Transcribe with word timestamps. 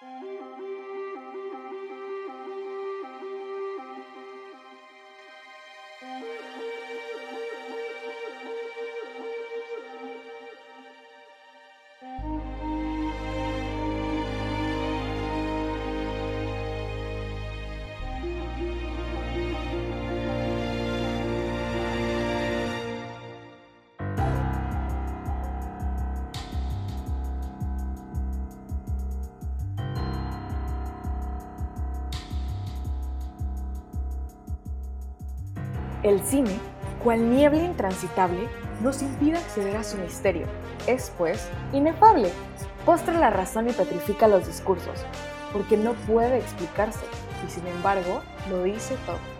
Música 0.00 0.67
El 36.08 36.22
cine, 36.22 36.58
cual 37.04 37.28
niebla 37.28 37.64
intransitable, 37.64 38.48
nos 38.82 39.02
impide 39.02 39.36
acceder 39.36 39.76
a 39.76 39.84
su 39.84 39.98
misterio. 39.98 40.46
Es, 40.86 41.12
pues, 41.18 41.46
inefable. 41.74 42.30
Postra 42.86 43.18
la 43.18 43.28
razón 43.28 43.68
y 43.68 43.72
petrifica 43.72 44.26
los 44.26 44.46
discursos, 44.46 45.04
porque 45.52 45.76
no 45.76 45.92
puede 45.92 46.38
explicarse, 46.38 47.04
y 47.46 47.50
sin 47.50 47.66
embargo, 47.66 48.22
lo 48.48 48.62
dice 48.62 48.96
todo. 49.04 49.37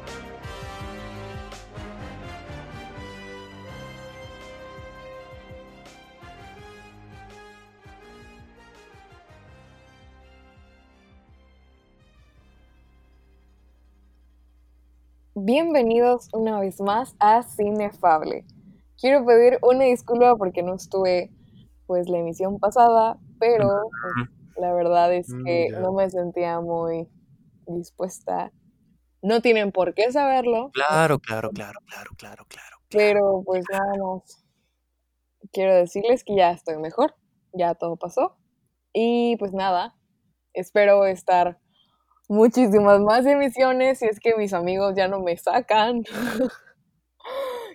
Bienvenidos 15.60 16.28
una 16.32 16.60
vez 16.60 16.80
más 16.80 17.16
a 17.18 17.42
Cinefable. 17.42 18.44
Quiero 18.96 19.26
pedir 19.26 19.58
una 19.60 19.86
disculpa 19.86 20.36
porque 20.36 20.62
no 20.62 20.76
estuve 20.76 21.32
pues 21.88 22.08
la 22.08 22.18
emisión 22.18 22.60
pasada, 22.60 23.18
pero 23.40 23.66
pues, 23.90 24.30
la 24.56 24.72
verdad 24.72 25.12
es 25.12 25.28
Mm, 25.28 25.44
que 25.44 25.70
no 25.80 25.92
me 25.94 26.08
sentía 26.10 26.60
muy 26.60 27.08
dispuesta. 27.66 28.52
No 29.20 29.42
tienen 29.42 29.72
por 29.72 29.94
qué 29.94 30.12
saberlo, 30.12 30.70
Claro, 30.74 31.18
claro, 31.18 31.50
claro, 31.50 31.80
claro, 31.86 32.10
claro, 32.16 32.44
claro. 32.46 32.76
pero 32.90 33.42
pues 33.44 33.64
nada 33.68 33.94
más. 33.96 34.44
Quiero 35.50 35.74
decirles 35.74 36.22
que 36.22 36.36
ya 36.36 36.52
estoy 36.52 36.76
mejor, 36.78 37.16
ya 37.52 37.74
todo 37.74 37.96
pasó. 37.96 38.36
Y 38.92 39.34
pues 39.38 39.52
nada, 39.52 39.96
espero 40.52 41.04
estar 41.04 41.58
muchísimas 42.28 43.00
más 43.00 43.26
emisiones 43.26 43.98
si 43.98 44.06
es 44.06 44.20
que 44.20 44.36
mis 44.36 44.52
amigos 44.52 44.94
ya 44.96 45.08
no 45.08 45.20
me 45.20 45.36
sacan. 45.36 46.02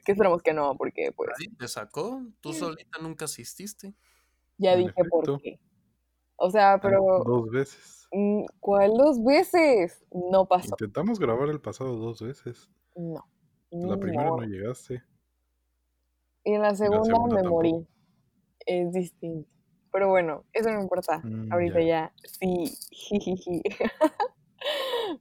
que 0.06 0.12
esperemos 0.12 0.42
que 0.42 0.54
no, 0.54 0.76
porque 0.78 1.12
pues 1.16 1.30
te 1.58 1.68
sacó, 1.68 2.22
tú 2.42 2.54
solita 2.54 3.00
nunca 3.02 3.26
asististe. 3.26 3.94
ya 4.58 4.74
En 4.74 4.80
dije 4.80 4.94
por 5.10 5.24
efecto. 5.24 5.40
qué. 5.44 5.60
O 6.36 6.50
sea, 6.50 6.80
pero 6.82 7.24
Dos 7.24 7.50
veces. 7.52 8.08
mm, 8.12 8.44
¿cuál 8.60 8.94
dos 8.98 9.24
veces? 9.24 10.04
No 10.12 10.46
pasó. 10.48 10.70
Intentamos 10.72 11.20
grabar 11.20 11.50
el 11.50 11.62
pasado 11.62 11.96
dos 11.96 12.22
veces. 12.22 12.70
No. 12.96 13.26
La 13.72 13.98
primera 13.98 14.30
no 14.30 14.42
llegaste. 14.42 15.02
Y 16.44 16.54
en 16.54 16.62
la 16.62 16.76
segunda, 16.76 17.04
segunda 17.06 17.36
me 17.36 17.42
tampoco. 17.44 17.56
morí. 17.56 17.88
Es 18.66 18.92
distinto. 18.92 19.50
Pero 19.92 20.10
bueno, 20.10 20.44
eso 20.54 20.70
no 20.72 20.82
importa. 20.82 21.20
Mm, 21.24 21.52
Ahorita 21.54 21.80
ya. 21.80 21.86
ya, 21.86 22.14
sí. 22.26 22.78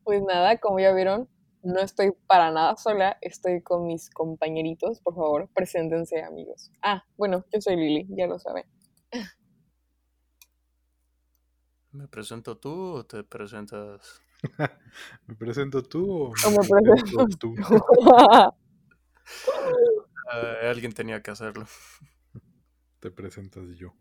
pues 0.04 0.22
nada, 0.22 0.58
como 0.58 0.80
ya 0.80 0.92
vieron, 0.92 1.28
no 1.62 1.80
estoy 1.80 2.12
para 2.26 2.50
nada 2.50 2.76
sola. 2.76 3.18
Estoy 3.20 3.62
con 3.62 3.86
mis 3.86 4.10
compañeritos. 4.10 5.00
Por 5.00 5.14
favor, 5.14 5.48
preséntense, 5.54 6.22
amigos. 6.22 6.70
Ah, 6.82 7.04
bueno, 7.16 7.44
yo 7.52 7.60
soy 7.60 7.76
Lili, 7.76 8.06
ya 8.10 8.26
lo 8.26 8.38
saben. 8.38 8.64
¿Me 11.92 12.08
presento 12.08 12.56
tú 12.56 12.94
o 12.94 13.04
te 13.04 13.22
presentas? 13.22 14.22
¿Me 15.26 15.34
presento 15.34 15.82
tú 15.82 16.10
o 16.10 16.28
O 16.28 16.50
me 16.50 16.56
presentas 16.56 17.38
tú? 17.38 17.54
Eh, 20.32 20.66
alguien 20.70 20.92
tenía 20.92 21.22
que 21.22 21.30
hacerlo. 21.30 21.66
Te 23.00 23.10
presentas 23.10 23.64
yo. 23.76 23.94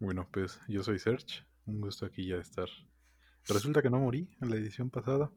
Bueno, 0.00 0.28
pues 0.32 0.60
yo 0.68 0.82
soy 0.82 0.98
Serge. 0.98 1.44
Un 1.66 1.80
gusto 1.80 2.04
aquí 2.04 2.26
ya 2.26 2.36
estar. 2.36 2.68
Resulta 3.48 3.82
que 3.82 3.90
no 3.90 3.98
morí 3.98 4.28
en 4.40 4.50
la 4.50 4.56
edición 4.56 4.90
pasada. 4.90 5.30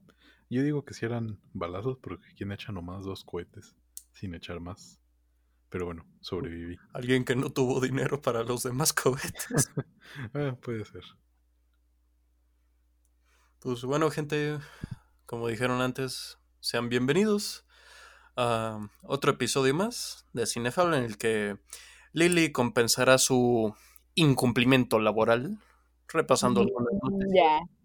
Yo 0.50 0.64
digo 0.64 0.86
que 0.86 0.94
si 0.94 1.06
eran 1.06 1.40
balazos 1.54 1.98
porque 1.98 2.34
quien 2.36 2.52
echa 2.52 2.72
nomás 2.72 3.04
dos 3.04 3.26
cohetes 3.26 3.76
sin 4.14 4.34
echar 4.34 4.60
más. 4.60 5.00
Pero 5.70 5.86
bueno, 5.86 6.06
sobreviví. 6.22 6.78
Alguien 6.94 7.26
que 7.26 7.36
no 7.36 7.50
tuvo 7.50 7.82
dinero 7.82 8.22
para 8.22 8.44
los 8.44 8.64
demás 8.64 8.94
cohetes. 8.94 9.72
Ah, 10.34 10.56
puede 10.62 10.86
ser. 10.86 11.04
Pues 13.60 13.84
bueno, 13.84 14.10
gente, 14.10 14.60
como 15.26 15.50
dijeron 15.50 15.82
antes, 15.82 16.38
sean 16.62 16.88
bienvenidos 16.88 17.66
a 18.38 18.88
otro 19.02 19.32
episodio 19.32 19.74
más 19.74 20.26
de 20.32 20.46
Cinefable 20.46 20.98
en 20.98 21.04
el 21.04 21.18
que 21.18 21.58
Lily 22.14 22.54
compensará 22.54 23.18
su 23.18 23.76
incumplimiento 24.16 25.00
laboral, 25.00 25.60
repasando 26.08 26.62
algunas 26.62 26.94
noticias, 27.04 27.32
Ya. 27.36 27.77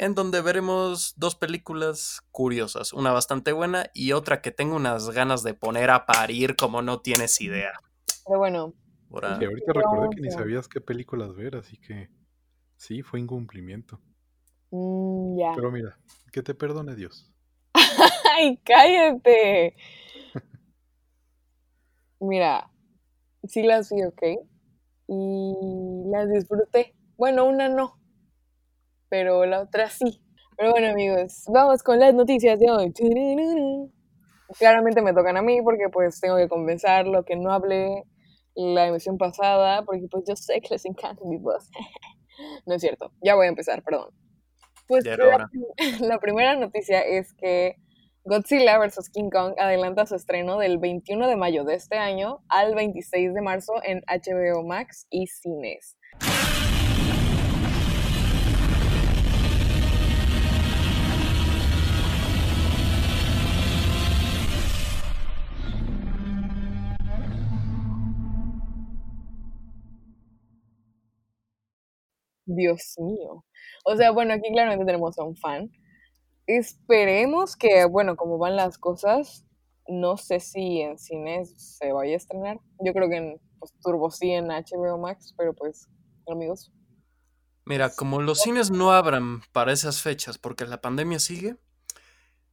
En 0.00 0.14
donde 0.14 0.40
veremos 0.40 1.12
dos 1.18 1.34
películas 1.34 2.22
curiosas, 2.30 2.94
una 2.94 3.12
bastante 3.12 3.52
buena 3.52 3.90
y 3.92 4.12
otra 4.12 4.40
que 4.40 4.50
tengo 4.50 4.74
unas 4.74 5.10
ganas 5.10 5.42
de 5.42 5.52
poner 5.52 5.90
a 5.90 6.06
parir 6.06 6.56
como 6.56 6.80
no 6.80 7.00
tienes 7.00 7.38
idea. 7.42 7.72
Pero 8.26 8.38
bueno, 8.38 8.74
Ahora, 9.12 9.38
Y 9.40 9.44
ahorita 9.44 9.72
recordé 9.74 10.08
que 10.16 10.22
ni 10.22 10.30
sabías 10.30 10.68
qué 10.68 10.80
películas 10.80 11.34
ver, 11.34 11.56
así 11.56 11.76
que 11.76 12.08
sí, 12.76 13.02
fue 13.02 13.20
incumplimiento. 13.20 14.00
mm, 14.70 15.38
ya. 15.38 15.52
Pero 15.54 15.70
mira, 15.70 15.98
que 16.32 16.42
te 16.42 16.54
perdone 16.54 16.94
Dios. 16.94 17.30
¡Ay, 18.34 18.58
cállate! 18.64 19.74
Mira, 22.20 22.70
sí 23.44 23.62
las 23.62 23.90
vi, 23.90 24.02
¿ok? 24.04 24.22
Y 25.08 26.04
las 26.10 26.30
disfruté. 26.30 26.94
Bueno, 27.18 27.44
una 27.44 27.68
no, 27.68 27.99
pero 29.10 29.44
la 29.44 29.60
otra 29.60 29.90
sí. 29.90 30.22
Pero 30.56 30.70
bueno, 30.70 30.88
amigos, 30.88 31.44
vamos 31.48 31.82
con 31.82 31.98
las 31.98 32.14
noticias 32.14 32.58
de 32.58 32.70
hoy. 32.70 32.92
Claramente 34.58 35.02
me 35.02 35.12
tocan 35.12 35.36
a 35.36 35.42
mí 35.42 35.60
porque 35.62 35.88
pues 35.92 36.20
tengo 36.20 36.36
que 36.36 36.48
compensar 36.48 37.06
lo 37.06 37.24
que 37.24 37.36
no 37.36 37.52
hablé 37.52 38.04
la 38.54 38.86
emisión 38.86 39.18
pasada, 39.18 39.84
porque 39.84 40.06
pues 40.10 40.24
yo 40.26 40.36
sé 40.36 40.60
que 40.60 40.68
les 40.70 40.84
encanta 40.86 41.22
mi 41.26 41.36
voz. 41.36 41.68
No 42.64 42.74
es 42.74 42.80
cierto, 42.80 43.12
ya 43.22 43.34
voy 43.34 43.44
a 43.44 43.48
empezar, 43.50 43.82
perdón. 43.82 44.14
Pues 44.88 45.04
la, 45.04 45.50
la 46.00 46.18
primera 46.20 46.56
noticia 46.56 47.02
es 47.02 47.34
que 47.34 47.76
Godzilla 48.24 48.78
vs. 48.78 49.10
King 49.12 49.28
Kong 49.28 49.54
adelanta 49.58 50.06
su 50.06 50.14
estreno 50.14 50.56
del 50.56 50.78
21 50.78 51.28
de 51.28 51.36
mayo 51.36 51.64
de 51.64 51.74
este 51.74 51.98
año 51.98 52.42
al 52.48 52.74
26 52.74 53.34
de 53.34 53.42
marzo 53.42 53.74
en 53.82 54.00
HBO 54.06 54.62
Max 54.66 55.06
y 55.10 55.26
cines. 55.26 55.98
Dios 72.54 72.94
mío. 72.98 73.44
O 73.84 73.96
sea, 73.96 74.10
bueno, 74.10 74.34
aquí 74.34 74.50
claramente 74.52 74.84
tenemos 74.84 75.18
a 75.18 75.24
un 75.24 75.36
fan. 75.36 75.70
Esperemos 76.46 77.56
que, 77.56 77.84
bueno, 77.84 78.16
como 78.16 78.38
van 78.38 78.56
las 78.56 78.78
cosas, 78.78 79.46
no 79.86 80.16
sé 80.16 80.40
si 80.40 80.80
en 80.80 80.98
cines 80.98 81.54
se 81.56 81.92
vaya 81.92 82.14
a 82.14 82.16
estrenar. 82.16 82.58
Yo 82.84 82.92
creo 82.92 83.08
que 83.08 83.16
en 83.16 83.40
pues, 83.58 83.72
Turbo 83.82 84.10
sí 84.10 84.30
en 84.30 84.48
HBO 84.48 84.98
Max, 84.98 85.34
pero 85.36 85.54
pues, 85.54 85.88
amigos. 86.26 86.72
Mira, 87.64 87.90
como 87.90 88.20
los 88.20 88.40
cines 88.40 88.70
no 88.70 88.92
abran 88.92 89.42
para 89.52 89.72
esas 89.72 90.02
fechas 90.02 90.38
porque 90.38 90.66
la 90.66 90.80
pandemia 90.80 91.18
sigue, 91.18 91.56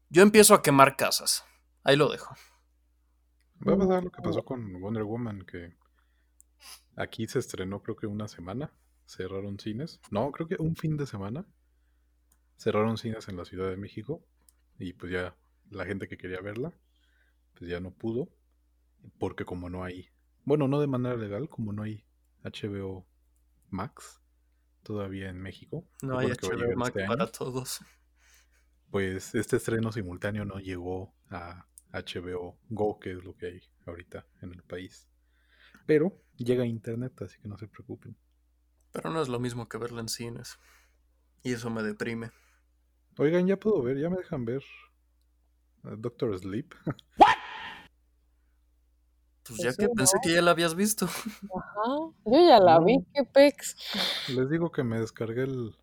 yo 0.10 0.22
empiezo 0.22 0.54
a 0.54 0.62
quemar 0.62 0.96
casas. 0.96 1.44
Ahí 1.84 1.96
lo 1.96 2.10
dejo. 2.10 2.36
Va 3.68 3.74
a 3.74 3.78
pasar 3.78 4.04
lo 4.04 4.12
que 4.12 4.22
pasó 4.22 4.44
con 4.44 4.80
Wonder 4.80 5.04
Woman, 5.04 5.46
que 5.46 5.76
aquí 6.96 7.28
se 7.28 7.40
estrenó 7.40 7.82
creo 7.82 7.96
que 7.96 8.08
una 8.08 8.28
semana, 8.28 8.72
cerraron 9.08 9.60
cines. 9.60 10.00
No, 10.12 10.32
creo 10.32 10.48
que 10.48 10.58
un 10.60 10.76
fin 10.76 10.98
de 10.98 11.08
semana. 11.08 11.46
Cerraron 12.58 12.98
cines 12.98 13.28
en 13.28 13.38
la 13.38 13.46
Ciudad 13.46 13.70
de 13.70 13.78
México 13.78 14.24
y 14.80 14.94
pues 14.94 15.12
ya 15.12 15.36
la 15.70 15.86
gente 15.86 16.08
que 16.08 16.18
quería 16.18 16.42
verla, 16.42 16.74
pues 17.54 17.70
ya 17.70 17.80
no 17.80 17.92
pudo, 17.92 18.30
porque 19.20 19.46
como 19.46 19.70
no 19.70 19.84
hay, 19.84 20.10
bueno, 20.44 20.68
no 20.68 20.80
de 20.80 20.88
manera 20.88 21.16
legal, 21.16 21.50
como 21.50 21.74
no 21.74 21.84
hay 21.84 22.04
HBO 22.44 23.08
Max, 23.70 24.22
todavía 24.84 25.30
en 25.30 25.40
México. 25.40 25.88
No 26.02 26.18
hay 26.18 26.30
HBO 26.30 26.76
Max 26.76 26.96
para 27.08 27.28
todos. 27.28 27.80
Pues 28.90 29.36
este 29.36 29.58
estreno 29.58 29.92
simultáneo 29.92 30.46
no 30.46 30.60
llegó 30.60 31.14
a 31.30 31.68
HBO 31.92 32.58
Go, 32.70 33.00
que 33.00 33.12
es 33.12 33.24
lo 33.24 33.36
que 33.36 33.48
hay 33.48 33.62
ahorita 33.86 34.26
en 34.42 34.54
el 34.54 34.64
país. 34.64 35.08
Pero 35.86 36.24
llega 36.38 36.64
a 36.64 36.68
internet, 36.68 37.22
así 37.22 37.40
que 37.40 37.48
no 37.48 37.58
se 37.58 37.68
preocupen. 37.68 38.18
Pero 38.92 39.10
no 39.10 39.22
es 39.22 39.28
lo 39.28 39.40
mismo 39.40 39.68
que 39.68 39.78
verla 39.78 40.02
en 40.02 40.10
cines. 40.10 40.60
Y 41.44 41.54
eso 41.54 41.70
me 41.70 41.84
deprime. 41.84 42.32
Oigan, 43.18 43.48
ya 43.48 43.58
puedo 43.58 43.82
ver, 43.82 43.98
ya 43.98 44.10
me 44.10 44.18
dejan 44.18 44.46
ver 44.46 44.64
Doctor 45.84 46.38
Sleep. 46.38 46.74
Pues 49.48 49.60
ya 49.62 49.74
que 49.74 49.88
pensé 49.88 50.18
que 50.22 50.34
ya 50.34 50.42
la 50.42 50.52
habías 50.52 50.76
visto. 50.76 51.06
Ajá, 51.56 52.12
yo 52.26 52.48
ya 52.48 52.60
la 52.60 52.80
vi, 52.80 52.98
qué 53.14 53.24
pex. 53.24 53.76
Les 54.28 54.50
digo 54.50 54.72
que 54.72 54.84
me 54.84 55.00
descargué 55.00 55.44
el 55.44 55.76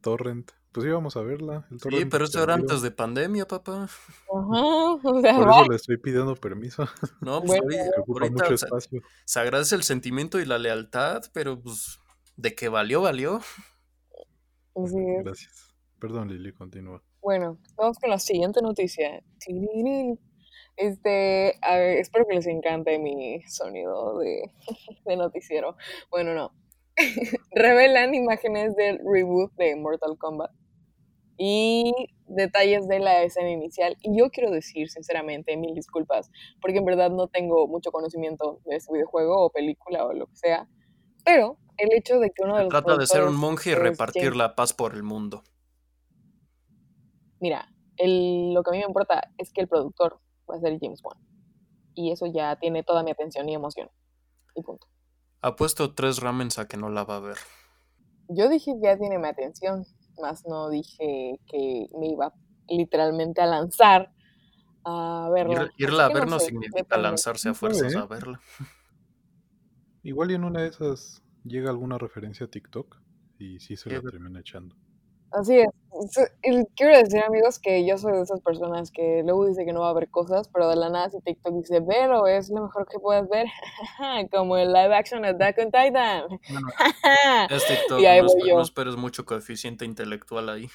torrent. 0.00 0.50
Pues 0.72 0.86
íbamos 0.86 1.16
a 1.16 1.22
verla. 1.22 1.66
El 1.72 1.80
sí, 1.80 2.04
pero 2.04 2.26
eso 2.26 2.40
era 2.40 2.54
antes 2.54 2.82
de 2.82 2.92
pandemia, 2.92 3.48
papá. 3.48 3.84
Ajá, 3.84 3.90
o 5.02 5.20
sea, 5.20 5.36
Por 5.36 5.48
eso 5.48 5.64
le 5.68 5.76
estoy 5.76 5.96
pidiendo 5.96 6.36
permiso. 6.36 6.88
No, 7.20 7.42
pues 7.42 7.60
Bueno. 7.60 7.82
Ocupa 7.98 8.20
ahorita 8.22 8.44
mucho 8.44 8.54
espacio. 8.54 9.02
se 9.24 9.40
agradece 9.40 9.74
el 9.74 9.82
sentimiento 9.82 10.38
y 10.38 10.44
la 10.44 10.58
lealtad, 10.58 11.22
pero 11.32 11.60
pues 11.60 11.99
de 12.40 12.54
que 12.54 12.68
valió, 12.68 13.02
valió. 13.02 13.36
así 14.74 14.96
es. 14.98 15.24
Gracias. 15.24 15.74
Perdón, 16.00 16.28
Lili, 16.28 16.52
continúa. 16.52 17.02
Bueno, 17.20 17.58
vamos 17.76 17.98
con 17.98 18.08
la 18.08 18.18
siguiente 18.18 18.62
noticia. 18.62 19.22
Este, 20.76 21.58
a 21.60 21.76
ver, 21.76 21.98
espero 21.98 22.26
que 22.26 22.34
les 22.34 22.46
encante 22.46 22.98
mi 22.98 23.42
sonido 23.42 24.18
de, 24.18 24.50
de 25.04 25.16
noticiero. 25.16 25.76
Bueno, 26.10 26.34
no. 26.34 26.52
Revelan 27.54 28.14
imágenes 28.14 28.74
del 28.76 28.98
reboot 29.04 29.52
de 29.56 29.76
Mortal 29.76 30.16
Kombat 30.18 30.50
y 31.36 31.92
detalles 32.26 32.88
de 32.88 33.00
la 33.00 33.22
escena 33.22 33.50
inicial. 33.50 33.96
Y 34.00 34.18
yo 34.18 34.30
quiero 34.30 34.50
decir, 34.50 34.88
sinceramente, 34.88 35.56
mil 35.58 35.74
disculpas, 35.74 36.30
porque 36.62 36.78
en 36.78 36.86
verdad 36.86 37.10
no 37.10 37.28
tengo 37.28 37.68
mucho 37.68 37.92
conocimiento 37.92 38.60
de 38.64 38.76
este 38.76 38.92
videojuego 38.92 39.44
o 39.44 39.50
película 39.50 40.06
o 40.06 40.14
lo 40.14 40.26
que 40.26 40.36
sea. 40.36 40.68
Pero 41.24 41.58
el 41.82 41.92
hecho 41.92 42.18
de 42.18 42.30
que 42.30 42.42
uno 42.42 42.54
de 42.56 42.60
Se 42.60 42.64
los 42.64 42.70
trata 42.70 42.96
de 42.98 43.06
ser 43.06 43.22
un 43.24 43.36
monje 43.36 43.70
y 43.70 43.74
repartir 43.74 44.22
James 44.24 44.36
la 44.36 44.54
paz 44.54 44.72
por 44.72 44.94
el 44.94 45.02
mundo. 45.02 45.42
Mira, 47.40 47.66
el- 47.96 48.52
lo 48.52 48.62
que 48.62 48.70
a 48.70 48.72
mí 48.72 48.78
me 48.78 48.84
importa 48.84 49.30
es 49.38 49.52
que 49.52 49.60
el 49.62 49.68
productor 49.68 50.20
va 50.50 50.56
a 50.56 50.60
ser 50.60 50.78
James 50.80 51.00
Wan. 51.02 51.16
Y 51.94 52.12
eso 52.12 52.26
ya 52.26 52.56
tiene 52.56 52.82
toda 52.82 53.02
mi 53.02 53.10
atención 53.10 53.48
y 53.48 53.54
emoción. 53.54 53.90
Y 54.54 54.62
punto. 54.62 54.86
Apuesto 55.42 55.94
tres 55.94 56.18
ramens 56.18 56.58
a 56.58 56.68
que 56.68 56.76
no 56.76 56.90
la 56.90 57.04
va 57.04 57.16
a 57.16 57.20
ver. 57.20 57.38
Yo 58.28 58.48
dije 58.48 58.74
ya 58.82 58.96
tiene 58.98 59.18
mi 59.18 59.26
atención, 59.26 59.84
más 60.20 60.44
no 60.46 60.68
dije 60.68 61.40
que 61.46 61.88
me 61.98 62.08
iba 62.08 62.32
literalmente 62.68 63.40
a 63.40 63.46
lanzar 63.46 64.12
a 64.84 65.28
verla. 65.32 65.64
Ir- 65.64 65.72
irla 65.78 66.04
a 66.04 66.06
Así 66.06 66.14
ver 66.14 66.28
no 66.28 66.38
sé, 66.38 66.46
significa 66.46 66.96
lanzarse 66.96 67.48
a 67.48 67.54
fuerzas 67.54 67.96
a 67.96 68.06
verla. 68.06 68.40
Igual 70.02 70.30
y 70.30 70.34
en 70.34 70.44
una 70.44 70.60
de 70.62 70.68
esas 70.68 71.22
llega 71.44 71.70
alguna 71.70 71.98
referencia 71.98 72.46
a 72.46 72.50
TikTok 72.50 72.96
y 73.38 73.60
sí 73.60 73.76
se 73.76 73.90
la 73.90 74.00
termina 74.02 74.40
echando. 74.40 74.76
Así 75.32 75.58
es. 75.60 75.68
Quiero 76.74 76.96
decir, 76.98 77.20
amigos, 77.22 77.60
que 77.60 77.86
yo 77.86 77.96
soy 77.98 78.12
de 78.14 78.22
esas 78.22 78.40
personas 78.40 78.90
que 78.90 79.22
luego 79.24 79.46
dice 79.46 79.64
que 79.64 79.72
no 79.72 79.80
va 79.80 79.86
a 79.88 79.90
haber 79.90 80.08
cosas, 80.10 80.48
pero 80.48 80.68
de 80.68 80.74
la 80.76 80.88
nada 80.90 81.08
si 81.10 81.20
TikTok 81.20 81.54
dice, 81.54 81.80
pero 81.82 82.26
es 82.26 82.50
lo 82.50 82.62
mejor 82.64 82.86
que 82.88 82.98
puedes 82.98 83.28
ver, 83.28 83.46
como 84.32 84.56
el 84.56 84.72
live 84.72 84.94
action 84.94 85.24
Attack 85.24 85.58
on 85.58 85.66
Titan. 85.66 86.24
Bueno, 86.48 86.68
es 87.50 87.64
TikTok, 87.64 88.00
Y 88.00 88.06
ahí 88.06 88.20
no, 88.20 88.26
voy 88.26 88.34
espe- 88.42 88.48
yo. 88.48 88.56
no 88.56 88.62
esperes 88.62 88.96
mucho 88.96 89.24
coeficiente 89.24 89.84
intelectual 89.84 90.48
ahí. 90.48 90.68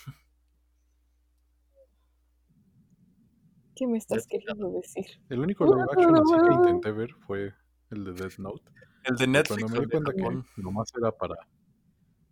¿Qué 3.76 3.88
me 3.88 3.98
estás 3.98 4.26
queriendo 4.26 4.70
decir? 4.72 5.06
El 5.28 5.40
único 5.40 5.66
live 5.66 5.84
action 5.92 6.16
así 6.16 6.34
que 6.48 6.54
intenté 6.54 6.92
ver 6.92 7.10
fue 7.28 7.54
el 7.92 8.06
de 8.06 8.14
Death 8.14 8.38
Note. 8.38 8.64
El 9.06 9.16
de 9.16 9.28
Netflix, 9.28 9.62
cuando 9.64 9.80
me 9.80 9.86
di 9.86 9.92
cuenta 9.92 10.14
que 10.14 10.62
nomás 10.62 10.92
era 10.98 11.12
para... 11.12 11.36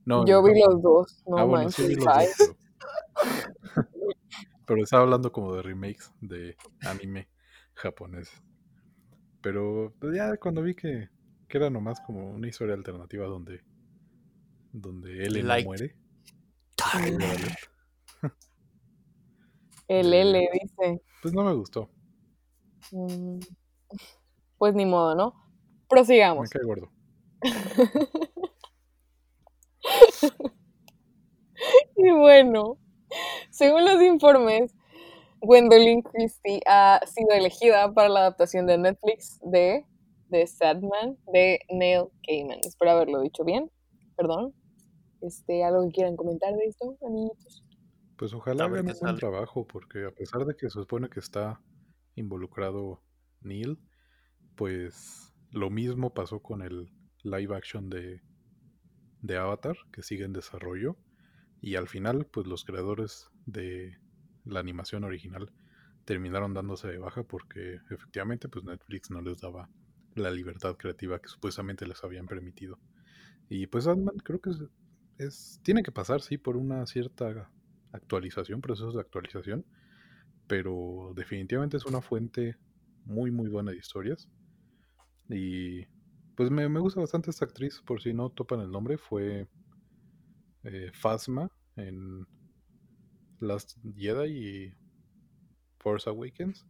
No, 0.06 0.26
Yo 0.26 0.44
vi 0.44 0.60
los 0.60 0.82
dos, 0.82 1.24
no 1.28 1.38
ah, 1.38 1.44
bueno, 1.46 1.70
sí 1.70 1.88
vi 1.88 1.96
manches, 1.96 2.06
los 2.06 2.08
ay. 2.08 2.28
dos, 2.28 2.36
pero... 2.38 2.58
pero 4.66 4.84
estaba 4.84 5.04
hablando 5.04 5.32
como 5.32 5.56
de 5.56 5.62
remakes 5.62 6.12
de 6.22 6.58
anime 6.82 7.30
japonés. 7.76 8.30
Pero 9.42 9.94
pues, 10.00 10.16
ya 10.16 10.38
cuando 10.38 10.62
vi 10.64 10.76
que, 10.76 11.10
que 11.48 11.58
era 11.58 11.70
nomás 11.70 12.02
como 12.02 12.32
una 12.32 12.48
historia 12.48 12.74
alternativa 12.76 13.26
donde 13.28 13.64
donde 14.74 15.24
él 15.26 15.42
no 15.48 15.48
Like. 15.48 15.66
muere. 15.66 15.96
Mm, 16.94 17.20
spoiler 17.20 17.32
alert, 17.32 17.60
El 19.88 20.14
L 20.14 20.50
dice. 20.54 21.02
Pues 21.22 21.34
no 21.34 21.44
me 21.44 21.54
gustó. 21.54 21.90
Mm, 22.92 23.40
Pues 24.58 24.74
ni 24.74 24.86
modo, 24.86 25.16
¿no? 25.16 25.43
Me 25.84 25.88
Prosigamos. 25.90 26.50
cae 26.50 26.64
gordo. 26.64 26.92
Y 31.96 32.12
bueno, 32.12 32.78
según 33.50 33.86
los 33.86 34.02
informes, 34.02 34.76
Gwendolyn 35.42 36.02
Christie 36.02 36.62
ha 36.66 37.00
sido 37.06 37.32
elegida 37.32 37.94
para 37.94 38.10
la 38.10 38.22
adaptación 38.22 38.66
de 38.66 38.78
Netflix 38.78 39.40
de 39.44 39.86
The 40.30 40.48
Sadman 40.48 41.18
de 41.32 41.60
Neil 41.70 42.06
Gaiman. 42.28 42.60
Espero 42.66 42.92
haberlo 42.92 43.22
dicho 43.22 43.44
bien. 43.44 43.72
Perdón. 44.16 44.54
Este, 45.22 45.64
¿Algo 45.64 45.86
que 45.88 45.94
quieran 45.94 46.18
comentar 46.18 46.54
de 46.54 46.66
esto, 46.66 46.98
amiguitos? 47.06 47.64
Pues 48.18 48.34
ojalá 48.34 48.66
hagan 48.66 48.88
un 48.88 48.94
buen 49.00 49.16
trabajo, 49.16 49.66
porque 49.66 50.06
a 50.06 50.12
pesar 50.12 50.46
de 50.46 50.56
que 50.56 50.70
se 50.70 50.80
supone 50.80 51.10
que 51.10 51.20
está 51.20 51.62
involucrado 52.16 53.02
Neil, 53.42 53.80
pues 54.56 55.33
lo 55.54 55.70
mismo 55.70 56.14
pasó 56.14 56.42
con 56.42 56.62
el 56.62 56.92
live 57.24 57.56
action 57.56 57.90
de, 57.90 58.22
de 59.22 59.38
Avatar, 59.38 59.78
que 59.92 60.04
sigue 60.04 60.26
en 60.26 60.34
desarrollo, 60.34 60.98
y 61.62 61.76
al 61.76 61.88
final, 61.88 62.28
pues 62.28 62.48
los 62.48 62.66
creadores 62.66 63.30
de 63.46 63.98
la 64.46 64.60
animación 64.62 65.04
original 65.04 65.52
terminaron 66.06 66.54
dándose 66.54 66.88
de 66.90 67.00
baja 67.00 67.24
porque 67.24 67.80
efectivamente 67.92 68.50
pues 68.50 68.66
Netflix 68.66 69.12
no 69.12 69.22
les 69.22 69.40
daba 69.42 69.70
la 70.16 70.32
libertad 70.32 70.78
creativa 70.78 71.20
que 71.20 71.30
supuestamente 71.30 71.88
les 71.88 72.04
habían 72.04 72.28
permitido. 72.28 72.80
Y 73.50 73.68
pues 73.68 73.88
Ant-Man 73.88 74.18
creo 74.24 74.42
que 74.42 74.52
es, 74.52 74.64
es- 75.18 75.60
tiene 75.64 75.84
que 75.84 75.92
pasar, 75.92 76.22
sí, 76.22 76.38
por 76.38 76.58
una 76.58 76.86
cierta 76.88 77.52
actualización, 77.94 78.62
procesos 78.62 78.96
de 78.96 79.02
actualización, 79.02 79.66
pero 80.48 81.14
definitivamente 81.16 81.78
es 81.78 81.86
una 81.86 82.02
fuente 82.02 82.58
muy, 83.06 83.32
muy 83.32 83.50
buena 83.50 83.72
de 83.72 83.78
historias. 83.78 84.30
Y 85.30 85.86
pues 86.36 86.50
me, 86.52 86.68
me 86.70 86.80
gusta 86.80 87.00
bastante 87.00 87.30
esta 87.30 87.46
actriz, 87.46 87.82
por 87.86 88.02
si 88.02 88.14
no 88.14 88.30
topan 88.30 88.60
el 88.60 88.72
nombre, 88.72 88.98
fue 88.98 89.48
eh, 90.64 90.92
Phasma 90.94 91.52
en 91.76 92.28
Last 93.40 93.78
Jedi 93.96 94.30
y 94.32 94.74
Force 95.80 96.10
Awakens. 96.10 96.66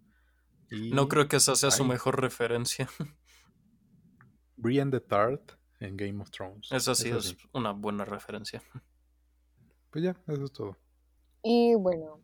Y 0.69 0.91
No 0.91 1.07
creo 1.07 1.27
que 1.27 1.37
esa 1.37 1.55
sea 1.55 1.71
su 1.71 1.85
mejor 1.85 2.19
referencia. 2.19 2.87
Brienne 4.55 4.91
de 4.91 5.01
Tart 5.01 5.53
en 5.79 5.97
Game 5.97 6.21
of 6.21 6.31
Thrones. 6.31 6.71
Esa 6.71 6.95
sí 6.95 7.09
Esa 7.09 7.17
es 7.17 7.37
una 7.53 7.71
buena 7.71 8.05
referencia. 8.05 8.61
Pues 9.91 10.05
ya, 10.05 10.19
eso 10.25 10.45
es 10.45 10.51
todo. 10.51 10.75
Y 11.43 11.75
bueno, 11.75 12.19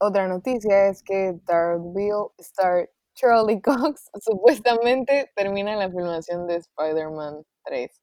otra 0.00 0.26
noticia 0.26 0.88
es 0.88 1.00
que 1.04 1.38
Daredevil 1.46 2.32
Star 2.38 2.90
Charlie 3.14 3.60
Cox 3.60 4.10
supuestamente 4.20 5.30
termina 5.36 5.76
la 5.76 5.90
filmación 5.90 6.46
de 6.46 6.56
Spider-Man 6.56 7.44
3. 7.64 8.02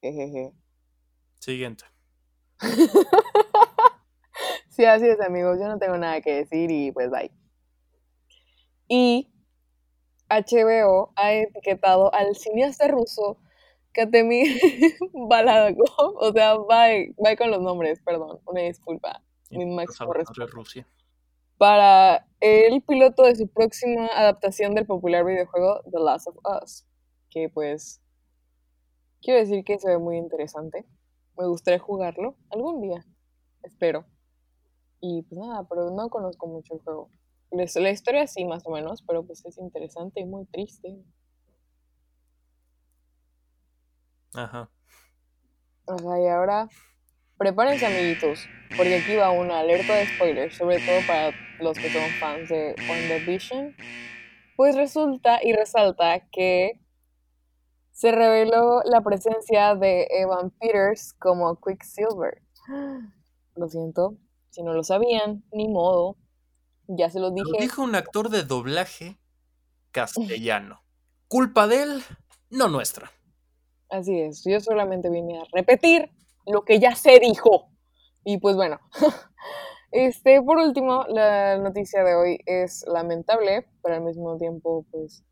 Jejeje. 0.00 0.52
Siguiente. 1.38 1.84
Sí, 4.72 4.86
así 4.86 5.06
es, 5.06 5.20
amigos. 5.20 5.58
Yo 5.60 5.68
no 5.68 5.78
tengo 5.78 5.98
nada 5.98 6.22
que 6.22 6.34
decir 6.34 6.70
y 6.70 6.90
pues 6.92 7.10
bye. 7.10 7.30
Y 8.88 9.30
HBO 10.30 11.12
ha 11.14 11.34
etiquetado 11.34 12.12
al 12.14 12.34
cineasta 12.34 12.88
ruso 12.88 13.36
Katemir 13.92 14.58
Baladakov. 15.12 16.16
O 16.16 16.32
sea, 16.32 16.56
bye, 16.56 17.14
bye 17.18 17.36
con 17.36 17.50
los 17.50 17.60
nombres, 17.60 18.00
perdón. 18.00 18.40
Una 18.46 18.62
disculpa. 18.62 19.22
Mi 19.50 19.66
máximo 19.66 20.14
respeto. 20.14 20.46
Rusia. 20.46 20.88
Para 21.62 22.26
el 22.40 22.82
piloto 22.82 23.22
de 23.22 23.36
su 23.36 23.46
próxima 23.46 24.08
adaptación 24.08 24.74
del 24.74 24.84
popular 24.84 25.24
videojuego 25.24 25.80
The 25.92 26.00
Last 26.00 26.26
of 26.26 26.36
Us. 26.60 26.84
Que 27.30 27.48
pues. 27.48 28.02
Quiero 29.20 29.38
decir 29.38 29.62
que 29.62 29.78
se 29.78 29.90
ve 29.90 29.98
muy 29.98 30.16
interesante. 30.16 30.84
Me 31.38 31.46
gustaría 31.46 31.78
jugarlo 31.78 32.34
algún 32.50 32.80
día. 32.80 33.06
Espero. 33.62 34.04
Y 35.00 35.22
pues 35.22 35.40
nada, 35.40 35.64
pero 35.68 35.92
no 35.92 36.08
conozco 36.08 36.48
mucho 36.48 36.74
el 36.74 36.80
juego. 36.80 37.10
La 37.52 37.90
historia 37.90 38.26
sí, 38.26 38.44
más 38.44 38.66
o 38.66 38.70
menos, 38.70 39.04
pero 39.06 39.24
pues 39.24 39.44
es 39.44 39.56
interesante 39.56 40.20
y 40.20 40.24
muy 40.24 40.46
triste. 40.46 41.00
Ajá. 44.34 44.68
Sea, 45.86 46.20
y 46.20 46.26
ahora 46.26 46.68
prepárense 47.42 47.84
amiguitos, 47.86 48.46
porque 48.76 48.98
aquí 48.98 49.16
va 49.16 49.32
una 49.32 49.58
alerta 49.58 49.96
de 49.96 50.06
spoilers, 50.06 50.56
sobre 50.56 50.78
todo 50.78 51.04
para 51.08 51.32
los 51.58 51.76
que 51.76 51.92
son 51.92 52.08
fans 52.20 52.48
de 52.48 52.76
WandaVision. 52.88 53.74
Pues 54.54 54.76
resulta 54.76 55.40
y 55.42 55.52
resalta 55.52 56.20
que 56.30 56.78
se 57.90 58.12
reveló 58.12 58.82
la 58.84 59.00
presencia 59.00 59.74
de 59.74 60.06
Evan 60.10 60.50
Peters 60.50 61.14
como 61.14 61.58
Quicksilver. 61.60 62.42
Lo 63.56 63.68
siento, 63.68 64.16
si 64.50 64.62
no 64.62 64.72
lo 64.72 64.82
sabían, 64.82 65.44
ni 65.52 65.68
modo. 65.68 66.16
Ya 66.86 67.10
se 67.10 67.20
lo 67.20 67.30
dije. 67.32 67.50
Lo 67.52 67.60
dijo 67.60 67.82
un 67.82 67.94
actor 67.94 68.30
de 68.30 68.44
doblaje 68.44 69.18
castellano. 69.90 70.80
Culpa 71.28 71.66
de 71.66 71.82
él, 71.82 72.02
no 72.48 72.68
nuestra. 72.68 73.10
Así 73.90 74.18
es, 74.18 74.42
yo 74.44 74.58
solamente 74.60 75.10
vine 75.10 75.38
a 75.38 75.44
repetir 75.52 76.10
lo 76.46 76.62
que 76.64 76.78
ya 76.78 76.94
se 76.94 77.18
dijo. 77.20 77.68
Y 78.24 78.38
pues 78.38 78.56
bueno, 78.56 78.80
este, 79.90 80.40
por 80.42 80.58
último, 80.58 81.04
la 81.08 81.58
noticia 81.58 82.04
de 82.04 82.14
hoy 82.14 82.38
es 82.46 82.84
lamentable, 82.86 83.66
pero 83.82 83.96
al 83.96 84.02
mismo 84.02 84.36
tiempo, 84.38 84.86
pues 84.90 85.24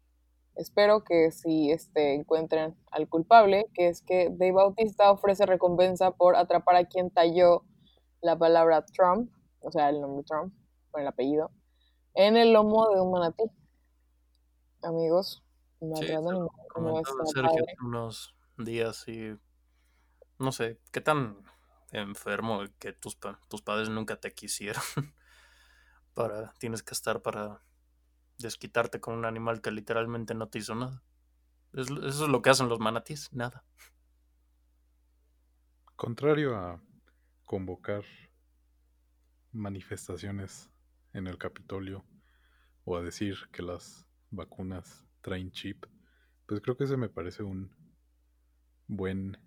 espero 0.57 1.05
que 1.05 1.31
si 1.31 1.71
este, 1.71 2.14
encuentren 2.14 2.76
al 2.90 3.09
culpable, 3.09 3.67
que 3.75 3.88
es 3.88 4.02
que 4.02 4.29
Dave 4.31 4.52
Bautista 4.52 5.11
ofrece 5.11 5.47
recompensa 5.47 6.11
por 6.12 6.37
atrapar 6.37 6.76
a 6.76 6.85
quien 6.85 7.11
talló 7.11 7.64
la 8.21 8.37
palabra 8.37 8.85
Trump, 8.87 9.31
o 9.61 9.71
sea, 9.71 9.88
el 9.88 10.00
nombre 10.00 10.25
Trump, 10.25 10.55
con 10.90 11.02
el 11.02 11.09
apellido, 11.09 11.50
en 12.14 12.37
el 12.37 12.52
lomo 12.52 12.90
de 12.90 13.00
un 13.00 13.12
manatí. 13.12 13.45
Amigos, 14.83 15.43
no 15.81 15.97
Sí, 15.97 16.07
Sergio 16.07 17.45
hace 17.45 17.76
unos 17.85 18.35
días 18.59 19.07
y 19.09 19.37
no 20.40 20.52
sé, 20.52 20.80
qué 20.90 21.00
tan 21.00 21.37
enfermo 21.92 22.64
que 22.78 22.92
tus, 22.92 23.18
tus 23.49 23.62
padres 23.62 23.88
nunca 23.88 24.16
te 24.16 24.32
quisieron. 24.32 24.82
para, 26.14 26.52
tienes 26.54 26.82
que 26.82 26.94
estar 26.94 27.23
para 27.23 27.62
desquitarte 28.38 29.00
con 29.00 29.14
un 29.14 29.25
animal 29.25 29.61
que 29.61 29.70
literalmente 29.70 30.35
no 30.35 30.49
te 30.49 30.59
hizo 30.59 30.75
nada. 30.75 31.02
Eso 31.73 32.06
es 32.06 32.18
lo 32.20 32.42
que 32.42 32.50
hacen 32.50 32.68
los 32.68 32.80
manatíes, 32.80 33.32
nada. 33.32 33.64
Contrario 35.94 36.56
a 36.56 36.82
convocar 37.44 38.04
manifestaciones 39.52 40.70
en 41.12 41.26
el 41.26 41.38
Capitolio 41.38 42.04
o 42.85 42.97
a 42.97 43.02
decir 43.02 43.37
que 43.52 43.62
las 43.62 44.06
vacunas 44.30 45.04
traen 45.20 45.50
chip, 45.50 45.85
pues 46.47 46.61
creo 46.61 46.76
que 46.76 46.85
ese 46.85 46.97
me 46.97 47.09
parece 47.09 47.42
un 47.42 47.75
buen 48.87 49.38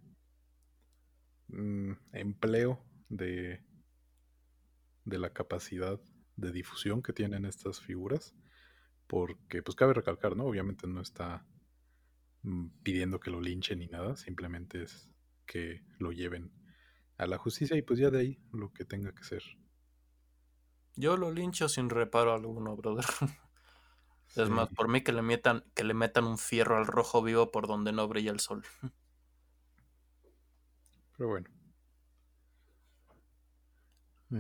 mm, 1.54 1.94
empleo 2.14 2.84
de, 3.10 3.64
de 5.06 5.20
la 5.20 5.32
capacidad 5.32 6.00
de 6.36 6.52
difusión 6.52 7.02
que 7.02 7.14
tienen 7.14 7.46
estas 7.46 7.80
figuras, 7.80 8.36
porque 9.08 9.62
pues 9.62 9.76
cabe 9.76 9.94
recalcar, 9.94 10.36
¿no? 10.36 10.46
Obviamente 10.46 10.88
no 10.88 11.02
está 11.02 11.46
mm, 12.42 12.68
pidiendo 12.84 13.20
que 13.20 13.32
lo 13.32 13.42
linchen 13.42 13.80
ni 13.80 13.88
nada, 13.88 14.16
simplemente 14.16 14.84
es 14.84 15.10
que 15.46 15.84
lo 16.00 16.12
lleven 16.12 16.52
a 17.18 17.28
la 17.28 17.38
justicia 17.38 17.78
y 17.78 17.82
pues 17.82 18.00
ya 18.00 18.10
de 18.10 18.20
ahí 18.20 18.40
lo 18.52 18.74
que 18.74 18.86
tenga 18.86 19.14
que 19.14 19.24
ser. 19.24 19.44
Yo 20.96 21.18
lo 21.18 21.32
lincho 21.32 21.70
sin 21.70 21.90
reparo 21.90 22.34
alguno, 22.34 22.76
brother. 22.76 23.06
Es 24.36 24.50
más, 24.50 24.68
por 24.70 24.88
mí 24.88 25.02
que 25.04 25.12
le 25.12 25.22
metan, 25.22 25.64
que 25.76 25.84
le 25.84 25.94
metan 25.94 26.26
un 26.26 26.40
fierro 26.40 26.78
al 26.78 26.88
rojo 26.88 27.22
vivo 27.22 27.52
por 27.52 27.68
donde 27.68 27.92
no 27.92 28.08
brilla 28.08 28.32
el 28.32 28.40
sol. 28.40 28.64
Pero 31.24 31.30
bueno. 31.30 31.48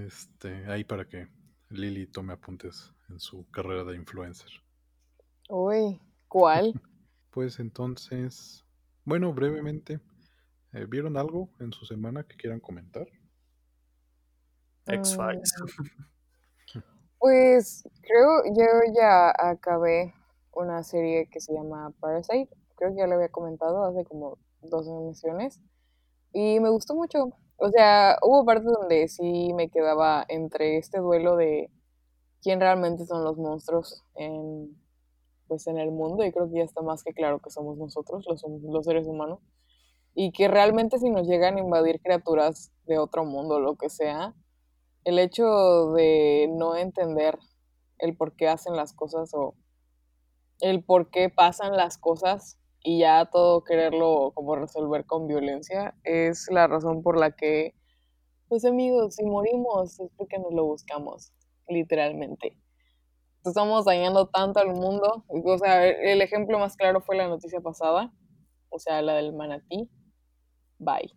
Este, 0.05 0.65
ahí 0.69 0.83
para 0.83 1.07
que 1.07 1.29
Lily 1.69 2.07
tome 2.07 2.33
apuntes 2.33 2.91
en 3.07 3.21
su 3.21 3.49
carrera 3.51 3.85
de 3.85 3.95
influencer. 3.95 4.49
Uy, 5.49 6.01
¿cuál? 6.27 6.73
Pues 7.29 7.59
entonces, 7.59 8.65
bueno, 9.05 9.33
brevemente, 9.33 10.01
eh, 10.73 10.85
¿vieron 10.87 11.15
algo 11.15 11.49
en 11.61 11.71
su 11.71 11.85
semana 11.85 12.25
que 12.25 12.35
quieran 12.35 12.59
comentar? 12.59 13.07
X-Files. 14.85 15.53
Pues 17.17 17.87
creo 18.01 18.43
yo 18.57 18.93
ya 18.93 19.33
acabé 19.39 20.13
una 20.51 20.83
serie 20.83 21.29
que 21.31 21.39
se 21.39 21.53
llama 21.53 21.91
Parasite. 22.01 22.53
Creo 22.75 22.91
que 22.91 22.97
ya 22.97 23.07
lo 23.07 23.15
había 23.15 23.29
comentado 23.29 23.85
hace 23.85 24.03
como 24.03 24.37
dos 24.61 24.85
emisiones. 24.85 25.61
Y 26.33 26.59
me 26.59 26.69
gustó 26.69 26.95
mucho. 26.95 27.31
O 27.57 27.69
sea, 27.69 28.17
hubo 28.23 28.43
partes 28.43 28.71
donde 28.71 29.07
sí 29.07 29.53
me 29.53 29.69
quedaba 29.69 30.25
entre 30.27 30.77
este 30.77 30.99
duelo 30.99 31.37
de 31.37 31.69
quién 32.41 32.59
realmente 32.59 33.05
son 33.05 33.23
los 33.23 33.37
monstruos 33.37 34.03
en, 34.15 34.75
pues 35.47 35.67
en 35.67 35.77
el 35.77 35.91
mundo. 35.91 36.25
Y 36.25 36.31
creo 36.31 36.49
que 36.49 36.57
ya 36.57 36.63
está 36.63 36.81
más 36.81 37.03
que 37.03 37.13
claro 37.13 37.39
que 37.39 37.51
somos 37.51 37.77
nosotros, 37.77 38.25
los, 38.27 38.43
los 38.63 38.85
seres 38.85 39.07
humanos. 39.07 39.39
Y 40.15 40.31
que 40.31 40.47
realmente 40.47 40.99
si 40.99 41.09
nos 41.09 41.27
llegan 41.27 41.57
a 41.57 41.61
invadir 41.61 42.01
criaturas 42.01 42.71
de 42.85 42.97
otro 42.97 43.25
mundo, 43.25 43.59
lo 43.59 43.75
que 43.75 43.89
sea, 43.89 44.35
el 45.05 45.19
hecho 45.19 45.93
de 45.93 46.49
no 46.51 46.75
entender 46.75 47.37
el 47.99 48.15
por 48.17 48.35
qué 48.35 48.47
hacen 48.47 48.75
las 48.75 48.93
cosas 48.93 49.33
o 49.33 49.55
el 50.59 50.83
por 50.83 51.09
qué 51.09 51.29
pasan 51.29 51.75
las 51.75 51.97
cosas 51.97 52.57
y 52.83 52.99
ya 52.99 53.25
todo 53.31 53.63
quererlo 53.63 54.31
como 54.35 54.55
resolver 54.55 55.05
con 55.05 55.27
violencia 55.27 55.95
es 56.03 56.47
la 56.51 56.67
razón 56.67 57.01
por 57.01 57.17
la 57.17 57.31
que, 57.31 57.73
pues 58.49 58.65
amigos, 58.65 59.15
si 59.15 59.23
morimos 59.23 59.99
es 60.01 60.11
porque 60.17 60.37
nos 60.37 60.53
lo 60.53 60.65
buscamos, 60.65 61.31
literalmente. 61.69 62.57
Estamos 63.45 63.85
dañando 63.85 64.27
tanto 64.27 64.59
al 64.59 64.73
mundo. 64.73 65.25
O 65.27 65.57
sea, 65.57 65.85
el 65.87 66.21
ejemplo 66.21 66.59
más 66.59 66.77
claro 66.77 67.01
fue 67.01 67.15
la 67.15 67.27
noticia 67.27 67.59
pasada, 67.61 68.13
o 68.69 68.79
sea, 68.79 69.01
la 69.01 69.15
del 69.15 69.33
manatí. 69.33 69.89
Bye. 70.77 71.13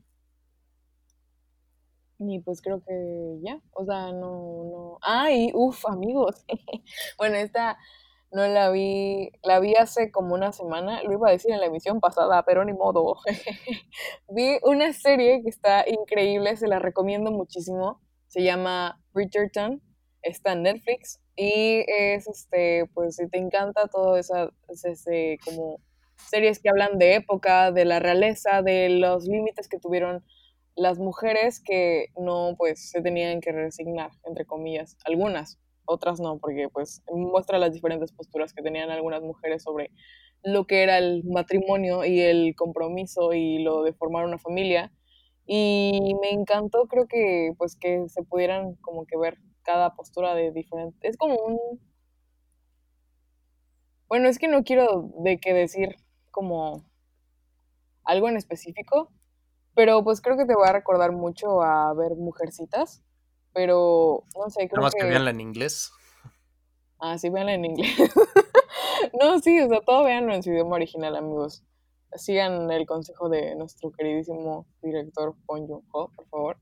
Y 2.18 2.40
pues 2.40 2.62
creo 2.62 2.82
que 2.82 3.38
ya, 3.42 3.60
o 3.72 3.84
sea, 3.84 4.12
no, 4.12 4.64
no. 4.64 4.98
Ay, 5.02 5.50
uff, 5.54 5.84
amigos. 5.86 6.44
bueno, 7.18 7.36
esta 7.36 7.76
no 8.32 8.46
la 8.46 8.70
vi, 8.70 9.30
la 9.42 9.60
vi 9.60 9.74
hace 9.74 10.10
como 10.10 10.34
una 10.34 10.52
semana, 10.52 11.02
lo 11.02 11.12
iba 11.12 11.28
a 11.28 11.32
decir 11.32 11.52
en 11.52 11.60
la 11.60 11.66
emisión 11.66 12.00
pasada, 12.00 12.44
pero 12.44 12.64
ni 12.64 12.72
modo. 12.72 13.16
vi 14.28 14.58
una 14.62 14.92
serie 14.92 15.42
que 15.42 15.48
está 15.48 15.84
increíble, 15.88 16.56
se 16.56 16.68
la 16.68 16.78
recomiendo 16.78 17.30
muchísimo. 17.30 18.00
Se 18.28 18.42
llama 18.42 19.00
Bridgerton, 19.14 19.80
está 20.22 20.52
en 20.52 20.62
Netflix 20.62 21.20
y 21.36 21.84
es 21.86 22.26
este, 22.26 22.86
pues 22.94 23.16
si 23.16 23.28
te 23.28 23.38
encanta 23.38 23.86
todo 23.88 24.16
esa, 24.16 24.50
ese, 24.68 25.38
como 25.44 25.80
series 26.28 26.58
que 26.60 26.68
hablan 26.68 26.98
de 26.98 27.14
época, 27.14 27.70
de 27.72 27.84
la 27.84 28.00
realeza, 28.00 28.62
de 28.62 28.88
los 28.88 29.24
límites 29.24 29.68
que 29.68 29.78
tuvieron 29.78 30.24
las 30.74 30.98
mujeres 30.98 31.60
que 31.64 32.08
no 32.16 32.54
pues 32.58 32.90
se 32.90 33.00
tenían 33.00 33.40
que 33.40 33.52
resignar, 33.52 34.10
entre 34.24 34.44
comillas, 34.44 34.96
algunas, 35.04 35.58
otras 35.86 36.20
no, 36.20 36.38
porque 36.38 36.68
pues 36.72 37.02
muestra 37.12 37.58
las 37.58 37.72
diferentes 37.72 38.12
posturas 38.12 38.52
que 38.52 38.62
tenían 38.62 38.90
algunas 38.90 39.22
mujeres 39.22 39.62
sobre 39.62 39.90
lo 40.42 40.66
que 40.66 40.82
era 40.82 40.98
el 40.98 41.24
matrimonio 41.24 42.04
y 42.04 42.20
el 42.20 42.54
compromiso 42.56 43.32
y 43.32 43.62
lo 43.62 43.82
de 43.82 43.92
formar 43.92 44.24
una 44.24 44.38
familia. 44.38 44.92
Y 45.46 46.14
me 46.20 46.30
encantó, 46.30 46.86
creo 46.88 47.06
que 47.06 47.52
pues 47.58 47.76
que 47.76 48.08
se 48.08 48.22
pudieran 48.22 48.74
como 48.76 49.06
que 49.06 49.16
ver 49.16 49.38
cada 49.62 49.94
postura 49.94 50.34
de 50.34 50.52
diferente. 50.52 51.08
Es 51.08 51.16
como 51.16 51.36
un... 51.36 51.58
Bueno, 54.08 54.28
es 54.28 54.38
que 54.38 54.48
no 54.48 54.62
quiero 54.62 55.10
de 55.18 55.38
que 55.38 55.52
decir 55.52 55.96
como 56.30 56.84
algo 58.04 58.28
en 58.28 58.36
específico, 58.36 59.10
pero 59.74 60.02
pues 60.04 60.20
creo 60.20 60.36
que 60.36 60.46
te 60.46 60.54
va 60.54 60.68
a 60.68 60.72
recordar 60.72 61.12
mucho 61.12 61.60
a 61.62 61.92
ver 61.94 62.14
Mujercitas. 62.16 63.02
Pero 63.56 64.22
no 64.36 64.50
sé, 64.50 64.60
Nada 64.60 64.68
creo 64.68 64.82
más 64.82 64.94
que 64.94 65.00
que. 65.00 65.06
veanla 65.06 65.30
en 65.30 65.40
inglés. 65.40 65.90
Ah, 66.98 67.16
sí, 67.16 67.30
véanla 67.30 67.54
en 67.54 67.64
inglés. 67.64 67.88
no, 69.18 69.38
sí, 69.40 69.58
o 69.60 69.68
sea, 69.68 69.80
todo 69.80 70.04
véanlo 70.04 70.34
en 70.34 70.42
su 70.42 70.50
idioma 70.50 70.76
original, 70.76 71.16
amigos. 71.16 71.64
Sigan 72.16 72.70
el 72.70 72.84
consejo 72.84 73.30
de 73.30 73.54
nuestro 73.54 73.90
queridísimo 73.92 74.66
director 74.82 75.34
Bong 75.46 75.66
Joon-ho, 75.66 76.10
por 76.14 76.26
favor. 76.28 76.58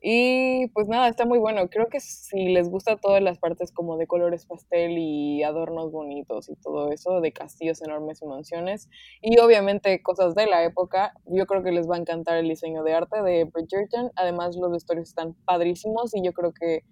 Y 0.00 0.68
pues 0.68 0.88
nada, 0.88 1.08
está 1.08 1.24
muy 1.24 1.38
bueno. 1.38 1.68
Creo 1.68 1.88
que 1.88 2.00
si 2.00 2.48
les 2.48 2.68
gusta 2.68 2.96
todas 2.96 3.22
las 3.22 3.38
partes 3.38 3.72
como 3.72 3.96
de 3.96 4.06
colores 4.06 4.46
pastel 4.46 4.98
y 4.98 5.42
adornos 5.42 5.90
bonitos 5.90 6.48
y 6.48 6.56
todo 6.56 6.92
eso, 6.92 7.20
de 7.20 7.32
castillos 7.32 7.82
enormes 7.82 8.20
y 8.22 8.26
mansiones, 8.26 8.88
y 9.20 9.38
obviamente 9.38 10.02
cosas 10.02 10.34
de 10.34 10.46
la 10.46 10.64
época, 10.64 11.14
yo 11.26 11.46
creo 11.46 11.62
que 11.62 11.72
les 11.72 11.88
va 11.88 11.96
a 11.96 11.98
encantar 11.98 12.36
el 12.36 12.48
diseño 12.48 12.82
de 12.82 12.94
arte 12.94 13.22
de 13.22 13.44
Bridgerton. 13.44 14.12
Además, 14.16 14.56
los 14.56 14.70
vestuarios 14.70 15.08
están 15.08 15.34
padrísimos 15.44 16.14
y 16.14 16.22
yo 16.22 16.32
creo 16.32 16.52
que 16.52 16.82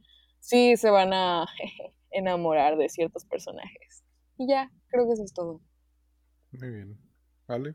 sí 0.40 0.76
se 0.76 0.90
van 0.90 1.12
a 1.12 1.46
enamorar 2.10 2.76
de 2.76 2.88
ciertos 2.88 3.24
personajes. 3.26 4.02
Y 4.38 4.48
ya, 4.48 4.70
creo 4.88 5.06
que 5.06 5.12
eso 5.12 5.24
es 5.24 5.32
todo. 5.34 5.60
Muy 6.52 6.70
bien. 6.70 6.98
¿Vale? 7.46 7.74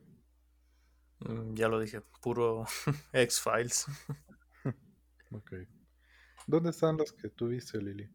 Mm, 1.20 1.54
Ya 1.54 1.68
lo 1.68 1.80
dije, 1.80 2.02
puro 2.22 2.66
X-Files. 3.14 3.86
Ok. 5.32 5.54
¿Dónde 6.48 6.72
están 6.72 6.98
las 6.98 7.12
que 7.12 7.30
tú 7.30 7.50
viste, 7.50 7.80
Lili? 7.80 8.10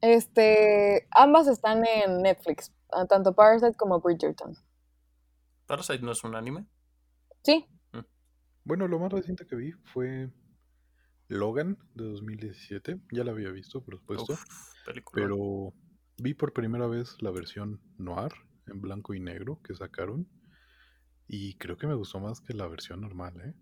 Este, 0.00 1.08
ambas 1.10 1.48
están 1.48 1.84
en 1.86 2.22
Netflix, 2.22 2.72
ah, 2.92 3.06
tanto 3.06 3.34
Parasite 3.34 3.74
como 3.74 4.00
Bridgerton. 4.00 4.56
Parasite 5.66 6.00
no 6.04 6.12
es 6.12 6.22
un 6.24 6.34
anime. 6.34 6.66
Sí, 7.42 7.66
Bueno, 8.64 8.88
lo 8.88 8.98
más 8.98 9.12
reciente 9.12 9.46
que 9.46 9.56
vi 9.56 9.72
fue 9.92 10.30
Logan 11.28 11.78
de 11.94 12.04
2017. 12.04 13.00
Ya 13.12 13.24
la 13.24 13.32
había 13.32 13.50
visto, 13.50 13.82
por 13.82 13.96
supuesto. 13.96 14.32
Uf, 14.34 14.44
película. 14.86 15.22
Pero 15.22 15.74
vi 16.18 16.34
por 16.34 16.52
primera 16.52 16.86
vez 16.86 17.16
la 17.20 17.30
versión 17.30 17.82
noir 17.98 18.32
en 18.66 18.80
blanco 18.80 19.14
y 19.14 19.20
negro 19.20 19.60
que 19.62 19.74
sacaron. 19.74 20.28
Y 21.26 21.56
creo 21.56 21.76
que 21.76 21.86
me 21.86 21.94
gustó 21.94 22.20
más 22.20 22.40
que 22.40 22.54
la 22.54 22.66
versión 22.66 23.00
normal, 23.00 23.40
¿eh? 23.40 23.54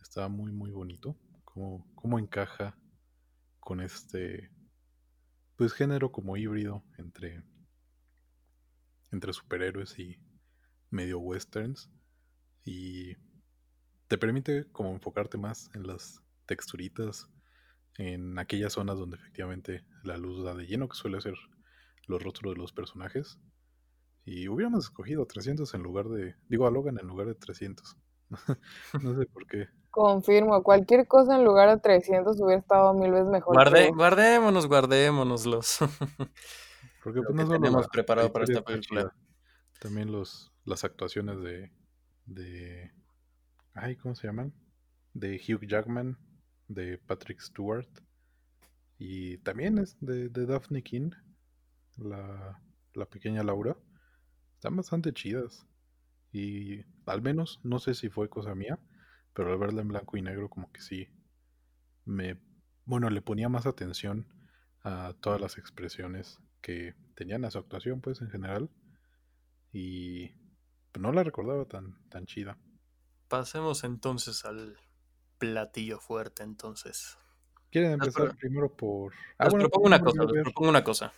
Está 0.00 0.28
muy, 0.28 0.52
muy 0.52 0.70
bonito. 0.70 1.16
Cómo, 1.54 1.86
cómo 1.94 2.18
encaja 2.18 2.76
con 3.60 3.80
este, 3.80 4.50
pues, 5.56 5.72
género 5.72 6.12
como 6.12 6.36
híbrido 6.36 6.84
entre, 6.98 7.42
entre 9.12 9.32
superhéroes 9.32 9.98
y 9.98 10.18
medio 10.90 11.18
westerns. 11.20 11.90
Y 12.64 13.14
te 14.08 14.18
permite 14.18 14.70
como 14.72 14.92
enfocarte 14.92 15.38
más 15.38 15.70
en 15.74 15.86
las 15.86 16.20
texturitas, 16.46 17.28
en 17.98 18.38
aquellas 18.38 18.72
zonas 18.72 18.98
donde 18.98 19.16
efectivamente 19.16 19.84
la 20.02 20.16
luz 20.18 20.44
da 20.44 20.54
de 20.54 20.66
lleno, 20.66 20.88
que 20.88 20.96
suele 20.96 21.20
ser 21.20 21.34
los 22.06 22.22
rostros 22.22 22.54
de 22.54 22.60
los 22.60 22.72
personajes. 22.72 23.38
Y 24.24 24.48
hubiéramos 24.48 24.84
escogido 24.84 25.26
300 25.26 25.72
en 25.74 25.82
lugar 25.82 26.08
de, 26.08 26.34
digo 26.48 26.66
a 26.66 26.70
Logan 26.70 26.98
en 26.98 27.06
lugar 27.06 27.28
de 27.28 27.34
300. 27.34 27.96
no 29.02 29.16
sé 29.16 29.26
por 29.26 29.46
qué. 29.46 29.68
Confirmo. 29.94 30.62
Cualquier 30.64 31.06
cosa 31.06 31.36
en 31.36 31.44
lugar 31.44 31.70
de 31.70 31.80
300 31.80 32.40
hubiera 32.40 32.60
estado 32.60 32.92
mil 32.94 33.12
veces 33.12 33.28
mejor. 33.28 33.54
Guarde, 33.54 33.84
pero- 33.84 33.94
guardémonos, 33.94 34.66
guardémonoslos. 34.66 35.78
Porque 37.04 37.22
pues, 37.22 37.34
no 37.34 37.48
tenemos 37.48 37.86
preparado 37.88 38.32
para 38.32 38.44
esta 38.44 38.62
película. 38.62 39.14
También 39.78 40.10
los, 40.10 40.52
las 40.64 40.82
actuaciones 40.84 41.40
de, 41.40 41.70
de. 42.26 42.92
Ay, 43.74 43.96
¿cómo 43.96 44.14
se 44.14 44.26
llaman? 44.26 44.52
De 45.12 45.36
Hugh 45.36 45.66
Jackman, 45.66 46.18
de 46.66 46.98
Patrick 46.98 47.40
Stewart. 47.40 47.86
Y 48.98 49.38
también 49.38 49.78
es 49.78 49.96
de, 50.00 50.28
de 50.28 50.46
Daphne 50.46 50.82
King, 50.82 51.10
la, 51.96 52.60
la 52.94 53.06
pequeña 53.06 53.42
Laura. 53.44 53.76
Están 54.54 54.74
bastante 54.76 55.12
chidas. 55.12 55.66
Y 56.32 56.80
al 57.06 57.22
menos, 57.22 57.60
no 57.62 57.78
sé 57.78 57.94
si 57.94 58.08
fue 58.08 58.28
cosa 58.28 58.54
mía, 58.56 58.80
pero 59.34 59.52
al 59.52 59.58
verla 59.58 59.82
en 59.82 59.88
blanco 59.88 60.16
y 60.16 60.22
negro, 60.22 60.48
como 60.48 60.72
que 60.72 60.80
sí. 60.80 61.08
Me. 62.04 62.40
Bueno, 62.86 63.10
le 63.10 63.22
ponía 63.22 63.48
más 63.48 63.66
atención 63.66 64.26
a 64.82 65.14
todas 65.20 65.40
las 65.40 65.58
expresiones 65.58 66.40
que 66.60 66.94
tenían 67.14 67.44
a 67.44 67.50
su 67.50 67.58
actuación, 67.58 68.00
pues 68.00 68.20
en 68.20 68.30
general. 68.30 68.70
Y 69.72 70.32
no 70.98 71.12
la 71.12 71.24
recordaba 71.24 71.66
tan, 71.66 72.08
tan 72.08 72.26
chida. 72.26 72.58
Pasemos 73.28 73.84
entonces 73.84 74.44
al 74.44 74.78
platillo 75.38 75.98
fuerte, 75.98 76.42
entonces. 76.42 77.18
¿Quieren 77.70 77.98
Les 77.98 78.06
empezar 78.06 78.36
primero 78.36 78.74
por.? 78.74 79.12
Les 79.40 79.50
bueno, 79.50 79.64
propongo 79.64 79.86
una 79.86 80.00
cosa, 80.00 80.24
les 80.24 80.42
propongo 80.44 80.70
una 80.70 80.84
cosa. 80.84 81.12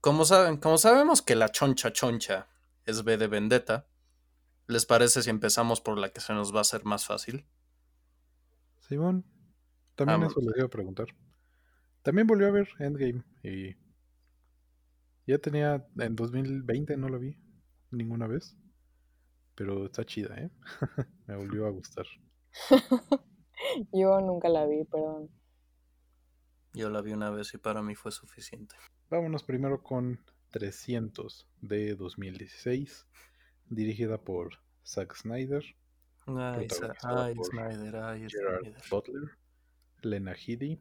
Como 0.00 0.24
saben, 0.24 0.58
como 0.58 0.78
sabemos 0.78 1.22
que 1.22 1.36
la 1.36 1.48
choncha 1.48 1.92
choncha 1.92 2.48
es 2.84 3.04
B 3.04 3.16
de 3.16 3.28
Vendetta, 3.28 3.86
¿les 4.72 4.86
parece 4.86 5.22
si 5.22 5.30
empezamos 5.30 5.80
por 5.80 5.98
la 5.98 6.10
que 6.10 6.20
se 6.20 6.32
nos 6.32 6.52
va 6.52 6.58
a 6.58 6.62
hacer 6.62 6.84
más 6.84 7.06
fácil? 7.06 7.46
Simón, 8.80 9.24
también 9.94 10.20
Vámonos. 10.20 10.32
eso 10.32 10.40
les 10.40 10.56
iba 10.56 10.66
a 10.66 10.70
preguntar. 10.70 11.06
También 12.02 12.26
volvió 12.26 12.48
a 12.48 12.50
ver 12.50 12.68
Endgame 12.78 13.22
y. 13.42 13.76
Ya 15.26 15.38
tenía. 15.38 15.86
En 15.98 16.16
2020 16.16 16.96
no 16.96 17.08
la 17.08 17.18
vi 17.18 17.38
ninguna 17.90 18.26
vez. 18.26 18.56
Pero 19.54 19.86
está 19.86 20.04
chida, 20.04 20.34
¿eh? 20.36 20.50
Me 21.26 21.36
volvió 21.36 21.66
a 21.66 21.70
gustar. 21.70 22.06
Yo 23.92 24.20
nunca 24.20 24.48
la 24.48 24.66
vi, 24.66 24.84
perdón. 24.84 25.30
Yo 26.74 26.88
la 26.88 27.02
vi 27.02 27.12
una 27.12 27.30
vez 27.30 27.52
y 27.54 27.58
para 27.58 27.82
mí 27.82 27.94
fue 27.94 28.10
suficiente. 28.10 28.74
Vámonos 29.10 29.44
primero 29.44 29.82
con 29.82 30.20
300 30.50 31.46
de 31.60 31.94
2016, 31.94 33.06
dirigida 33.68 34.18
por 34.18 34.58
Zack 34.84 35.16
Snyder, 35.16 35.64
Ay, 36.26 36.68
ay, 37.02 37.34
por 37.34 37.46
Snyder, 37.46 37.96
ay, 37.96 38.26
Gerard 38.28 38.60
Snyder. 38.60 38.82
Butler, 38.90 39.38
Lena 40.02 40.34
Headey. 40.34 40.80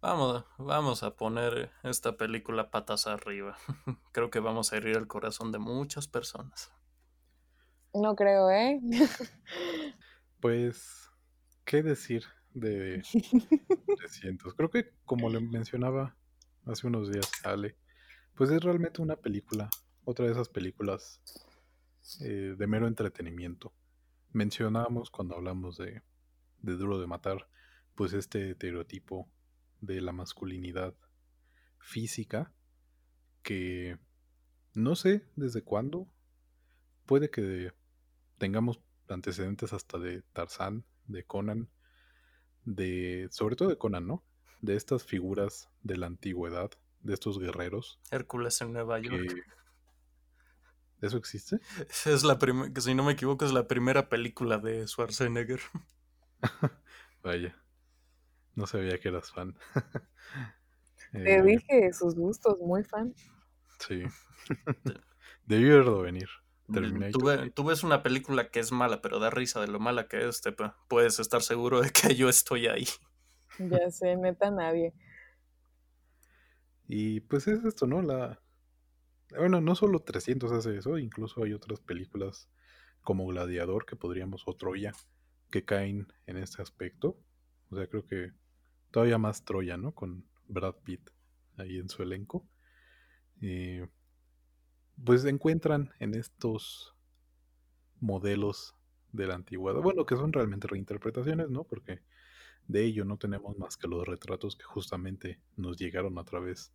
Vamos, 0.00 0.44
vamos 0.58 1.02
a 1.02 1.16
poner 1.16 1.70
esta 1.82 2.16
película 2.16 2.70
patas 2.70 3.06
arriba. 3.06 3.58
Creo 4.12 4.30
que 4.30 4.40
vamos 4.40 4.72
a 4.72 4.76
herir 4.76 4.96
el 4.96 5.06
corazón 5.06 5.52
de 5.52 5.58
muchas 5.58 6.08
personas. 6.08 6.72
No 7.94 8.14
creo, 8.14 8.50
¿eh? 8.50 8.80
Pues, 10.40 11.10
¿qué 11.64 11.82
decir 11.82 12.24
de 12.54 13.02
300? 13.98 14.54
Creo 14.54 14.70
que 14.70 14.92
como 15.04 15.30
le 15.30 15.40
mencionaba 15.40 16.16
hace 16.66 16.86
unos 16.86 17.10
días 17.10 17.30
Ale, 17.44 17.76
pues 18.34 18.50
es 18.50 18.62
realmente 18.62 19.02
una 19.02 19.16
película, 19.16 19.68
otra 20.04 20.26
de 20.26 20.32
esas 20.32 20.48
películas 20.48 21.20
eh, 22.20 22.54
de 22.56 22.66
mero 22.66 22.86
entretenimiento. 22.86 23.72
Mencionábamos 24.32 25.10
cuando 25.10 25.36
hablamos 25.36 25.76
de, 25.78 26.02
de 26.60 26.76
Duro 26.76 26.98
de 26.98 27.06
Matar, 27.06 27.48
pues 27.94 28.12
este 28.12 28.50
estereotipo 28.50 29.28
de 29.80 30.00
la 30.00 30.12
masculinidad 30.12 30.94
física 31.78 32.52
que 33.42 33.98
no 34.74 34.94
sé 34.94 35.24
desde 35.36 35.62
cuándo, 35.62 36.08
puede 37.06 37.30
que 37.30 37.72
tengamos 38.38 38.80
antecedentes 39.08 39.72
hasta 39.72 39.98
de 39.98 40.22
Tarzán, 40.32 40.84
de 41.06 41.24
Conan, 41.24 41.70
de 42.64 43.28
sobre 43.30 43.56
todo 43.56 43.68
de 43.68 43.78
Conan, 43.78 44.06
¿no? 44.06 44.24
De 44.60 44.76
estas 44.76 45.04
figuras 45.04 45.70
de 45.82 45.96
la 45.96 46.06
antigüedad, 46.06 46.70
de 47.00 47.14
estos 47.14 47.38
guerreros 47.38 48.00
Hércules 48.10 48.60
en 48.60 48.72
Nueva 48.72 48.98
York. 49.00 49.46
¿Eso 51.00 51.16
existe? 51.16 51.60
Es 52.06 52.24
la 52.24 52.38
primera, 52.38 52.72
que 52.72 52.80
si 52.80 52.94
no 52.94 53.04
me 53.04 53.12
equivoco, 53.12 53.44
es 53.44 53.52
la 53.52 53.66
primera 53.68 54.08
película 54.08 54.58
de 54.58 54.86
Schwarzenegger. 54.86 55.60
Vaya. 57.22 57.54
No 58.54 58.66
sabía 58.66 58.98
que 59.00 59.08
eras 59.08 59.30
fan. 59.32 59.56
Te 61.22 61.40
Eh, 61.40 61.42
dije 61.42 61.92
sus 61.92 62.16
gustos, 62.16 62.58
muy 62.60 62.82
fan. 62.82 63.14
Sí. 63.80 64.02
Debí 65.46 65.64
verlo 65.68 66.00
venir. 66.00 66.28
Tú, 67.10 67.24
ve- 67.24 67.50
tú 67.54 67.64
ves 67.64 67.82
una 67.82 68.02
película 68.02 68.50
que 68.50 68.60
es 68.60 68.72
mala, 68.72 69.00
pero 69.00 69.18
da 69.18 69.30
risa 69.30 69.60
de 69.60 69.68
lo 69.68 69.80
mala 69.80 70.06
que 70.06 70.28
es, 70.28 70.42
te 70.42 70.54
pu- 70.54 70.74
puedes 70.88 71.18
estar 71.18 71.42
seguro 71.42 71.80
de 71.80 71.90
que 71.90 72.14
yo 72.14 72.28
estoy 72.28 72.66
ahí. 72.66 72.86
Ya 73.72 73.90
sé, 73.90 74.16
neta 74.16 74.50
nadie. 74.50 74.92
Y 76.88 77.20
pues 77.20 77.46
es 77.46 77.64
esto, 77.64 77.86
¿no? 77.86 78.02
La... 78.02 78.40
Bueno, 79.36 79.60
no 79.60 79.74
solo 79.74 80.00
300 80.00 80.52
hace 80.52 80.78
eso, 80.78 80.98
incluso 80.98 81.44
hay 81.44 81.52
otras 81.52 81.80
películas 81.80 82.48
como 83.02 83.26
Gladiador 83.26 83.84
que 83.86 83.96
podríamos, 83.96 84.42
o 84.46 84.54
Troya, 84.54 84.92
que 85.50 85.64
caen 85.64 86.08
en 86.26 86.36
este 86.36 86.62
aspecto. 86.62 87.18
O 87.70 87.76
sea, 87.76 87.86
creo 87.86 88.06
que 88.06 88.32
todavía 88.90 89.18
más 89.18 89.44
Troya, 89.44 89.76
¿no? 89.76 89.92
Con 89.92 90.24
Brad 90.46 90.76
Pitt 90.84 91.10
ahí 91.56 91.78
en 91.78 91.88
su 91.88 92.02
elenco. 92.02 92.46
Eh, 93.40 93.86
pues 95.04 95.24
encuentran 95.24 95.92
en 96.00 96.14
estos 96.14 96.94
modelos 98.00 98.74
de 99.12 99.26
la 99.26 99.34
antigüedad, 99.34 99.80
bueno, 99.80 100.06
que 100.06 100.16
son 100.16 100.32
realmente 100.32 100.68
reinterpretaciones, 100.68 101.50
¿no? 101.50 101.64
Porque 101.64 102.02
de 102.66 102.84
ello 102.84 103.04
no 103.04 103.16
tenemos 103.16 103.56
más 103.58 103.76
que 103.76 103.88
los 103.88 104.06
retratos 104.06 104.56
que 104.56 104.64
justamente 104.64 105.40
nos 105.56 105.76
llegaron 105.76 106.18
a 106.18 106.24
través 106.24 106.72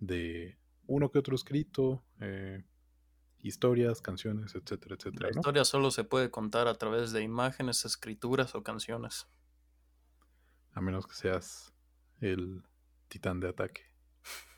de 0.00 0.58
uno 0.86 1.10
que 1.10 1.18
otro 1.18 1.34
escrito, 1.34 2.04
eh, 2.20 2.64
historias, 3.40 4.00
canciones, 4.00 4.54
etcétera, 4.54 4.90
La 4.90 4.96
etcétera, 4.96 5.30
¿no? 5.34 5.40
historia 5.40 5.64
solo 5.64 5.90
se 5.90 6.04
puede 6.04 6.30
contar 6.30 6.68
a 6.68 6.74
través 6.74 7.12
de 7.12 7.22
imágenes, 7.22 7.84
escrituras 7.84 8.54
o 8.54 8.62
canciones. 8.62 9.28
A 10.72 10.80
menos 10.80 11.06
que 11.06 11.14
seas 11.14 11.72
el 12.20 12.62
titán 13.08 13.40
de 13.40 13.48
ataque. 13.48 13.82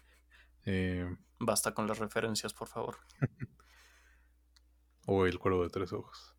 Eh, 0.68 1.06
Basta 1.38 1.74
con 1.74 1.86
las 1.86 2.00
referencias, 2.00 2.52
por 2.52 2.66
favor. 2.66 2.96
o 5.06 5.24
el 5.26 5.38
cuervo 5.38 5.62
de 5.62 5.70
tres 5.70 5.92
ojos. 5.92 6.34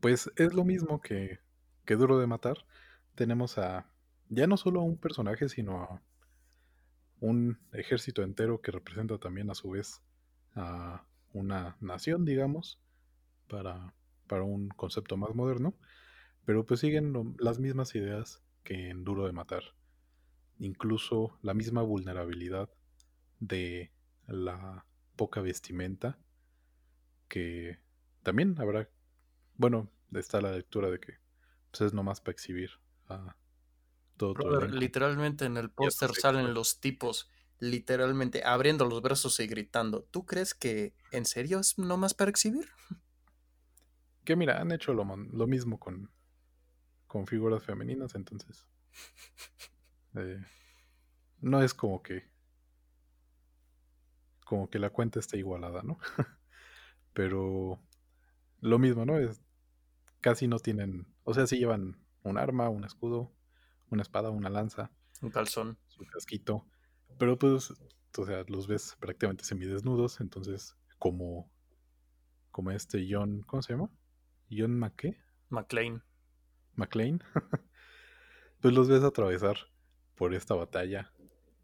Pues 0.00 0.30
es 0.36 0.52
lo 0.52 0.62
mismo 0.62 1.00
que, 1.00 1.40
que 1.86 1.96
Duro 1.96 2.18
de 2.18 2.26
Matar. 2.26 2.66
Tenemos 3.14 3.56
a 3.56 3.90
ya 4.28 4.46
no 4.46 4.56
solo 4.56 4.80
a 4.80 4.84
un 4.84 4.98
personaje, 4.98 5.48
sino 5.48 5.82
a 5.82 6.02
un 7.22 7.60
ejército 7.72 8.22
entero 8.22 8.60
que 8.60 8.72
representa 8.72 9.16
también 9.16 9.48
a 9.48 9.54
su 9.54 9.70
vez 9.70 10.02
a 10.56 11.06
una 11.32 11.76
nación, 11.80 12.24
digamos, 12.24 12.80
para, 13.48 13.94
para 14.26 14.42
un 14.42 14.68
concepto 14.68 15.16
más 15.16 15.32
moderno, 15.34 15.74
pero 16.44 16.66
pues 16.66 16.80
siguen 16.80 17.36
las 17.38 17.60
mismas 17.60 17.94
ideas 17.94 18.42
que 18.64 18.90
en 18.90 19.04
Duro 19.04 19.24
de 19.24 19.32
Matar. 19.32 19.62
Incluso 20.58 21.38
la 21.42 21.54
misma 21.54 21.82
vulnerabilidad 21.82 22.68
de 23.38 23.92
la 24.26 24.84
poca 25.14 25.40
vestimenta, 25.40 26.18
que 27.28 27.78
también 28.24 28.56
habrá, 28.58 28.88
bueno, 29.54 29.88
está 30.12 30.40
la 30.40 30.50
lectura 30.50 30.90
de 30.90 30.98
que 30.98 31.18
pues, 31.70 31.82
es 31.82 31.94
nomás 31.94 32.20
para 32.20 32.32
exhibir 32.32 32.70
a 33.08 33.36
todo 34.22 34.60
literalmente 34.68 35.44
en 35.44 35.56
el 35.56 35.70
póster 35.70 36.14
salen 36.14 36.54
los 36.54 36.80
tipos, 36.80 37.30
literalmente 37.58 38.44
abriendo 38.44 38.84
los 38.86 39.02
brazos 39.02 39.40
y 39.40 39.46
gritando. 39.46 40.04
¿Tú 40.10 40.24
crees 40.24 40.54
que 40.54 40.94
en 41.10 41.24
serio 41.26 41.58
es 41.58 41.78
nomás 41.78 42.14
para 42.14 42.30
exhibir? 42.30 42.68
Que 44.24 44.36
mira, 44.36 44.60
han 44.60 44.70
hecho 44.70 44.94
lo, 44.94 45.04
mismo 45.46 45.80
con, 45.80 46.10
con 47.06 47.26
figuras 47.26 47.64
femeninas, 47.64 48.14
entonces. 48.14 48.66
eh, 50.14 50.40
no 51.40 51.62
es 51.62 51.74
como 51.74 52.02
que. 52.02 52.30
Como 54.44 54.68
que 54.70 54.78
la 54.78 54.90
cuenta 54.90 55.18
esté 55.18 55.38
igualada, 55.38 55.82
¿no? 55.82 55.98
Pero 57.14 57.80
lo 58.60 58.78
mismo, 58.78 59.04
¿no? 59.04 59.18
Es, 59.18 59.42
casi 60.20 60.46
no 60.46 60.58
tienen. 60.58 61.06
O 61.24 61.34
sea, 61.34 61.46
sí 61.46 61.58
llevan 61.58 61.98
un 62.22 62.38
arma, 62.38 62.68
un 62.68 62.84
escudo, 62.84 63.32
una 63.92 64.02
espada, 64.02 64.30
una 64.30 64.50
lanza, 64.50 64.90
Un 65.20 65.30
calzón. 65.30 65.78
su 65.86 66.04
casquito. 66.06 66.66
Pero 67.18 67.38
pues, 67.38 67.72
o 68.18 68.26
sea, 68.26 68.44
los 68.48 68.66
ves 68.66 68.96
prácticamente 68.98 69.44
semidesnudos. 69.44 70.20
Entonces, 70.20 70.76
como. 70.98 71.50
Como 72.50 72.70
este 72.70 73.06
John. 73.08 73.42
¿Cómo 73.42 73.62
se 73.62 73.72
llama? 73.74 73.90
John 74.50 74.78
McKay. 74.78 75.16
McLean. 75.48 76.02
McLean, 76.74 77.22
pues 78.60 78.74
los 78.74 78.88
ves 78.88 79.02
atravesar 79.02 79.56
por 80.14 80.34
esta 80.34 80.54
batalla 80.54 81.12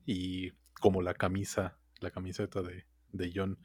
y 0.04 0.52
como 0.80 1.02
la 1.02 1.14
camisa, 1.14 1.78
la 2.00 2.10
camiseta 2.10 2.62
de, 2.62 2.86
de 3.12 3.32
John 3.34 3.58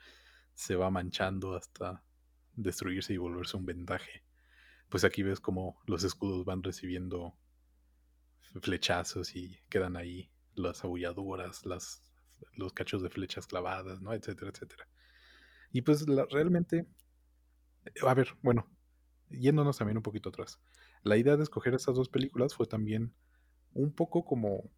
se 0.53 0.75
va 0.75 0.89
manchando 0.89 1.55
hasta 1.55 2.03
destruirse 2.53 3.13
y 3.13 3.17
volverse 3.17 3.57
un 3.57 3.65
vendaje. 3.65 4.23
Pues 4.89 5.03
aquí 5.03 5.23
ves 5.23 5.39
como 5.39 5.81
los 5.85 6.03
escudos 6.03 6.45
van 6.45 6.63
recibiendo 6.63 7.35
flechazos 8.61 9.35
y 9.35 9.59
quedan 9.69 9.95
ahí 9.95 10.29
las 10.55 10.83
abulladuras, 10.83 11.65
las, 11.65 12.03
los 12.55 12.73
cachos 12.73 13.01
de 13.01 13.09
flechas 13.09 13.47
clavadas, 13.47 14.01
¿no? 14.01 14.13
Etcétera, 14.13 14.51
etcétera. 14.51 14.87
Y 15.71 15.81
pues 15.81 16.05
realmente, 16.05 16.87
a 18.05 18.13
ver, 18.13 18.29
bueno, 18.41 18.69
yéndonos 19.29 19.77
también 19.77 19.97
un 19.97 20.03
poquito 20.03 20.29
atrás. 20.29 20.59
La 21.01 21.17
idea 21.17 21.35
de 21.35 21.43
escoger 21.43 21.73
estas 21.73 21.95
dos 21.95 22.09
películas 22.09 22.55
fue 22.55 22.67
también 22.67 23.13
un 23.73 23.91
poco 23.91 24.23
como 24.23 24.71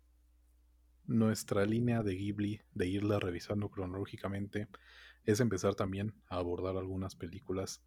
nuestra 1.06 1.65
línea 1.65 2.01
de 2.01 2.15
Ghibli, 2.15 2.62
de 2.73 2.88
irla 2.88 3.19
revisando 3.19 3.69
cronológicamente, 3.69 4.67
es 5.25 5.39
empezar 5.39 5.75
también 5.75 6.13
a 6.28 6.38
abordar 6.38 6.78
algunas 6.78 7.15
películas 7.15 7.84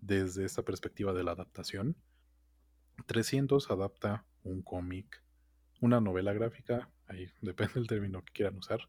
desde 0.00 0.44
esta 0.44 0.62
perspectiva 0.62 1.12
de 1.12 1.24
la 1.24 1.32
adaptación. 1.32 1.96
300 3.06 3.70
adapta 3.70 4.26
un 4.44 4.62
cómic, 4.62 5.22
una 5.80 6.00
novela 6.00 6.32
gráfica, 6.32 6.90
ahí 7.06 7.26
depende 7.42 7.74
del 7.74 7.86
término 7.86 8.24
que 8.24 8.32
quieran 8.32 8.56
usar, 8.56 8.80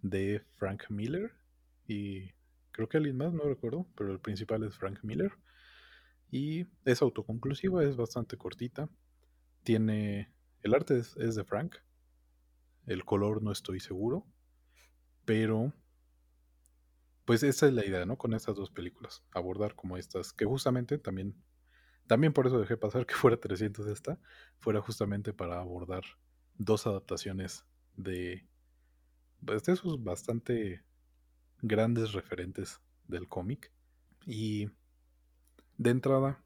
de 0.00 0.44
Frank 0.58 0.90
Miller 0.90 1.32
y 1.86 2.32
creo 2.72 2.88
que 2.88 2.96
alguien 2.96 3.16
más, 3.16 3.32
no 3.32 3.44
recuerdo, 3.44 3.86
pero 3.96 4.12
el 4.12 4.20
principal 4.20 4.64
es 4.64 4.76
Frank 4.76 5.00
Miller. 5.02 5.32
Y 6.30 6.66
es 6.84 7.02
autoconclusiva, 7.02 7.84
es 7.84 7.96
bastante 7.96 8.36
cortita. 8.36 8.88
Tiene. 9.62 10.32
El 10.62 10.74
arte 10.74 10.98
es, 10.98 11.16
es 11.18 11.34
de 11.34 11.44
Frank. 11.44 11.76
El 12.86 13.04
color 13.04 13.42
no 13.42 13.52
estoy 13.52 13.80
seguro. 13.80 14.26
Pero. 15.24 15.74
Pues 17.26 17.42
esa 17.42 17.66
es 17.66 17.72
la 17.74 17.86
idea, 17.86 18.04
¿no? 18.06 18.16
Con 18.16 18.34
estas 18.34 18.56
dos 18.56 18.70
películas. 18.70 19.22
Abordar 19.32 19.74
como 19.74 19.96
estas. 19.98 20.32
Que 20.32 20.46
justamente 20.46 20.98
también. 20.98 21.36
También 22.12 22.34
por 22.34 22.46
eso 22.46 22.60
dejé 22.60 22.76
pasar 22.76 23.06
que 23.06 23.14
fuera 23.14 23.38
300 23.38 23.86
esta. 23.86 24.18
Fuera 24.58 24.82
justamente 24.82 25.32
para 25.32 25.58
abordar 25.58 26.02
dos 26.58 26.86
adaptaciones 26.86 27.64
de. 27.96 28.46
Pues 29.42 29.62
de 29.62 29.72
esos 29.72 30.04
bastante 30.04 30.84
grandes 31.62 32.12
referentes 32.12 32.82
del 33.08 33.28
cómic. 33.28 33.72
Y 34.26 34.68
de 35.78 35.88
entrada, 35.88 36.44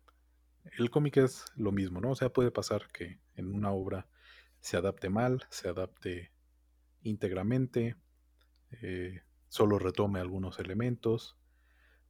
el 0.79 0.89
cómic 0.89 1.17
es 1.17 1.47
lo 1.57 1.73
mismo, 1.73 2.01
¿no? 2.01 2.13
O 2.13 2.15
sea, 2.15 2.33
puede 2.33 2.53
pasar 2.53 2.87
que 2.93 3.19
en 3.35 3.53
una 3.53 3.73
obra 3.73 4.07
se 4.61 4.77
adapte 4.77 5.11
mal, 5.11 5.47
se 5.51 5.69
adapte 5.69 6.31
íntegramente, 7.03 7.97
eh, 8.83 9.21
solo 9.49 9.81
retome 9.81 10.21
algunos 10.21 10.61
elementos, 10.61 11.37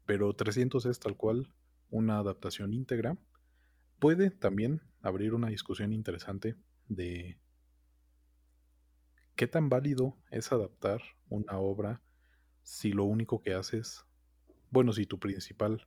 pero 0.04 0.34
300 0.34 0.84
es 0.84 1.00
tal 1.00 1.16
cual 1.16 1.54
una 1.88 2.18
adaptación 2.18 2.74
íntegra. 2.74 3.16
Puede 3.98 4.30
también 4.30 4.82
abrir 5.00 5.34
una 5.34 5.48
discusión 5.48 5.92
interesante 5.92 6.56
de 6.88 7.38
qué 9.34 9.46
tan 9.46 9.68
válido 9.68 10.16
es 10.30 10.52
adaptar 10.52 11.00
una 11.28 11.58
obra 11.58 12.02
si 12.62 12.92
lo 12.92 13.04
único 13.04 13.42
que 13.42 13.54
haces, 13.54 14.04
bueno, 14.70 14.92
si 14.92 15.06
tu 15.06 15.18
principal 15.18 15.86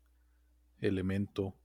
elemento 0.79 1.55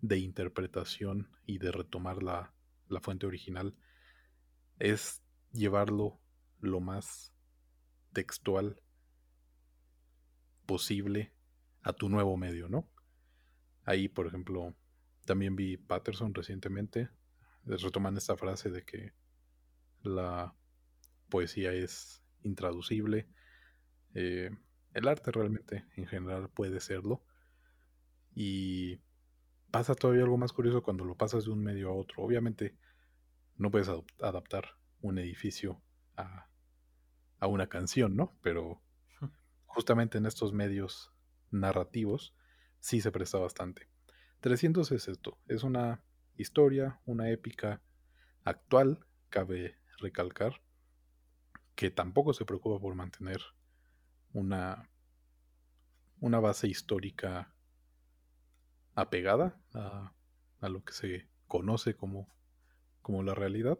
de 0.00 0.18
interpretación 0.18 1.30
y 1.46 1.58
de 1.58 1.70
retomar 1.70 2.22
la, 2.22 2.52
la 2.88 3.00
fuente 3.00 3.26
original 3.26 3.76
es 4.78 5.22
llevarlo 5.52 6.20
lo 6.60 6.80
más 6.80 7.32
textual 8.12 8.80
posible 10.66 11.32
a 11.82 11.92
tu 11.92 12.08
nuevo 12.08 12.36
medio, 12.36 12.68
¿no? 12.68 12.88
Ahí, 13.84 14.08
por 14.08 14.26
ejemplo, 14.26 14.74
también 15.24 15.56
vi 15.56 15.76
Patterson 15.76 16.34
recientemente, 16.34 17.08
retoman 17.64 18.16
esta 18.16 18.36
frase 18.36 18.70
de 18.70 18.84
que 18.84 19.12
la 20.02 20.54
poesía 21.28 21.72
es 21.72 22.22
intraducible, 22.42 23.28
eh, 24.14 24.50
el 24.94 25.08
arte 25.08 25.30
realmente 25.30 25.86
en 25.96 26.06
general 26.06 26.50
puede 26.50 26.80
serlo, 26.80 27.24
y 28.34 29.00
pasa 29.70 29.94
todavía 29.94 30.22
algo 30.22 30.38
más 30.38 30.52
curioso 30.52 30.82
cuando 30.82 31.04
lo 31.04 31.16
pasas 31.16 31.44
de 31.44 31.50
un 31.50 31.62
medio 31.62 31.90
a 31.90 31.94
otro. 31.94 32.22
Obviamente 32.22 32.76
no 33.56 33.70
puedes 33.70 33.90
adaptar 34.20 34.76
un 35.00 35.18
edificio 35.18 35.82
a, 36.16 36.48
a 37.38 37.46
una 37.46 37.68
canción, 37.68 38.16
¿no? 38.16 38.38
Pero 38.42 38.82
justamente 39.66 40.18
en 40.18 40.26
estos 40.26 40.52
medios 40.52 41.12
narrativos 41.50 42.34
sí 42.80 43.00
se 43.00 43.12
presta 43.12 43.38
bastante. 43.38 43.91
300 44.42 44.90
es 44.90 45.06
esto, 45.06 45.38
es 45.46 45.62
una 45.62 46.02
historia, 46.36 47.00
una 47.04 47.30
épica 47.30 47.80
actual, 48.42 49.06
cabe 49.30 49.78
recalcar, 49.98 50.60
que 51.76 51.92
tampoco 51.92 52.34
se 52.34 52.44
preocupa 52.44 52.80
por 52.80 52.96
mantener 52.96 53.40
una, 54.32 54.90
una 56.18 56.40
base 56.40 56.66
histórica 56.66 57.54
apegada 58.96 59.60
a, 59.74 60.12
lo 60.68 60.82
que 60.82 60.92
se 60.92 61.28
conoce 61.46 61.94
como, 61.94 62.28
como 63.00 63.22
la 63.22 63.36
realidad, 63.36 63.78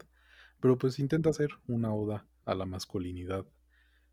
pero 0.61 0.79
pues 0.79 1.01
intenta 1.01 1.31
hacer 1.31 1.51
una 1.67 1.93
oda 1.93 2.29
a 2.45 2.55
la 2.55 2.67
masculinidad 2.67 3.47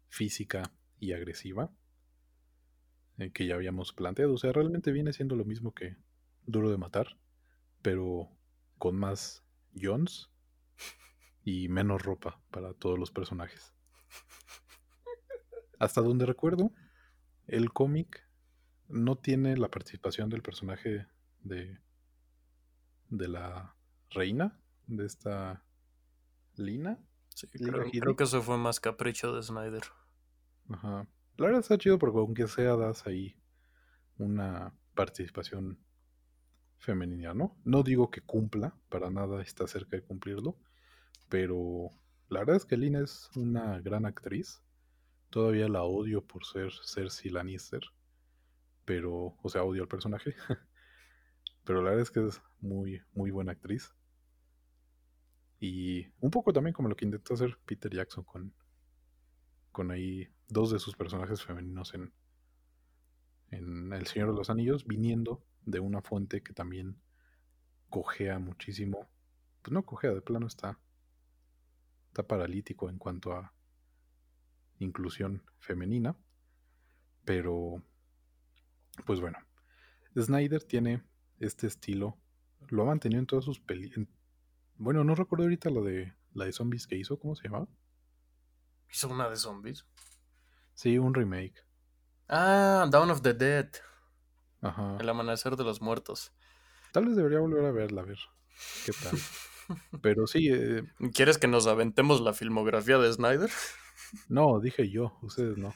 física 0.07 0.73
y 0.97 1.13
agresiva 1.13 1.71
eh, 3.19 3.31
que 3.31 3.45
ya 3.45 3.53
habíamos 3.53 3.93
planteado. 3.93 4.33
O 4.33 4.37
sea, 4.37 4.51
realmente 4.51 4.91
viene 4.91 5.13
siendo 5.13 5.35
lo 5.35 5.45
mismo 5.45 5.75
que 5.75 5.95
Duro 6.49 6.71
de 6.71 6.77
Matar, 6.77 7.17
pero 7.81 8.29
con 8.77 8.95
más 8.95 9.43
Jones 9.79 10.29
y 11.43 11.67
menos 11.69 12.01
ropa 12.01 12.41
para 12.49 12.73
todos 12.73 12.97
los 12.97 13.11
personajes. 13.11 13.73
Hasta 15.79 16.01
donde 16.01 16.25
recuerdo, 16.25 16.71
el 17.47 17.71
cómic 17.71 18.27
no 18.87 19.17
tiene 19.17 19.55
la 19.57 19.69
participación 19.69 20.29
del 20.29 20.41
personaje 20.41 21.07
de, 21.41 21.79
de 23.09 23.27
la 23.27 23.75
reina, 24.09 24.59
de 24.87 25.05
esta 25.05 25.63
Lina. 26.55 26.99
Sí, 27.29 27.47
creo, 27.47 27.89
creo, 27.89 28.15
que 28.15 28.23
eso 28.23 28.41
fue 28.41 28.57
más 28.57 28.79
capricho 28.79 29.33
de 29.33 29.43
Snyder. 29.43 29.83
Ajá. 30.69 31.07
La 31.37 31.45
verdad 31.45 31.61
está 31.61 31.77
chido 31.77 31.99
porque 31.99 32.17
aunque 32.17 32.47
sea 32.47 32.75
das 32.75 33.07
ahí 33.07 33.39
una 34.17 34.73
participación 34.95 35.79
femenina, 36.79 37.33
¿no? 37.33 37.55
No 37.63 37.83
digo 37.83 38.09
que 38.09 38.21
cumpla, 38.21 38.75
para 38.89 39.09
nada 39.09 39.41
está 39.41 39.67
cerca 39.67 39.97
de 39.97 40.03
cumplirlo, 40.03 40.57
pero 41.29 41.89
la 42.29 42.39
verdad 42.39 42.55
es 42.55 42.65
que 42.65 42.77
Lina 42.77 42.99
es 43.01 43.29
una 43.35 43.79
gran 43.81 44.05
actriz. 44.05 44.61
Todavía 45.29 45.67
la 45.67 45.83
odio 45.83 46.25
por 46.25 46.45
ser 46.45 46.71
Cersei 46.83 47.31
Lannister 47.31 47.81
pero, 48.89 49.37
o 49.43 49.49
sea, 49.49 49.63
odio 49.63 49.83
al 49.83 49.87
personaje. 49.87 50.33
pero 51.63 51.83
la 51.83 51.91
verdad 51.91 52.01
es 52.01 52.09
que 52.09 52.25
es 52.25 52.41
muy, 52.59 53.03
muy 53.13 53.29
buena 53.29 53.51
actriz. 53.51 53.93
Y 55.59 56.07
un 56.19 56.31
poco 56.31 56.53
también 56.53 56.73
como 56.73 56.89
lo 56.89 56.95
que 56.95 57.05
intentó 57.05 57.35
hacer 57.35 57.59
Peter 57.67 57.93
Jackson 57.93 58.23
con, 58.23 58.51
con 59.71 59.91
ahí 59.91 60.27
dos 60.47 60.71
de 60.71 60.79
sus 60.79 60.95
personajes 60.95 61.43
femeninos 61.43 61.93
en, 61.93 62.11
en 63.51 63.93
El 63.93 64.07
Señor 64.07 64.31
de 64.31 64.37
los 64.37 64.49
Anillos, 64.49 64.87
viniendo 64.87 65.45
de 65.69 65.79
una 65.79 66.01
fuente 66.01 66.41
que 66.41 66.53
también 66.53 67.01
cojea 67.89 68.39
muchísimo. 68.39 69.09
Pues 69.61 69.73
no 69.73 69.85
cojea, 69.85 70.11
de 70.11 70.21
plano 70.21 70.47
está, 70.47 70.79
está 72.07 72.27
paralítico 72.27 72.89
en 72.89 72.97
cuanto 72.97 73.33
a 73.33 73.53
inclusión 74.79 75.43
femenina. 75.59 76.15
Pero, 77.25 77.83
pues 79.05 79.19
bueno, 79.19 79.37
Snyder 80.17 80.63
tiene 80.63 81.03
este 81.37 81.67
estilo, 81.67 82.17
lo 82.69 82.83
ha 82.83 82.85
mantenido 82.85 83.19
en 83.19 83.27
todas 83.27 83.45
sus 83.45 83.59
películas. 83.59 84.09
Bueno, 84.77 85.03
no 85.03 85.13
recuerdo 85.13 85.43
ahorita 85.43 85.69
lo 85.69 85.83
de 85.83 86.13
la 86.33 86.45
de 86.45 86.53
zombies 86.53 86.87
que 86.87 86.95
hizo, 86.95 87.19
¿cómo 87.19 87.35
se 87.35 87.43
llamaba? 87.43 87.67
¿Hizo 88.91 89.09
una 89.09 89.29
de 89.29 89.35
zombies? 89.35 89.85
Sí, 90.73 90.97
un 90.97 91.13
remake. 91.13 91.65
Ah, 92.27 92.87
Dawn 92.89 93.11
of 93.11 93.21
the 93.21 93.33
Dead. 93.33 93.69
Ajá. 94.61 94.97
El 94.99 95.09
amanecer 95.09 95.55
de 95.55 95.63
los 95.63 95.81
muertos. 95.81 96.31
Tal 96.91 97.05
vez 97.05 97.15
debería 97.15 97.39
volver 97.39 97.65
a 97.65 97.71
verla, 97.71 98.01
a 98.01 98.05
ver 98.05 98.19
qué 98.85 98.91
tal. 99.03 99.13
Pero 100.01 100.27
sí. 100.27 100.49
Eh, 100.51 100.83
¿Quieres 101.13 101.37
que 101.37 101.47
nos 101.47 101.67
aventemos 101.67 102.21
la 102.21 102.33
filmografía 102.33 102.97
de 102.97 103.11
Snyder? 103.13 103.49
No, 104.27 104.59
dije 104.59 104.89
yo, 104.89 105.17
ustedes 105.21 105.57
no. 105.57 105.73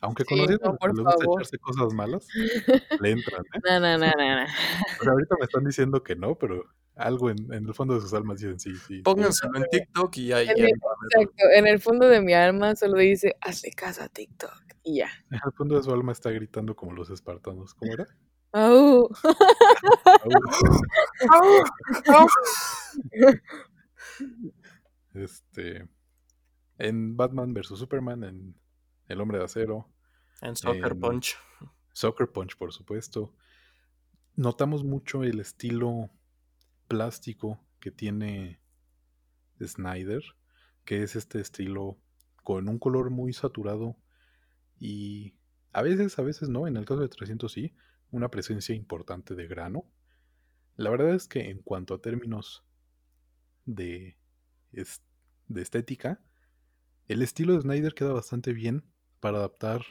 Aunque 0.00 0.24
Sí, 0.24 0.34
conociendo 0.34 0.76
no, 0.92 1.04
gusta 1.04 1.24
echarse 1.24 1.58
cosas 1.58 1.94
malas, 1.94 2.26
le 3.00 3.10
entran, 3.10 3.42
¿eh? 3.54 3.60
No, 3.64 3.80
no, 3.80 3.98
no, 3.98 4.06
no, 4.06 4.40
no. 4.42 5.10
Ahorita 5.10 5.36
me 5.38 5.44
están 5.44 5.64
diciendo 5.64 6.02
que 6.02 6.14
no, 6.16 6.34
pero 6.36 6.66
algo 6.96 7.30
en, 7.30 7.52
en 7.52 7.66
el 7.66 7.74
fondo 7.74 7.94
de 7.94 8.00
sus 8.00 8.12
almas 8.14 8.40
dicen 8.40 8.58
sí, 8.60 8.74
sí. 8.74 8.80
sí. 8.86 9.02
Pónganselo 9.02 9.56
en 9.58 9.64
TikTok 9.70 10.16
y 10.18 10.32
ahí. 10.32 10.48
En 10.48 10.56
ya 10.56 10.64
el-. 10.64 10.70
Exacto, 10.70 11.44
en 11.54 11.66
el 11.66 11.80
fondo 11.80 12.08
de 12.08 12.20
mi 12.20 12.34
alma 12.34 12.74
solo 12.76 12.98
dice, 12.98 13.36
hazle 13.40 13.70
caso 13.72 14.02
a 14.02 14.08
TikTok. 14.08 14.52
Y 14.82 14.98
ya. 14.98 15.10
Al 15.30 15.52
fondo 15.52 15.76
de 15.76 15.82
su 15.82 15.92
alma 15.92 16.12
está 16.12 16.30
gritando 16.30 16.74
como 16.74 16.92
los 16.92 17.10
espartanos. 17.10 17.74
¿Cómo 17.74 17.92
era? 17.92 18.06
Au. 18.52 19.08
Este. 25.14 25.88
En 26.78 27.16
Batman 27.16 27.52
vs 27.52 27.78
Superman, 27.78 28.24
en 28.24 28.54
El 29.08 29.20
Hombre 29.20 29.38
de 29.38 29.44
Acero, 29.44 29.88
En 30.40 30.56
Soccer 30.56 30.92
en- 30.92 31.00
Punch. 31.00 31.36
Soccer 31.92 32.30
Punch, 32.30 32.56
por 32.56 32.72
supuesto. 32.72 33.34
Notamos 34.36 34.84
mucho 34.84 35.22
el 35.24 35.40
estilo 35.40 36.08
plástico 36.90 37.64
que 37.78 37.92
tiene 37.92 38.60
Snyder, 39.64 40.24
que 40.84 41.04
es 41.04 41.14
este 41.14 41.40
estilo 41.40 41.96
con 42.42 42.68
un 42.68 42.80
color 42.80 43.10
muy 43.10 43.32
saturado 43.32 43.96
y 44.80 45.36
a 45.72 45.82
veces, 45.82 46.18
a 46.18 46.22
veces 46.22 46.48
no, 46.48 46.66
en 46.66 46.76
el 46.76 46.86
caso 46.86 47.00
de 47.00 47.08
300 47.08 47.52
sí, 47.52 47.76
una 48.10 48.28
presencia 48.28 48.74
importante 48.74 49.36
de 49.36 49.46
grano. 49.46 49.84
La 50.74 50.90
verdad 50.90 51.14
es 51.14 51.28
que 51.28 51.48
en 51.48 51.62
cuanto 51.62 51.94
a 51.94 52.02
términos 52.02 52.64
de, 53.66 54.16
de 54.72 55.62
estética, 55.62 56.20
el 57.06 57.22
estilo 57.22 57.54
de 57.54 57.60
Snyder 57.60 57.94
queda 57.94 58.12
bastante 58.12 58.52
bien 58.52 58.82
para 59.20 59.38
adaptar 59.38 59.82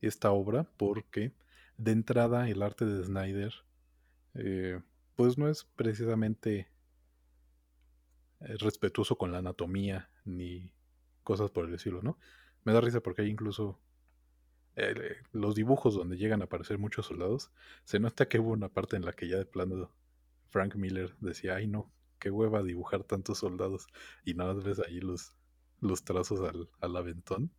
esta 0.00 0.32
obra 0.32 0.68
porque 0.76 1.36
de 1.76 1.92
entrada 1.92 2.48
el 2.48 2.60
arte 2.62 2.86
de 2.86 3.04
Snyder 3.04 3.54
eh, 4.34 4.80
pues 5.18 5.36
no 5.36 5.48
es 5.48 5.64
precisamente 5.74 6.70
eh, 8.38 8.56
respetuoso 8.60 9.18
con 9.18 9.32
la 9.32 9.38
anatomía 9.38 10.08
ni 10.24 10.70
cosas 11.24 11.50
por 11.50 11.66
el 11.66 11.74
estilo, 11.74 12.02
¿no? 12.02 12.20
Me 12.62 12.72
da 12.72 12.80
risa 12.80 13.00
porque 13.00 13.22
hay 13.22 13.28
incluso 13.28 13.80
eh, 14.76 15.16
los 15.32 15.56
dibujos 15.56 15.96
donde 15.96 16.18
llegan 16.18 16.40
a 16.40 16.44
aparecer 16.44 16.78
muchos 16.78 17.06
soldados, 17.06 17.50
se 17.82 17.98
nota 17.98 18.28
que 18.28 18.38
hubo 18.38 18.52
una 18.52 18.68
parte 18.68 18.94
en 18.94 19.04
la 19.04 19.12
que 19.12 19.26
ya 19.26 19.38
de 19.38 19.44
plano 19.44 19.90
Frank 20.50 20.76
Miller 20.76 21.16
decía, 21.18 21.56
ay 21.56 21.66
no, 21.66 21.92
qué 22.20 22.30
hueva 22.30 22.62
dibujar 22.62 23.02
tantos 23.02 23.38
soldados 23.38 23.88
y 24.24 24.34
nada 24.34 24.54
más 24.54 24.62
ves 24.62 24.78
ahí 24.78 25.00
los, 25.00 25.34
los 25.80 26.04
trazos 26.04 26.48
al, 26.48 26.70
al 26.80 26.96
aventón 26.96 27.50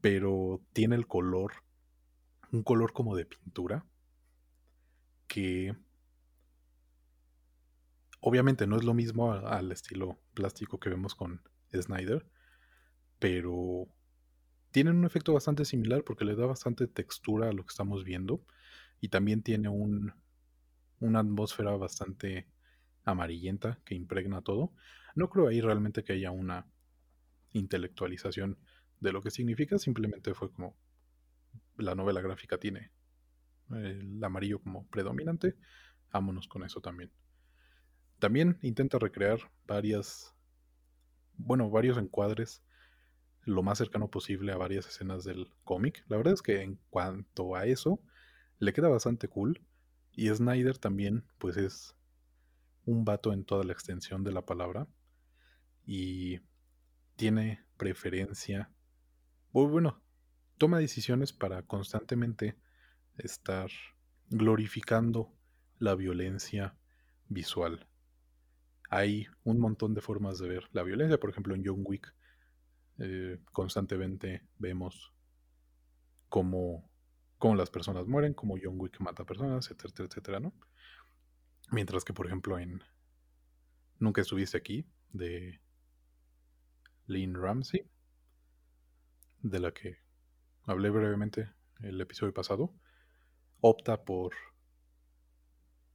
pero 0.00 0.62
tiene 0.72 0.96
el 0.96 1.06
color, 1.06 1.52
un 2.50 2.62
color 2.62 2.94
como 2.94 3.14
de 3.14 3.26
pintura, 3.26 3.84
que 5.26 5.76
obviamente 8.20 8.66
no 8.66 8.76
es 8.76 8.84
lo 8.84 8.94
mismo 8.94 9.32
al 9.32 9.72
estilo 9.72 10.18
plástico 10.34 10.78
que 10.78 10.90
vemos 10.90 11.14
con 11.14 11.42
Snyder, 11.72 12.26
pero 13.18 13.88
tienen 14.70 14.96
un 14.96 15.04
efecto 15.04 15.32
bastante 15.32 15.64
similar 15.64 16.04
porque 16.04 16.24
le 16.24 16.36
da 16.36 16.46
bastante 16.46 16.86
textura 16.86 17.48
a 17.48 17.52
lo 17.52 17.64
que 17.64 17.70
estamos 17.70 18.04
viendo 18.04 18.44
y 19.00 19.08
también 19.08 19.42
tiene 19.42 19.68
un, 19.68 20.12
una 21.00 21.20
atmósfera 21.20 21.76
bastante 21.76 22.48
amarillenta 23.04 23.80
que 23.84 23.94
impregna 23.94 24.42
todo. 24.42 24.72
No 25.14 25.28
creo 25.28 25.48
ahí 25.48 25.60
realmente 25.60 26.04
que 26.04 26.12
haya 26.12 26.30
una 26.30 26.66
intelectualización 27.52 28.58
de 29.00 29.12
lo 29.12 29.22
que 29.22 29.30
significa, 29.30 29.78
simplemente 29.78 30.34
fue 30.34 30.52
como 30.52 30.76
la 31.76 31.94
novela 31.94 32.20
gráfica 32.20 32.58
tiene 32.58 32.92
el 33.70 34.22
amarillo 34.22 34.60
como 34.60 34.86
predominante, 34.88 35.56
vámonos 36.12 36.48
con 36.48 36.64
eso 36.64 36.80
también. 36.80 37.10
También 38.20 38.58
intenta 38.62 38.98
recrear 38.98 39.40
varias, 39.66 40.36
bueno, 41.36 41.70
varios 41.70 41.98
encuadres 41.98 42.62
lo 43.44 43.62
más 43.62 43.78
cercano 43.78 44.10
posible 44.10 44.52
a 44.52 44.58
varias 44.58 44.86
escenas 44.86 45.24
del 45.24 45.50
cómic. 45.64 46.04
La 46.06 46.18
verdad 46.18 46.34
es 46.34 46.42
que 46.42 46.62
en 46.62 46.78
cuanto 46.90 47.56
a 47.56 47.64
eso, 47.64 48.00
le 48.58 48.72
queda 48.74 48.88
bastante 48.88 49.28
cool. 49.28 49.60
Y 50.12 50.28
Snyder 50.28 50.76
también, 50.76 51.24
pues 51.38 51.56
es 51.56 51.96
un 52.84 53.04
vato 53.06 53.32
en 53.32 53.44
toda 53.44 53.64
la 53.64 53.72
extensión 53.72 54.22
de 54.22 54.32
la 54.32 54.44
palabra. 54.44 54.86
Y 55.86 56.40
tiene 57.16 57.64
preferencia, 57.78 58.70
bueno, 59.52 60.02
toma 60.58 60.78
decisiones 60.78 61.32
para 61.32 61.62
constantemente 61.62 62.58
estar 63.16 63.70
glorificando 64.28 65.32
la 65.78 65.94
violencia 65.94 66.76
visual. 67.28 67.89
Hay 68.90 69.26
un 69.44 69.58
montón 69.58 69.94
de 69.94 70.02
formas 70.02 70.38
de 70.38 70.48
ver 70.48 70.68
la 70.72 70.82
violencia, 70.82 71.18
por 71.18 71.30
ejemplo 71.30 71.54
en 71.54 71.62
John 71.64 71.82
Wick 71.84 72.14
eh, 72.98 73.38
constantemente 73.52 74.42
vemos 74.58 75.14
cómo, 76.28 76.90
cómo 77.38 77.54
las 77.54 77.70
personas 77.70 78.06
mueren, 78.06 78.34
cómo 78.34 78.56
John 78.62 78.78
Wick 78.78 79.00
mata 79.00 79.24
personas, 79.24 79.70
etcétera, 79.70 80.06
etcétera, 80.06 80.40
¿no? 80.40 80.52
Mientras 81.70 82.04
que, 82.04 82.12
por 82.12 82.26
ejemplo, 82.26 82.58
en 82.58 82.82
Nunca 84.00 84.22
estuviste 84.22 84.56
aquí, 84.56 84.86
de 85.12 85.60
Lynn 87.06 87.34
Ramsey, 87.34 87.86
de 89.42 89.60
la 89.60 89.72
que 89.72 89.98
hablé 90.64 90.88
brevemente 90.88 91.52
el 91.80 92.00
episodio 92.00 92.32
pasado, 92.32 92.74
opta 93.60 94.04
por 94.04 94.32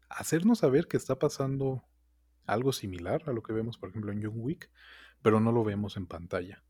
hacernos 0.07 0.59
saber 0.59 0.87
que 0.87 0.97
está 0.97 1.17
pasando 1.17 1.83
algo 2.45 2.73
similar 2.73 3.23
a 3.27 3.33
lo 3.33 3.43
que 3.43 3.53
vemos, 3.53 3.77
por 3.77 3.89
ejemplo, 3.89 4.11
en 4.11 4.23
John 4.23 4.35
Wick, 4.35 4.69
pero 5.21 5.39
no 5.39 5.51
lo 5.51 5.63
vemos 5.63 5.97
en 5.97 6.07
pantalla. 6.07 6.63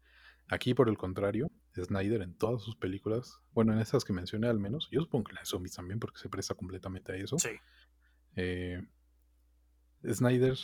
Aquí, 0.47 0.73
por 0.73 0.89
el 0.89 0.97
contrario, 0.97 1.51
Snyder 1.75 2.21
en 2.21 2.35
todas 2.35 2.61
sus 2.61 2.75
películas, 2.75 3.39
bueno, 3.51 3.73
en 3.73 3.79
esas 3.79 4.05
que 4.05 4.13
mencioné 4.13 4.47
al 4.47 4.59
menos, 4.59 4.87
yo 4.91 5.01
supongo 5.01 5.25
que 5.25 5.31
en 5.31 5.37
las 5.37 5.49
zombies 5.49 5.75
también, 5.75 5.99
porque 5.99 6.19
se 6.19 6.29
presta 6.29 6.53
completamente 6.53 7.11
a 7.11 7.15
eso. 7.15 7.37
Sí. 7.39 7.49
eh, 8.35 8.81
Snyder 10.07 10.57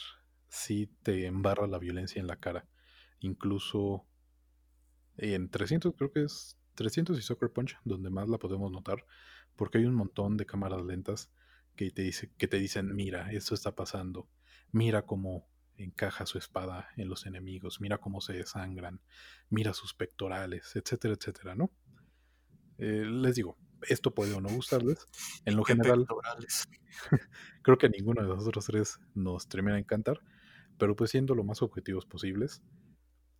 sí 0.49 0.87
te 1.01 1.25
embarra 1.25 1.65
la 1.65 1.79
violencia 1.79 2.19
en 2.19 2.27
la 2.27 2.35
cara. 2.35 2.67
Incluso 3.19 4.05
en 5.17 5.49
300, 5.49 5.95
creo 5.95 6.11
que 6.11 6.23
es 6.23 6.57
300 6.75 7.17
y 7.17 7.21
Soccer 7.21 7.51
Punch, 7.51 7.77
donde 7.83 8.09
más 8.09 8.29
la 8.29 8.37
podemos 8.37 8.71
notar, 8.71 9.05
porque 9.55 9.79
hay 9.79 9.85
un 9.85 9.95
montón 9.95 10.37
de 10.37 10.45
cámaras 10.45 10.83
lentas 10.83 11.31
que 11.75 11.91
te, 11.91 12.03
dice, 12.03 12.31
que 12.37 12.47
te 12.47 12.57
dicen, 12.57 12.93
mira, 12.95 13.31
esto 13.31 13.55
está 13.55 13.75
pasando, 13.75 14.27
mira 14.71 15.03
cómo 15.03 15.47
encaja 15.77 16.25
su 16.25 16.37
espada 16.37 16.89
en 16.95 17.09
los 17.09 17.25
enemigos, 17.25 17.81
mira 17.81 17.97
cómo 17.97 18.21
se 18.21 18.33
desangran, 18.33 19.01
mira 19.49 19.73
sus 19.73 19.93
pectorales, 19.93 20.75
etcétera, 20.75 21.15
etcétera, 21.15 21.55
¿no? 21.55 21.71
Eh, 22.77 23.05
les 23.05 23.35
digo, 23.35 23.57
esto 23.87 24.13
puede 24.13 24.33
o 24.33 24.41
no 24.41 24.49
gustarles. 24.49 25.05
En 25.45 25.55
lo 25.55 25.63
general, 25.63 26.05
creo 27.61 27.77
que 27.77 27.87
a 27.87 27.89
ninguno 27.89 28.21
de 28.21 28.27
los 28.27 28.47
otros 28.47 28.65
tres 28.65 28.99
nos 29.13 29.47
termina 29.47 29.75
de 29.75 29.81
encantar, 29.81 30.19
pero 30.77 30.95
pues 30.95 31.11
siendo 31.11 31.35
lo 31.35 31.43
más 31.43 31.61
objetivos 31.61 32.05
posibles, 32.05 32.61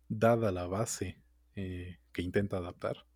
dada 0.08 0.52
la 0.52 0.66
base 0.66 1.18
eh, 1.54 1.98
que 2.12 2.22
intenta 2.22 2.58
adaptar, 2.58 3.06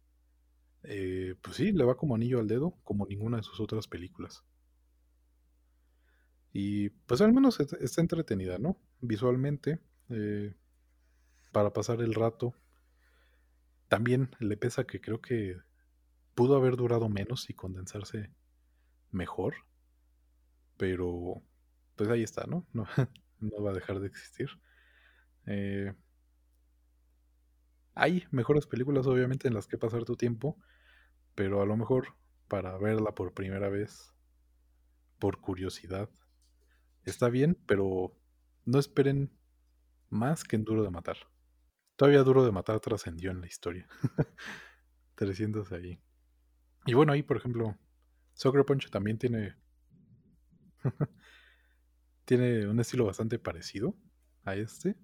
eh, 0.83 1.35
pues 1.43 1.57
sí, 1.57 1.73
le 1.73 1.85
va 1.85 1.97
como 1.97 2.15
anillo 2.15 2.39
al 2.39 2.49
dedo, 2.49 2.77
como 2.85 3.07
ninguna 3.07 3.39
de 3.39 3.43
sus 3.43 3.61
otras 3.61 3.89
películas. 3.89 4.45
Y 6.59 6.89
pues 6.91 7.21
al 7.21 7.33
menos 7.35 7.61
est- 7.61 7.75
está 7.75 8.01
entretenida, 8.01 8.59
¿no? 8.59 8.79
Visualmente, 9.01 9.81
eh, 10.09 10.55
para 11.53 11.73
pasar 11.73 12.01
el 12.03 12.15
rato. 12.15 12.55
También 13.89 14.31
le 14.39 14.57
pesa 14.57 14.85
que 14.87 15.01
creo 15.01 15.21
que 15.21 15.57
pudo 16.35 16.57
haber 16.57 16.77
durado 16.77 17.09
menos 17.09 17.51
y 17.51 17.55
condensarse 17.55 18.31
mejor. 19.13 19.55
Pero, 20.77 21.43
pues 21.97 22.11
ahí 22.11 22.23
está, 22.23 22.45
¿no? 22.47 22.67
No, 22.73 22.87
no 23.41 23.63
va 23.63 23.71
a 23.71 23.75
dejar 23.75 24.01
de 24.01 24.07
existir. 24.09 24.49
Eh, 25.47 25.95
hay 27.97 28.23
mejores 28.31 28.65
películas, 28.69 29.09
obviamente, 29.09 29.49
en 29.49 29.55
las 29.55 29.67
que 29.67 29.77
pasar 29.77 30.05
tu 30.05 30.15
tiempo, 30.17 30.57
pero 31.35 31.63
a 31.63 31.67
lo 31.67 31.77
mejor 31.77 32.17
para 32.49 32.79
verla 32.79 33.15
por 33.15 33.35
primera 33.35 33.69
vez, 33.71 34.13
por 35.19 35.41
curiosidad, 35.41 36.09
está 37.11 37.29
bien, 37.29 37.59
pero 37.67 38.17
no 38.65 38.79
esperen 38.79 39.31
más 40.11 40.45
que 40.45 40.57
en 40.57 40.65
Duro 40.65 40.83
de 40.83 40.91
Matar. 40.91 41.17
Todavía 41.97 42.23
Duro 42.23 42.45
de 42.45 42.53
Matar 42.53 42.81
trascendió 42.81 43.31
en 43.31 43.41
la 43.41 43.47
historia. 43.47 43.89
300 45.15 45.73
ahí. 45.73 45.99
Y 46.85 46.95
bueno, 46.95 47.13
ahí, 47.13 47.23
por 47.23 47.37
ejemplo, 47.37 47.77
Sucker 48.35 48.65
Punch 48.65 48.91
también 48.91 49.19
tiene. 49.19 49.57
tiene 52.25 52.67
un 52.67 52.79
estilo 52.79 53.07
bastante 53.07 53.39
parecido 53.39 53.97
a 54.45 54.55
este. 54.55 54.97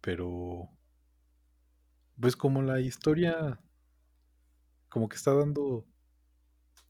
Pero. 0.00 0.68
Pues 2.20 2.36
como 2.36 2.62
la 2.62 2.80
historia. 2.80 3.60
Como 4.88 5.08
que 5.08 5.16
está 5.16 5.32
dando 5.32 5.86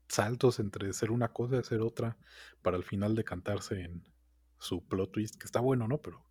saltos 0.09 0.61
entre 0.61 0.93
ser 0.93 1.11
una 1.11 1.33
cosa 1.33 1.59
y 1.59 1.65
ser 1.65 1.81
otra. 1.81 2.17
Para 2.63 2.77
al 2.77 2.85
final 2.85 3.15
decantarse 3.15 3.83
en 3.83 4.09
su 4.59 4.87
plot 4.87 5.13
twist. 5.13 5.37
Que 5.37 5.47
está 5.47 5.61
bueno, 5.61 5.89
¿no? 5.89 6.01
Pero 6.01 6.25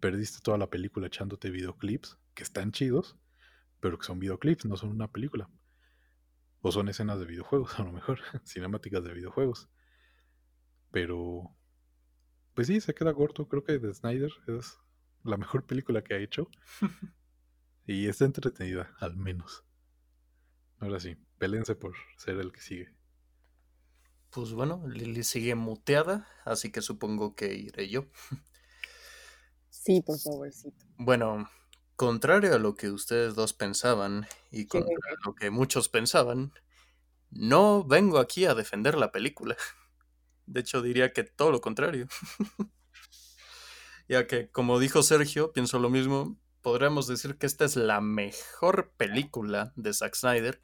perdiste 0.00 0.40
toda 0.42 0.58
la 0.58 0.70
película 0.70 1.06
echándote 1.06 1.50
videoclips. 1.50 2.18
Que 2.34 2.42
están 2.42 2.72
chidos. 2.72 3.16
Pero 3.80 3.98
que 3.98 4.06
son 4.06 4.18
videoclips, 4.18 4.64
no 4.64 4.76
son 4.76 4.90
una 4.90 5.10
película. 5.10 5.50
O 6.60 6.72
son 6.72 6.88
escenas 6.88 7.18
de 7.20 7.26
videojuegos, 7.26 7.78
a 7.78 7.84
lo 7.84 7.92
mejor. 7.92 8.20
Cinemáticas 8.44 9.04
de 9.04 9.14
videojuegos. 9.14 9.68
Pero. 10.90 11.54
Pues 12.54 12.68
sí, 12.68 12.80
se 12.80 12.94
queda 12.94 13.14
corto. 13.14 13.48
Creo 13.48 13.64
que 13.64 13.78
The 13.78 13.92
Snyder 13.92 14.32
es 14.46 14.78
la 15.24 15.36
mejor 15.36 15.66
película 15.66 16.02
que 16.02 16.14
ha 16.14 16.18
hecho. 16.18 16.48
y 17.86 18.08
está 18.08 18.24
entretenida, 18.24 18.94
al 18.98 19.16
menos. 19.16 19.64
Ahora 20.78 21.00
sí, 21.00 21.16
pelense 21.38 21.74
por 21.74 21.94
ser 22.18 22.38
el 22.38 22.52
que 22.52 22.60
sigue. 22.60 22.94
Pues 24.30 24.52
bueno, 24.52 24.86
Lili 24.86 25.24
sigue 25.24 25.54
muteada, 25.54 26.28
así 26.44 26.70
que 26.70 26.82
supongo 26.82 27.34
que 27.34 27.54
iré 27.54 27.88
yo. 27.88 28.06
Sí, 29.70 30.02
por 30.02 30.18
favorcito. 30.18 30.84
Bueno, 30.98 31.48
contrario 31.96 32.54
a 32.54 32.58
lo 32.58 32.74
que 32.74 32.90
ustedes 32.90 33.34
dos 33.34 33.54
pensaban 33.54 34.26
y 34.50 34.66
contrario 34.66 34.98
a 35.22 35.28
lo 35.28 35.34
que 35.34 35.50
muchos 35.50 35.88
pensaban, 35.88 36.52
no 37.30 37.84
vengo 37.84 38.18
aquí 38.18 38.44
a 38.44 38.54
defender 38.54 38.96
la 38.96 39.12
película. 39.12 39.56
De 40.46 40.60
hecho, 40.60 40.82
diría 40.82 41.12
que 41.12 41.24
todo 41.24 41.50
lo 41.50 41.60
contrario. 41.60 42.08
ya 44.08 44.26
que, 44.26 44.50
como 44.50 44.78
dijo 44.78 45.02
Sergio, 45.02 45.52
pienso 45.52 45.78
lo 45.78 45.90
mismo, 45.90 46.38
podríamos 46.66 47.06
decir 47.06 47.38
que 47.38 47.46
esta 47.46 47.64
es 47.64 47.76
la 47.76 48.00
mejor 48.00 48.92
película 48.96 49.72
de 49.76 49.94
Zack 49.94 50.16
Snyder 50.16 50.60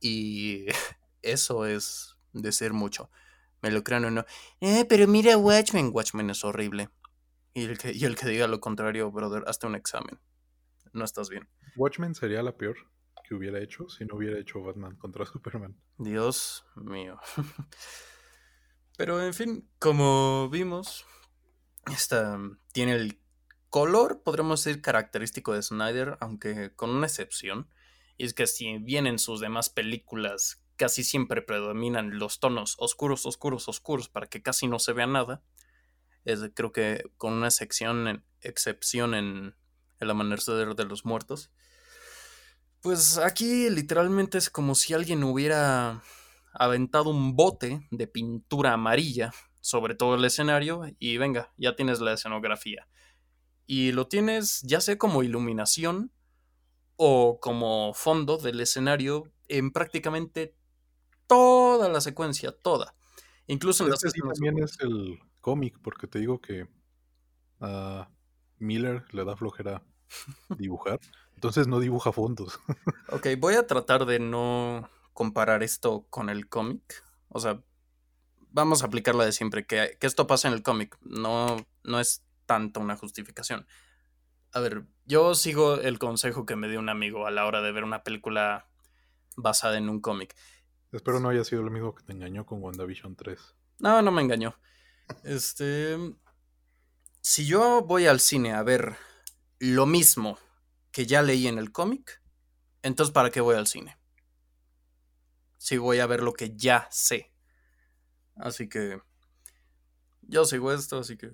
y 0.00 0.64
eso 1.20 1.66
es 1.66 2.16
decir 2.32 2.72
mucho. 2.72 3.10
Me 3.60 3.70
lo 3.70 3.84
crean 3.84 4.06
o 4.06 4.10
no. 4.10 4.24
Eh, 4.62 4.86
pero 4.88 5.06
mira 5.06 5.36
Watchmen. 5.36 5.90
Watchmen 5.92 6.30
es 6.30 6.42
horrible. 6.42 6.88
Y 7.52 7.64
el, 7.64 7.76
que, 7.76 7.92
y 7.92 8.06
el 8.06 8.16
que 8.16 8.28
diga 8.28 8.46
lo 8.46 8.60
contrario, 8.60 9.12
brother, 9.12 9.44
hazte 9.46 9.66
un 9.66 9.74
examen. 9.74 10.18
No 10.94 11.04
estás 11.04 11.28
bien. 11.28 11.46
Watchmen 11.76 12.14
sería 12.14 12.42
la 12.42 12.56
peor 12.56 12.78
que 13.28 13.34
hubiera 13.34 13.60
hecho 13.60 13.90
si 13.90 14.06
no 14.06 14.16
hubiera 14.16 14.38
hecho 14.38 14.62
Batman 14.62 14.96
contra 14.96 15.26
Superman. 15.26 15.78
Dios 15.98 16.64
mío. 16.76 17.20
Pero 18.96 19.22
en 19.22 19.34
fin, 19.34 19.68
como 19.78 20.48
vimos, 20.48 21.04
esta 21.92 22.38
tiene 22.72 22.94
el 22.94 23.20
color, 23.70 24.22
podríamos 24.22 24.62
decir, 24.62 24.82
característico 24.82 25.54
de 25.54 25.62
Snyder, 25.62 26.18
aunque 26.20 26.74
con 26.74 26.90
una 26.90 27.06
excepción. 27.06 27.68
Y 28.16 28.24
es 28.24 28.34
que 28.34 28.46
si 28.46 28.78
bien 28.78 29.06
en 29.06 29.18
sus 29.18 29.40
demás 29.40 29.70
películas 29.70 30.62
casi 30.76 31.04
siempre 31.04 31.42
predominan 31.42 32.18
los 32.18 32.40
tonos 32.40 32.76
oscuros, 32.78 33.26
oscuros, 33.26 33.68
oscuros, 33.68 34.08
para 34.08 34.26
que 34.26 34.42
casi 34.42 34.66
no 34.66 34.78
se 34.78 34.92
vea 34.92 35.06
nada, 35.06 35.42
es, 36.24 36.40
creo 36.54 36.72
que 36.72 37.04
con 37.16 37.32
una 37.32 37.50
sección 37.50 38.24
excepción 38.40 39.14
en 39.14 39.54
El 39.98 40.10
Amanecer 40.10 40.74
de 40.74 40.84
los 40.84 41.04
Muertos. 41.04 41.50
Pues 42.80 43.18
aquí 43.18 43.68
literalmente 43.68 44.38
es 44.38 44.48
como 44.48 44.74
si 44.74 44.94
alguien 44.94 45.22
hubiera 45.22 46.02
aventado 46.52 47.10
un 47.10 47.36
bote 47.36 47.86
de 47.90 48.06
pintura 48.06 48.72
amarilla 48.72 49.32
sobre 49.60 49.94
todo 49.94 50.14
el 50.14 50.24
escenario 50.24 50.84
y 50.98 51.18
venga, 51.18 51.52
ya 51.56 51.76
tienes 51.76 52.00
la 52.00 52.14
escenografía. 52.14 52.88
Y 53.72 53.92
lo 53.92 54.08
tienes 54.08 54.62
ya 54.62 54.80
sea 54.80 54.98
como 54.98 55.22
iluminación 55.22 56.10
o 56.96 57.38
como 57.40 57.94
fondo 57.94 58.36
del 58.36 58.60
escenario 58.60 59.30
en 59.46 59.70
prácticamente 59.70 60.56
toda 61.28 61.88
la 61.88 62.00
secuencia, 62.00 62.50
toda. 62.50 62.96
Incluso 63.46 63.84
en 63.84 63.90
las 63.90 64.02
Este 64.02 64.20
sí 64.20 64.26
también 64.26 64.58
es 64.58 64.76
el 64.80 65.20
cómic, 65.40 65.78
porque 65.84 66.08
te 66.08 66.18
digo 66.18 66.40
que 66.40 66.66
a 67.60 68.10
Miller 68.58 69.04
le 69.14 69.24
da 69.24 69.36
flojera 69.36 69.84
dibujar, 70.58 70.98
entonces 71.36 71.68
no 71.68 71.78
dibuja 71.78 72.10
fondos. 72.10 72.58
ok, 73.12 73.28
voy 73.38 73.54
a 73.54 73.68
tratar 73.68 74.04
de 74.04 74.18
no 74.18 74.90
comparar 75.12 75.62
esto 75.62 76.06
con 76.10 76.28
el 76.28 76.48
cómic. 76.48 77.04
O 77.28 77.38
sea, 77.38 77.62
vamos 78.50 78.82
a 78.82 78.86
aplicar 78.86 79.14
la 79.14 79.26
de 79.26 79.30
siempre, 79.30 79.64
que, 79.64 79.96
que 80.00 80.08
esto 80.08 80.26
pasa 80.26 80.48
en 80.48 80.54
el 80.54 80.64
cómic, 80.64 80.98
no, 81.02 81.64
no 81.84 82.00
es 82.00 82.24
tanto 82.50 82.80
una 82.80 82.96
justificación. 82.96 83.64
A 84.50 84.58
ver, 84.58 84.82
yo 85.04 85.36
sigo 85.36 85.76
el 85.76 86.00
consejo 86.00 86.46
que 86.46 86.56
me 86.56 86.68
dio 86.68 86.80
un 86.80 86.88
amigo 86.88 87.28
a 87.28 87.30
la 87.30 87.46
hora 87.46 87.62
de 87.62 87.70
ver 87.70 87.84
una 87.84 88.02
película 88.02 88.68
basada 89.36 89.78
en 89.78 89.88
un 89.88 90.00
cómic. 90.00 90.34
Espero 90.90 91.20
no 91.20 91.28
haya 91.28 91.44
sido 91.44 91.62
lo 91.62 91.70
mismo 91.70 91.94
que 91.94 92.02
te 92.02 92.12
engañó 92.12 92.44
con 92.44 92.60
WandaVision 92.60 93.14
3. 93.14 93.38
No, 93.78 94.02
no 94.02 94.10
me 94.10 94.22
engañó. 94.22 94.56
Este. 95.22 95.96
Si 97.20 97.46
yo 97.46 97.82
voy 97.82 98.08
al 98.08 98.18
cine 98.18 98.52
a 98.52 98.64
ver 98.64 98.96
lo 99.60 99.86
mismo 99.86 100.36
que 100.90 101.06
ya 101.06 101.22
leí 101.22 101.46
en 101.46 101.58
el 101.58 101.70
cómic, 101.70 102.20
entonces 102.82 103.12
¿para 103.12 103.30
qué 103.30 103.40
voy 103.40 103.54
al 103.54 103.68
cine? 103.68 103.96
Si 105.56 105.78
voy 105.78 106.00
a 106.00 106.06
ver 106.06 106.24
lo 106.24 106.32
que 106.32 106.56
ya 106.56 106.88
sé. 106.90 107.32
Así 108.34 108.68
que. 108.68 109.00
Yo 110.22 110.44
sigo 110.44 110.72
esto, 110.72 110.98
así 110.98 111.16
que. 111.16 111.30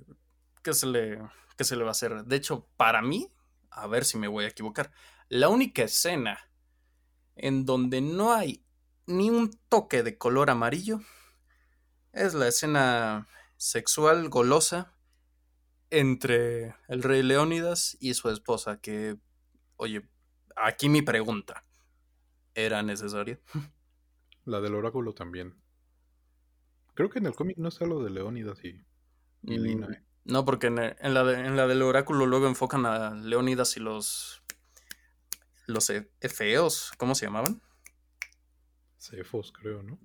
¿Qué 0.66 0.74
se 0.74 0.88
le, 0.88 1.20
qué 1.56 1.62
se 1.62 1.76
le 1.76 1.84
va 1.84 1.90
a 1.90 1.92
hacer? 1.92 2.24
De 2.24 2.34
hecho, 2.34 2.66
para 2.76 3.00
mí, 3.00 3.32
a 3.70 3.86
ver 3.86 4.04
si 4.04 4.18
me 4.18 4.26
voy 4.26 4.46
a 4.46 4.48
equivocar, 4.48 4.90
la 5.28 5.48
única 5.48 5.84
escena 5.84 6.40
en 7.36 7.64
donde 7.64 8.00
no 8.00 8.34
hay 8.34 8.64
ni 9.06 9.30
un 9.30 9.52
toque 9.68 10.02
de 10.02 10.18
color 10.18 10.50
amarillo 10.50 10.98
es 12.10 12.34
la 12.34 12.48
escena 12.48 13.28
sexual 13.56 14.28
golosa 14.28 14.92
entre 15.90 16.74
el 16.88 17.04
rey 17.04 17.22
Leónidas 17.22 17.96
y 18.00 18.14
su 18.14 18.28
esposa, 18.28 18.80
que, 18.80 19.20
oye, 19.76 20.10
aquí 20.56 20.88
mi 20.88 21.02
pregunta, 21.02 21.64
¿era 22.56 22.82
necesaria? 22.82 23.38
La 24.44 24.60
del 24.60 24.74
oráculo 24.74 25.12
también. 25.12 25.62
Creo 26.94 27.08
que 27.08 27.20
en 27.20 27.26
el 27.26 27.36
cómic 27.36 27.56
no 27.56 27.68
está 27.68 27.86
lo 27.86 28.02
de 28.02 28.10
Leónidas 28.10 28.64
y, 28.64 28.84
y 29.42 29.58
Lina. 29.58 29.86
¿eh? 29.92 30.05
No, 30.26 30.44
porque 30.44 30.66
en, 30.66 30.78
en, 30.78 31.14
la 31.14 31.24
de, 31.24 31.46
en, 31.46 31.56
la 31.56 31.66
del 31.66 31.82
oráculo 31.82 32.26
luego 32.26 32.46
enfocan 32.46 32.84
a 32.84 33.14
Leónidas 33.14 33.76
y 33.76 33.80
los. 33.80 34.42
Los 35.66 35.90
efeos, 36.20 36.92
¿cómo 36.96 37.16
se 37.16 37.26
llamaban? 37.26 37.60
Cefos, 38.98 39.52
creo, 39.52 39.82
¿no? 39.82 39.98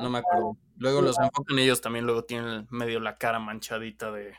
No 0.00 0.10
me 0.10 0.18
acuerdo. 0.18 0.56
Luego 0.76 1.02
los 1.02 1.18
enfocan 1.18 1.58
ellos 1.58 1.80
también, 1.80 2.04
luego 2.04 2.24
tienen 2.24 2.66
medio 2.70 2.98
la 2.98 3.16
cara 3.16 3.38
manchadita 3.38 4.10
de, 4.10 4.34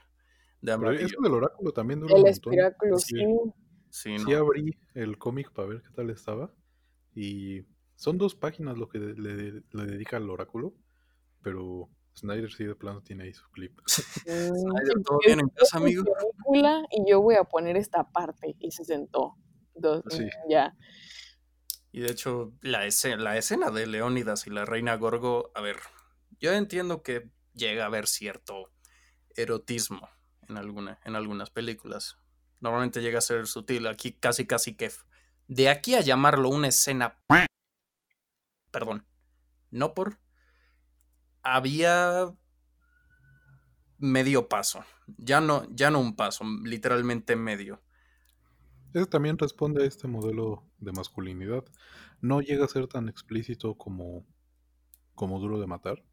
de 0.62 0.72
amarillo. 0.72 0.98
Pero 0.98 1.08
eso 1.08 1.22
del 1.22 1.34
oráculo 1.34 1.72
también 1.72 2.02
dura 2.02 2.16
El 2.16 2.24
un 2.24 2.28
espiráculo, 2.28 3.00
sí. 3.00 3.16
Sí, 3.90 4.18
sí 4.20 4.34
abrí 4.34 4.78
el 4.94 5.18
cómic 5.18 5.54
para 5.54 5.70
ver 5.70 5.82
qué 5.82 5.90
tal 5.92 6.10
estaba. 6.10 6.52
Y 7.14 7.66
son 7.96 8.18
dos 8.18 8.36
páginas 8.36 8.78
lo 8.78 8.90
que 8.90 9.00
le, 9.00 9.14
le, 9.14 9.64
le 9.72 9.86
dedica 9.86 10.18
al 10.18 10.30
oráculo. 10.30 10.74
Pero 11.42 11.90
Snyder 12.18 12.52
sí 12.52 12.64
de 12.64 12.76
plano 12.76 13.02
tiene 13.02 13.26
ahí 13.26 13.34
su 13.34 13.50
clip. 13.52 13.80
Snyder, 13.88 15.04
¿todo 15.06 15.20
bien 15.26 15.40
en 15.40 15.50
casa, 15.50 15.78
amigo? 15.78 16.04
Y 16.92 17.10
yo 17.10 17.22
voy 17.22 17.36
a 17.36 17.44
poner 17.44 17.78
esta 17.78 18.10
parte. 18.10 18.56
Y 18.60 18.72
se 18.72 18.86
sentó. 18.86 19.36
Dos, 19.74 20.04
Sí. 20.10 20.28
Ya. 20.50 20.76
Y 21.92 22.02
de 22.02 22.12
hecho, 22.12 22.54
la 22.62 22.86
escena, 22.86 23.24
la 23.24 23.38
escena 23.38 23.72
de 23.72 23.88
Leónidas 23.88 24.48
y 24.48 24.50
la 24.50 24.66
reina 24.66 24.96
Gorgo, 24.96 25.52
a 25.56 25.62
ver, 25.62 25.78
yo 26.40 26.52
entiendo 26.52 27.04
que 27.04 27.30
llega 27.54 27.84
a 27.84 27.88
haber 27.88 28.08
cierto 28.08 28.72
erotismo 29.36 30.10
en, 30.50 30.58
alguna, 30.58 31.00
en 31.06 31.16
algunas 31.16 31.50
películas. 31.50 32.18
Normalmente 32.60 33.02
llega 33.02 33.20
a 33.20 33.22
ser 33.22 33.48
sutil, 33.48 33.88
aquí 33.88 34.14
casi 34.14 34.46
casi 34.46 34.76
que... 34.76 34.92
De 35.48 35.70
aquí 35.70 35.96
a 35.96 36.02
llamarlo 36.02 36.50
una 36.50 36.68
escena... 36.68 37.18
Perdón, 38.72 39.06
no 39.72 39.94
por... 39.94 40.20
Había 41.46 42.36
medio 43.98 44.50
paso. 44.50 44.84
Ya 45.18 45.40
no, 45.40 45.64
ya 45.74 45.92
no 45.92 46.00
un 46.00 46.16
paso, 46.16 46.44
literalmente 46.64 47.36
medio. 47.36 47.82
Eso 48.94 49.08
también 49.08 49.38
responde 49.38 49.84
a 49.84 49.88
este 49.88 50.08
modelo 50.08 50.64
de 50.80 50.92
masculinidad. 50.92 51.66
No 52.22 52.42
llega 52.42 52.66
a 52.66 52.70
ser 52.70 52.88
tan 52.88 53.10
explícito 53.10 53.76
como, 53.76 54.26
como 55.14 55.40
duro 55.40 55.60
de 55.60 55.68
matar, 55.68 56.04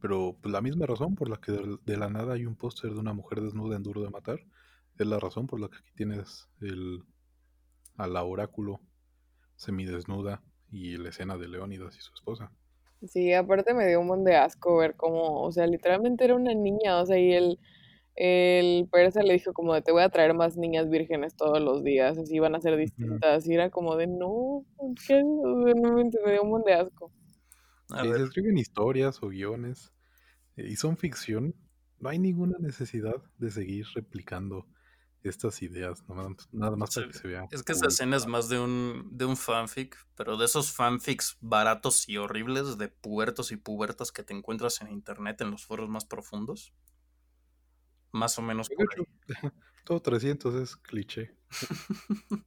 pero 0.00 0.38
pues, 0.40 0.52
la 0.52 0.62
misma 0.62 0.86
razón 0.86 1.14
por 1.14 1.28
la 1.28 1.36
que 1.36 1.52
de, 1.52 1.96
la 1.96 2.08
nada 2.08 2.34
hay 2.34 2.46
un 2.46 2.56
póster 2.56 2.92
de 2.92 2.98
una 2.98 3.12
mujer 3.12 3.40
desnuda 3.40 3.76
en 3.76 3.82
duro 3.82 4.02
de 4.02 4.10
matar, 4.10 4.40
es 4.98 5.06
la 5.06 5.20
razón 5.20 5.46
por 5.46 5.60
la 5.60 5.68
que 5.68 5.76
aquí 5.76 5.92
tienes 5.94 6.48
el, 6.60 7.04
a 7.96 8.06
la 8.06 8.24
oráculo 8.24 8.80
semidesnuda 9.56 10.42
y 10.70 10.96
la 10.96 11.10
escena 11.10 11.36
de 11.36 11.48
Leónidas 11.48 11.96
y 11.96 12.00
su 12.00 12.12
esposa. 12.14 12.50
Sí, 13.08 13.32
aparte 13.32 13.74
me 13.74 13.86
dio 13.86 14.00
un 14.00 14.06
montón 14.06 14.24
de 14.24 14.36
asco 14.36 14.76
ver 14.76 14.94
cómo, 14.96 15.42
o 15.42 15.50
sea, 15.52 15.66
literalmente 15.66 16.24
era 16.24 16.34
una 16.36 16.54
niña, 16.54 17.00
o 17.00 17.06
sea, 17.06 17.18
y 17.18 17.32
el, 17.32 17.58
el 18.14 18.88
persa 18.90 19.22
le 19.22 19.32
dijo 19.32 19.52
como 19.52 19.74
de 19.74 19.82
te 19.82 19.90
voy 19.90 20.02
a 20.02 20.08
traer 20.08 20.34
más 20.34 20.56
niñas 20.56 20.88
vírgenes 20.88 21.34
todos 21.34 21.60
los 21.60 21.82
días, 21.82 22.16
así 22.16 22.38
van 22.38 22.54
a 22.54 22.60
ser 22.60 22.76
distintas, 22.76 23.46
y 23.48 23.54
era 23.54 23.70
como 23.70 23.96
de 23.96 24.06
no, 24.06 24.64
¿qué? 25.06 25.22
me 25.24 26.32
dio 26.32 26.42
un 26.42 26.50
montón 26.50 26.64
de 26.66 26.74
asco. 26.74 27.12
se 27.88 28.22
escriben 28.22 28.58
historias 28.58 29.22
o 29.22 29.28
guiones 29.28 29.92
eh, 30.56 30.68
y 30.68 30.76
son 30.76 30.96
ficción, 30.96 31.56
no 31.98 32.08
hay 32.08 32.18
ninguna 32.18 32.56
necesidad 32.60 33.16
de 33.38 33.50
seguir 33.50 33.86
replicando 33.94 34.66
estas 35.28 35.62
ideas, 35.62 36.04
nada 36.08 36.76
más 36.76 36.94
para 36.94 37.08
que 37.08 37.14
se 37.14 37.28
vea. 37.28 37.46
Es 37.50 37.62
que 37.62 37.72
esa 37.72 37.86
escena 37.86 38.16
es 38.16 38.26
más 38.26 38.48
de 38.48 38.58
un, 38.58 39.08
de 39.12 39.24
un 39.24 39.36
fanfic, 39.36 39.96
pero 40.16 40.36
de 40.36 40.46
esos 40.46 40.72
fanfics 40.72 41.36
baratos 41.40 42.08
y 42.08 42.16
horribles 42.16 42.78
de 42.78 42.88
pubertos 42.88 43.52
y 43.52 43.56
pubertas 43.56 44.12
que 44.12 44.22
te 44.22 44.34
encuentras 44.34 44.80
en 44.80 44.90
internet 44.90 45.40
en 45.40 45.50
los 45.50 45.64
foros 45.64 45.88
más 45.88 46.04
profundos. 46.04 46.72
Más 48.10 48.38
o 48.38 48.42
menos 48.42 48.68
Todo 49.84 50.00
300 50.00 50.54
es 50.56 50.76
cliché. 50.76 51.36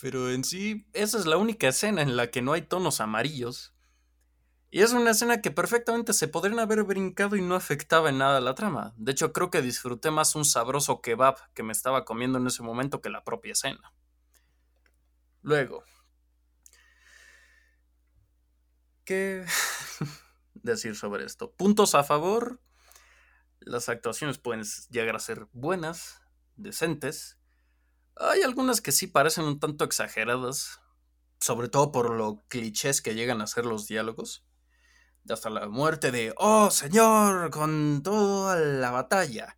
pero 0.00 0.30
en 0.30 0.44
sí, 0.44 0.88
esa 0.92 1.18
es 1.18 1.26
la 1.26 1.36
única 1.36 1.68
escena 1.68 2.02
en 2.02 2.16
la 2.16 2.30
que 2.30 2.42
no 2.42 2.52
hay 2.52 2.62
tonos 2.62 3.00
amarillos 3.00 3.73
y 4.74 4.82
es 4.82 4.92
una 4.92 5.12
escena 5.12 5.40
que 5.40 5.52
perfectamente 5.52 6.12
se 6.12 6.26
podrían 6.26 6.58
haber 6.58 6.82
brincado 6.82 7.36
y 7.36 7.42
no 7.42 7.54
afectaba 7.54 8.08
en 8.08 8.18
nada 8.18 8.40
la 8.40 8.56
trama. 8.56 8.92
De 8.96 9.12
hecho, 9.12 9.32
creo 9.32 9.48
que 9.48 9.62
disfruté 9.62 10.10
más 10.10 10.34
un 10.34 10.44
sabroso 10.44 11.00
kebab 11.00 11.36
que 11.52 11.62
me 11.62 11.70
estaba 11.70 12.04
comiendo 12.04 12.38
en 12.38 12.48
ese 12.48 12.64
momento 12.64 13.00
que 13.00 13.08
la 13.08 13.22
propia 13.22 13.52
escena. 13.52 13.92
Luego, 15.42 15.84
¿qué 19.04 19.46
decir 20.54 20.96
sobre 20.96 21.24
esto? 21.24 21.52
Puntos 21.52 21.94
a 21.94 22.02
favor. 22.02 22.60
Las 23.60 23.88
actuaciones 23.88 24.38
pueden 24.38 24.64
llegar 24.90 25.14
a 25.14 25.20
ser 25.20 25.46
buenas, 25.52 26.20
decentes. 26.56 27.38
Hay 28.16 28.42
algunas 28.42 28.80
que 28.80 28.90
sí 28.90 29.06
parecen 29.06 29.44
un 29.44 29.60
tanto 29.60 29.84
exageradas, 29.84 30.80
sobre 31.38 31.68
todo 31.68 31.92
por 31.92 32.10
lo 32.10 32.42
clichés 32.48 33.00
que 33.00 33.14
llegan 33.14 33.40
a 33.40 33.46
ser 33.46 33.66
los 33.66 33.86
diálogos 33.86 34.43
hasta 35.28 35.50
la 35.50 35.68
muerte 35.68 36.10
de, 36.10 36.34
oh 36.36 36.70
señor, 36.70 37.50
con 37.50 38.02
toda 38.02 38.56
la 38.56 38.90
batalla. 38.90 39.56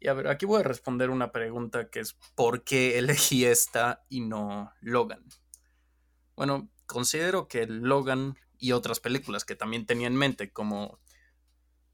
Y 0.00 0.08
a 0.08 0.14
ver, 0.14 0.28
aquí 0.28 0.46
voy 0.46 0.60
a 0.60 0.64
responder 0.64 1.10
una 1.10 1.32
pregunta 1.32 1.90
que 1.90 2.00
es, 2.00 2.16
¿por 2.34 2.64
qué 2.64 2.98
elegí 2.98 3.44
esta 3.44 4.04
y 4.08 4.20
no 4.20 4.72
Logan? 4.80 5.24
Bueno, 6.36 6.70
considero 6.86 7.48
que 7.48 7.66
Logan 7.66 8.38
y 8.58 8.72
otras 8.72 9.00
películas 9.00 9.44
que 9.44 9.56
también 9.56 9.86
tenía 9.86 10.06
en 10.06 10.16
mente, 10.16 10.52
como 10.52 11.00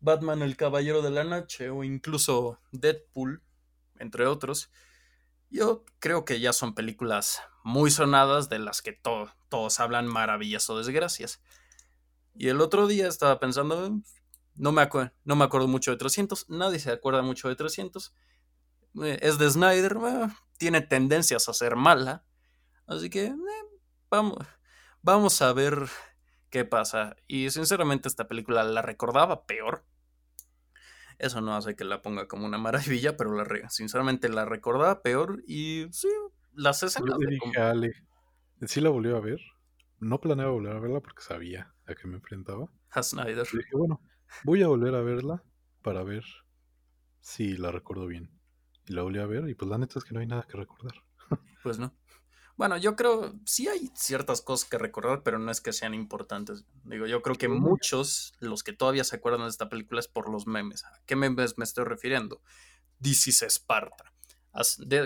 Batman 0.00 0.42
el 0.42 0.56
Caballero 0.56 1.00
de 1.00 1.10
la 1.10 1.24
Noche 1.24 1.70
o 1.70 1.82
incluso 1.82 2.60
Deadpool, 2.72 3.42
entre 3.98 4.26
otros, 4.26 4.70
yo 5.50 5.84
creo 5.98 6.24
que 6.24 6.40
ya 6.40 6.52
son 6.52 6.74
películas 6.74 7.40
muy 7.62 7.90
sonadas 7.90 8.48
de 8.48 8.58
las 8.58 8.82
que 8.82 8.92
todos 8.92 9.80
hablan 9.80 10.06
maravillas 10.06 10.68
o 10.68 10.76
desgracias. 10.76 11.40
Y 12.34 12.48
el 12.48 12.60
otro 12.60 12.86
día 12.86 13.08
estaba 13.08 13.38
pensando, 13.38 14.00
no 14.56 14.72
me, 14.72 14.88
no 15.24 15.36
me 15.36 15.44
acuerdo 15.44 15.68
mucho 15.68 15.90
de 15.90 15.96
300, 15.96 16.48
nadie 16.48 16.78
se 16.78 16.90
acuerda 16.90 17.22
mucho 17.22 17.48
de 17.48 17.56
300. 17.56 18.14
Eh, 19.02 19.18
es 19.22 19.38
de 19.38 19.50
Snyder, 19.50 19.96
tiene 20.58 20.80
tendencias 20.80 21.48
a 21.48 21.52
ser 21.52 21.76
mala. 21.76 22.24
Así 22.86 23.10
que 23.10 23.26
eh, 23.26 23.36
vamos, 24.10 24.38
vamos 25.02 25.40
a 25.42 25.52
ver 25.52 25.88
qué 26.50 26.64
pasa. 26.64 27.16
Y 27.26 27.50
sinceramente 27.50 28.08
esta 28.08 28.28
película 28.28 28.64
la 28.64 28.82
recordaba 28.82 29.46
peor. 29.46 29.84
Eso 31.18 31.40
no 31.40 31.56
hace 31.56 31.76
que 31.76 31.84
la 31.84 32.02
ponga 32.02 32.26
como 32.26 32.46
una 32.46 32.58
maravilla, 32.58 33.16
pero 33.16 33.34
la 33.34 33.70
sinceramente 33.70 34.28
la 34.28 34.44
recordaba 34.44 35.02
peor. 35.02 35.42
Y 35.46 35.86
sí, 35.92 36.08
las 36.52 36.82
escenas... 36.82 37.18
De 37.18 38.68
¿Sí 38.68 38.80
la 38.80 38.90
volvió 38.90 39.16
a 39.16 39.20
ver? 39.20 39.40
No 40.04 40.20
planeaba 40.20 40.50
volver 40.50 40.76
a 40.76 40.80
verla 40.80 41.00
porque 41.00 41.22
sabía 41.22 41.72
a 41.86 41.94
qué 41.94 42.06
me 42.06 42.16
enfrentaba. 42.16 42.68
A 42.90 43.02
Snyder. 43.02 43.46
Y 43.50 43.56
dije, 43.56 43.70
bueno, 43.74 44.02
voy 44.44 44.62
a 44.62 44.68
volver 44.68 44.94
a 44.94 45.00
verla 45.00 45.42
para 45.80 46.02
ver 46.02 46.24
si 47.20 47.56
la 47.56 47.72
recuerdo 47.72 48.06
bien. 48.06 48.30
Y 48.86 48.92
la 48.92 49.00
volví 49.00 49.18
a 49.18 49.24
ver 49.24 49.48
y 49.48 49.54
pues 49.54 49.70
la 49.70 49.78
neta 49.78 49.98
es 49.98 50.04
que 50.04 50.12
no 50.12 50.20
hay 50.20 50.26
nada 50.26 50.42
que 50.42 50.58
recordar. 50.58 50.92
Pues 51.62 51.78
no. 51.78 51.96
Bueno, 52.56 52.76
yo 52.76 52.94
creo, 52.94 53.40
sí 53.46 53.66
hay 53.68 53.90
ciertas 53.94 54.42
cosas 54.42 54.68
que 54.68 54.76
recordar, 54.76 55.22
pero 55.22 55.38
no 55.38 55.50
es 55.50 55.62
que 55.62 55.72
sean 55.72 55.94
importantes. 55.94 56.66
Digo, 56.84 57.06
yo 57.06 57.22
creo 57.22 57.36
que 57.36 57.48
muchos, 57.48 58.34
los 58.40 58.62
que 58.62 58.74
todavía 58.74 59.04
se 59.04 59.16
acuerdan 59.16 59.44
de 59.44 59.48
esta 59.48 59.70
película 59.70 60.00
es 60.00 60.08
por 60.08 60.28
los 60.28 60.46
memes. 60.46 60.84
¿A 60.84 61.00
qué 61.06 61.16
memes 61.16 61.56
me 61.56 61.64
estoy 61.64 61.84
refiriendo? 61.84 62.42
This 63.00 63.26
is 63.28 63.42
Sparta. 63.48 64.12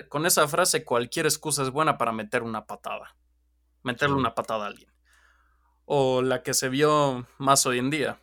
con 0.09 0.25
esa 0.25 0.45
frase, 0.49 0.83
cualquier 0.83 1.25
excusa 1.25 1.63
es 1.63 1.69
buena 1.69 1.97
para 1.97 2.11
meter 2.11 2.43
una 2.43 2.65
patada. 2.65 3.15
Meterle 3.83 4.15
una 4.15 4.35
patada 4.35 4.65
a 4.65 4.67
alguien 4.67 4.89
o 5.91 6.21
la 6.21 6.43
que 6.43 6.53
se 6.53 6.69
vio 6.69 7.27
más 7.39 7.65
hoy 7.65 7.79
en 7.79 7.89
día. 7.89 8.21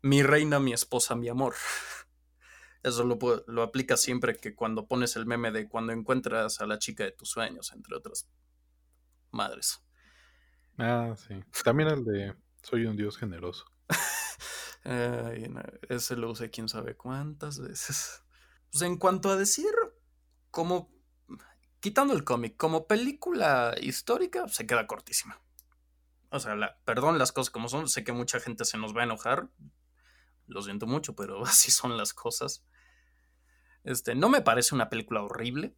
Mi 0.00 0.22
reina, 0.22 0.60
mi 0.60 0.72
esposa, 0.72 1.16
mi 1.16 1.28
amor. 1.28 1.54
Eso 2.84 3.02
lo, 3.02 3.18
lo 3.48 3.62
aplica 3.64 3.96
siempre 3.96 4.36
que 4.36 4.54
cuando 4.54 4.86
pones 4.86 5.16
el 5.16 5.26
meme 5.26 5.50
de 5.50 5.68
cuando 5.68 5.92
encuentras 5.92 6.60
a 6.60 6.66
la 6.66 6.78
chica 6.78 7.02
de 7.02 7.10
tus 7.10 7.30
sueños, 7.30 7.72
entre 7.72 7.96
otras 7.96 8.30
madres. 9.32 9.84
Ah, 10.78 11.16
sí. 11.16 11.34
También 11.64 11.88
el 11.88 12.04
de 12.04 12.36
Soy 12.62 12.86
un 12.86 12.96
Dios 12.96 13.18
generoso. 13.18 13.64
ese 15.88 16.14
lo 16.14 16.30
usé 16.30 16.50
quién 16.50 16.68
sabe 16.68 16.96
cuántas 16.96 17.58
veces. 17.58 18.22
Pues 18.70 18.82
en 18.82 18.98
cuanto 18.98 19.30
a 19.30 19.36
decir, 19.36 19.72
como, 20.52 20.93
quitando 21.84 22.14
el 22.14 22.24
cómic, 22.24 22.56
como 22.56 22.86
película 22.86 23.74
histórica, 23.78 24.48
se 24.48 24.66
queda 24.66 24.86
cortísima. 24.86 25.38
O 26.30 26.40
sea, 26.40 26.56
perdón 26.86 27.18
las 27.18 27.30
cosas 27.30 27.50
como 27.50 27.68
son. 27.68 27.90
Sé 27.90 28.04
que 28.04 28.12
mucha 28.12 28.40
gente 28.40 28.64
se 28.64 28.78
nos 28.78 28.96
va 28.96 29.02
a 29.02 29.04
enojar. 29.04 29.50
Lo 30.46 30.62
siento 30.62 30.86
mucho, 30.86 31.14
pero 31.14 31.44
así 31.44 31.70
son 31.70 31.98
las 31.98 32.14
cosas. 32.14 32.64
Este, 33.82 34.14
no 34.14 34.30
me 34.30 34.40
parece 34.40 34.74
una 34.74 34.88
película 34.88 35.22
horrible. 35.22 35.76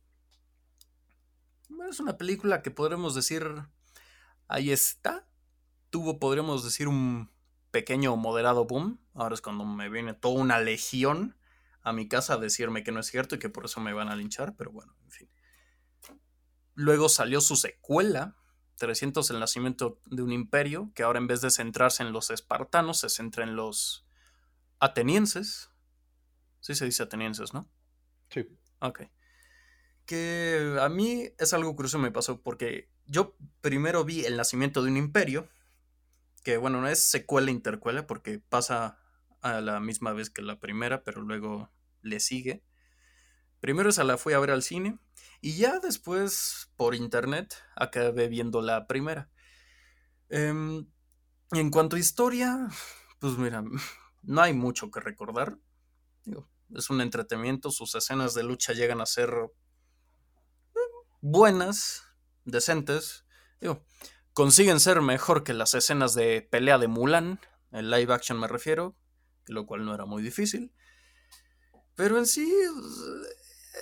Es 1.90 1.98
una 1.98 2.16
película 2.16 2.62
que 2.62 2.70
podremos 2.70 3.16
decir. 3.16 3.64
Ahí 4.46 4.70
está. 4.70 5.26
Tuvo, 5.90 6.20
podríamos 6.20 6.62
decir, 6.62 6.86
un 6.86 7.32
pequeño 7.72 8.12
o 8.12 8.16
moderado 8.16 8.64
boom. 8.64 9.00
Ahora 9.12 9.34
es 9.34 9.40
cuando 9.40 9.64
me 9.64 9.88
viene 9.88 10.14
toda 10.14 10.40
una 10.40 10.60
legión 10.60 11.36
a 11.82 11.92
mi 11.92 12.06
casa 12.06 12.34
a 12.34 12.38
decirme 12.38 12.84
que 12.84 12.92
no 12.92 13.00
es 13.00 13.08
cierto 13.08 13.34
y 13.34 13.38
que 13.40 13.48
por 13.48 13.64
eso 13.64 13.80
me 13.80 13.92
van 13.92 14.08
a 14.08 14.14
linchar, 14.14 14.54
pero 14.56 14.70
bueno, 14.70 14.94
en 15.02 15.10
fin. 15.10 15.35
Luego 16.76 17.08
salió 17.08 17.40
su 17.40 17.56
secuela, 17.56 18.36
300 18.76 19.30
el 19.30 19.40
nacimiento 19.40 19.98
de 20.04 20.22
un 20.22 20.30
imperio, 20.30 20.92
que 20.94 21.02
ahora 21.02 21.18
en 21.18 21.26
vez 21.26 21.40
de 21.40 21.50
centrarse 21.50 22.02
en 22.02 22.12
los 22.12 22.30
espartanos, 22.30 23.00
se 23.00 23.08
centra 23.08 23.44
en 23.44 23.56
los 23.56 24.06
atenienses. 24.78 25.70
Sí 26.60 26.74
se 26.74 26.84
dice 26.84 27.02
atenienses, 27.02 27.54
¿no? 27.54 27.66
Sí. 28.28 28.46
Ok. 28.80 29.04
Que 30.04 30.76
a 30.78 30.90
mí 30.90 31.30
es 31.38 31.54
algo 31.54 31.74
curioso 31.74 31.98
me 31.98 32.12
pasó 32.12 32.42
porque 32.42 32.90
yo 33.06 33.36
primero 33.62 34.04
vi 34.04 34.26
el 34.26 34.36
nacimiento 34.36 34.82
de 34.82 34.90
un 34.90 34.98
imperio, 34.98 35.48
que 36.44 36.58
bueno, 36.58 36.82
no 36.82 36.88
es 36.88 37.02
secuela 37.02 37.50
intercuela 37.50 38.06
porque 38.06 38.38
pasa 38.38 39.00
a 39.40 39.62
la 39.62 39.80
misma 39.80 40.12
vez 40.12 40.28
que 40.28 40.42
la 40.42 40.60
primera, 40.60 41.04
pero 41.04 41.22
luego 41.22 41.70
le 42.02 42.20
sigue. 42.20 42.62
Primero 43.60 43.90
esa 43.90 44.04
la 44.04 44.18
fui 44.18 44.32
a 44.32 44.38
ver 44.38 44.50
al 44.50 44.62
cine 44.62 44.98
y 45.40 45.56
ya 45.56 45.78
después 45.78 46.70
por 46.76 46.94
internet 46.94 47.54
acabé 47.74 48.28
viendo 48.28 48.62
la 48.62 48.86
primera. 48.86 49.30
Em, 50.28 50.86
en 51.52 51.70
cuanto 51.70 51.96
a 51.96 51.98
historia, 51.98 52.68
pues 53.18 53.38
mira, 53.38 53.62
no 54.22 54.40
hay 54.40 54.52
mucho 54.52 54.90
que 54.90 55.00
recordar. 55.00 55.58
es 56.74 56.90
un 56.90 57.00
entretenimiento, 57.00 57.70
sus 57.70 57.94
escenas 57.94 58.34
de 58.34 58.42
lucha 58.42 58.72
llegan 58.72 59.00
a 59.00 59.06
ser 59.06 59.30
eh, 60.74 60.78
buenas, 61.20 62.02
decentes. 62.44 63.24
consiguen 64.32 64.80
ser 64.80 65.00
mejor 65.00 65.44
que 65.44 65.54
las 65.54 65.74
escenas 65.74 66.14
de 66.14 66.42
pelea 66.42 66.78
de 66.78 66.88
Mulan, 66.88 67.40
en 67.70 67.90
live 67.90 68.12
action 68.12 68.38
me 68.38 68.48
refiero, 68.48 68.96
lo 69.46 69.64
cual 69.66 69.84
no 69.84 69.94
era 69.94 70.06
muy 70.06 70.22
difícil. 70.22 70.72
Pero 71.94 72.18
en 72.18 72.26
sí 72.26 72.52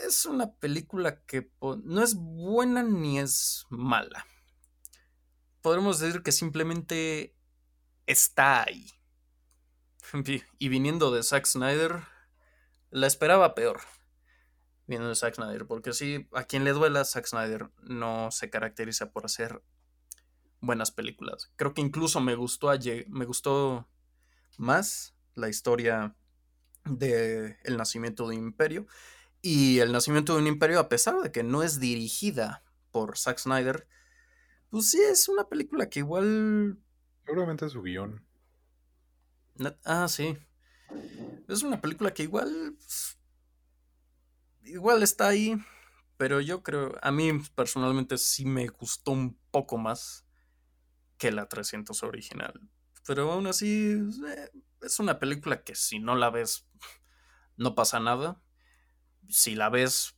es 0.02 0.26
una 0.26 0.52
película 0.54 1.22
que 1.24 1.50
no 1.60 2.02
es 2.02 2.14
buena 2.14 2.82
ni 2.82 3.18
es 3.18 3.66
mala. 3.70 4.26
Podremos 5.62 5.98
decir 5.98 6.22
que 6.22 6.32
simplemente 6.32 7.36
está 8.06 8.64
ahí. 8.64 8.90
Y 10.58 10.68
viniendo 10.68 11.10
de 11.10 11.22
Zack 11.22 11.46
Snyder, 11.46 12.02
la 12.90 13.06
esperaba 13.06 13.54
peor. 13.54 13.80
Viniendo 14.86 15.08
de 15.08 15.14
Zack 15.14 15.34
Snyder, 15.36 15.66
porque 15.66 15.92
sí, 15.92 16.28
a 16.32 16.44
quien 16.44 16.64
le 16.64 16.72
duela, 16.72 17.04
Zack 17.04 17.26
Snyder 17.26 17.70
no 17.82 18.30
se 18.30 18.50
caracteriza 18.50 19.10
por 19.10 19.24
hacer 19.24 19.62
buenas 20.60 20.90
películas. 20.90 21.50
Creo 21.56 21.72
que 21.72 21.80
incluso 21.80 22.20
me 22.20 22.34
gustó, 22.34 22.68
me 23.08 23.24
gustó 23.24 23.88
más 24.58 25.14
la 25.34 25.48
historia 25.48 26.14
de 26.84 27.58
El 27.64 27.76
nacimiento 27.76 28.28
de 28.28 28.36
imperio. 28.36 28.86
Y 29.46 29.80
El 29.80 29.92
nacimiento 29.92 30.32
de 30.32 30.40
un 30.40 30.46
imperio, 30.46 30.80
a 30.80 30.88
pesar 30.88 31.20
de 31.20 31.30
que 31.30 31.42
no 31.42 31.62
es 31.62 31.78
dirigida 31.78 32.64
por 32.90 33.18
Zack 33.18 33.36
Snyder, 33.36 33.86
pues 34.70 34.90
sí 34.90 34.98
es 34.98 35.28
una 35.28 35.50
película 35.50 35.90
que 35.90 35.98
igual... 35.98 36.78
Seguramente 37.26 37.68
su 37.68 37.82
guion. 37.82 38.24
Ah, 39.84 40.08
sí. 40.08 40.38
Es 41.46 41.62
una 41.62 41.78
película 41.78 42.14
que 42.14 42.22
igual... 42.22 42.74
Pues, 42.78 43.18
igual 44.62 45.02
está 45.02 45.28
ahí, 45.28 45.62
pero 46.16 46.40
yo 46.40 46.62
creo, 46.62 46.98
a 47.02 47.10
mí 47.10 47.38
personalmente 47.54 48.16
sí 48.16 48.46
me 48.46 48.66
gustó 48.68 49.10
un 49.10 49.38
poco 49.50 49.76
más 49.76 50.24
que 51.18 51.30
la 51.32 51.50
300 51.50 52.02
original. 52.02 52.70
Pero 53.06 53.30
aún 53.30 53.46
así, 53.46 53.92
eh, 54.26 54.50
es 54.80 54.98
una 55.00 55.18
película 55.18 55.62
que 55.62 55.74
si 55.74 55.98
no 55.98 56.16
la 56.16 56.30
ves, 56.30 56.66
no 57.58 57.74
pasa 57.74 58.00
nada. 58.00 58.40
Si 59.28 59.54
la 59.54 59.68
ves, 59.68 60.16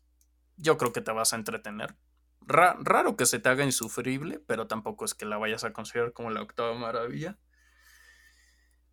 yo 0.57 0.79
creo 0.79 0.93
que 0.93 1.01
te 1.01 1.13
vas 1.13 1.33
a 1.33 1.37
entretener. 1.37 1.97
raro 2.41 3.17
que 3.17 3.27
se 3.27 3.39
te 3.39 3.49
haga 3.49 3.65
insufrible, 3.65 4.41
pero 4.47 4.67
tampoco 4.67 5.05
es 5.05 5.15
que 5.15 5.27
la 5.27 5.39
vayas 5.39 5.65
a 5.65 5.73
considerar 5.73 6.13
como 6.13 6.31
la 6.31 6.43
octava 6.43 6.75
maravilla. 6.75 7.39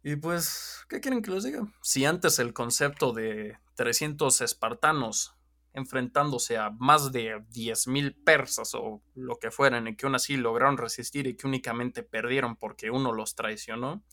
Y 0.01 0.17
pues, 0.17 0.85
¿qué 0.89 0.99
quieren 0.99 1.21
que 1.21 1.31
les 1.31 1.43
diga? 1.43 1.65
Si 1.81 2.03
antes 2.05 2.39
el 2.39 2.53
concepto 2.53 3.13
de 3.13 3.57
300 3.75 4.41
espartanos 4.41 5.35
enfrentándose 5.73 6.57
a 6.57 6.69
más 6.69 7.11
de 7.11 7.41
10.000 7.49 8.15
persas 8.23 8.75
o 8.75 9.01
lo 9.15 9.39
que 9.39 9.49
fueran, 9.49 9.87
y 9.87 9.95
que 9.95 10.05
aún 10.05 10.15
así 10.15 10.37
lograron 10.37 10.77
resistir 10.77 11.25
y 11.27 11.35
que 11.35 11.47
únicamente 11.47 12.03
perdieron 12.03 12.55
porque 12.55 12.91
uno 12.91 13.11
los 13.11 13.35
traicionó, 13.35 14.03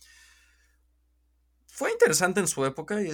fue 1.73 1.93
interesante 1.93 2.41
en 2.41 2.49
su 2.49 2.65
época 2.65 3.03
y, 3.03 3.11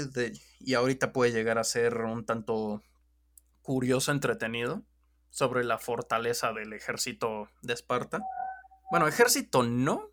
y 0.61 0.74
ahorita 0.74 1.12
puede 1.12 1.32
llegar 1.32 1.59
a 1.59 1.64
ser 1.64 1.96
un 1.98 2.24
tanto 2.24 2.82
curioso, 3.62 4.12
entretenido, 4.12 4.84
sobre 5.30 5.64
la 5.64 5.78
fortaleza 5.78 6.52
del 6.52 6.72
ejército 6.72 7.48
de 7.62 7.74
Esparta. 7.74 8.20
Bueno, 8.90 9.09
ejército 9.09 9.62
no, 9.62 10.11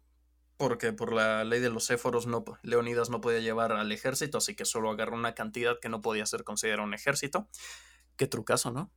porque 0.58 0.94
por 0.94 1.14
la 1.14 1.44
ley 1.44 1.60
de 1.60 1.70
los 1.70 1.89
éforos 1.89 2.28
no, 2.28 2.44
Leonidas 2.62 3.10
no 3.10 3.22
podía 3.22 3.39
llevar 3.39 3.72
al 3.72 3.91
ejército, 3.91 4.39
así 4.39 4.56
que 4.56 4.66
solo 4.66 4.91
agarró 4.91 5.16
una 5.16 5.36
cantidad 5.36 5.80
que 5.80 5.89
no 5.89 6.02
podía 6.02 6.26
ser 6.26 6.44
considerada 6.44 6.88
un 6.88 6.94
ejército. 6.94 7.48
Qué 8.16 8.28
trucazo, 8.28 8.72
¿no? 8.72 8.91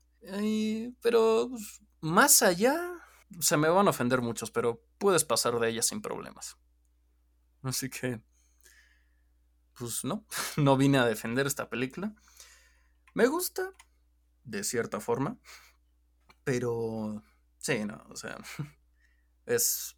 pero 1.00 1.48
pues, 1.50 1.80
más 2.00 2.42
allá, 2.42 2.92
se 3.40 3.56
me 3.56 3.68
van 3.68 3.86
a 3.86 3.90
ofender 3.90 4.22
muchos, 4.22 4.50
pero 4.50 4.82
puedes 4.98 5.24
pasar 5.24 5.58
de 5.60 5.68
ella 5.68 5.82
sin 5.82 6.02
problemas. 6.02 6.56
Así 7.62 7.88
que, 7.88 8.20
pues 9.78 10.04
no, 10.04 10.26
no 10.56 10.76
vine 10.76 10.98
a 10.98 11.06
defender 11.06 11.46
esta 11.46 11.68
película. 11.68 12.14
Me 13.14 13.26
gusta, 13.26 13.72
de 14.44 14.64
cierta 14.64 15.00
forma, 15.00 15.38
pero 16.44 17.22
sí, 17.58 17.84
no, 17.84 18.04
o 18.10 18.16
sea, 18.16 18.38
es, 19.46 19.96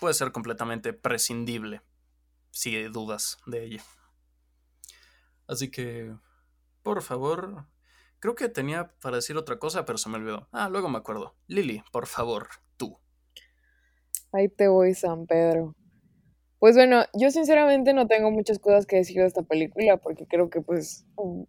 puede 0.00 0.14
ser 0.14 0.32
completamente 0.32 0.92
prescindible 0.92 1.82
si 2.50 2.82
dudas 2.84 3.38
de 3.46 3.64
ella. 3.64 3.84
Así 5.46 5.70
que, 5.70 6.16
por 6.82 7.02
favor, 7.02 7.66
Creo 8.22 8.36
que 8.36 8.48
tenía 8.48 8.86
para 9.00 9.16
decir 9.16 9.36
otra 9.36 9.58
cosa, 9.58 9.84
pero 9.84 9.98
se 9.98 10.08
me 10.08 10.16
olvidó. 10.16 10.46
Ah, 10.52 10.68
luego 10.68 10.88
me 10.88 10.96
acuerdo. 10.96 11.34
Lili, 11.48 11.82
por 11.90 12.06
favor, 12.06 12.46
tú. 12.76 13.00
Ahí 14.30 14.48
te 14.48 14.68
voy, 14.68 14.94
San 14.94 15.26
Pedro. 15.26 15.74
Pues 16.62 16.76
bueno, 16.76 17.02
yo 17.12 17.32
sinceramente 17.32 17.92
no 17.92 18.06
tengo 18.06 18.30
muchas 18.30 18.60
cosas 18.60 18.86
que 18.86 18.94
decir 18.94 19.16
de 19.16 19.26
esta 19.26 19.42
película 19.42 19.96
porque 19.96 20.28
creo 20.28 20.48
que 20.48 20.60
pues 20.60 21.04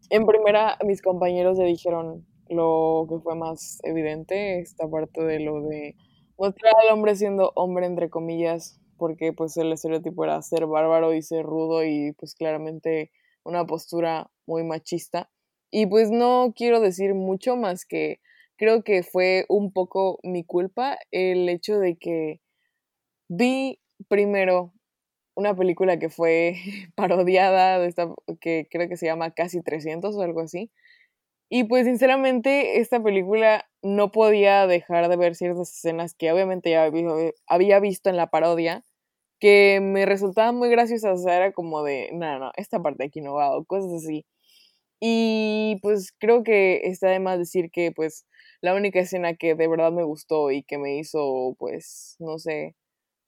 en 0.09 0.25
primera 0.25 0.75
mis 0.83 1.03
compañeros 1.03 1.59
le 1.59 1.65
dijeron 1.65 2.25
lo 2.49 3.05
que 3.07 3.19
fue 3.19 3.35
más 3.35 3.77
evidente, 3.83 4.57
esta 4.59 4.89
parte 4.89 5.23
de 5.23 5.39
lo 5.39 5.61
de 5.67 5.95
mostrar 6.35 6.73
al 6.81 6.89
hombre 6.91 7.15
siendo 7.15 7.51
hombre 7.53 7.85
entre 7.85 8.09
comillas, 8.09 8.81
porque 8.97 9.33
pues 9.33 9.55
el 9.57 9.71
estereotipo 9.71 10.23
era 10.23 10.41
ser 10.41 10.65
bárbaro 10.65 11.13
y 11.13 11.21
ser 11.21 11.45
rudo 11.45 11.85
y 11.85 12.13
pues 12.13 12.33
claramente 12.33 13.11
una 13.43 13.67
postura 13.67 14.31
muy 14.47 14.63
machista. 14.63 15.29
Y 15.69 15.85
pues 15.85 16.09
no 16.09 16.53
quiero 16.55 16.79
decir 16.79 17.13
mucho 17.13 17.55
más 17.55 17.85
que 17.85 18.19
creo 18.57 18.83
que 18.83 19.03
fue 19.03 19.45
un 19.47 19.71
poco 19.73 20.17
mi 20.23 20.43
culpa 20.43 20.97
el 21.11 21.47
hecho 21.49 21.77
de 21.77 21.97
que 21.97 22.41
vi 23.29 23.79
primero 24.07 24.73
una 25.35 25.55
película 25.55 25.99
que 25.99 26.09
fue 26.09 26.55
parodiada, 26.95 27.79
de 27.79 27.87
esta, 27.87 28.09
que 28.41 28.67
creo 28.71 28.87
que 28.89 28.97
se 28.97 29.05
llama 29.07 29.31
Casi 29.31 29.61
300 29.61 30.15
o 30.15 30.21
algo 30.21 30.41
así. 30.41 30.71
Y 31.49 31.65
pues 31.65 31.85
sinceramente 31.85 32.79
esta 32.79 33.01
película 33.03 33.65
no 33.83 34.11
podía 34.11 34.67
dejar 34.67 35.09
de 35.09 35.17
ver 35.17 35.35
ciertas 35.35 35.71
escenas 35.71 36.15
que 36.15 36.31
obviamente 36.31 36.71
ya 36.71 36.89
había 37.47 37.79
visto 37.79 38.09
en 38.09 38.17
la 38.17 38.27
parodia, 38.27 38.83
que 39.39 39.79
me 39.81 40.05
resultaban 40.05 40.55
muy 40.55 40.69
graciosas, 40.69 41.25
o 41.25 41.29
era 41.29 41.51
como 41.53 41.83
de, 41.83 42.09
no, 42.13 42.39
no, 42.39 42.51
esta 42.57 42.81
parte 42.81 43.05
aquí 43.05 43.21
no 43.21 43.35
va, 43.35 43.55
o 43.55 43.65
cosas 43.65 43.91
así. 44.03 44.25
Y 45.01 45.79
pues 45.81 46.13
creo 46.19 46.43
que 46.43 46.81
está 46.85 47.09
de 47.09 47.19
más 47.19 47.37
decir 47.39 47.69
que 47.71 47.91
pues 47.91 48.25
la 48.61 48.73
única 48.75 48.99
escena 49.01 49.35
que 49.35 49.55
de 49.55 49.67
verdad 49.67 49.91
me 49.91 50.03
gustó 50.03 50.51
y 50.51 50.63
que 50.63 50.77
me 50.77 50.97
hizo 50.97 51.55
pues 51.59 52.15
no 52.19 52.39
sé 52.39 52.75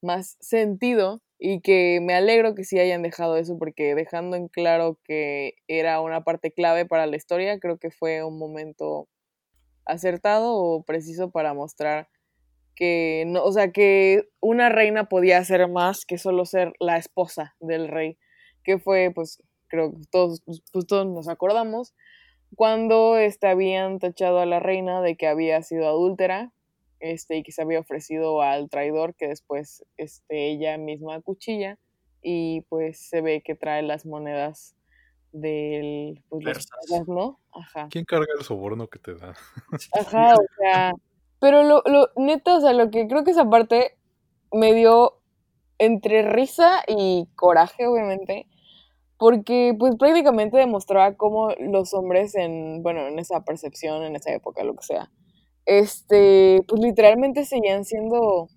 más 0.02 0.38
sentido 0.40 1.22
y 1.40 1.62
que 1.62 2.00
me 2.02 2.14
alegro 2.14 2.56
que 2.56 2.64
sí 2.64 2.80
hayan 2.80 3.02
dejado 3.02 3.38
eso 3.38 3.58
porque 3.58 3.96
dejando 3.96 4.38
en 4.38 4.48
claro 4.48 5.00
que 5.04 5.56
era 5.68 6.02
una 6.02 6.24
parte 6.24 6.52
clave 6.52 6.86
para 6.86 7.08
la 7.08 7.18
historia 7.18 7.60
creo 7.60 7.78
que 7.78 7.92
fue 7.92 8.24
un 8.24 8.40
momento 8.40 9.08
acertado 9.86 10.56
o 10.56 10.84
preciso 10.84 11.32
para 11.32 11.54
mostrar 11.54 12.08
que 12.76 13.24
no, 13.28 13.44
o 13.44 13.52
sea, 13.52 13.72
que 13.72 14.24
una 14.42 14.70
reina 14.70 15.08
podía 15.10 15.44
ser 15.46 15.68
más 15.70 16.06
que 16.06 16.18
solo 16.18 16.46
ser 16.46 16.74
la 16.80 16.98
esposa 16.98 17.56
del 17.60 17.88
rey, 17.88 18.18
que 18.64 18.80
fue 18.80 19.12
pues 19.14 19.42
creo 19.68 19.92
que 19.92 20.02
todos, 20.12 20.42
pues, 20.46 20.62
pues, 20.72 20.86
todos 20.86 21.08
nos 21.08 21.28
acordamos, 21.28 21.94
cuando 22.56 23.18
este, 23.18 23.48
habían 23.48 24.00
tachado 24.00 24.40
a 24.40 24.46
la 24.46 24.60
reina 24.60 25.02
de 25.02 25.16
que 25.18 25.28
había 25.28 25.62
sido 25.64 25.88
adúltera 25.88 26.54
este, 27.06 27.38
y 27.38 27.44
que 27.44 27.52
se 27.52 27.62
había 27.62 27.80
ofrecido 27.80 28.42
al 28.42 28.68
traidor 28.68 29.14
que 29.14 29.28
después 29.28 29.86
este, 29.98 30.50
ella 30.50 30.78
misma 30.78 31.22
cuchilla 31.22 31.78
y 32.22 32.62
pues 32.62 33.00
se 33.08 33.22
ve 33.22 33.44
que 33.46 33.54
trae 33.54 33.84
las 33.84 34.08
monedas 34.08 34.76
del 35.32 36.24
pues, 36.30 36.68
¿no? 37.08 37.40
Ajá. 37.54 37.88
¿Quién 37.92 38.06
carga 38.06 38.26
el 38.38 38.44
soborno 38.44 38.88
que 38.88 38.98
te 38.98 39.14
da? 39.14 39.36
Ajá, 40.00 40.34
o 40.36 40.46
sea, 40.58 40.94
pero 41.40 41.64
lo, 41.64 41.84
lo 41.86 42.10
neta, 42.16 42.58
o 42.58 42.62
sea, 42.62 42.74
lo 42.74 42.90
que 42.90 43.08
creo 43.08 43.24
que 43.24 43.32
esa 43.32 43.48
parte 43.48 43.98
me 44.52 44.74
dio 44.74 45.22
entre 45.78 46.24
risa 46.24 46.82
y 46.88 47.28
coraje, 47.36 47.86
obviamente, 47.86 48.48
porque 49.20 49.76
pues 49.78 49.96
prácticamente 49.96 50.58
demostraba 50.58 51.16
cómo 51.16 51.50
los 51.60 51.94
hombres 51.94 52.34
en, 52.34 52.82
bueno, 52.82 53.08
en 53.08 53.20
esa 53.20 53.44
percepción, 53.44 54.04
en 54.04 54.16
esa 54.16 54.34
época, 54.34 54.64
lo 54.64 54.76
que 54.76 54.84
sea, 54.84 55.12
este, 55.66 56.62
pues 56.68 56.82
literalmente 56.82 57.46
seguían 57.46 57.86
siendo, 57.86 58.48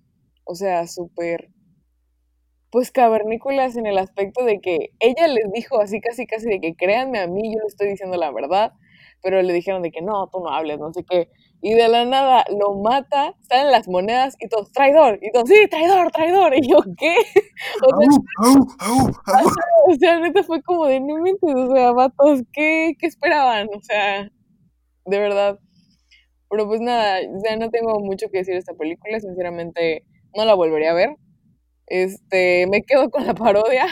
o 0.45 0.55
sea, 0.55 0.87
súper, 0.87 1.49
pues 2.71 2.91
cavernícolas 2.91 3.75
en 3.77 3.87
el 3.87 3.97
aspecto 3.97 4.45
de 4.45 4.59
que 4.61 4.89
ella 4.99 5.27
les 5.27 5.51
dijo 5.51 5.79
así 5.81 5.99
casi 6.01 6.27
casi 6.27 6.47
de 6.47 6.59
que 6.61 6.75
créanme 6.75 7.19
a 7.19 7.27
mí, 7.27 7.51
yo 7.53 7.59
le 7.61 7.67
estoy 7.67 7.89
diciendo 7.89 8.17
la 8.17 8.31
verdad, 8.31 8.73
pero 9.21 9.41
le 9.41 9.53
dijeron 9.53 9.81
de 9.81 9.91
que 9.91 10.01
no, 10.01 10.27
tú 10.31 10.39
no 10.39 10.49
hables, 10.49 10.79
no 10.79 10.93
sé 10.93 11.03
qué. 11.03 11.29
Y 11.61 11.73
de 11.73 11.89
la 11.89 12.05
nada 12.05 12.45
lo 12.57 12.75
mata, 12.75 13.35
salen 13.49 13.71
las 13.71 13.87
monedas 13.89 14.35
y 14.39 14.47
todos, 14.47 14.71
traidor, 14.71 15.19
y 15.21 15.31
todos, 15.31 15.49
sí, 15.49 15.67
traidor, 15.69 16.09
traidor. 16.11 16.55
Y 16.55 16.69
yo, 16.69 16.77
¿qué? 16.97 17.17
O 19.87 19.95
sea, 19.99 20.19
neta 20.19 20.43
fue 20.43 20.61
como 20.61 20.85
de, 20.85 20.99
no 20.99 21.17
me 21.21 21.33
o 21.41 21.75
sea, 21.75 21.91
vatos, 21.91 22.41
¿qué, 22.53 22.93
¿qué 22.99 23.07
esperaban? 23.07 23.67
O 23.75 23.81
sea, 23.81 24.29
de 25.05 25.19
verdad. 25.19 25.59
Pero 26.49 26.67
pues 26.67 26.81
nada, 26.81 27.19
o 27.21 27.55
no 27.57 27.69
tengo 27.69 27.99
mucho 27.99 28.29
que 28.29 28.39
decir 28.39 28.53
de 28.53 28.59
esta 28.59 28.73
película, 28.73 29.19
sinceramente 29.19 30.03
no 30.35 30.45
la 30.45 30.55
volvería 30.55 30.91
a 30.91 30.95
ver. 30.95 31.15
Este, 31.87 32.67
me 32.67 32.83
quedo 32.83 33.09
con 33.11 33.25
la 33.27 33.33
parodia. 33.35 33.87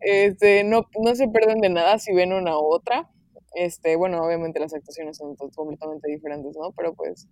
Este, 0.00 0.64
no, 0.64 0.86
no 1.00 1.14
se 1.14 1.28
pierden 1.28 1.60
de 1.60 1.70
nada 1.70 1.98
si 1.98 2.12
ven 2.12 2.32
una 2.32 2.58
u 2.58 2.62
otra. 2.72 3.10
Este, 3.54 3.96
bueno, 3.96 4.22
obviamente 4.22 4.60
las 4.60 4.74
actuaciones 4.74 5.16
son 5.16 5.34
completamente 5.36 6.08
diferentes, 6.10 6.56
¿no? 6.56 6.72
Pero 6.76 6.94
pues, 6.94 7.28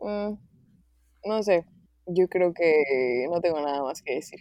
mm, 0.00 0.32
no 1.26 1.42
sé, 1.42 1.66
yo 2.06 2.28
creo 2.28 2.52
que 2.54 3.26
no 3.30 3.40
tengo 3.40 3.60
nada 3.60 3.82
más 3.82 4.02
que 4.02 4.14
decir. 4.16 4.40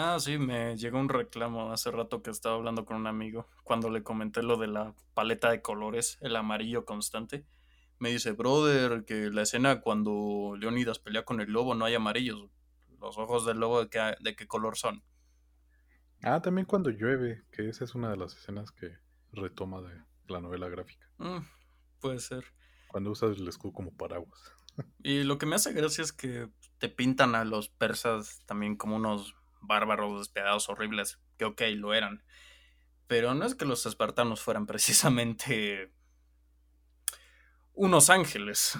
Ah, 0.00 0.20
sí, 0.20 0.38
me 0.38 0.76
llegó 0.76 1.00
un 1.00 1.08
reclamo 1.08 1.72
hace 1.72 1.90
rato 1.90 2.22
que 2.22 2.30
estaba 2.30 2.54
hablando 2.54 2.84
con 2.84 2.98
un 2.98 3.08
amigo 3.08 3.48
cuando 3.64 3.90
le 3.90 4.04
comenté 4.04 4.44
lo 4.44 4.56
de 4.56 4.68
la 4.68 4.94
paleta 5.12 5.50
de 5.50 5.60
colores, 5.60 6.18
el 6.20 6.36
amarillo 6.36 6.84
constante. 6.84 7.44
Me 7.98 8.10
dice, 8.10 8.30
brother, 8.30 9.04
que 9.04 9.28
la 9.28 9.42
escena 9.42 9.80
cuando 9.80 10.54
Leonidas 10.56 11.00
pelea 11.00 11.24
con 11.24 11.40
el 11.40 11.50
lobo 11.50 11.74
no 11.74 11.84
hay 11.84 11.96
amarillos. 11.96 12.48
Los 13.00 13.18
ojos 13.18 13.44
del 13.44 13.58
lobo, 13.58 13.80
¿de 13.80 13.90
qué, 13.90 14.14
de 14.20 14.36
qué 14.36 14.46
color 14.46 14.76
son? 14.76 15.02
Ah, 16.22 16.40
también 16.40 16.64
cuando 16.64 16.90
llueve, 16.90 17.42
que 17.50 17.68
esa 17.68 17.82
es 17.82 17.96
una 17.96 18.08
de 18.08 18.18
las 18.18 18.36
escenas 18.36 18.70
que 18.70 18.96
retoma 19.32 19.82
de 19.82 20.00
la 20.28 20.40
novela 20.40 20.68
gráfica. 20.68 21.10
Mm, 21.16 21.38
puede 21.98 22.20
ser. 22.20 22.44
Cuando 22.86 23.10
usas 23.10 23.36
el 23.36 23.48
escudo 23.48 23.72
como 23.72 23.92
paraguas. 23.92 24.52
Y 25.02 25.24
lo 25.24 25.38
que 25.38 25.46
me 25.46 25.56
hace 25.56 25.72
gracia 25.72 26.04
es 26.04 26.12
que 26.12 26.48
te 26.78 26.88
pintan 26.88 27.34
a 27.34 27.44
los 27.44 27.68
persas 27.68 28.44
también 28.46 28.76
como 28.76 28.94
unos 28.94 29.34
bárbaros 29.68 30.18
despiadados 30.18 30.68
horribles, 30.68 31.20
que 31.36 31.44
ok, 31.44 31.62
lo 31.76 31.94
eran. 31.94 32.24
Pero 33.06 33.34
no 33.34 33.46
es 33.46 33.54
que 33.54 33.64
los 33.64 33.86
espartanos 33.86 34.40
fueran 34.40 34.66
precisamente 34.66 35.92
unos 37.74 38.10
ángeles. 38.10 38.76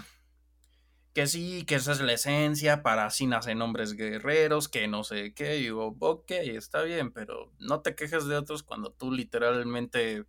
Que 1.14 1.26
sí, 1.26 1.64
que 1.64 1.76
esa 1.76 1.92
es 1.92 2.00
la 2.00 2.12
esencia, 2.12 2.82
para 2.82 3.06
así 3.06 3.26
nacen 3.26 3.62
hombres 3.62 3.94
guerreros, 3.94 4.68
que 4.68 4.88
no 4.88 5.04
sé 5.04 5.34
qué. 5.34 5.58
Y 5.58 5.62
digo, 5.62 5.96
ok, 6.00 6.30
está 6.30 6.82
bien, 6.82 7.12
pero 7.12 7.52
no 7.58 7.80
te 7.80 7.94
quejes 7.94 8.26
de 8.26 8.36
otros 8.36 8.62
cuando 8.62 8.92
tú 8.92 9.12
literalmente 9.12 10.26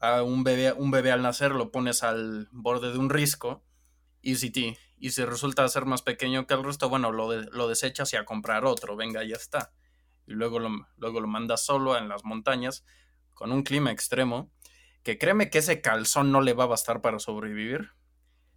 a 0.00 0.22
un 0.22 0.44
bebé, 0.44 0.72
un 0.72 0.90
bebé 0.90 1.10
al 1.12 1.22
nacer 1.22 1.52
lo 1.52 1.72
pones 1.72 2.02
al 2.02 2.48
borde 2.52 2.92
de 2.92 2.98
un 2.98 3.10
risco 3.10 3.64
y 4.22 4.36
si, 4.36 4.76
y 4.98 5.10
si 5.10 5.24
resulta 5.24 5.66
ser 5.68 5.84
más 5.84 6.02
pequeño 6.02 6.46
que 6.46 6.54
el 6.54 6.64
resto, 6.64 6.88
bueno, 6.88 7.12
lo, 7.12 7.32
lo 7.32 7.68
desechas 7.68 8.12
y 8.12 8.16
a 8.16 8.24
comprar 8.24 8.64
otro, 8.64 8.96
venga, 8.96 9.24
ya 9.24 9.36
está. 9.36 9.72
Y 10.28 10.34
luego 10.34 10.58
lo, 10.58 10.68
luego 10.98 11.20
lo 11.20 11.26
mandas 11.26 11.64
solo 11.64 11.96
en 11.96 12.08
las 12.08 12.22
montañas 12.22 12.84
con 13.32 13.50
un 13.50 13.62
clima 13.62 13.90
extremo, 13.90 14.52
que 15.02 15.16
créeme 15.16 15.48
que 15.48 15.58
ese 15.58 15.80
calzón 15.80 16.30
no 16.30 16.42
le 16.42 16.52
va 16.52 16.64
a 16.64 16.68
bastar 16.68 17.00
para 17.00 17.18
sobrevivir, 17.18 17.92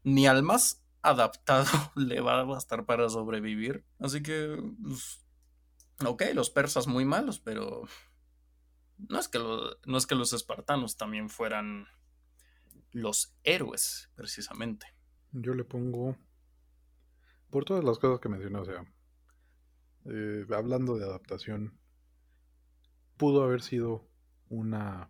ni 0.04 0.28
al 0.28 0.44
más 0.44 0.84
adaptado 1.02 1.70
le 1.96 2.20
va 2.20 2.42
a 2.42 2.44
bastar 2.44 2.86
para 2.86 3.08
sobrevivir. 3.08 3.86
Así 4.00 4.22
que, 4.22 4.62
pues, 4.84 5.26
ok, 6.06 6.24
los 6.34 6.50
persas 6.50 6.88
muy 6.88 7.06
malos, 7.06 7.40
pero 7.40 7.84
no 8.98 9.18
es 9.18 9.30
que, 9.30 9.40
no 9.40 9.98
es 9.98 10.06
que 10.06 10.16
los 10.16 10.34
espartanos 10.34 10.98
también 10.98 11.30
fueran 11.30 11.88
los 12.92 13.34
héroes, 13.44 14.12
precisamente. 14.16 14.88
Yo 15.32 15.54
le 15.54 15.64
pongo, 15.64 16.18
por 17.50 17.64
todas 17.64 17.86
las 17.86 17.98
cosas 17.98 18.20
que 18.20 18.28
mencioné, 18.28 18.60
o 18.60 18.66
sea, 18.66 18.86
eh, 20.06 20.46
hablando 20.56 20.98
de 20.98 21.06
adaptación, 21.06 21.78
pudo 23.18 23.44
haber 23.44 23.62
sido 23.62 24.08
una 24.50 25.10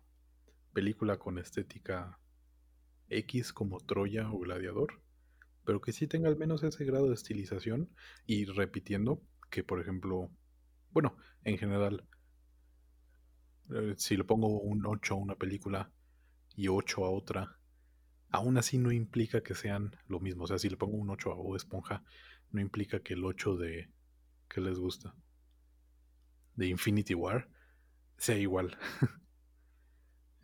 película 0.72 1.18
con 1.18 1.38
estética 1.38 2.18
X 3.08 3.52
como 3.52 3.80
Troya 3.80 4.30
o 4.30 4.38
Gladiador, 4.38 5.00
pero 5.64 5.80
que 5.80 5.92
sí 5.92 6.06
tenga 6.06 6.28
al 6.28 6.36
menos 6.36 6.62
ese 6.62 6.84
grado 6.84 7.08
de 7.08 7.14
estilización 7.14 7.90
y 8.26 8.46
repitiendo 8.46 9.22
que, 9.50 9.62
por 9.62 9.80
ejemplo, 9.80 10.30
bueno, 10.90 11.16
en 11.44 11.58
general, 11.58 12.04
eh, 13.70 13.94
si 13.96 14.16
le 14.16 14.24
pongo 14.24 14.60
un 14.60 14.84
8 14.86 15.14
a 15.14 15.18
una 15.18 15.36
película 15.36 15.90
y 16.54 16.68
8 16.68 17.04
a 17.04 17.10
otra, 17.10 17.58
aún 18.30 18.56
así 18.56 18.78
no 18.78 18.90
implica 18.92 19.42
que 19.42 19.54
sean 19.54 19.94
lo 20.08 20.20
mismo. 20.20 20.44
O 20.44 20.46
sea, 20.46 20.58
si 20.58 20.68
le 20.68 20.76
pongo 20.76 20.96
un 20.96 21.10
8 21.10 21.32
a 21.32 21.34
O 21.34 21.54
Esponja, 21.54 22.02
no 22.50 22.60
implica 22.60 23.00
que 23.00 23.14
el 23.14 23.24
8 23.24 23.56
de... 23.56 23.90
que 24.52 24.60
les 24.60 24.78
gusta? 24.78 25.14
De 26.54 26.66
Infinity 26.66 27.14
War 27.14 27.48
sea 28.16 28.36
igual. 28.36 28.76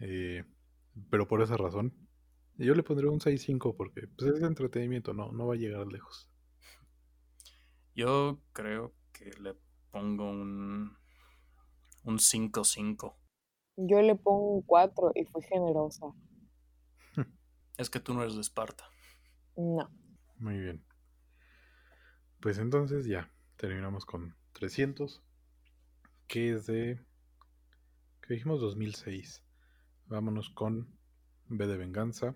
Eh, 0.01 0.45
pero 1.11 1.27
por 1.27 1.43
esa 1.43 1.57
razón, 1.57 1.93
yo 2.57 2.73
le 2.77 2.85
pondré 2.85 3.09
un 3.09 3.19
6-5 3.19 3.75
porque 3.77 4.07
pues, 4.07 4.31
es 4.31 4.43
entretenimiento, 4.43 5.13
no, 5.13 5.33
no 5.33 5.49
va 5.49 5.55
a 5.55 5.57
llegar 5.57 5.89
lejos. 5.89 6.31
Yo 7.97 8.41
creo 8.53 8.95
que 9.13 9.33
le 9.41 9.57
pongo 9.91 10.31
un 10.31 10.97
un 12.05 12.19
5-5. 12.19 13.17
Yo 13.77 14.01
le 14.03 14.15
pongo 14.15 14.55
un 14.55 14.63
4 14.63 15.13
y 15.15 15.25
fui 15.25 15.43
generosa. 15.43 16.07
Es 17.77 17.91
que 17.91 18.01
tú 18.01 18.15
no 18.15 18.23
eres 18.23 18.35
de 18.35 18.41
Esparta. 18.41 18.85
No. 19.57 19.91
Muy 20.39 20.59
bien. 20.59 20.85
Pues 22.41 22.59
entonces 22.59 23.07
ya, 23.07 23.33
terminamos 23.59 24.07
con 24.07 24.35
300, 24.53 25.21
que 26.27 26.53
es 26.53 26.67
de, 26.67 27.05
que 28.23 28.35
dijimos 28.35 28.61
2006. 28.61 29.45
Vámonos 30.07 30.49
con 30.51 30.97
B 31.49 31.67
de 31.67 31.77
Venganza, 31.77 32.35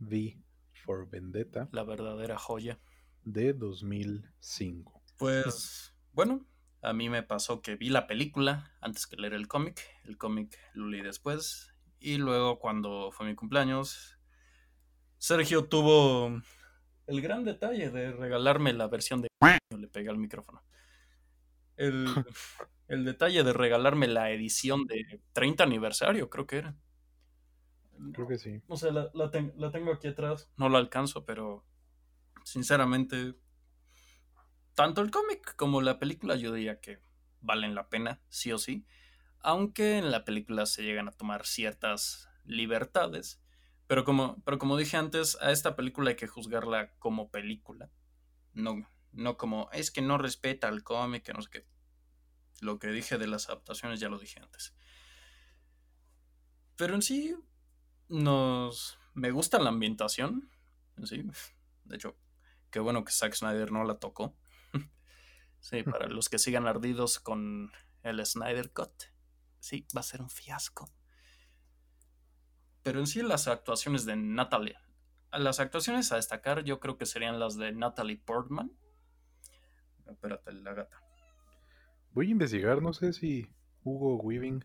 V 0.00 0.42
for 0.84 1.08
Vendetta. 1.08 1.68
La 1.70 1.84
verdadera 1.84 2.38
joya. 2.38 2.80
De 3.24 3.52
2005. 3.52 5.02
Pues, 5.18 5.94
bueno, 6.12 6.44
a 6.80 6.92
mí 6.92 7.08
me 7.08 7.22
pasó 7.22 7.62
que 7.62 7.76
vi 7.76 7.90
la 7.90 8.08
película 8.08 8.72
antes 8.80 9.06
que 9.06 9.16
leer 9.16 9.34
el 9.34 9.46
cómic. 9.46 9.80
El 10.04 10.16
cómic 10.16 10.58
lo 10.74 10.88
leí 10.88 11.02
después. 11.02 11.74
Y 12.00 12.16
luego 12.16 12.58
cuando 12.58 13.12
fue 13.12 13.26
mi 13.26 13.36
cumpleaños, 13.36 14.18
Sergio 15.18 15.68
tuvo 15.68 16.42
el 17.06 17.20
gran 17.20 17.44
detalle 17.44 17.90
de 17.90 18.12
regalarme 18.12 18.72
la 18.72 18.88
versión 18.88 19.20
de... 19.22 19.28
Le 19.70 19.88
pegué 19.88 20.08
al 20.08 20.18
micrófono. 20.18 20.62
El, 21.76 22.06
el 22.88 23.04
detalle 23.04 23.42
de 23.42 23.52
regalarme 23.52 24.06
la 24.06 24.30
edición 24.30 24.86
de 24.86 25.20
30 25.32 25.64
aniversario, 25.64 26.30
creo 26.30 26.46
que 26.46 26.58
era. 26.58 26.76
Creo 28.12 28.26
que 28.26 28.38
sí. 28.38 28.62
O 28.68 28.76
sea, 28.76 28.90
la, 28.90 29.10
la 29.14 29.70
tengo 29.70 29.92
aquí 29.92 30.08
atrás. 30.08 30.50
No 30.56 30.68
la 30.68 30.78
alcanzo, 30.78 31.24
pero 31.24 31.64
sinceramente 32.44 33.36
tanto 34.74 35.02
el 35.02 35.10
cómic 35.10 35.54
como 35.56 35.82
la 35.82 35.98
película 35.98 36.36
yo 36.36 36.52
diría 36.52 36.80
que 36.80 37.00
valen 37.40 37.74
la 37.74 37.88
pena, 37.88 38.20
sí 38.28 38.52
o 38.52 38.58
sí, 38.58 38.86
aunque 39.40 39.98
en 39.98 40.10
la 40.10 40.24
película 40.24 40.66
se 40.66 40.82
llegan 40.82 41.08
a 41.08 41.12
tomar 41.12 41.44
ciertas 41.44 42.28
libertades, 42.44 43.42
pero 43.86 44.04
como, 44.04 44.42
pero 44.44 44.58
como 44.58 44.76
dije 44.76 44.96
antes, 44.96 45.36
a 45.40 45.50
esta 45.50 45.76
película 45.76 46.10
hay 46.10 46.16
que 46.16 46.28
juzgarla 46.28 46.94
como 46.98 47.30
película, 47.30 47.90
no, 48.52 48.88
no 49.12 49.36
como 49.36 49.68
es 49.72 49.90
que 49.90 50.02
no 50.02 50.18
respeta 50.18 50.68
al 50.68 50.82
cómic, 50.82 51.22
que 51.22 51.32
no 51.32 51.42
sé 51.42 51.50
qué. 51.50 51.66
Lo 52.60 52.78
que 52.78 52.88
dije 52.88 53.18
de 53.18 53.26
las 53.26 53.48
adaptaciones 53.48 54.00
ya 54.00 54.08
lo 54.08 54.18
dije 54.18 54.40
antes. 54.40 54.74
Pero 56.76 56.94
en 56.94 57.02
sí, 57.02 57.36
nos. 58.08 58.98
Me 59.14 59.30
gusta 59.30 59.58
la 59.58 59.68
ambientación. 59.68 60.50
En 60.96 61.06
sí. 61.06 61.24
De 61.84 61.96
hecho, 61.96 62.16
qué 62.70 62.80
bueno 62.80 63.04
que 63.04 63.12
Zack 63.12 63.34
Snyder 63.34 63.72
no 63.72 63.84
la 63.84 63.98
tocó. 63.98 64.36
Sí, 65.60 65.84
para 65.84 66.08
los 66.08 66.28
que 66.28 66.40
sigan 66.40 66.66
ardidos 66.66 67.20
con 67.20 67.70
el 68.02 68.26
Snyder 68.26 68.72
Cut. 68.72 69.04
Sí, 69.60 69.86
va 69.96 70.00
a 70.00 70.02
ser 70.02 70.20
un 70.20 70.28
fiasco. 70.28 70.90
Pero 72.82 72.98
en 72.98 73.06
sí 73.06 73.22
las 73.22 73.46
actuaciones 73.46 74.04
de 74.04 74.16
Natalie. 74.16 74.76
Las 75.30 75.60
actuaciones 75.60 76.10
a 76.10 76.16
destacar 76.16 76.64
yo 76.64 76.80
creo 76.80 76.98
que 76.98 77.06
serían 77.06 77.38
las 77.38 77.56
de 77.56 77.70
Natalie 77.70 78.16
Portman. 78.16 78.72
Espérate, 80.08 80.52
la 80.52 80.74
gata. 80.74 81.00
Voy 82.12 82.28
a 82.28 82.30
investigar, 82.30 82.82
no 82.82 82.92
sé 82.92 83.12
si 83.12 83.48
Hugo 83.84 84.16
Weaving 84.16 84.64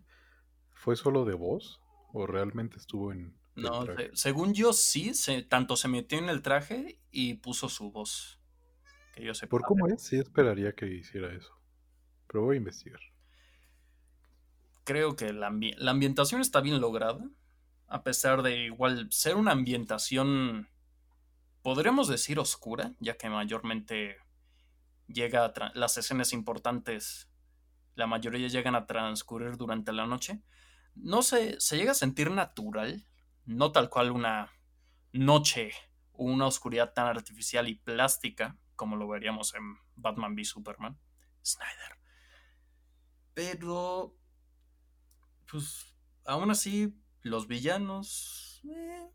fue 0.73 0.95
solo 0.95 1.25
de 1.25 1.33
voz 1.33 1.81
o 2.13 2.27
realmente 2.27 2.77
estuvo 2.77 3.11
en... 3.11 3.37
No, 3.55 3.85
según 4.13 4.53
yo 4.53 4.71
sí, 4.73 5.11
tanto 5.49 5.75
se 5.75 5.87
metió 5.87 6.19
en 6.19 6.29
el 6.29 6.43
traje 6.43 6.99
y 7.09 7.35
puso 7.35 7.69
su 7.69 7.91
voz. 7.91 8.39
Por 9.49 9.63
cómo 9.63 9.87
es, 9.87 10.03
sí 10.03 10.17
esperaría 10.17 10.73
que 10.73 10.87
hiciera 10.87 11.33
eso. 11.33 11.59
Pero 12.27 12.43
voy 12.43 12.55
a 12.55 12.57
investigar. 12.57 12.99
Creo 14.83 15.15
que 15.15 15.33
la, 15.33 15.47
ambientación 15.47 16.41
está 16.41 16.61
bien 16.61 16.79
lograda. 16.79 17.27
a 17.87 18.03
pesar 18.03 18.43
de 18.43 18.65
igual 18.65 19.07
ser 19.11 19.35
una 19.35 19.51
ambientación, 19.53 20.69
podríamos 21.63 22.07
decir 22.07 22.37
oscura, 22.37 22.93
ya 22.99 23.17
que 23.17 23.29
mayormente 23.29 24.17
llega 25.07 25.45
a 25.45 25.71
las 25.73 25.97
escenas 25.97 26.33
importantes, 26.33 27.29
la 27.95 28.07
mayoría 28.07 28.47
llegan 28.47 28.75
a 28.75 28.85
transcurrir 28.85 29.57
durante 29.57 29.91
la 29.93 30.05
noche, 30.05 30.41
no 30.95 31.21
se, 31.21 31.59
se 31.59 31.77
llega 31.77 31.91
a 31.91 31.95
sentir 31.95 32.31
natural, 32.31 33.07
no 33.45 33.71
tal 33.71 33.89
cual 33.89 34.11
una 34.11 34.51
noche 35.13 35.71
o 36.11 36.25
una 36.25 36.47
oscuridad 36.47 36.93
tan 36.93 37.07
artificial 37.07 37.67
y 37.67 37.75
plástica 37.75 38.57
como 38.77 38.95
lo 38.95 39.07
veríamos 39.07 39.53
en 39.55 39.77
Batman 39.95 40.33
v 40.33 40.45
Superman, 40.45 40.97
Snyder. 41.43 41.97
Pero, 43.33 44.15
pues, 45.51 45.95
aún 46.25 46.51
así, 46.51 46.95
los 47.23 47.47
villanos, 47.47 48.61
eh, 48.63 49.09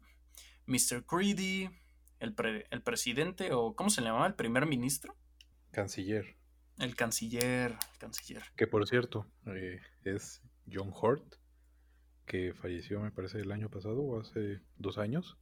Mr. 0.66 1.06
Creedy, 1.06 1.70
el, 2.18 2.34
el 2.70 2.82
presidente, 2.82 3.52
o 3.52 3.74
¿cómo 3.74 3.88
se 3.88 4.00
le 4.00 4.08
llamaba? 4.08 4.26
¿El 4.26 4.34
primer 4.34 4.66
ministro? 4.66 5.16
Canciller. 5.72 6.36
El 6.78 6.94
canciller, 6.94 7.72
el 7.72 7.98
canciller. 7.98 8.42
Que 8.56 8.66
por 8.66 8.86
cierto, 8.86 9.26
eh, 9.46 9.80
es 10.04 10.42
John 10.70 10.92
Hurt, 10.92 11.34
que 12.26 12.54
falleció, 12.54 13.00
me 13.00 13.10
parece, 13.10 13.40
el 13.40 13.52
año 13.52 13.68
pasado 13.68 14.02
o 14.02 14.20
hace 14.20 14.60
dos 14.76 14.98
años. 14.98 15.38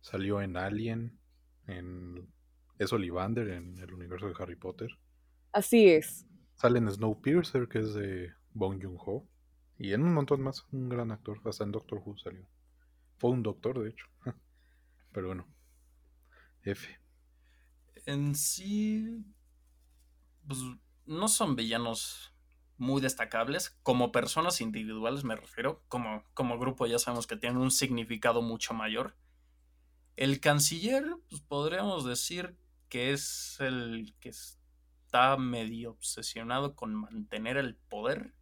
Salió 0.00 0.40
en 0.40 0.56
Alien, 0.56 1.18
en 1.66 2.32
es 2.78 2.92
Ollivander 2.92 3.48
en 3.48 3.78
el 3.78 3.92
universo 3.92 4.26
de 4.26 4.34
Harry 4.38 4.56
Potter. 4.56 4.88
Así 5.52 5.88
es. 5.88 6.26
Sale 6.56 6.78
en 6.78 6.90
Snowpiercer, 6.90 7.68
que 7.68 7.78
es 7.80 7.94
de 7.94 8.32
Bong 8.54 8.82
Joon-ho. 8.82 9.28
Y 9.78 9.92
en 9.92 10.02
un 10.02 10.14
montón 10.14 10.42
más, 10.42 10.66
un 10.72 10.88
gran 10.88 11.12
actor. 11.12 11.40
Hasta 11.44 11.64
en 11.64 11.72
Doctor 11.72 12.02
Who 12.04 12.16
salió. 12.18 12.46
Fue 13.18 13.30
un 13.30 13.42
doctor, 13.42 13.82
de 13.82 13.90
hecho. 13.90 14.06
Pero 15.12 15.28
bueno. 15.28 15.46
F. 16.62 16.98
En 18.06 18.34
sí. 18.34 19.24
Pues 20.46 20.60
no 21.06 21.28
son 21.28 21.56
villanos 21.56 22.32
muy 22.76 23.00
destacables. 23.00 23.70
Como 23.82 24.12
personas 24.12 24.60
individuales 24.60 25.24
me 25.24 25.36
refiero. 25.36 25.82
Como, 25.88 26.24
como 26.34 26.58
grupo 26.58 26.86
ya 26.86 26.98
sabemos 26.98 27.26
que 27.26 27.36
tienen 27.36 27.58
un 27.58 27.70
significado 27.70 28.42
mucho 28.42 28.74
mayor. 28.74 29.16
El 30.16 30.40
canciller, 30.40 31.04
pues 31.28 31.40
podríamos 31.40 32.04
decir 32.04 32.56
que 32.88 33.12
es 33.12 33.56
el 33.60 34.14
que 34.20 34.28
está 34.28 35.36
medio 35.36 35.92
obsesionado 35.92 36.74
con 36.74 36.94
mantener 36.94 37.56
el 37.56 37.76
poder. 37.76 38.34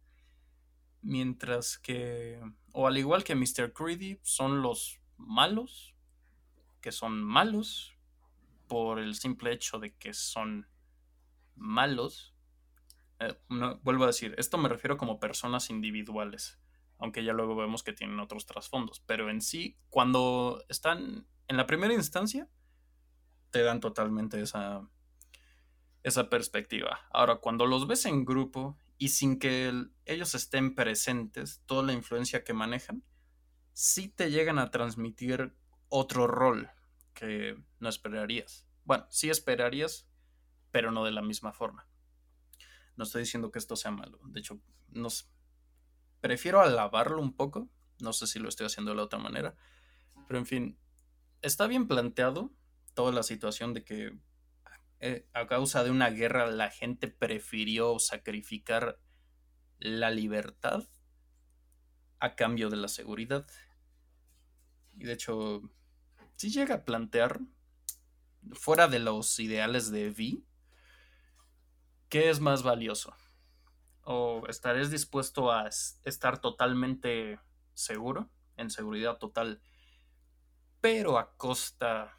Mientras 1.01 1.77
que, 1.77 2.39
o 2.73 2.87
al 2.87 2.97
igual 2.97 3.23
que 3.23 3.35
Mr. 3.35 3.73
Creedy, 3.73 4.19
son 4.23 4.61
los 4.61 4.99
malos, 5.17 5.95
que 6.81 6.91
son 6.91 7.23
malos 7.23 7.93
por 8.67 8.99
el 8.99 9.15
simple 9.15 9.53
hecho 9.53 9.79
de 9.79 9.95
que 9.95 10.13
son 10.13 10.67
malos. 11.55 12.35
Eh, 13.19 13.37
vuelvo 13.81 14.03
a 14.03 14.07
decir, 14.07 14.35
esto 14.37 14.57
me 14.57 14.69
refiero 14.69 14.97
como 14.97 15.19
personas 15.19 15.69
individuales, 15.69 16.59
aunque 16.97 17.23
ya 17.23 17.33
luego 17.33 17.55
vemos 17.55 17.83
que 17.83 17.93
tienen 17.93 18.19
otros 18.19 18.45
trasfondos, 18.45 19.01
pero 19.05 19.29
en 19.29 19.41
sí, 19.41 19.77
cuando 19.89 20.63
están 20.69 21.27
en 21.47 21.57
la 21.57 21.65
primera 21.65 21.93
instancia, 21.93 22.47
te 23.51 23.61
dan 23.61 23.79
totalmente 23.79 24.41
esa, 24.41 24.89
esa 26.03 26.29
perspectiva. 26.29 27.01
Ahora, 27.11 27.37
cuando 27.37 27.65
los 27.65 27.87
ves 27.87 28.05
en 28.05 28.25
grupo 28.25 28.77
y 28.97 29.09
sin 29.09 29.39
que 29.39 29.73
ellos 30.05 30.35
estén 30.35 30.75
presentes, 30.75 31.61
toda 31.65 31.83
la 31.83 31.93
influencia 31.93 32.43
que 32.43 32.53
manejan, 32.53 33.03
sí 33.73 34.07
te 34.07 34.31
llegan 34.31 34.59
a 34.59 34.71
transmitir 34.71 35.55
otro 35.89 36.27
rol 36.27 36.69
que 37.13 37.57
no 37.79 37.89
esperarías. 37.89 38.67
Bueno, 38.83 39.05
sí 39.09 39.29
esperarías, 39.29 40.07
pero 40.71 40.91
no 40.91 41.03
de 41.05 41.11
la 41.11 41.21
misma 41.21 41.53
forma. 41.53 41.87
No 42.95 43.03
estoy 43.03 43.21
diciendo 43.21 43.51
que 43.51 43.59
esto 43.59 43.75
sea 43.75 43.91
malo. 43.91 44.19
De 44.25 44.39
hecho, 44.39 44.59
no 44.89 45.09
prefiero 46.19 46.61
alabarlo 46.61 47.21
un 47.21 47.33
poco. 47.33 47.69
No 47.99 48.13
sé 48.13 48.27
si 48.27 48.39
lo 48.39 48.49
estoy 48.49 48.65
haciendo 48.65 48.91
de 48.91 48.97
la 48.97 49.03
otra 49.03 49.19
manera. 49.19 49.55
Pero 50.27 50.39
en 50.39 50.45
fin, 50.45 50.77
está 51.41 51.67
bien 51.67 51.87
planteado 51.87 52.51
toda 52.93 53.11
la 53.11 53.23
situación 53.23 53.73
de 53.73 53.83
que 53.83 54.17
eh, 54.99 55.27
a 55.33 55.47
causa 55.47 55.83
de 55.83 55.91
una 55.91 56.09
guerra 56.09 56.49
la 56.51 56.69
gente 56.69 57.07
prefirió 57.07 57.97
sacrificar 57.99 58.99
la 59.79 60.11
libertad 60.11 60.83
a 62.19 62.35
cambio 62.35 62.69
de 62.69 62.77
la 62.77 62.87
seguridad. 62.87 63.47
Y 64.95 65.05
de 65.05 65.13
hecho, 65.13 65.63
si 66.35 66.51
llega 66.51 66.75
a 66.75 66.85
plantear, 66.85 67.39
fuera 68.53 68.87
de 68.87 68.99
los 68.99 69.39
ideales 69.39 69.91
de 69.91 70.09
Vi, 70.11 70.45
¿qué 72.11 72.29
es 72.29 72.39
más 72.39 72.61
valioso? 72.61 73.15
¿O 74.03 74.43
estarías 74.47 74.91
dispuesto 74.91 75.51
a 75.51 75.67
estar 76.03 76.39
totalmente 76.39 77.39
seguro, 77.73 78.29
en 78.57 78.69
seguridad 78.69 79.17
total, 79.17 79.61
pero 80.81 81.17
a 81.17 81.35
costa 81.37 82.15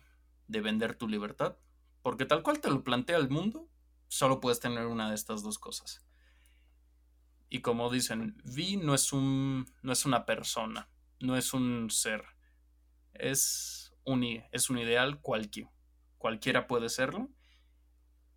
de 0.49 0.61
vender 0.61 0.95
tu 0.97 1.09
libertad. 1.09 1.57
Porque 2.03 2.25
tal 2.25 2.43
cual 2.43 2.61
te 2.61 2.71
lo 2.71 2.83
plantea 2.83 3.17
el 3.17 3.29
mundo, 3.29 3.69
solo 4.09 4.41
puedes 4.41 4.61
tener 4.61 4.87
una 4.87 5.09
de 5.09 5.15
estas 5.15 5.43
dos 5.43 5.59
cosas. 5.59 6.05
Y 7.49 7.61
como 7.61 7.91
dicen, 7.91 8.41
Vi 8.45 8.77
no 8.77 8.95
es 8.95 9.13
un. 9.13 9.71
no 9.83 9.93
es 9.93 10.07
una 10.07 10.25
persona, 10.25 10.89
no 11.21 11.37
es 11.37 11.53
un 11.53 11.91
ser. 11.91 12.25
Es 13.13 13.95
un, 14.05 14.25
es 14.51 14.71
un 14.71 14.79
ideal 14.79 15.21
cualquiera. 15.21 15.71
Cualquiera 16.17 16.67
puede 16.67 16.89
serlo. 16.89 17.29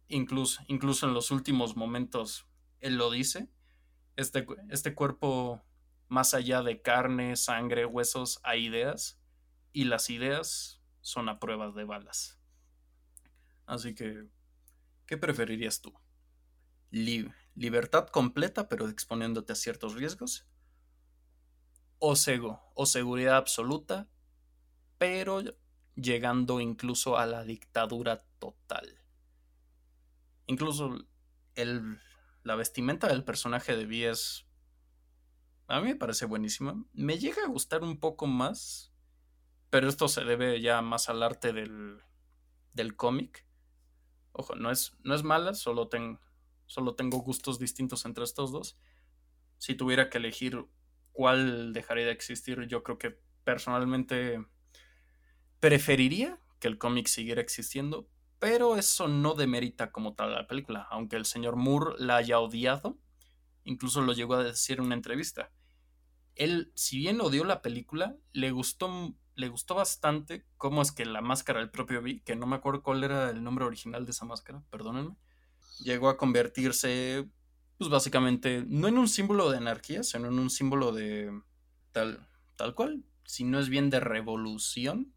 Incluso, 0.07 0.61
incluso 0.67 1.07
en 1.07 1.13
los 1.13 1.31
últimos 1.31 1.75
momentos 1.75 2.47
él 2.79 2.97
lo 2.97 3.11
dice. 3.11 3.49
Este, 4.15 4.45
este 4.69 4.93
cuerpo, 4.93 5.63
más 6.07 6.33
allá 6.33 6.61
de 6.61 6.81
carne, 6.81 7.35
sangre, 7.35 7.85
huesos, 7.85 8.39
hay 8.43 8.67
ideas. 8.67 9.19
Y 9.73 9.85
las 9.85 10.09
ideas 10.09 10.81
son 11.01 11.29
a 11.29 11.39
prueba 11.39 11.71
de 11.71 11.83
balas. 11.83 12.39
Así 13.65 13.95
que, 13.95 14.27
¿qué 15.05 15.17
preferirías 15.17 15.81
tú? 15.81 15.93
¿Libertad 16.91 18.07
completa 18.07 18.69
pero 18.69 18.87
exponiéndote 18.87 19.53
a 19.53 19.55
ciertos 19.55 19.95
riesgos? 19.95 20.47
¿O 21.99 22.15
cego? 22.15 22.61
¿O 22.75 22.85
seguridad 22.85 23.37
absoluta 23.37 24.07
pero 24.97 25.43
llegando 25.95 26.61
incluso 26.61 27.17
a 27.17 27.25
la 27.25 27.43
dictadura 27.43 28.23
total? 28.39 29.04
Incluso 30.47 30.97
el, 31.55 31.99
la 32.43 32.55
vestimenta 32.55 33.07
del 33.07 33.23
personaje 33.23 33.75
de 33.75 33.85
Vi 33.85 34.05
es... 34.05 34.45
A 35.67 35.81
mí 35.81 35.87
me 35.87 35.95
parece 35.95 36.25
buenísima. 36.25 36.83
Me 36.93 37.17
llega 37.17 37.43
a 37.43 37.47
gustar 37.47 37.83
un 37.83 37.99
poco 37.99 38.27
más 38.27 38.95
pero 39.75 39.89
esto 39.89 40.07
se 40.07 40.23
debe 40.23 40.61
ya 40.61 40.81
más 40.81 41.09
al 41.09 41.21
arte 41.21 41.51
del, 41.51 41.99
del 42.71 42.95
cómic. 42.95 43.45
Ojo, 44.31 44.55
no 44.55 44.71
es, 44.71 44.95
no 45.03 45.13
es 45.13 45.23
mala, 45.23 45.53
solo, 45.53 45.89
solo 46.65 46.95
tengo 46.95 47.17
gustos 47.17 47.59
distintos 47.59 48.05
entre 48.05 48.23
estos 48.23 48.53
dos. 48.53 48.77
Si 49.57 49.75
tuviera 49.75 50.09
que 50.09 50.17
elegir 50.17 50.65
cuál 51.11 51.73
dejaría 51.73 52.05
de 52.05 52.13
existir, 52.13 52.65
yo 52.67 52.83
creo 52.83 52.97
que 52.97 53.19
personalmente 53.43 54.45
preferiría 55.59 56.39
que 56.59 56.69
el 56.69 56.77
cómic 56.77 57.07
siguiera 57.07 57.41
existiendo, 57.41 58.09
pero 58.39 58.77
eso 58.77 59.07
no 59.07 59.33
demerita 59.33 59.91
como 59.91 60.13
tal 60.13 60.33
la 60.33 60.47
película, 60.47 60.87
aunque 60.89 61.15
el 61.15 61.25
señor 61.25 61.55
Moore 61.55 61.95
la 61.99 62.17
haya 62.17 62.39
odiado, 62.39 62.97
incluso 63.63 64.01
lo 64.01 64.13
llegó 64.13 64.35
a 64.35 64.43
decir 64.43 64.77
en 64.77 64.85
una 64.85 64.95
entrevista. 64.95 65.51
Él, 66.35 66.71
si 66.75 66.97
bien 66.97 67.21
odió 67.21 67.43
la 67.45 67.61
película, 67.61 68.15
le 68.33 68.51
gustó 68.51 69.15
le 69.35 69.49
gustó 69.49 69.75
bastante 69.75 70.45
cómo 70.57 70.81
es 70.81 70.91
que 70.91 71.05
la 71.05 71.21
máscara 71.21 71.59
del 71.59 71.69
propio 71.69 72.01
Vi, 72.01 72.21
que 72.21 72.35
no 72.35 72.45
me 72.45 72.55
acuerdo 72.55 72.81
cuál 72.81 73.03
era 73.03 73.29
el 73.29 73.43
nombre 73.43 73.65
original 73.65 74.05
de 74.05 74.11
esa 74.11 74.25
máscara, 74.25 74.63
perdónenme, 74.69 75.15
llegó 75.79 76.09
a 76.09 76.17
convertirse, 76.17 77.29
pues 77.77 77.89
básicamente, 77.89 78.63
no 78.67 78.87
en 78.87 78.97
un 78.97 79.07
símbolo 79.07 79.51
de 79.51 79.57
anarquía, 79.57 80.03
sino 80.03 80.27
en 80.27 80.39
un 80.39 80.49
símbolo 80.49 80.93
de 80.93 81.31
tal, 81.91 82.27
tal 82.55 82.73
cual, 82.73 83.03
si 83.25 83.43
no 83.43 83.59
es 83.59 83.69
bien 83.69 83.89
de 83.89 83.99
revolución, 83.99 85.13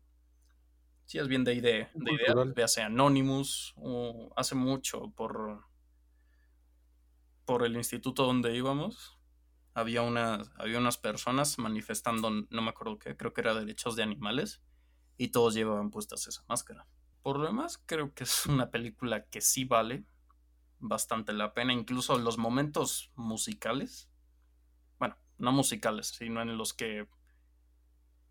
si 1.08 1.16
es 1.16 1.26
bien 1.26 1.42
de 1.42 1.54
idea, 1.54 1.90
de 1.94 2.12
idea, 2.12 2.34
véase 2.54 2.82
Anonymous, 2.82 3.72
o 3.76 4.30
hace 4.36 4.54
mucho 4.54 5.10
por, 5.12 5.64
por 7.46 7.64
el 7.64 7.76
instituto 7.76 8.26
donde 8.26 8.54
íbamos, 8.54 9.18
había, 9.72 10.02
había 10.02 10.78
unas 10.78 10.98
personas 10.98 11.58
manifestando, 11.58 12.28
no 12.30 12.60
me 12.60 12.68
acuerdo 12.68 12.98
qué, 12.98 13.16
creo 13.16 13.32
que 13.32 13.40
era 13.40 13.54
derechos 13.54 13.96
de 13.96 14.02
animales, 14.02 14.60
y 15.16 15.28
todos 15.28 15.54
llevaban 15.54 15.90
puestas 15.90 16.26
esa 16.26 16.44
máscara. 16.46 16.86
Por 17.22 17.38
lo 17.38 17.46
demás, 17.46 17.82
creo 17.86 18.12
que 18.12 18.24
es 18.24 18.44
una 18.44 18.70
película 18.70 19.24
que 19.30 19.40
sí 19.40 19.64
vale 19.64 20.04
bastante 20.78 21.32
la 21.32 21.54
pena, 21.54 21.72
incluso 21.72 22.18
los 22.18 22.36
momentos 22.36 23.12
musicales, 23.14 24.10
bueno, 24.98 25.16
no 25.38 25.52
musicales, 25.52 26.08
sino 26.08 26.42
en 26.42 26.58
los 26.58 26.74
que 26.74 27.08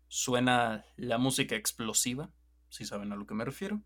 suena 0.06 0.86
la 0.94 1.18
música 1.18 1.56
explosiva, 1.56 2.30
si 2.68 2.84
saben 2.84 3.12
a 3.12 3.16
lo 3.16 3.26
que 3.26 3.34
me 3.34 3.44
refiero. 3.44 3.82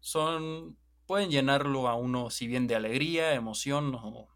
Son 0.00 0.76
pueden 1.06 1.30
llenarlo 1.30 1.88
a 1.88 1.94
uno 1.94 2.30
si 2.30 2.46
bien 2.46 2.66
de 2.66 2.74
alegría, 2.74 3.34
emoción 3.34 3.94
o 3.94 4.28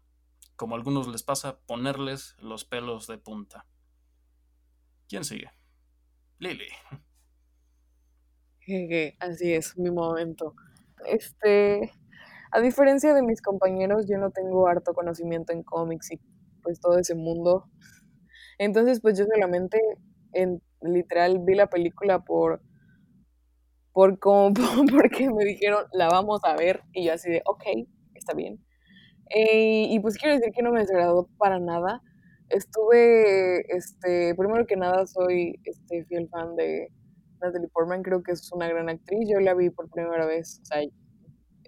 como 0.55 0.75
a 0.75 0.77
algunos 0.77 1.07
les 1.07 1.23
pasa, 1.23 1.59
ponerles 1.65 2.35
los 2.39 2.65
pelos 2.65 3.07
de 3.07 3.17
punta. 3.17 3.65
¿Quién 5.07 5.23
sigue? 5.23 5.51
Lily. 6.39 6.67
Así 9.19 9.53
es, 9.53 9.77
mi 9.77 9.91
momento. 9.91 10.55
Este, 11.05 11.93
a 12.51 12.59
diferencia 12.59 13.13
de 13.13 13.21
mis 13.21 13.41
compañeros, 13.41 14.07
yo 14.09 14.17
no 14.17 14.31
tengo 14.31 14.67
harto 14.67 14.93
conocimiento 14.93 15.53
en 15.53 15.63
cómics 15.63 16.11
y 16.11 16.19
pues 16.63 16.79
todo 16.81 16.97
ese 16.97 17.15
mundo. 17.15 17.69
Entonces, 18.57 18.99
pues 18.99 19.17
yo 19.17 19.25
solamente 19.25 19.79
en 20.33 20.61
literal 20.81 21.39
vi 21.39 21.55
la 21.55 21.69
película 21.69 22.23
por 22.23 22.61
por 23.97 24.19
como 24.19 24.53
porque 24.91 25.27
me 25.27 25.43
dijeron 25.43 25.85
la 25.91 26.07
vamos 26.07 26.41
a 26.43 26.55
ver 26.55 26.83
y 26.93 27.05
yo 27.05 27.13
así 27.13 27.31
de 27.31 27.41
ok, 27.45 27.63
está 28.13 28.35
bien. 28.35 28.63
Eh, 29.35 29.87
y 29.89 29.99
pues 30.01 30.19
quiero 30.19 30.35
decir 30.35 30.53
que 30.53 30.61
no 30.61 30.71
me 30.71 30.81
desagradó 30.81 31.27
para 31.39 31.59
nada. 31.59 32.03
Estuve, 32.49 33.65
este, 33.75 34.35
primero 34.35 34.67
que 34.67 34.75
nada 34.75 35.07
soy 35.07 35.59
este, 35.63 36.05
fiel 36.05 36.29
fan 36.29 36.55
de 36.55 36.89
Natalie 37.41 37.69
Portman, 37.69 38.03
creo 38.03 38.21
que 38.21 38.33
es 38.33 38.51
una 38.51 38.67
gran 38.67 38.87
actriz. 38.87 39.27
Yo 39.27 39.39
la 39.39 39.55
vi 39.55 39.71
por 39.71 39.89
primera 39.89 40.27
vez, 40.27 40.61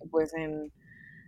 o 0.04 0.10
pues 0.12 0.32
en 0.36 0.72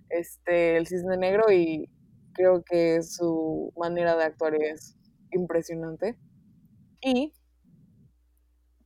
este, 0.10 0.78
El 0.78 0.86
Cisne 0.86 1.18
Negro 1.18 1.52
y 1.52 1.90
creo 2.34 2.64
que 2.64 3.02
su 3.02 3.74
manera 3.76 4.16
de 4.18 4.26
actuar 4.26 4.54
es 4.54 4.96
impresionante. 5.32 6.16
Y 7.02 7.34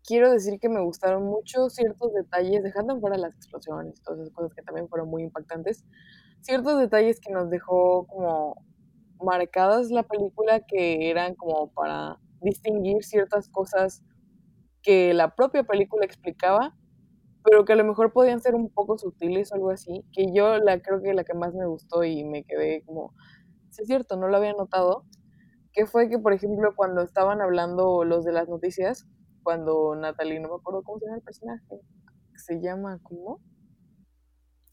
quiero 0.06 0.32
decir 0.32 0.60
que 0.60 0.70
me 0.70 0.82
gustaron 0.82 1.24
mucho 1.24 1.70
ciertos 1.70 2.14
detalles, 2.14 2.64
dejando 2.64 3.00
fuera 3.00 3.18
las 3.18 3.36
explosiones, 3.36 4.02
todas 4.02 4.22
esas 4.22 4.34
cosas 4.34 4.54
que 4.54 4.62
también 4.62 4.88
fueron 4.88 5.10
muy 5.10 5.24
impactantes, 5.24 5.84
ciertos 6.42 6.80
detalles 6.80 7.20
que 7.20 7.34
nos 7.34 7.50
dejó 7.50 8.06
como 8.08 8.56
marcadas 9.22 9.90
la 9.92 10.04
película 10.04 10.60
que 10.62 11.10
eran 11.10 11.36
como 11.36 11.72
para 11.74 12.20
distinguir 12.42 13.04
ciertas 13.04 13.50
cosas 13.50 14.04
que 14.84 15.14
la 15.14 15.36
propia 15.36 15.64
película 15.64 16.06
explicaba, 16.06 16.76
pero 17.44 17.66
que 17.66 17.74
a 17.74 17.76
lo 17.76 17.84
mejor 17.84 18.14
podían 18.14 18.42
ser 18.42 18.56
un 18.56 18.70
poco 18.70 18.98
sutiles 18.98 19.52
o 19.52 19.56
algo 19.56 19.72
así, 19.72 20.06
que 20.12 20.32
yo 20.34 20.58
la 20.60 20.82
creo 20.82 21.02
que 21.02 21.14
la 21.14 21.24
que 21.24 21.34
más 21.34 21.54
me 21.54 21.66
gustó 21.66 22.04
y 22.04 22.24
me 22.24 22.44
quedé 22.44 22.84
como, 22.86 23.14
sí 23.72 23.82
es 23.84 23.88
cierto, 23.88 24.18
no 24.18 24.28
lo 24.28 24.38
había 24.38 24.54
notado, 24.54 25.06
que 25.74 25.86
fue 25.86 26.10
que, 26.10 26.20
por 26.20 26.34
ejemplo, 26.34 26.74
cuando 26.76 27.02
estaban 27.02 27.42
hablando 27.42 28.04
los 28.04 28.26
de 28.26 28.32
las 28.32 28.48
noticias, 28.48 29.08
cuando 29.46 29.96
Natalie, 29.96 30.40
no 30.40 30.50
me 30.50 30.56
acuerdo 30.56 30.82
cómo 30.82 30.98
se 30.98 31.06
llama 31.06 31.18
el 31.18 31.24
personaje, 31.24 31.80
se 32.36 32.60
llama, 32.60 33.00
¿cómo? 33.04 33.40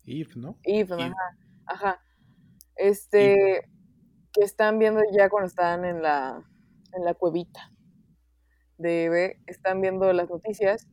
Eve, 0.05 0.31
¿no? 0.37 0.59
Eve, 0.63 0.95
ajá, 0.95 1.15
ajá. 1.67 2.03
Este, 2.77 3.69
que 4.33 4.41
están 4.41 4.79
viendo 4.79 5.03
ya 5.13 5.29
cuando 5.29 5.47
están 5.47 5.85
en 5.85 6.01
la, 6.03 6.43
en 6.95 7.05
la 7.05 7.13
cuevita 7.13 7.71
de 8.79 9.05
Eve, 9.05 9.43
están 9.47 9.83
viendo 9.83 10.11
las 10.15 10.31
noticias 10.31 10.89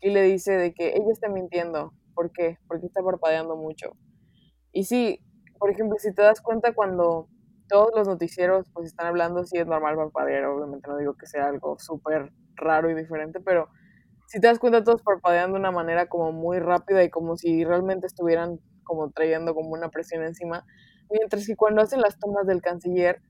y 0.00 0.10
le 0.10 0.22
dice 0.22 0.52
de 0.52 0.74
que 0.74 0.90
ella 0.90 1.10
está 1.10 1.30
mintiendo. 1.30 1.94
¿Por 2.14 2.32
qué? 2.32 2.58
Porque 2.68 2.86
está 2.86 3.02
parpadeando 3.02 3.56
mucho. 3.56 3.96
Y 4.72 4.84
sí, 4.84 5.24
por 5.58 5.70
ejemplo, 5.70 5.96
si 5.98 6.12
te 6.12 6.20
das 6.20 6.42
cuenta 6.42 6.74
cuando 6.74 7.28
todos 7.66 7.90
los 7.96 8.06
noticieros 8.06 8.70
pues 8.74 8.88
están 8.88 9.06
hablando, 9.06 9.42
sí 9.44 9.56
es 9.56 9.66
normal 9.66 9.96
parpadear, 9.96 10.44
obviamente 10.44 10.86
no 10.88 10.98
digo 10.98 11.14
que 11.14 11.26
sea 11.26 11.46
algo 11.46 11.78
súper 11.78 12.30
raro 12.56 12.90
y 12.90 12.94
diferente, 12.94 13.40
pero 13.40 13.68
si 14.26 14.40
te 14.40 14.48
das 14.48 14.58
cuenta 14.58 14.82
todos 14.82 15.02
parpadean 15.02 15.52
de 15.52 15.58
una 15.58 15.70
manera 15.70 16.06
como 16.08 16.32
muy 16.32 16.58
rápida 16.58 17.04
y 17.04 17.10
como 17.10 17.36
si 17.36 17.64
realmente 17.64 18.06
estuvieran 18.06 18.58
como 18.82 19.10
trayendo 19.10 19.54
como 19.54 19.70
una 19.70 19.90
presión 19.90 20.24
encima, 20.24 20.64
mientras 21.10 21.46
que 21.46 21.56
cuando 21.56 21.82
hacen 21.82 22.00
las 22.00 22.18
tomas 22.18 22.46
del 22.46 22.60
canciller 22.60 23.20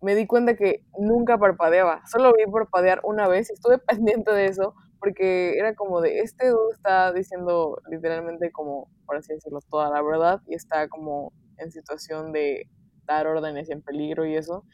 me 0.00 0.14
di 0.14 0.26
cuenta 0.26 0.54
que 0.54 0.84
nunca 0.98 1.38
parpadeaba, 1.38 2.02
solo 2.06 2.32
vi 2.32 2.50
parpadear 2.50 3.00
una 3.04 3.26
vez 3.28 3.50
y 3.50 3.54
estuve 3.54 3.78
pendiente 3.86 4.32
de 4.32 4.46
eso 4.46 4.74
porque 5.00 5.58
era 5.58 5.74
como 5.74 6.00
de 6.00 6.20
este 6.20 6.48
dude 6.48 6.72
está 6.72 7.12
diciendo 7.12 7.78
literalmente 7.90 8.50
como, 8.50 8.88
por 9.04 9.16
así 9.16 9.34
decirlo, 9.34 9.58
toda 9.70 9.90
la 9.90 10.00
verdad 10.00 10.40
y 10.46 10.54
está 10.54 10.88
como 10.88 11.32
en 11.58 11.70
situación 11.70 12.32
de 12.32 12.70
dar 13.04 13.26
órdenes 13.26 13.68
en 13.68 13.82
peligro 13.82 14.24
y 14.24 14.34
eso. 14.34 14.64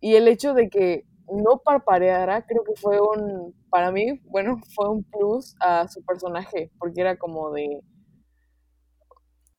Y 0.00 0.14
el 0.14 0.28
hecho 0.28 0.54
de 0.54 0.68
que 0.68 1.04
no 1.32 1.58
parpadeara, 1.64 2.46
creo 2.46 2.62
que 2.64 2.74
fue 2.80 3.00
un, 3.00 3.54
para 3.70 3.90
mí, 3.90 4.20
bueno, 4.24 4.56
fue 4.74 4.90
un 4.90 5.04
plus 5.04 5.54
a 5.60 5.88
su 5.88 6.04
personaje, 6.04 6.70
porque 6.78 7.00
era 7.00 7.16
como 7.16 7.52
de, 7.52 7.82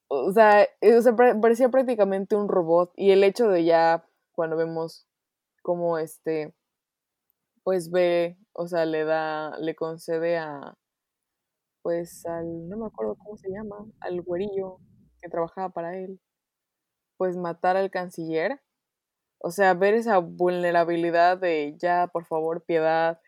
o 0.09 0.31
sea, 0.31 0.63
eh, 0.81 0.95
o 0.95 1.01
sea, 1.01 1.15
parecía 1.15 1.69
prácticamente 1.69 2.35
un 2.35 2.47
robot 2.47 2.91
y 2.95 3.11
el 3.11 3.23
hecho 3.23 3.49
de 3.49 3.65
ya, 3.65 4.05
cuando 4.33 4.55
vemos 4.55 5.07
cómo 5.63 5.97
este, 5.97 6.55
pues 7.63 7.91
ve, 7.91 8.37
o 8.53 8.67
sea, 8.67 8.85
le 8.85 9.03
da, 9.03 9.57
le 9.59 9.75
concede 9.75 10.37
a, 10.37 10.77
pues 11.81 12.25
al, 12.25 12.69
no 12.69 12.77
me 12.77 12.85
acuerdo 12.85 13.15
cómo 13.15 13.37
se 13.37 13.49
llama, 13.49 13.85
al 13.99 14.21
güerillo 14.21 14.77
que 15.21 15.29
trabajaba 15.29 15.69
para 15.69 15.97
él, 15.97 16.21
pues 17.17 17.35
matar 17.35 17.75
al 17.75 17.91
canciller, 17.91 18.61
o 19.39 19.51
sea, 19.51 19.73
ver 19.73 19.93
esa 19.93 20.17
vulnerabilidad 20.19 21.37
de 21.37 21.75
ya, 21.77 22.07
por 22.07 22.25
favor, 22.25 22.63
piedad, 22.63 23.19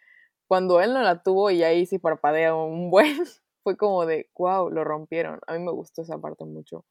cuando 0.47 0.82
él 0.82 0.93
no 0.93 1.01
la 1.01 1.22
tuvo 1.22 1.51
y 1.51 1.64
ahí 1.64 1.86
sí 1.86 1.99
parpadea 1.99 2.55
un 2.55 2.89
buen, 2.91 3.18
fue 3.64 3.78
como 3.78 4.05
de, 4.05 4.30
wow, 4.38 4.70
lo 4.70 4.84
rompieron. 4.84 5.39
A 5.47 5.53
mí 5.53 5.60
me 5.60 5.72
gustó 5.72 6.01
esa 6.01 6.18
parte 6.18 6.45
mucho. 6.45 6.86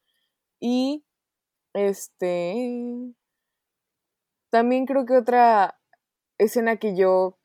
Y, 0.60 1.04
este, 1.74 3.14
también 4.50 4.86
creo 4.86 5.04
que 5.04 5.16
otra 5.16 5.78
escena 6.38 6.76
que 6.76 6.96
yo, 6.96 7.36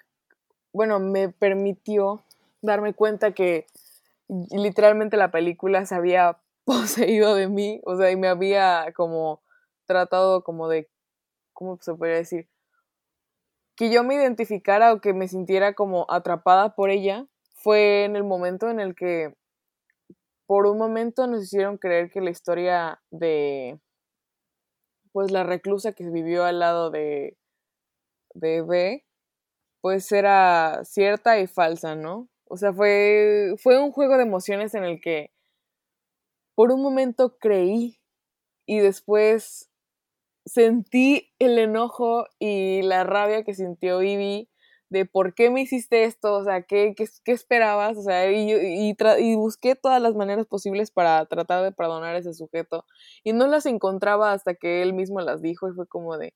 bueno, 0.71 0.99
me 0.99 1.29
permitió 1.29 2.23
darme 2.61 2.93
cuenta 2.93 3.33
que 3.33 3.65
literalmente 4.51 5.17
la 5.17 5.31
película 5.31 5.85
se 5.85 5.95
había 5.95 6.39
poseído 6.65 7.35
de 7.35 7.49
mí, 7.49 7.81
o 7.85 7.97
sea, 7.97 8.11
y 8.11 8.15
me 8.15 8.27
había 8.27 8.93
como 8.95 9.41
tratado 9.85 10.43
como 10.43 10.69
de 10.69 10.89
¿cómo 11.53 11.77
se 11.81 11.93
podría 11.93 12.17
decir? 12.17 12.49
Que 13.75 13.91
yo 13.91 14.03
me 14.03 14.15
identificara 14.15 14.93
o 14.93 15.01
que 15.01 15.13
me 15.13 15.27
sintiera 15.27 15.73
como 15.73 16.05
atrapada 16.09 16.75
por 16.75 16.89
ella 16.89 17.27
fue 17.55 18.03
en 18.03 18.15
el 18.15 18.23
momento 18.23 18.69
en 18.69 18.79
el 18.79 18.95
que 18.95 19.33
por 20.45 20.65
un 20.67 20.77
momento 20.77 21.27
nos 21.27 21.43
hicieron 21.43 21.77
creer 21.77 22.11
que 22.11 22.21
la 22.21 22.29
historia 22.29 23.01
de 23.09 23.79
pues 25.11 25.31
la 25.31 25.43
reclusa 25.43 25.93
que 25.93 26.09
vivió 26.09 26.43
al 26.43 26.59
lado 26.59 26.91
de 26.91 27.37
de 28.33 28.61
B 28.61 29.05
pues 29.81 30.11
era 30.11 30.81
cierta 30.85 31.39
y 31.39 31.47
falsa, 31.47 31.95
¿no? 31.95 32.29
O 32.45 32.57
sea, 32.57 32.73
fue 32.73 33.55
fue 33.57 33.79
un 33.79 33.91
juego 33.91 34.17
de 34.17 34.23
emociones 34.23 34.73
en 34.75 34.83
el 34.83 35.01
que 35.01 35.31
por 36.55 36.71
un 36.71 36.81
momento 36.81 37.37
creí 37.37 37.99
y 38.65 38.79
después 38.79 39.69
sentí 40.45 41.31
el 41.39 41.57
enojo 41.59 42.25
y 42.39 42.81
la 42.83 43.03
rabia 43.03 43.43
que 43.43 43.53
sintió 43.53 44.01
Ivy 44.01 44.49
de 44.89 45.05
por 45.05 45.33
qué 45.33 45.49
me 45.49 45.61
hiciste 45.61 46.03
esto, 46.03 46.35
o 46.35 46.43
sea, 46.43 46.61
qué, 46.63 46.93
qué, 46.95 47.07
qué 47.25 47.31
esperabas, 47.31 47.97
o 47.97 48.03
sea, 48.03 48.31
y, 48.31 48.51
y, 48.51 48.95
y, 49.19 49.35
busqué 49.35 49.75
todas 49.75 49.99
las 50.01 50.13
maneras 50.15 50.45
posibles 50.45 50.91
para 50.91 51.25
tratar 51.25 51.63
de 51.63 51.71
perdonar 51.71 52.15
a 52.15 52.19
ese 52.19 52.33
sujeto 52.33 52.85
y 53.23 53.33
no 53.33 53.47
las 53.47 53.65
encontraba 53.65 54.33
hasta 54.33 54.53
que 54.53 54.83
él 54.83 54.93
mismo 54.93 55.19
las 55.21 55.41
dijo 55.41 55.67
y 55.67 55.73
fue 55.73 55.87
como 55.87 56.17
de, 56.17 56.35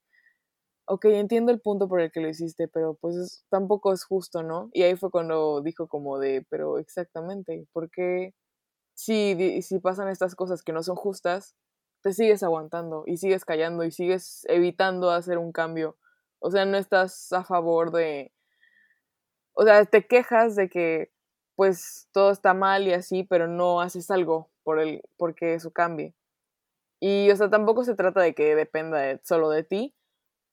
ok, 0.87 1.05
entiendo 1.05 1.51
el 1.51 1.61
punto 1.61 1.87
por 1.87 2.01
el 2.01 2.11
que 2.11 2.21
lo 2.21 2.29
hiciste, 2.29 2.67
pero 2.67 2.95
pues 2.99 3.45
tampoco 3.49 3.93
es 3.93 4.03
justo, 4.05 4.43
¿no? 4.43 4.69
Y 4.73 4.83
ahí 4.83 4.95
fue 4.95 5.11
cuando 5.11 5.61
dijo 5.61 5.87
como 5.87 6.19
de, 6.19 6.45
pero 6.49 6.79
exactamente, 6.79 7.67
¿por 7.73 7.91
qué 7.91 8.33
si, 8.95 9.61
si 9.61 9.79
pasan 9.79 10.09
estas 10.09 10.35
cosas 10.35 10.63
que 10.63 10.73
no 10.73 10.83
son 10.83 10.95
justas, 10.95 11.55
te 12.07 12.13
sigues 12.13 12.41
aguantando 12.41 13.03
y 13.05 13.17
sigues 13.17 13.43
callando 13.43 13.83
y 13.83 13.91
sigues 13.91 14.45
evitando 14.47 15.11
hacer 15.11 15.37
un 15.37 15.51
cambio. 15.51 15.97
O 16.39 16.49
sea, 16.49 16.63
no 16.63 16.77
estás 16.77 17.33
a 17.33 17.43
favor 17.43 17.91
de... 17.91 18.31
O 19.51 19.63
sea, 19.63 19.83
te 19.83 20.07
quejas 20.07 20.55
de 20.55 20.69
que 20.69 21.11
pues 21.57 22.07
todo 22.13 22.31
está 22.31 22.53
mal 22.53 22.87
y 22.87 22.93
así, 22.93 23.23
pero 23.23 23.49
no 23.49 23.81
haces 23.81 24.09
algo 24.09 24.49
por 24.63 24.79
el, 24.79 25.01
porque 25.17 25.55
eso 25.55 25.71
cambie. 25.71 26.15
Y, 27.01 27.29
o 27.29 27.35
sea, 27.35 27.49
tampoco 27.49 27.83
se 27.83 27.95
trata 27.95 28.21
de 28.21 28.33
que 28.33 28.55
dependa 28.55 29.19
solo 29.25 29.49
de 29.49 29.65
ti, 29.65 29.93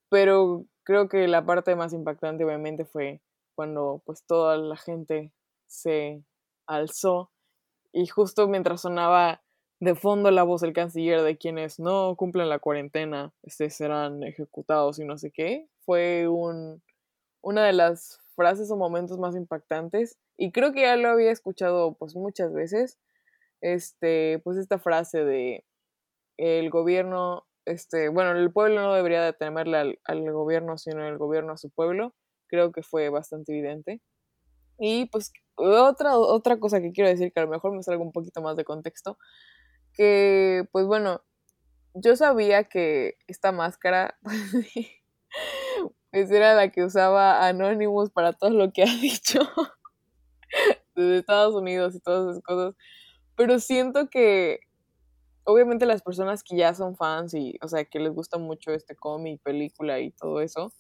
pero 0.09 0.65
creo 0.83 1.09
que 1.09 1.29
la 1.29 1.47
parte 1.47 1.77
más 1.77 1.93
impactante 1.93 2.45
obviamente 2.45 2.85
fue 2.85 3.23
cuando 3.55 4.03
pues 4.05 4.25
toda 4.27 4.57
la 4.57 4.77
gente 4.77 5.33
se 5.67 6.25
alzó 6.67 7.31
y 7.93 8.09
justo 8.09 8.49
mientras 8.49 8.81
sonaba 8.81 9.44
de 9.85 9.95
fondo 9.95 10.31
la 10.31 10.43
voz 10.45 10.63
del 10.63 10.73
canciller 10.73 11.23
de 11.23 11.37
quienes 11.37 11.79
no 11.79 12.17
cumplen 12.17 12.49
la 12.49 12.59
cuarentena 12.59 13.35
este, 13.43 13.69
serán 13.69 14.23
ejecutados 14.23 14.99
y 14.99 15.05
no 15.05 15.19
sé 15.19 15.31
qué, 15.31 15.69
fue 15.85 16.27
un, 16.27 16.83
una 17.43 17.65
de 17.67 17.75
las 17.75 18.19
frases 18.35 18.71
o 18.71 18.77
momentos 18.77 19.19
más 19.19 19.37
impactantes. 19.37 20.19
Y 20.37 20.53
creo 20.53 20.73
que 20.73 20.83
ya 20.83 20.97
lo 20.97 21.11
había 21.11 21.31
escuchado 21.31 21.95
pues 21.95 22.17
muchas 22.17 22.53
veces. 22.53 22.99
Este, 23.61 24.41
pues 24.43 24.57
esta 24.57 24.79
frase 24.79 25.25
de 25.25 25.65
el 26.39 26.71
gobierno, 26.71 27.47
este, 27.67 28.09
bueno, 28.09 28.33
el 28.33 28.53
pueblo 28.53 28.83
no 28.83 28.95
debería 28.95 29.23
de 29.23 29.33
temerle 29.35 29.77
al, 29.77 29.99
al 30.05 30.33
gobierno, 30.33 30.79
sino 30.79 31.07
el 31.07 31.19
gobierno 31.19 31.53
a 31.53 31.59
su 31.59 31.71
pueblo. 31.71 32.15
Creo 32.49 32.73
que 32.73 32.83
fue 32.83 33.11
bastante 33.11 33.53
evidente. 33.53 34.01
Y 34.79 35.07
pues 35.07 35.33
otra, 35.57 36.19
otra 36.19 36.59
cosa 36.59 36.81
que 36.81 36.93
quiero 36.93 37.11
decir, 37.11 37.33
que 37.33 37.41
a 37.41 37.45
lo 37.45 37.51
mejor 37.51 37.73
me 37.73 37.83
salga 37.83 38.03
un 38.03 38.13
poquito 38.13 38.43
más 38.43 38.57
de 38.57 38.65
contexto, 38.65 39.19
que 39.95 40.69
pues 40.73 40.87
bueno, 40.87 41.23
yo 41.95 42.17
sabía 42.17 42.65
que 42.65 43.17
esta 43.27 43.53
máscara 43.53 44.19
pues 46.11 46.31
era 46.31 46.55
la 46.55 46.71
que 46.71 46.85
usaba 46.85 47.47
Anonymous 47.47 48.11
para 48.11 48.33
todo 48.33 48.51
lo 48.51 48.73
que 48.73 48.83
ha 48.83 48.87
dicho 49.01 49.41
desde 50.95 51.19
Estados 51.19 51.55
Unidos 51.55 51.95
y 51.95 52.01
todas 52.01 52.31
esas 52.31 52.43
cosas, 52.43 52.75
pero 53.37 53.59
siento 53.59 54.09
que 54.09 54.61
obviamente 55.45 55.87
las 55.87 56.03
personas 56.03 56.43
que 56.43 56.57
ya 56.57 56.75
son 56.75 56.97
fans 56.97 57.35
y, 57.35 57.59
o 57.63 57.69
sea, 57.69 57.85
que 57.85 57.99
les 57.99 58.13
gusta 58.13 58.39
mucho 58.39 58.73
este 58.73 58.95
cómic, 58.95 59.43
película 59.43 60.01
y 60.01 60.11
todo 60.11 60.41
eso, 60.41 60.73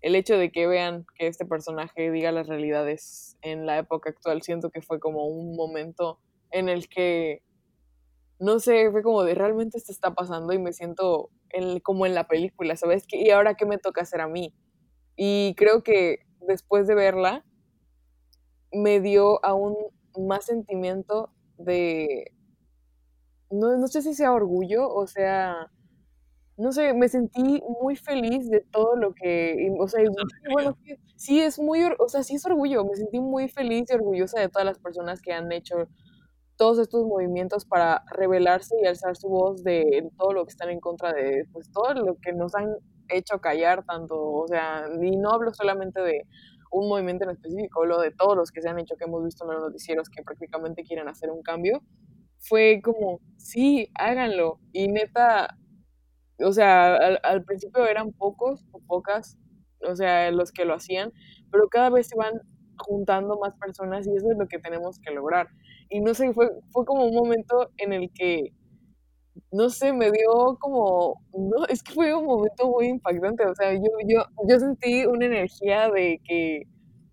el 0.00 0.14
hecho 0.14 0.36
de 0.36 0.50
que 0.50 0.66
vean 0.66 1.06
que 1.16 1.26
este 1.26 1.44
personaje 1.44 2.10
diga 2.10 2.30
las 2.30 2.46
realidades 2.46 3.36
en 3.42 3.66
la 3.66 3.78
época 3.78 4.10
actual, 4.10 4.42
siento 4.42 4.70
que 4.70 4.80
fue 4.80 5.00
como 5.00 5.26
un 5.26 5.56
momento 5.56 6.18
en 6.50 6.68
el 6.68 6.88
que, 6.88 7.42
no 8.38 8.60
sé, 8.60 8.90
fue 8.90 9.02
como 9.02 9.24
de 9.24 9.34
realmente 9.34 9.78
esto 9.78 9.92
está 9.92 10.14
pasando 10.14 10.52
y 10.52 10.58
me 10.58 10.72
siento 10.72 11.30
como 11.82 12.06
en 12.06 12.14
la 12.14 12.28
película, 12.28 12.76
¿sabes? 12.76 13.04
¿Y 13.10 13.30
ahora 13.30 13.54
qué 13.54 13.66
me 13.66 13.78
toca 13.78 14.02
hacer 14.02 14.20
a 14.20 14.28
mí? 14.28 14.54
Y 15.16 15.54
creo 15.56 15.82
que 15.82 16.20
después 16.40 16.86
de 16.86 16.94
verla, 16.94 17.44
me 18.72 19.00
dio 19.00 19.44
aún 19.44 19.76
más 20.16 20.46
sentimiento 20.46 21.32
de, 21.56 22.32
no, 23.50 23.76
no 23.76 23.88
sé 23.88 24.02
si 24.02 24.14
sea 24.14 24.32
orgullo 24.32 24.88
o 24.88 25.06
sea 25.06 25.70
no 26.58 26.72
sé, 26.72 26.92
me 26.92 27.08
sentí 27.08 27.62
muy 27.80 27.94
feliz 27.94 28.50
de 28.50 28.60
todo 28.72 28.96
lo 28.96 29.14
que, 29.14 29.72
o 29.78 29.86
sea, 29.86 30.02
bueno, 30.52 30.76
sí, 31.14 31.40
es 31.40 31.58
muy, 31.60 31.82
o 31.98 32.08
sea, 32.08 32.24
sí 32.24 32.34
es 32.34 32.44
orgullo, 32.46 32.84
me 32.84 32.96
sentí 32.96 33.20
muy 33.20 33.48
feliz 33.48 33.84
y 33.88 33.94
orgullosa 33.94 34.40
de 34.40 34.48
todas 34.48 34.66
las 34.66 34.80
personas 34.80 35.22
que 35.22 35.32
han 35.32 35.52
hecho 35.52 35.88
todos 36.58 36.78
estos 36.80 37.06
movimientos 37.06 37.64
para 37.64 38.04
rebelarse 38.10 38.74
y 38.82 38.86
alzar 38.86 39.16
su 39.16 39.28
voz 39.28 39.62
de 39.62 40.10
todo 40.18 40.32
lo 40.32 40.44
que 40.44 40.50
están 40.50 40.70
en 40.70 40.80
contra 40.80 41.12
de, 41.12 41.44
pues 41.52 41.70
todo 41.70 41.94
lo 41.94 42.16
que 42.16 42.32
nos 42.32 42.54
han 42.54 42.74
hecho 43.08 43.40
callar 43.40 43.84
tanto, 43.84 44.20
o 44.20 44.46
sea, 44.48 44.86
y 45.00 45.16
no 45.16 45.30
hablo 45.30 45.54
solamente 45.54 46.02
de 46.02 46.26
un 46.70 46.88
movimiento 46.88 47.24
en 47.24 47.30
específico, 47.30 47.82
hablo 47.82 48.00
de 48.00 48.10
todos 48.10 48.36
los 48.36 48.50
que 48.50 48.60
se 48.60 48.68
han 48.68 48.78
hecho, 48.78 48.96
que 48.96 49.04
hemos 49.04 49.24
visto 49.24 49.44
en 49.44 49.52
los 49.52 49.62
noticieros 49.62 50.10
que 50.10 50.22
prácticamente 50.22 50.82
quieren 50.82 51.08
hacer 51.08 51.30
un 51.30 51.42
cambio, 51.42 51.80
fue 52.40 52.80
como, 52.82 53.20
sí, 53.36 53.90
háganlo, 53.94 54.58
y 54.72 54.88
neta, 54.88 55.56
o 56.40 56.52
sea, 56.52 56.96
al, 56.96 57.44
principio 57.44 57.86
eran 57.86 58.12
pocos 58.12 58.66
o 58.72 58.80
pocas, 58.80 59.38
o 59.88 59.94
sea, 59.94 60.30
los 60.32 60.50
que 60.50 60.64
lo 60.64 60.74
hacían, 60.74 61.12
pero 61.52 61.68
cada 61.68 61.90
vez 61.90 62.08
se 62.08 62.16
van 62.16 62.34
juntando 62.78 63.38
más 63.38 63.54
personas 63.56 64.06
y 64.06 64.14
eso 64.14 64.30
es 64.30 64.38
lo 64.38 64.48
que 64.48 64.58
tenemos 64.58 64.98
que 64.98 65.12
lograr. 65.12 65.48
Y 65.90 66.00
no 66.00 66.14
sé, 66.14 66.32
fue, 66.34 66.50
fue 66.72 66.84
como 66.84 67.06
un 67.06 67.14
momento 67.14 67.70
en 67.78 67.92
el 67.92 68.10
que, 68.12 68.52
no 69.52 69.70
sé, 69.70 69.92
me 69.92 70.10
dio 70.10 70.56
como, 70.60 71.22
no, 71.32 71.66
es 71.68 71.82
que 71.82 71.92
fue 71.92 72.14
un 72.14 72.26
momento 72.26 72.68
muy 72.68 72.88
impactante, 72.88 73.46
o 73.46 73.54
sea, 73.54 73.72
yo, 73.74 73.82
yo, 74.06 74.24
yo 74.48 74.60
sentí 74.60 75.06
una 75.06 75.26
energía 75.26 75.90
de 75.90 76.20
que 76.24 76.64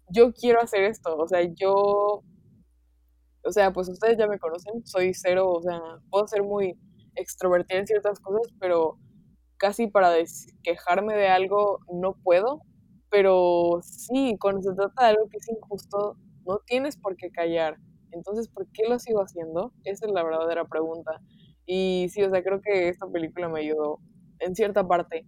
yo 0.10 0.34
quiero 0.34 0.62
hacer 0.62 0.84
esto, 0.84 1.16
o 1.18 1.28
sea, 1.28 1.42
yo, 1.56 2.24
o 3.44 3.52
sea, 3.52 3.72
pues 3.72 3.90
ustedes 3.90 4.18
ya 4.18 4.28
me 4.28 4.40
conocen, 4.40 4.86
soy 4.86 5.14
cero, 5.14 5.52
o 5.52 5.62
sea, 5.62 5.80
puedo 6.10 6.28
ser 6.28 6.44
muy 6.44 6.78
extrovertida 7.16 7.80
en 7.80 7.88
ciertas 7.88 8.20
cosas, 8.20 8.52
pero 8.60 8.98
casi 9.58 9.88
para 9.88 10.14
quejarme 10.64 11.16
de 11.16 11.30
algo 11.30 11.80
no 11.94 12.16
puedo, 12.24 12.62
pero 13.10 13.80
sí, 13.84 14.38
cuando 14.40 14.62
se 14.62 14.76
trata 14.76 15.06
de 15.06 15.10
algo 15.12 15.30
que 15.30 15.38
es 15.38 15.50
injusto, 15.50 16.18
no 16.46 16.60
tienes 16.66 16.98
por 16.98 17.16
qué 17.16 17.32
callar. 17.32 17.78
Entonces, 18.16 18.48
¿por 18.48 18.68
qué 18.72 18.84
lo 18.90 18.98
sigo 18.98 19.22
haciendo? 19.22 19.74
Esa 19.84 20.06
es 20.06 20.12
la 20.12 20.24
verdadera 20.24 20.66
pregunta. 20.66 21.22
Y 21.66 22.08
sí, 22.10 22.24
o 22.24 22.30
sea, 22.30 22.44
creo 22.44 22.62
que 22.62 22.90
esta 22.90 23.08
película 23.08 23.50
me 23.50 23.60
ayudó 23.60 24.00
en 24.40 24.56
cierta 24.56 24.88
parte 24.88 25.26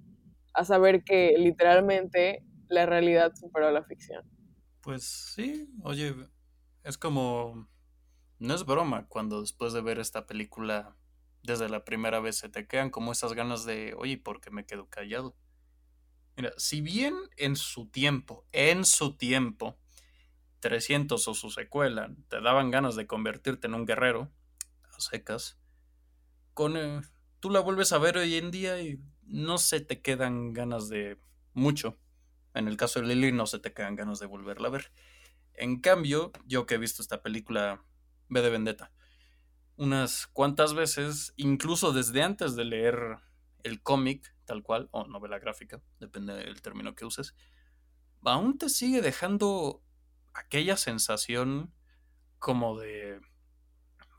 a 0.53 0.65
saber 0.65 1.03
que 1.03 1.35
literalmente 1.37 2.43
la 2.69 2.85
realidad 2.85 3.33
superó 3.35 3.67
a 3.67 3.71
la 3.71 3.83
ficción. 3.83 4.23
Pues 4.81 5.03
sí, 5.03 5.69
oye, 5.83 6.15
es 6.83 6.97
como... 6.97 7.67
No 8.39 8.53
es 8.53 8.65
broma 8.65 9.07
cuando 9.07 9.41
después 9.41 9.73
de 9.73 9.81
ver 9.81 9.99
esta 9.99 10.27
película 10.27 10.95
desde 11.41 11.69
la 11.69 11.83
primera 11.83 12.19
vez 12.19 12.37
se 12.37 12.49
te 12.49 12.67
quedan 12.67 12.91
como 12.91 13.11
esas 13.11 13.33
ganas 13.33 13.65
de, 13.65 13.95
oye, 13.97 14.17
¿por 14.17 14.41
qué 14.41 14.51
me 14.51 14.65
quedo 14.65 14.87
callado? 14.87 15.35
Mira, 16.35 16.53
si 16.57 16.81
bien 16.81 17.15
en 17.35 17.55
su 17.55 17.87
tiempo, 17.87 18.45
en 18.51 18.85
su 18.85 19.17
tiempo, 19.17 19.79
300 20.59 21.27
o 21.27 21.33
su 21.33 21.49
secuela 21.49 22.11
te 22.29 22.41
daban 22.41 22.71
ganas 22.71 22.95
de 22.95 23.07
convertirte 23.07 23.67
en 23.67 23.75
un 23.75 23.85
guerrero, 23.85 24.31
a 24.91 24.99
secas, 24.99 25.59
con, 26.53 26.77
eh, 26.77 27.01
tú 27.39 27.49
la 27.49 27.59
vuelves 27.59 27.91
a 27.91 27.97
ver 27.97 28.17
hoy 28.17 28.35
en 28.35 28.51
día 28.51 28.81
y 28.81 28.99
no 29.23 29.57
se 29.57 29.81
te 29.81 30.01
quedan 30.01 30.53
ganas 30.53 30.89
de 30.89 31.19
mucho. 31.53 31.97
En 32.53 32.67
el 32.67 32.77
caso 32.77 32.99
de 32.99 33.07
Lily 33.07 33.31
no 33.31 33.45
se 33.45 33.59
te 33.59 33.73
quedan 33.73 33.95
ganas 33.95 34.19
de 34.19 34.25
volverla 34.25 34.69
a 34.69 34.71
ver. 34.71 34.91
En 35.53 35.79
cambio, 35.79 36.31
yo 36.45 36.65
que 36.65 36.75
he 36.75 36.79
visto 36.79 37.01
esta 37.01 37.21
película 37.21 37.83
B 38.29 38.41
de 38.41 38.49
Vendetta, 38.49 38.91
unas 39.75 40.27
cuantas 40.27 40.73
veces, 40.73 41.33
incluso 41.35 41.93
desde 41.93 42.23
antes 42.23 42.55
de 42.55 42.65
leer 42.65 43.17
el 43.63 43.81
cómic 43.81 44.35
tal 44.47 44.63
cual, 44.63 44.87
o 44.91 45.05
novela 45.05 45.37
gráfica, 45.37 45.81
depende 45.99 46.33
del 46.33 46.61
término 46.61 46.95
que 46.95 47.05
uses, 47.05 47.35
aún 48.23 48.57
te 48.57 48.69
sigue 48.69 49.01
dejando 49.01 49.83
aquella 50.37 50.77
sensación 50.77 51.73
como 52.39 52.79
de 52.79 53.19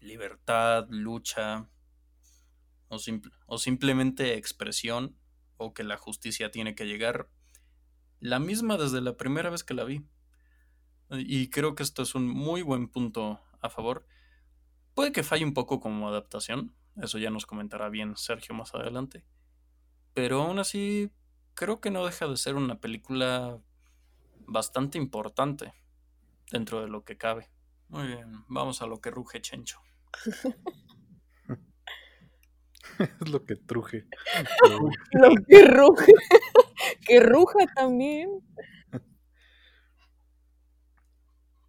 libertad, 0.01 0.87
lucha, 0.91 1.69
o, 2.89 2.99
o 3.47 3.59
simplemente 3.59 4.35
expresión, 4.37 5.16
o 5.57 5.75
que 5.75 5.85
la 5.85 5.97
justicia 5.97 6.51
tiene 6.51 6.75
que 6.75 6.87
llegar, 6.87 7.29
la 8.21 8.39
misma 8.39 8.77
desde 8.77 9.01
la 9.01 9.16
primera 9.16 9.51
vez 9.51 9.64
que 9.64 9.75
la 9.75 9.85
vi. 9.85 10.05
Y 11.11 11.49
creo 11.51 11.75
que 11.75 11.83
esto 11.83 12.03
es 12.03 12.14
un 12.14 12.29
muy 12.29 12.62
buen 12.62 12.89
punto 12.89 13.41
a 13.61 13.71
favor 13.71 14.07
Puede 14.99 15.12
que 15.12 15.23
falle 15.23 15.45
un 15.45 15.55
poco 15.55 15.79
como 15.79 16.09
adaptación, 16.09 16.75
eso 17.01 17.19
ya 17.19 17.31
nos 17.31 17.47
comentará 17.47 17.89
bien 17.89 18.16
Sergio 18.16 18.53
más 18.53 18.75
adelante. 18.75 19.25
Pero 20.12 20.43
aún 20.43 20.59
así, 20.59 21.12
creo 21.55 21.81
que 21.81 21.93
no 21.93 22.05
deja 22.05 22.27
de 22.27 22.37
ser 22.37 22.57
una 22.57 22.81
película 22.81 23.61
bastante 24.49 24.99
importante 24.99 25.73
dentro 26.51 26.80
de 26.82 26.88
lo 26.88 27.05
que 27.05 27.16
cabe. 27.16 27.51
Muy 27.88 28.07
bien, 28.07 28.44
vamos 28.49 28.82
a 28.82 28.86
lo 28.86 29.01
que 29.01 29.11
ruge 29.11 29.40
Chencho. 29.40 29.80
es 32.99 33.28
lo 33.28 33.44
que 33.44 33.57
truje. 33.57 34.07
lo 35.12 35.34
que 35.46 35.64
ruge. 35.64 36.12
que 37.07 37.20
ruja 37.20 37.66
también. 37.74 38.40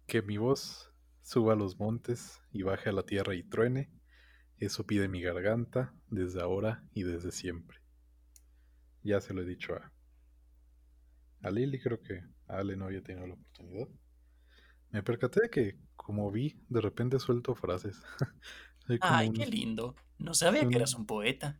Que 0.06 0.22
mi 0.22 0.38
voz 0.38 0.92
suba 1.22 1.52
a 1.52 1.56
los 1.56 1.78
montes 1.78 2.40
y 2.50 2.62
baje 2.62 2.88
a 2.88 2.92
la 2.92 3.04
tierra 3.04 3.34
y 3.36 3.44
truene, 3.44 3.92
eso 4.58 4.84
pide 4.84 5.08
mi 5.08 5.22
garganta 5.22 5.94
desde 6.08 6.42
ahora 6.42 6.82
y 6.92 7.04
desde 7.04 7.30
siempre. 7.30 7.78
Ya 9.02 9.20
se 9.20 9.32
lo 9.32 9.42
he 9.42 9.46
dicho 9.46 9.74
a, 9.74 9.92
a 11.42 11.50
Lili, 11.50 11.80
creo 11.80 12.02
que 12.02 12.20
a 12.48 12.58
Ale 12.58 12.76
no 12.76 12.86
había 12.86 13.02
tenido 13.02 13.26
la 13.28 13.34
oportunidad. 13.34 13.88
Me 14.90 15.02
percaté 15.02 15.42
de 15.42 15.50
que, 15.50 15.78
como 15.96 16.30
vi, 16.30 16.60
de 16.68 16.80
repente 16.80 17.18
suelto 17.18 17.54
frases. 17.54 18.02
Ay, 19.00 19.30
qué 19.32 19.46
lindo. 19.46 19.94
No 20.18 20.34
sabía 20.34 20.68
que 20.68 20.76
eras 20.76 20.94
un 20.94 21.06
poeta. 21.06 21.56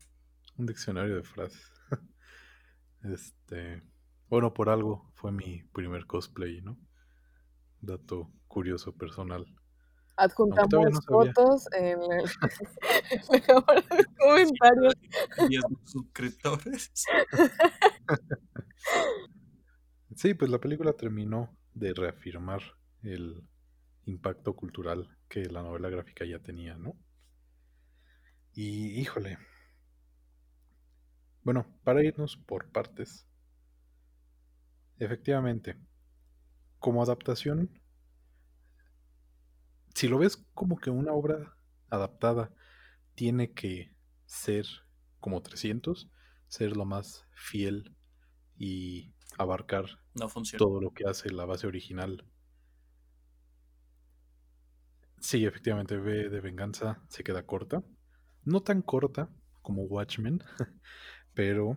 Un 0.57 0.67
diccionario 0.67 1.17
de 1.17 1.23
frases. 1.23 1.73
este. 3.05 3.83
Bueno, 4.29 4.53
por 4.55 4.69
algo 4.69 5.11
fue 5.15 5.33
mi 5.33 5.63
primer 5.73 6.07
cosplay, 6.07 6.61
¿no? 6.61 6.79
Dato 7.81 8.31
curioso 8.49 8.97
personal 8.97 9.47
adjuntamos 10.21 11.05
fotos 11.07 11.67
en, 11.73 11.99
el, 12.01 12.25
en 13.31 14.05
comentarios. 14.19 14.95
suscriptores. 15.85 16.93
Sí, 20.15 20.35
pues 20.35 20.51
la 20.51 20.59
película 20.59 20.93
terminó 20.93 21.57
de 21.73 21.95
reafirmar 21.95 22.61
el 23.03 23.47
impacto 24.05 24.55
cultural 24.55 25.17
que 25.29 25.45
la 25.47 25.63
novela 25.63 25.89
gráfica 25.91 26.25
ya 26.25 26.39
tenía, 26.39 26.77
¿no? 26.77 26.97
Y 28.53 29.01
híjole. 29.01 29.39
Bueno, 31.43 31.67
para 31.85 32.05
irnos 32.05 32.37
por 32.37 32.71
partes. 32.71 33.27
Efectivamente, 34.99 35.77
como 36.79 37.03
adaptación, 37.03 37.81
si 39.95 40.09
lo 40.09 40.19
ves 40.19 40.37
como 40.55 40.79
que 40.79 40.91
una 40.91 41.13
obra 41.13 41.57
adaptada 41.89 42.53
tiene 43.15 43.53
que 43.53 43.95
ser 44.27 44.67
como 45.21 45.43
300, 45.43 46.11
ser 46.49 46.77
lo 46.77 46.85
más 46.85 47.27
fiel 47.35 47.95
y 48.57 49.13
abarcar 49.39 49.87
No 50.15 50.29
todo 50.59 50.81
lo 50.81 50.93
que 50.93 51.07
hace 51.07 51.31
la 51.31 51.45
base 51.45 51.67
original. 51.67 52.25
Sí, 55.21 55.45
efectivamente, 55.45 55.97
V 55.99 56.29
de 56.31 56.41
Venganza 56.41 57.03
se 57.09 57.23
queda 57.23 57.45
corta. 57.47 57.83
No 58.45 58.63
tan 58.63 58.83
corta 58.83 59.29
como 59.63 59.83
Watchmen, 59.85 60.43
pero 61.35 61.77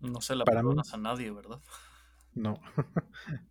No 0.00 0.20
se 0.20 0.34
la 0.34 0.44
Para 0.44 0.62
mí- 0.62 0.68
perdonas 0.68 0.94
a 0.94 0.96
nadie, 0.96 1.30
¿verdad? 1.30 1.60
no. 2.34 2.60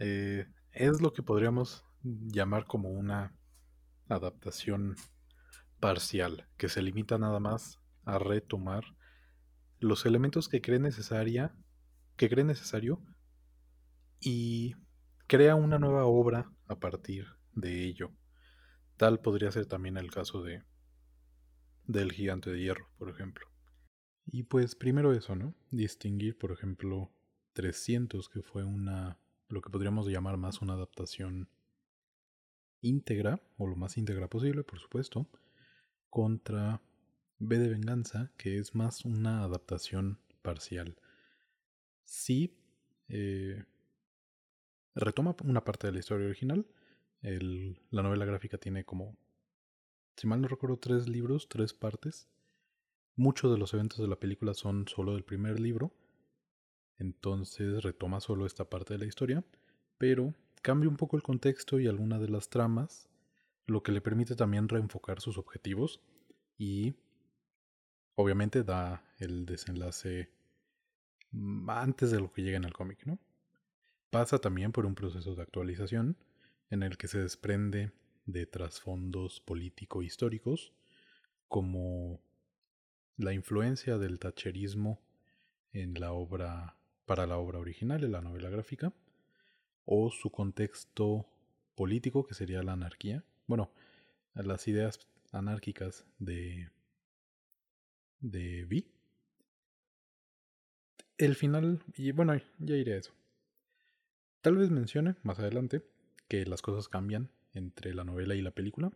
Eh, 0.00 0.46
es 0.72 1.00
lo 1.00 1.12
que 1.12 1.22
podríamos 1.22 1.84
llamar 2.02 2.66
como 2.66 2.90
una 2.90 3.32
adaptación 4.08 4.96
parcial, 5.78 6.48
que 6.56 6.68
se 6.68 6.82
limita 6.82 7.16
nada 7.16 7.38
más 7.38 7.80
a 8.04 8.18
retomar 8.18 8.82
los 9.78 10.04
elementos 10.04 10.48
que 10.48 10.60
cree 10.60 10.80
necesaria, 10.80 11.54
que 12.16 12.28
cree 12.28 12.44
necesario 12.44 13.00
y 14.20 14.74
crea 15.28 15.54
una 15.54 15.78
nueva 15.78 16.06
obra 16.06 16.50
a 16.66 16.76
partir 16.80 17.26
de 17.54 17.84
ello. 17.84 18.12
Tal 18.96 19.20
podría 19.20 19.50
ser 19.50 19.66
también 19.66 19.96
el 19.96 20.10
caso 20.10 20.42
de 20.42 20.62
del 21.86 22.12
gigante 22.12 22.50
de 22.50 22.60
hierro, 22.60 22.88
por 22.98 23.10
ejemplo. 23.10 23.46
Y 24.26 24.44
pues 24.44 24.74
primero 24.74 25.12
eso, 25.12 25.36
¿no? 25.36 25.54
Distinguir, 25.70 26.38
por 26.38 26.50
ejemplo, 26.52 27.12
300, 27.52 28.28
que 28.28 28.42
fue 28.42 28.64
una, 28.64 29.18
lo 29.48 29.60
que 29.60 29.70
podríamos 29.70 30.06
llamar 30.08 30.36
más 30.36 30.62
una 30.62 30.74
adaptación 30.74 31.48
íntegra, 32.80 33.40
o 33.56 33.66
lo 33.66 33.76
más 33.76 33.96
íntegra 33.96 34.28
posible, 34.28 34.64
por 34.64 34.78
supuesto, 34.78 35.28
contra 36.10 36.80
B 37.38 37.58
de 37.58 37.68
Venganza, 37.68 38.30
que 38.36 38.58
es 38.58 38.74
más 38.74 39.04
una 39.04 39.42
adaptación 39.42 40.18
parcial. 40.42 40.96
Sí, 42.04 42.56
eh, 43.08 43.64
retoma 44.94 45.36
una 45.44 45.64
parte 45.64 45.86
de 45.86 45.92
la 45.94 45.98
historia 45.98 46.26
original. 46.26 46.66
La 47.24 48.02
novela 48.02 48.26
gráfica 48.26 48.58
tiene 48.58 48.84
como, 48.84 49.16
si 50.14 50.26
mal 50.26 50.42
no 50.42 50.48
recuerdo, 50.48 50.76
tres 50.76 51.08
libros, 51.08 51.48
tres 51.48 51.72
partes. 51.72 52.28
Muchos 53.16 53.50
de 53.50 53.56
los 53.56 53.72
eventos 53.72 53.98
de 53.98 54.08
la 54.08 54.20
película 54.20 54.52
son 54.52 54.86
solo 54.88 55.14
del 55.14 55.24
primer 55.24 55.58
libro. 55.58 55.90
Entonces 56.98 57.82
retoma 57.82 58.20
solo 58.20 58.44
esta 58.44 58.68
parte 58.68 58.92
de 58.92 58.98
la 58.98 59.06
historia. 59.06 59.42
Pero 59.96 60.34
cambia 60.60 60.90
un 60.90 60.98
poco 60.98 61.16
el 61.16 61.22
contexto 61.22 61.80
y 61.80 61.86
alguna 61.86 62.18
de 62.18 62.28
las 62.28 62.50
tramas. 62.50 63.08
Lo 63.66 63.82
que 63.82 63.92
le 63.92 64.02
permite 64.02 64.36
también 64.36 64.68
reenfocar 64.68 65.22
sus 65.22 65.38
objetivos. 65.38 66.02
Y 66.58 66.94
obviamente 68.16 68.64
da 68.64 69.02
el 69.16 69.46
desenlace 69.46 70.28
antes 71.68 72.10
de 72.10 72.20
lo 72.20 72.30
que 72.30 72.42
llega 72.42 72.58
en 72.58 72.64
el 72.64 72.74
cómic, 72.74 73.06
¿no? 73.06 73.18
Pasa 74.10 74.38
también 74.38 74.72
por 74.72 74.84
un 74.84 74.94
proceso 74.94 75.34
de 75.34 75.42
actualización 75.42 76.18
en 76.74 76.82
el 76.82 76.98
que 76.98 77.06
se 77.08 77.20
desprende 77.20 77.92
de 78.26 78.46
trasfondos 78.46 79.40
político-históricos 79.40 80.72
como 81.46 82.20
la 83.16 83.32
influencia 83.32 83.96
del 83.96 84.18
tacherismo 84.18 85.00
en 85.72 85.94
la 85.94 86.12
obra 86.12 86.76
para 87.06 87.26
la 87.26 87.38
obra 87.38 87.60
original, 87.60 88.02
en 88.02 88.10
la 88.10 88.22
novela 88.22 88.50
gráfica, 88.50 88.92
o 89.84 90.10
su 90.10 90.30
contexto 90.30 91.28
político, 91.76 92.26
que 92.26 92.34
sería 92.34 92.62
la 92.64 92.72
anarquía. 92.72 93.22
Bueno, 93.46 93.70
las 94.34 94.66
ideas 94.66 94.98
anárquicas 95.30 96.04
de 96.18 96.70
de 98.18 98.64
Vi. 98.64 98.90
El 101.18 101.36
final, 101.36 101.80
y 101.96 102.10
bueno, 102.10 102.34
ya 102.58 102.74
iré 102.74 102.94
a 102.94 102.98
eso. 102.98 103.12
Tal 104.40 104.56
vez 104.56 104.70
mencione 104.70 105.14
más 105.22 105.38
adelante 105.38 105.93
que 106.28 106.44
las 106.46 106.62
cosas 106.62 106.88
cambian 106.88 107.30
entre 107.52 107.94
la 107.94 108.04
novela 108.04 108.34
y 108.34 108.42
la 108.42 108.50
película, 108.50 108.92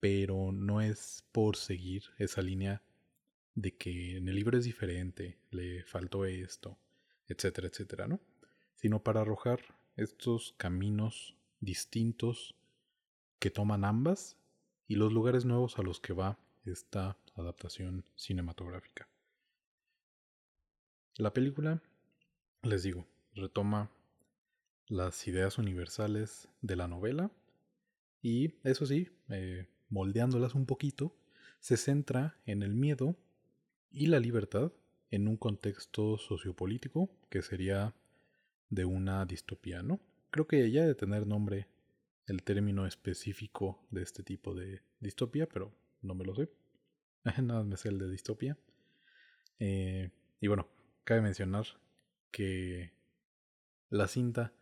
pero 0.00 0.52
no 0.52 0.80
es 0.80 1.24
por 1.32 1.56
seguir 1.56 2.04
esa 2.18 2.42
línea 2.42 2.82
de 3.54 3.76
que 3.76 4.16
en 4.16 4.28
el 4.28 4.36
libro 4.36 4.58
es 4.58 4.64
diferente, 4.64 5.38
le 5.50 5.84
faltó 5.84 6.24
esto, 6.24 6.78
etcétera, 7.28 7.68
etcétera, 7.68 8.08
¿no? 8.08 8.20
Sino 8.76 9.02
para 9.02 9.20
arrojar 9.20 9.60
estos 9.96 10.54
caminos 10.56 11.36
distintos 11.60 12.54
que 13.38 13.50
toman 13.50 13.84
ambas 13.84 14.36
y 14.88 14.96
los 14.96 15.12
lugares 15.12 15.44
nuevos 15.44 15.78
a 15.78 15.82
los 15.82 16.00
que 16.00 16.12
va 16.12 16.38
esta 16.64 17.16
adaptación 17.34 18.04
cinematográfica. 18.16 19.08
La 21.16 21.32
película, 21.32 21.82
les 22.62 22.82
digo, 22.82 23.06
retoma 23.34 23.90
las 24.92 25.26
ideas 25.26 25.56
universales 25.56 26.48
de 26.60 26.76
la 26.76 26.86
novela 26.86 27.30
y, 28.20 28.54
eso 28.62 28.84
sí, 28.84 29.08
eh, 29.30 29.66
moldeándolas 29.88 30.54
un 30.54 30.66
poquito, 30.66 31.16
se 31.60 31.78
centra 31.78 32.36
en 32.44 32.62
el 32.62 32.74
miedo 32.74 33.16
y 33.90 34.06
la 34.06 34.20
libertad 34.20 34.70
en 35.10 35.28
un 35.28 35.38
contexto 35.38 36.18
sociopolítico 36.18 37.08
que 37.30 37.40
sería 37.40 37.94
de 38.68 38.84
una 38.84 39.24
distopía, 39.24 39.82
¿no? 39.82 39.98
Creo 40.30 40.46
que 40.46 40.70
ya 40.70 40.84
de 40.84 40.94
tener 40.94 41.26
nombre 41.26 41.68
el 42.26 42.42
término 42.42 42.86
específico 42.86 43.82
de 43.90 44.02
este 44.02 44.22
tipo 44.22 44.54
de 44.54 44.82
distopía, 45.00 45.48
pero 45.48 45.72
no 46.02 46.14
me 46.14 46.24
lo 46.24 46.34
sé. 46.34 46.50
Nada 47.42 47.64
me 47.64 47.78
sé 47.78 47.88
el 47.88 47.98
de 47.98 48.10
distopía. 48.10 48.58
Eh, 49.58 50.10
y 50.40 50.48
bueno, 50.48 50.68
cabe 51.04 51.22
mencionar 51.22 51.66
que 52.30 52.92
la 53.88 54.06
cinta 54.06 54.52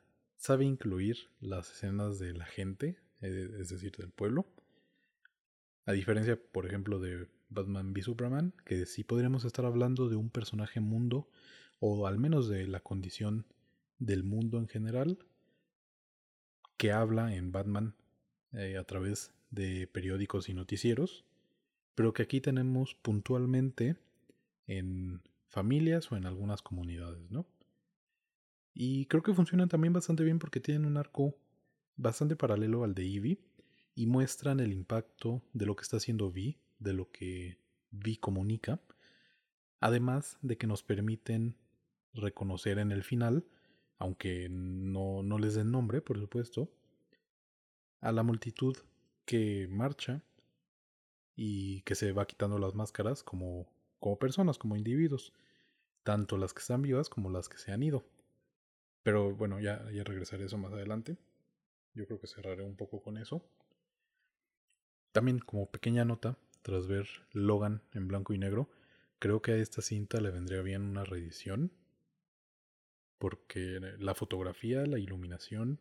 sabe 0.40 0.64
incluir 0.64 1.28
las 1.40 1.70
escenas 1.70 2.18
de 2.18 2.32
la 2.32 2.46
gente, 2.46 2.98
eh, 3.20 3.50
es 3.60 3.68
decir, 3.68 3.94
del 3.96 4.10
pueblo. 4.10 4.46
A 5.84 5.92
diferencia, 5.92 6.40
por 6.50 6.66
ejemplo, 6.66 6.98
de 6.98 7.28
Batman 7.50 7.92
v 7.92 8.02
Superman, 8.02 8.54
que 8.64 8.86
sí 8.86 9.04
podríamos 9.04 9.44
estar 9.44 9.66
hablando 9.66 10.08
de 10.08 10.16
un 10.16 10.30
personaje 10.30 10.80
mundo, 10.80 11.28
o 11.78 12.06
al 12.06 12.18
menos 12.18 12.48
de 12.48 12.66
la 12.66 12.80
condición 12.80 13.44
del 13.98 14.24
mundo 14.24 14.58
en 14.58 14.66
general, 14.66 15.18
que 16.78 16.90
habla 16.90 17.34
en 17.34 17.52
Batman 17.52 17.94
eh, 18.52 18.78
a 18.78 18.84
través 18.84 19.34
de 19.50 19.86
periódicos 19.88 20.48
y 20.48 20.54
noticieros, 20.54 21.26
pero 21.94 22.14
que 22.14 22.22
aquí 22.22 22.40
tenemos 22.40 22.94
puntualmente 22.94 23.96
en 24.66 25.20
familias 25.48 26.10
o 26.10 26.16
en 26.16 26.24
algunas 26.24 26.62
comunidades, 26.62 27.30
¿no? 27.30 27.44
Y 28.74 29.06
creo 29.06 29.22
que 29.22 29.34
funcionan 29.34 29.68
también 29.68 29.92
bastante 29.92 30.24
bien 30.24 30.38
porque 30.38 30.60
tienen 30.60 30.84
un 30.84 30.96
arco 30.96 31.36
bastante 31.96 32.36
paralelo 32.36 32.84
al 32.84 32.94
de 32.94 33.04
Eevee 33.04 33.38
y 33.94 34.06
muestran 34.06 34.60
el 34.60 34.72
impacto 34.72 35.42
de 35.52 35.66
lo 35.66 35.76
que 35.76 35.82
está 35.82 35.96
haciendo 35.98 36.30
Vi, 36.30 36.58
de 36.78 36.92
lo 36.92 37.10
que 37.10 37.58
Vi 37.90 38.16
comunica, 38.16 38.80
además 39.80 40.38
de 40.42 40.56
que 40.56 40.66
nos 40.66 40.82
permiten 40.82 41.56
reconocer 42.14 42.78
en 42.78 42.92
el 42.92 43.02
final, 43.02 43.44
aunque 43.98 44.48
no, 44.50 45.22
no 45.22 45.38
les 45.38 45.54
den 45.54 45.70
nombre, 45.70 46.00
por 46.00 46.18
supuesto, 46.18 46.70
a 48.00 48.12
la 48.12 48.22
multitud 48.22 48.76
que 49.24 49.68
marcha 49.70 50.22
y 51.36 51.82
que 51.82 51.94
se 51.94 52.12
va 52.12 52.26
quitando 52.26 52.58
las 52.58 52.74
máscaras 52.74 53.22
como, 53.22 53.66
como 53.98 54.18
personas, 54.18 54.58
como 54.58 54.76
individuos, 54.76 55.32
tanto 56.02 56.38
las 56.38 56.54
que 56.54 56.60
están 56.60 56.82
vivas 56.82 57.08
como 57.08 57.30
las 57.30 57.48
que 57.48 57.58
se 57.58 57.72
han 57.72 57.82
ido. 57.82 58.04
Pero 59.02 59.34
bueno, 59.34 59.60
ya, 59.60 59.90
ya 59.90 60.04
regresaré 60.04 60.44
a 60.44 60.46
eso 60.46 60.58
más 60.58 60.72
adelante. 60.72 61.16
Yo 61.94 62.06
creo 62.06 62.20
que 62.20 62.26
cerraré 62.26 62.62
un 62.62 62.76
poco 62.76 63.02
con 63.02 63.16
eso. 63.16 63.44
También 65.12 65.38
como 65.38 65.70
pequeña 65.70 66.04
nota, 66.04 66.38
tras 66.62 66.86
ver 66.86 67.08
Logan 67.32 67.82
en 67.92 68.06
blanco 68.08 68.32
y 68.32 68.38
negro, 68.38 68.68
creo 69.18 69.42
que 69.42 69.52
a 69.52 69.56
esta 69.56 69.82
cinta 69.82 70.20
le 70.20 70.30
vendría 70.30 70.62
bien 70.62 70.82
una 70.82 71.04
reedición. 71.04 71.72
Porque 73.18 73.80
la 73.98 74.14
fotografía, 74.14 74.86
la 74.86 74.98
iluminación, 74.98 75.78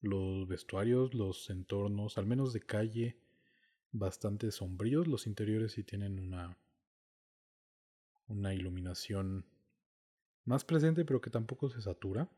los 0.00 0.48
vestuarios, 0.48 1.14
los 1.14 1.48
entornos, 1.50 2.18
al 2.18 2.26
menos 2.26 2.52
de 2.52 2.60
calle, 2.60 3.16
bastante 3.92 4.50
sombríos. 4.50 5.06
Los 5.06 5.26
interiores 5.26 5.72
sí 5.72 5.84
tienen 5.84 6.18
una, 6.18 6.58
una 8.26 8.54
iluminación 8.54 9.44
más 10.44 10.64
presente, 10.64 11.04
pero 11.04 11.20
que 11.20 11.30
tampoco 11.30 11.68
se 11.68 11.80
satura. 11.80 12.28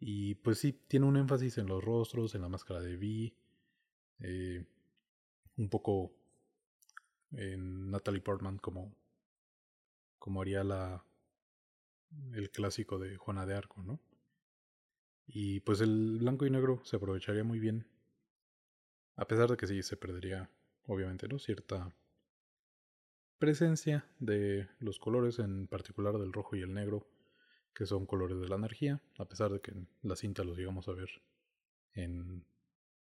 Y 0.00 0.36
pues 0.36 0.58
sí, 0.58 0.72
tiene 0.72 1.06
un 1.06 1.16
énfasis 1.16 1.58
en 1.58 1.66
los 1.66 1.82
rostros, 1.82 2.34
en 2.34 2.42
la 2.42 2.48
máscara 2.48 2.80
de 2.80 2.96
Vi, 2.96 3.36
eh, 4.20 4.64
un 5.56 5.68
poco 5.68 6.12
en 7.32 7.90
Natalie 7.90 8.20
Portman 8.20 8.58
como, 8.58 8.94
como 10.18 10.40
haría 10.40 10.62
la, 10.62 11.04
el 12.32 12.50
clásico 12.50 12.98
de 12.98 13.16
Juana 13.16 13.44
de 13.46 13.54
Arco, 13.54 13.82
¿no? 13.82 14.00
Y 15.26 15.60
pues 15.60 15.80
el 15.80 16.18
blanco 16.18 16.46
y 16.46 16.50
negro 16.50 16.80
se 16.84 16.96
aprovecharía 16.96 17.44
muy 17.44 17.58
bien. 17.58 17.86
A 19.16 19.26
pesar 19.26 19.50
de 19.50 19.56
que 19.56 19.66
sí 19.66 19.82
se 19.82 19.96
perdería, 19.96 20.50
obviamente, 20.86 21.28
¿no? 21.28 21.38
Cierta 21.38 21.92
presencia 23.38 24.04
de 24.18 24.68
los 24.80 24.98
colores, 24.98 25.38
en 25.38 25.66
particular 25.66 26.18
del 26.18 26.32
rojo 26.32 26.56
y 26.56 26.62
el 26.62 26.74
negro, 26.74 27.06
que 27.74 27.86
son 27.86 28.06
colores 28.06 28.40
de 28.40 28.48
la 28.48 28.56
energía, 28.56 29.00
a 29.18 29.24
pesar 29.24 29.52
de 29.52 29.60
que 29.60 29.70
en 29.70 29.88
la 30.02 30.16
cinta 30.16 30.44
los 30.44 30.58
llegamos 30.58 30.88
a 30.88 30.92
ver 30.92 31.08
en 31.94 32.44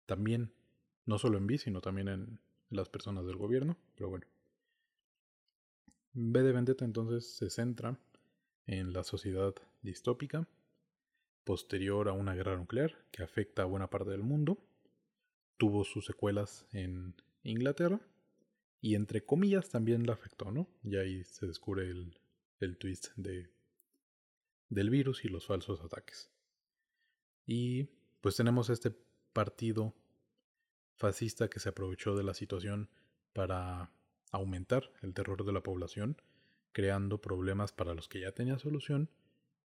también, 0.05 0.51
no 1.05 1.17
solo 1.17 1.37
en 1.37 1.47
B, 1.47 1.57
sino 1.57 1.81
también 1.81 2.07
en 2.07 2.39
las 2.69 2.89
personas 2.89 3.25
del 3.25 3.37
gobierno, 3.37 3.77
pero 3.95 4.09
bueno. 4.09 4.25
B 6.13 6.41
de 6.41 6.51
Vendetta 6.51 6.83
entonces 6.83 7.37
se 7.37 7.49
centra 7.49 7.97
en 8.65 8.91
la 8.91 9.03
sociedad 9.03 9.53
distópica 9.81 10.47
posterior 11.43 12.09
a 12.09 12.13
una 12.13 12.33
guerra 12.35 12.57
nuclear 12.57 12.95
que 13.11 13.23
afecta 13.23 13.61
a 13.61 13.65
buena 13.65 13.89
parte 13.89 14.11
del 14.11 14.23
mundo. 14.23 14.57
Tuvo 15.57 15.83
sus 15.83 16.05
secuelas 16.05 16.67
en 16.71 17.15
Inglaterra 17.43 18.01
y 18.81 18.95
entre 18.95 19.25
comillas 19.25 19.69
también 19.69 20.05
la 20.05 20.13
afectó, 20.13 20.51
¿no? 20.51 20.67
Y 20.83 20.95
ahí 20.97 21.23
se 21.23 21.47
descubre 21.47 21.83
el, 21.89 22.17
el 22.59 22.77
twist 22.77 23.09
de, 23.15 23.49
del 24.69 24.89
virus 24.89 25.25
y 25.25 25.29
los 25.29 25.45
falsos 25.45 25.81
ataques. 25.81 26.31
Y 27.45 27.89
pues 28.21 28.35
tenemos 28.35 28.69
este 28.69 28.95
partido 29.33 29.95
fascista 30.95 31.49
que 31.49 31.59
se 31.59 31.69
aprovechó 31.69 32.15
de 32.15 32.23
la 32.23 32.33
situación 32.33 32.89
para 33.33 33.91
aumentar 34.31 34.91
el 35.01 35.13
terror 35.13 35.45
de 35.45 35.53
la 35.53 35.63
población, 35.63 36.21
creando 36.71 37.21
problemas 37.21 37.71
para 37.71 37.93
los 37.93 38.07
que 38.07 38.21
ya 38.21 38.31
tenía 38.31 38.59
solución 38.59 39.09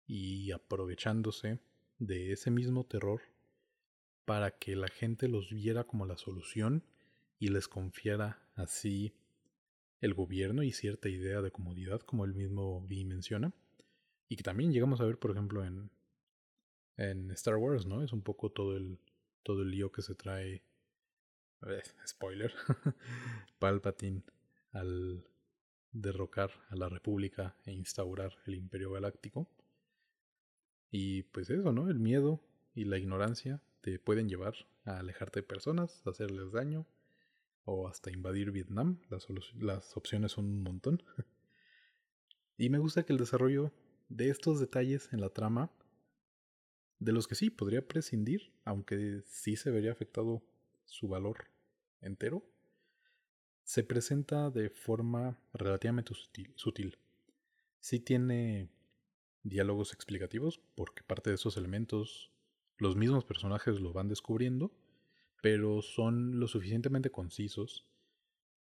y 0.06 0.52
aprovechándose 0.52 1.60
de 1.98 2.32
ese 2.32 2.50
mismo 2.50 2.84
terror 2.84 3.22
para 4.24 4.52
que 4.52 4.74
la 4.76 4.88
gente 4.88 5.28
los 5.28 5.52
viera 5.52 5.84
como 5.84 6.06
la 6.06 6.16
solución 6.16 6.84
y 7.38 7.48
les 7.48 7.68
confiara 7.68 8.43
así 8.54 9.14
el 10.00 10.14
gobierno 10.14 10.62
y 10.62 10.72
cierta 10.72 11.08
idea 11.08 11.40
de 11.40 11.50
comodidad, 11.50 12.00
como 12.00 12.24
el 12.24 12.34
mismo 12.34 12.82
Vi 12.86 13.04
menciona. 13.04 13.52
Y 14.28 14.36
que 14.36 14.42
también 14.42 14.72
llegamos 14.72 15.00
a 15.00 15.04
ver, 15.04 15.18
por 15.18 15.30
ejemplo, 15.30 15.64
en, 15.64 15.90
en 16.96 17.30
Star 17.32 17.56
Wars, 17.56 17.86
¿no? 17.86 18.02
Es 18.02 18.12
un 18.12 18.22
poco 18.22 18.50
todo 18.50 18.76
el, 18.76 18.98
todo 19.42 19.62
el 19.62 19.70
lío 19.70 19.92
que 19.92 20.02
se 20.02 20.14
trae. 20.14 20.62
Eh, 21.66 21.82
spoiler. 22.06 22.52
Palpatine 23.58 24.22
al 24.72 25.24
derrocar 25.92 26.50
a 26.68 26.76
la 26.76 26.88
República 26.88 27.56
e 27.64 27.72
instaurar 27.72 28.36
el 28.46 28.56
Imperio 28.56 28.92
Galáctico. 28.92 29.48
Y 30.90 31.22
pues 31.24 31.48
eso, 31.50 31.72
¿no? 31.72 31.88
El 31.88 31.98
miedo 31.98 32.40
y 32.74 32.84
la 32.84 32.98
ignorancia 32.98 33.62
te 33.80 33.98
pueden 33.98 34.28
llevar 34.28 34.54
a 34.84 34.98
alejarte 34.98 35.40
de 35.40 35.46
personas, 35.46 36.02
a 36.06 36.10
hacerles 36.10 36.52
daño 36.52 36.86
o 37.64 37.88
hasta 37.88 38.10
invadir 38.10 38.50
Vietnam. 38.50 39.00
Las, 39.08 39.96
opciones 39.96 40.32
son 40.32 40.46
un 40.46 40.62
montón. 40.62 41.02
y 42.56 42.68
me 42.70 42.78
gusta 42.78 43.04
que 43.04 43.12
el 43.12 43.18
desarrollo 43.18 43.72
de 44.08 44.28
estos 44.30 44.60
detalles 44.60 45.12
en 45.12 45.20
la 45.20 45.30
trama, 45.30 45.70
de 46.98 47.12
los 47.12 47.26
que 47.26 47.34
sí 47.34 47.50
podría 47.50 47.86
prescindir, 47.86 48.52
aunque 48.64 49.22
sí 49.26 49.56
se 49.56 49.70
vería 49.70 49.92
afectado 49.92 50.42
su 50.84 51.08
valor 51.08 51.48
entero, 52.00 52.44
se 53.62 53.82
presenta 53.82 54.50
de 54.50 54.70
forma 54.70 55.38
relativamente 55.52 56.14
sutil. 56.14 56.52
sutil. 56.56 56.98
Sí 57.80 57.98
tiene 57.98 58.70
diálogos 59.42 59.92
explicativos, 59.92 60.60
porque 60.74 61.02
parte 61.02 61.30
de 61.30 61.36
esos 61.36 61.56
elementos 61.56 62.30
los 62.76 62.96
mismos 62.96 63.24
personajes 63.24 63.80
lo 63.80 63.92
van 63.92 64.08
descubriendo, 64.08 64.72
pero 65.44 65.82
son 65.82 66.40
lo 66.40 66.48
suficientemente 66.48 67.10
concisos 67.10 67.84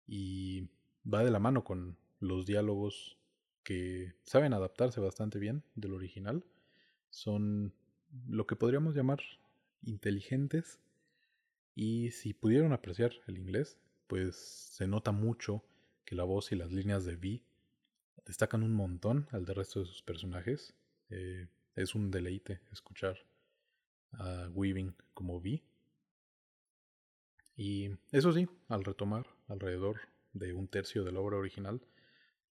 y 0.07 0.69
va 1.05 1.25
de 1.25 1.33
la 1.33 1.41
mano 1.41 1.65
con 1.65 1.99
los 2.21 2.47
diálogos 2.47 3.19
que 3.65 4.15
saben 4.23 4.53
adaptarse 4.53 5.01
bastante 5.01 5.41
bien 5.41 5.65
del 5.75 5.95
original. 5.95 6.45
Son 7.09 7.75
lo 8.29 8.47
que 8.47 8.55
podríamos 8.55 8.95
llamar 8.95 9.19
inteligentes 9.83 10.79
y 11.75 12.13
si 12.13 12.35
pudieron 12.35 12.73
apreciar 12.73 13.15
el 13.27 13.39
inglés, 13.39 13.77
pues 14.07 14.37
se 14.37 14.87
nota 14.87 15.11
mucho 15.11 15.65
que 16.05 16.15
la 16.15 16.23
voz 16.23 16.53
y 16.53 16.55
las 16.55 16.71
líneas 16.71 17.05
de 17.05 17.17
Vi 17.17 17.43
destacan 18.25 18.63
un 18.63 18.75
montón 18.75 19.27
al 19.33 19.45
del 19.45 19.57
resto 19.57 19.81
de 19.81 19.87
sus 19.87 20.05
personajes. 20.05 20.73
Eh, 21.09 21.49
es 21.75 21.97
un 21.97 22.13
deleite 22.13 22.61
escuchar 22.71 23.19
a 24.13 24.49
Weaving 24.55 24.95
como 25.15 25.41
Vi. 25.41 25.65
Y 27.61 27.91
eso 28.11 28.33
sí, 28.33 28.49
al 28.69 28.85
retomar 28.85 29.27
alrededor 29.47 30.01
de 30.33 30.55
un 30.55 30.67
tercio 30.67 31.05
de 31.05 31.13
la 31.13 31.21
obra 31.21 31.37
original, 31.37 31.83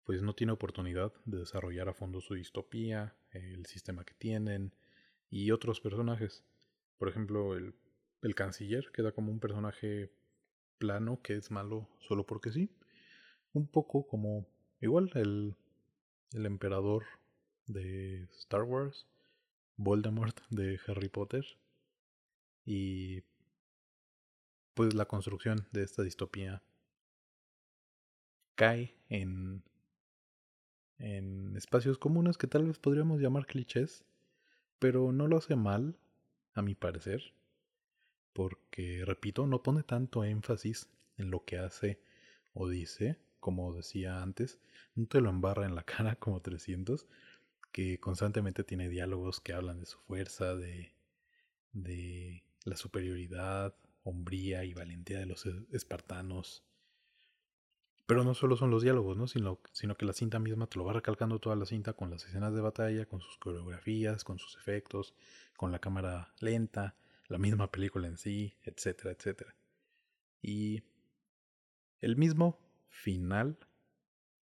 pues 0.02 0.20
no 0.20 0.34
tiene 0.34 0.52
oportunidad 0.52 1.12
de 1.26 1.38
desarrollar 1.38 1.88
a 1.88 1.94
fondo 1.94 2.20
su 2.20 2.34
distopía, 2.34 3.14
el 3.30 3.66
sistema 3.66 4.04
que 4.04 4.14
tienen 4.14 4.74
y 5.30 5.52
otros 5.52 5.80
personajes. 5.80 6.42
Por 6.98 7.08
ejemplo, 7.08 7.54
el, 7.54 7.76
el 8.22 8.34
canciller 8.34 8.90
queda 8.92 9.12
como 9.12 9.30
un 9.30 9.38
personaje 9.38 10.10
plano 10.76 11.20
que 11.22 11.36
es 11.36 11.52
malo 11.52 11.88
solo 12.00 12.26
porque 12.26 12.50
sí. 12.50 12.68
Un 13.52 13.68
poco 13.68 14.08
como 14.08 14.48
igual 14.80 15.12
el, 15.14 15.54
el 16.32 16.46
emperador 16.46 17.04
de 17.68 18.24
Star 18.40 18.64
Wars, 18.64 19.06
Voldemort 19.76 20.40
de 20.50 20.80
Harry 20.88 21.08
Potter 21.08 21.46
y 22.64 23.22
pues 24.76 24.92
la 24.92 25.06
construcción 25.06 25.66
de 25.72 25.82
esta 25.82 26.02
distopía 26.02 26.62
cae 28.54 28.94
en 29.08 29.64
en 30.98 31.56
espacios 31.56 31.98
comunes 31.98 32.36
que 32.36 32.46
tal 32.46 32.66
vez 32.66 32.78
podríamos 32.78 33.20
llamar 33.20 33.46
clichés, 33.46 34.04
pero 34.78 35.12
no 35.12 35.28
lo 35.28 35.38
hace 35.38 35.56
mal, 35.56 35.98
a 36.54 36.62
mi 36.62 36.74
parecer, 36.74 37.34
porque, 38.32 39.02
repito, 39.04 39.46
no 39.46 39.62
pone 39.62 39.82
tanto 39.82 40.24
énfasis 40.24 40.88
en 41.16 41.30
lo 41.30 41.44
que 41.44 41.58
hace 41.58 42.00
o 42.52 42.68
dice, 42.68 43.18
como 43.40 43.74
decía 43.74 44.22
antes, 44.22 44.58
no 44.94 45.06
te 45.06 45.20
lo 45.22 45.30
embarra 45.30 45.64
en 45.64 45.74
la 45.74 45.82
cara 45.84 46.16
como 46.16 46.40
300, 46.42 47.06
que 47.72 47.98
constantemente 47.98 48.62
tiene 48.62 48.90
diálogos 48.90 49.40
que 49.40 49.54
hablan 49.54 49.80
de 49.80 49.86
su 49.86 49.98
fuerza, 50.00 50.54
de, 50.54 50.92
de 51.72 52.42
la 52.64 52.76
superioridad, 52.76 53.74
hombría 54.06 54.64
y 54.64 54.72
valentía 54.72 55.18
de 55.18 55.26
los 55.26 55.44
espartanos, 55.72 56.64
pero 58.06 58.22
no 58.22 58.34
solo 58.34 58.56
son 58.56 58.70
los 58.70 58.82
diálogos, 58.82 59.16
¿no? 59.16 59.26
Sino, 59.26 59.58
sino 59.72 59.96
que 59.96 60.06
la 60.06 60.12
cinta 60.12 60.38
misma 60.38 60.68
te 60.68 60.78
lo 60.78 60.84
va 60.84 60.92
recalcando 60.92 61.40
toda 61.40 61.56
la 61.56 61.66
cinta 61.66 61.92
con 61.92 62.10
las 62.10 62.24
escenas 62.24 62.54
de 62.54 62.60
batalla, 62.60 63.06
con 63.06 63.20
sus 63.20 63.36
coreografías, 63.38 64.22
con 64.22 64.38
sus 64.38 64.56
efectos, 64.56 65.12
con 65.56 65.72
la 65.72 65.80
cámara 65.80 66.32
lenta, 66.38 66.94
la 67.26 67.38
misma 67.38 67.70
película 67.72 68.06
en 68.06 68.16
sí, 68.16 68.54
etcétera, 68.62 69.10
etcétera. 69.10 69.56
Y 70.40 70.84
el 72.00 72.16
mismo 72.16 72.60
final 72.88 73.58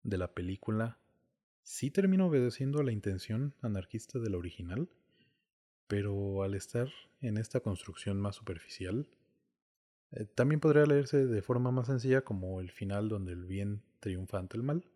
de 0.02 0.18
la 0.18 0.34
película 0.34 0.98
sí 1.62 1.92
termina 1.92 2.26
obedeciendo 2.26 2.80
a 2.80 2.84
la 2.84 2.90
intención 2.90 3.54
anarquista 3.62 4.18
de 4.18 4.30
la 4.30 4.38
original, 4.38 4.88
pero 5.86 6.42
al 6.42 6.54
estar 6.54 6.88
en 7.20 7.38
esta 7.38 7.60
construcción 7.60 8.20
más 8.20 8.34
superficial, 8.34 9.08
eh, 10.16 10.24
también 10.34 10.60
podría 10.60 10.86
leerse 10.86 11.26
de 11.26 11.42
forma 11.42 11.70
más 11.70 11.88
sencilla 11.88 12.22
como 12.22 12.60
el 12.60 12.70
final 12.70 13.10
donde 13.10 13.32
el 13.32 13.44
bien 13.44 13.82
triunfa 14.00 14.38
ante 14.38 14.56
el 14.56 14.62
mal, 14.62 14.86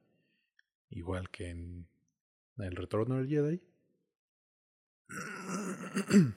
igual 0.88 1.28
que 1.28 1.50
en 1.50 1.86
el 2.56 2.74
retorno 2.74 3.16
del 3.16 3.28
Jedi, 3.28 3.60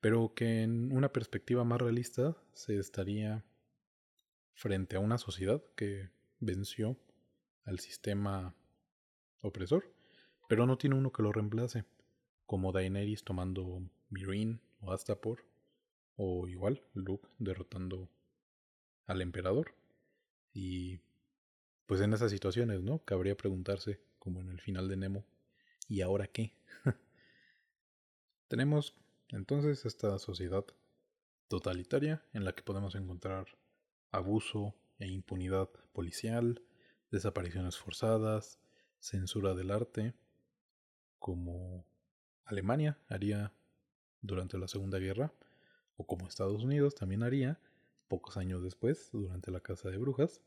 pero 0.00 0.34
que 0.34 0.62
en 0.62 0.96
una 0.96 1.12
perspectiva 1.12 1.64
más 1.64 1.80
realista 1.80 2.36
se 2.52 2.78
estaría 2.78 3.44
frente 4.52 4.94
a 4.94 5.00
una 5.00 5.18
sociedad 5.18 5.60
que 5.74 6.10
venció 6.38 6.96
al 7.64 7.80
sistema 7.80 8.54
opresor, 9.40 9.92
pero 10.48 10.66
no 10.66 10.78
tiene 10.78 10.94
uno 10.96 11.10
que 11.10 11.24
lo 11.24 11.32
reemplace, 11.32 11.84
como 12.46 12.70
Daenerys 12.70 13.24
tomando 13.24 13.82
Mirin 14.10 14.60
o 14.80 14.92
Astapor, 14.92 15.44
o 16.16 16.46
igual, 16.48 16.82
Luke 16.94 17.28
derrotando 17.38 18.08
al 19.06 19.20
emperador. 19.22 19.74
Y 20.52 21.00
pues 21.86 22.00
en 22.00 22.12
esas 22.12 22.30
situaciones, 22.30 22.82
¿no? 22.82 23.04
Cabría 23.04 23.36
preguntarse, 23.36 24.00
como 24.18 24.40
en 24.40 24.48
el 24.48 24.60
final 24.60 24.88
de 24.88 24.96
Nemo, 24.96 25.24
¿y 25.88 26.00
ahora 26.00 26.26
qué? 26.26 26.52
Tenemos 28.48 28.94
entonces 29.28 29.84
esta 29.84 30.18
sociedad 30.18 30.64
totalitaria 31.48 32.22
en 32.32 32.44
la 32.44 32.54
que 32.54 32.62
podemos 32.62 32.94
encontrar 32.94 33.46
abuso 34.10 34.74
e 34.98 35.08
impunidad 35.08 35.68
policial, 35.92 36.62
desapariciones 37.10 37.76
forzadas, 37.76 38.58
censura 38.98 39.54
del 39.54 39.70
arte, 39.70 40.14
como 41.18 41.84
Alemania 42.44 42.98
haría 43.08 43.52
durante 44.20 44.58
la 44.58 44.68
Segunda 44.68 44.98
Guerra, 44.98 45.32
o 45.96 46.06
como 46.06 46.26
Estados 46.26 46.62
Unidos 46.62 46.94
también 46.94 47.22
haría 47.22 47.60
pocos 48.08 48.36
años 48.36 48.62
después, 48.62 49.10
durante 49.12 49.50
la 49.50 49.60
Casa 49.60 49.90
de 49.90 49.98
Brujas, 49.98 50.40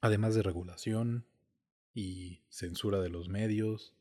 además 0.00 0.34
de 0.34 0.42
regulación 0.42 1.26
y 1.94 2.40
censura 2.48 3.00
de 3.00 3.08
los 3.08 3.28
medios, 3.28 3.94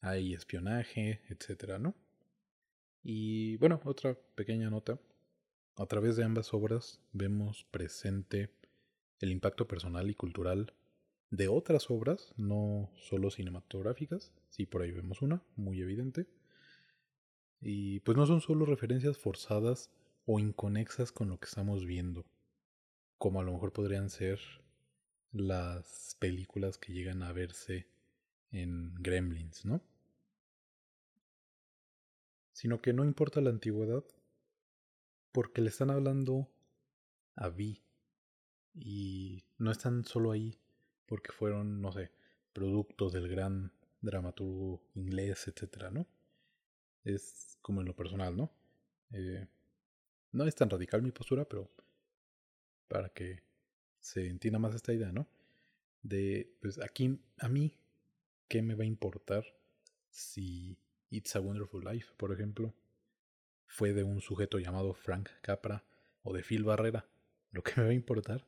hay 0.00 0.34
espionaje, 0.34 1.22
etcétera, 1.28 1.78
¿no? 1.78 1.94
Y 3.02 3.56
bueno, 3.58 3.80
otra 3.84 4.18
pequeña 4.34 4.70
nota. 4.70 4.98
A 5.76 5.86
través 5.86 6.16
de 6.16 6.24
ambas 6.24 6.54
obras 6.54 7.00
vemos 7.12 7.64
presente 7.70 8.50
el 9.20 9.30
impacto 9.30 9.66
personal 9.66 10.10
y 10.10 10.14
cultural 10.14 10.72
de 11.30 11.48
otras 11.48 11.90
obras, 11.90 12.32
no 12.36 12.90
solo 12.96 13.30
cinematográficas, 13.30 14.32
sí 14.50 14.66
por 14.66 14.82
ahí 14.82 14.92
vemos 14.92 15.20
una, 15.20 15.42
muy 15.56 15.80
evidente. 15.80 16.26
Y 17.66 18.00
pues 18.00 18.14
no 18.18 18.26
son 18.26 18.42
solo 18.42 18.66
referencias 18.66 19.16
forzadas 19.16 19.90
o 20.26 20.38
inconexas 20.38 21.12
con 21.12 21.30
lo 21.30 21.40
que 21.40 21.46
estamos 21.46 21.86
viendo, 21.86 22.26
como 23.16 23.40
a 23.40 23.42
lo 23.42 23.52
mejor 23.52 23.72
podrían 23.72 24.10
ser 24.10 24.38
las 25.32 26.14
películas 26.20 26.76
que 26.76 26.92
llegan 26.92 27.22
a 27.22 27.32
verse 27.32 27.88
en 28.50 28.94
Gremlins, 28.96 29.64
¿no? 29.64 29.82
Sino 32.52 32.82
que 32.82 32.92
no 32.92 33.02
importa 33.02 33.40
la 33.40 33.48
antigüedad, 33.48 34.04
porque 35.32 35.62
le 35.62 35.70
están 35.70 35.90
hablando 35.90 36.50
a 37.34 37.48
Vi. 37.48 37.82
Y 38.74 39.42
no 39.56 39.70
están 39.70 40.04
solo 40.04 40.32
ahí 40.32 40.60
porque 41.06 41.32
fueron, 41.32 41.80
no 41.80 41.92
sé, 41.92 42.12
productos 42.52 43.14
del 43.14 43.26
gran 43.26 43.72
dramaturgo 44.02 44.82
inglés, 44.94 45.48
etcétera, 45.48 45.90
¿no? 45.90 46.06
Es 47.04 47.58
como 47.62 47.80
en 47.80 47.86
lo 47.86 47.94
personal, 47.94 48.36
¿no? 48.36 48.50
Eh, 49.12 49.46
no 50.32 50.44
es 50.44 50.54
tan 50.54 50.70
radical 50.70 51.02
mi 51.02 51.12
postura, 51.12 51.44
pero 51.44 51.70
para 52.88 53.08
que 53.08 53.42
se 54.00 54.28
entienda 54.28 54.58
más 54.58 54.74
esta 54.74 54.92
idea, 54.92 55.12
¿no? 55.12 55.26
De, 56.02 56.54
pues 56.60 56.80
aquí, 56.80 57.18
a 57.38 57.48
mí, 57.48 57.76
¿qué 58.48 58.60
me 58.62 58.74
va 58.74 58.84
a 58.84 58.86
importar 58.86 59.44
si 60.10 60.76
It's 61.10 61.36
a 61.36 61.40
Wonderful 61.40 61.84
Life, 61.84 62.12
por 62.16 62.32
ejemplo, 62.32 62.74
fue 63.66 63.92
de 63.92 64.02
un 64.02 64.20
sujeto 64.20 64.58
llamado 64.58 64.94
Frank 64.94 65.30
Capra 65.40 65.84
o 66.22 66.34
de 66.34 66.42
Phil 66.42 66.64
Barrera? 66.64 67.06
Lo 67.52 67.62
que 67.62 67.72
me 67.80 67.84
va 67.84 67.90
a 67.90 67.94
importar 67.94 68.46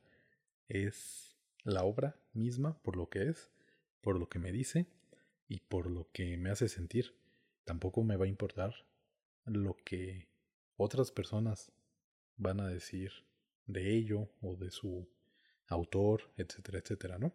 es 0.67 1.35
la 1.63 1.83
obra 1.83 2.15
misma 2.33 2.77
por 2.83 2.95
lo 2.95 3.09
que 3.09 3.29
es, 3.29 3.51
por 4.01 4.19
lo 4.19 4.29
que 4.29 4.39
me 4.39 4.51
dice 4.51 4.85
y 5.47 5.61
por 5.61 5.89
lo 5.89 6.09
que 6.11 6.37
me 6.37 6.49
hace 6.49 6.69
sentir. 6.69 7.15
Tampoco 7.67 8.01
me 8.01 8.15
va 8.15 8.23
a 8.23 8.29
importar 8.29 8.73
lo 9.43 9.75
que 9.83 10.29
otras 10.77 11.11
personas 11.11 11.69
van 12.37 12.61
a 12.61 12.69
decir 12.69 13.11
de 13.65 13.93
ello 13.93 14.29
o 14.39 14.55
de 14.55 14.71
su 14.71 15.05
autor, 15.67 16.31
etcétera, 16.37 16.79
etcétera, 16.79 17.19
¿no? 17.19 17.33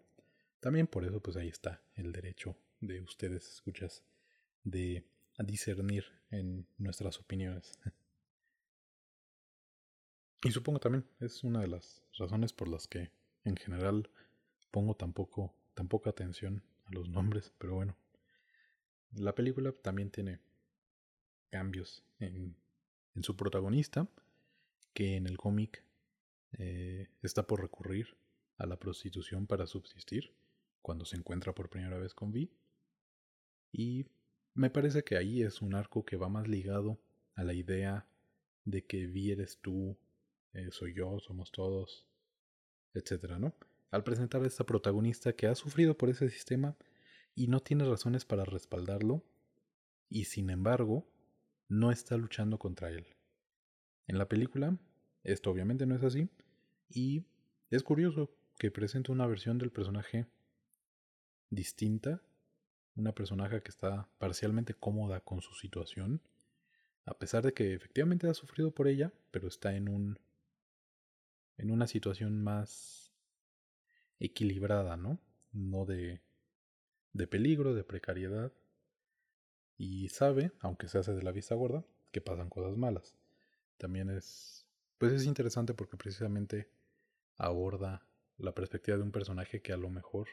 También 0.58 0.86
por 0.86 1.04
eso 1.04 1.20
pues 1.20 1.36
ahí 1.36 1.48
está 1.48 1.82
el 1.96 2.12
derecho 2.12 2.56
de 2.80 3.02
ustedes, 3.02 3.46
escuchas, 3.46 4.04
de 4.64 5.04
discernir 5.36 6.06
en 6.30 6.66
nuestras 6.78 7.20
opiniones. 7.20 7.78
Y 10.42 10.50
supongo 10.50 10.80
también 10.80 11.04
es 11.20 11.44
una 11.44 11.60
de 11.60 11.68
las 11.68 12.02
razones 12.16 12.54
por 12.54 12.68
las 12.68 12.88
que 12.88 13.10
en 13.44 13.56
general 13.56 14.08
pongo 14.70 14.94
tan, 14.96 15.12
poco, 15.12 15.54
tan 15.74 15.88
poca 15.88 16.08
atención 16.08 16.62
a 16.86 16.92
los 16.92 17.10
nombres, 17.10 17.52
pero 17.58 17.74
bueno. 17.74 17.94
La 19.16 19.34
película 19.34 19.72
también 19.72 20.10
tiene 20.10 20.40
cambios 21.50 22.02
en, 22.18 22.56
su 23.20 23.36
protagonista, 23.36 24.08
que 24.94 25.16
en 25.16 25.26
el 25.26 25.36
cómic 25.36 25.84
eh, 26.52 27.08
está 27.22 27.46
por 27.46 27.60
recurrir 27.60 28.16
a 28.56 28.66
la 28.66 28.78
prostitución 28.78 29.46
para 29.46 29.66
subsistir 29.66 30.32
cuando 30.80 31.04
se 31.04 31.16
encuentra 31.16 31.54
por 31.54 31.68
primera 31.68 31.98
vez 31.98 32.14
con 32.14 32.32
Vi. 32.32 32.50
Y 33.70 34.06
me 34.54 34.70
parece 34.70 35.04
que 35.04 35.16
ahí 35.16 35.42
es 35.42 35.60
un 35.60 35.74
arco 35.74 36.04
que 36.04 36.16
va 36.16 36.28
más 36.28 36.48
ligado 36.48 36.98
a 37.34 37.44
la 37.44 37.54
idea 37.54 38.06
de 38.64 38.84
que 38.84 39.06
Vi 39.06 39.30
eres 39.30 39.58
tú, 39.58 39.96
eh, 40.54 40.68
soy 40.70 40.94
yo, 40.94 41.18
somos 41.20 41.50
todos, 41.52 42.06
etcétera, 42.94 43.38
¿no? 43.38 43.54
Al 43.90 44.04
presentar 44.04 44.42
a 44.42 44.46
esta 44.46 44.64
protagonista 44.64 45.34
que 45.34 45.46
ha 45.46 45.54
sufrido 45.54 45.96
por 45.96 46.08
ese 46.08 46.30
sistema 46.30 46.76
y 47.34 47.48
no 47.48 47.60
tiene 47.60 47.84
razones 47.84 48.24
para 48.24 48.44
respaldarlo, 48.44 49.22
y 50.08 50.24
sin 50.24 50.50
embargo, 50.50 51.06
no 51.68 51.90
está 51.90 52.16
luchando 52.16 52.58
contra 52.58 52.90
él. 52.90 53.06
En 54.06 54.18
la 54.18 54.28
película, 54.28 54.76
esto 55.24 55.50
obviamente 55.50 55.86
no 55.86 55.94
es 55.96 56.02
así, 56.02 56.28
y 56.90 57.24
es 57.70 57.82
curioso 57.82 58.30
que 58.58 58.70
presenta 58.70 59.12
una 59.12 59.26
versión 59.26 59.58
del 59.58 59.70
personaje 59.70 60.26
distinta, 61.50 62.22
una 62.94 63.12
personaje 63.12 63.62
que 63.62 63.70
está 63.70 64.08
parcialmente 64.18 64.74
cómoda 64.74 65.20
con 65.20 65.40
su 65.40 65.54
situación, 65.54 66.20
a 67.06 67.14
pesar 67.14 67.42
de 67.42 67.54
que 67.54 67.74
efectivamente 67.74 68.28
ha 68.28 68.34
sufrido 68.34 68.70
por 68.72 68.88
ella, 68.88 69.12
pero 69.30 69.48
está 69.48 69.74
en 69.74 69.88
un 69.88 70.18
en 71.58 71.70
una 71.70 71.86
situación 71.86 72.42
más 72.42 73.12
equilibrada, 74.18 74.96
¿no? 74.96 75.18
No 75.52 75.84
de 75.84 76.22
de 77.12 77.26
peligro, 77.26 77.74
de 77.74 77.84
precariedad 77.84 78.52
y 79.76 80.08
sabe, 80.08 80.52
aunque 80.60 80.88
se 80.88 80.98
hace 80.98 81.12
de 81.12 81.22
la 81.22 81.32
vista 81.32 81.54
gorda, 81.54 81.84
que 82.10 82.20
pasan 82.20 82.50
cosas 82.50 82.76
malas. 82.76 83.16
También 83.78 84.10
es 84.10 84.66
pues 84.98 85.12
es 85.14 85.26
interesante 85.26 85.74
porque 85.74 85.96
precisamente 85.96 86.70
aborda 87.36 88.06
la 88.38 88.54
perspectiva 88.54 88.96
de 88.96 89.02
un 89.02 89.10
personaje 89.10 89.60
que 89.60 89.72
a 89.72 89.76
lo 89.76 89.90
mejor 89.90 90.28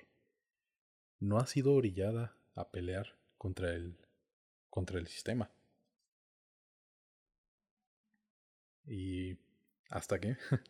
no 1.19 1.39
ha 1.39 1.47
sido 1.47 1.73
orillada 1.73 2.37
a 2.53 2.69
pelear 2.69 3.17
contra 3.37 3.73
el 3.73 3.97
contra 4.69 4.99
el 4.99 5.07
sistema. 5.07 5.51
Y 8.85 9.37
hasta 9.89 10.19
que 10.19 10.37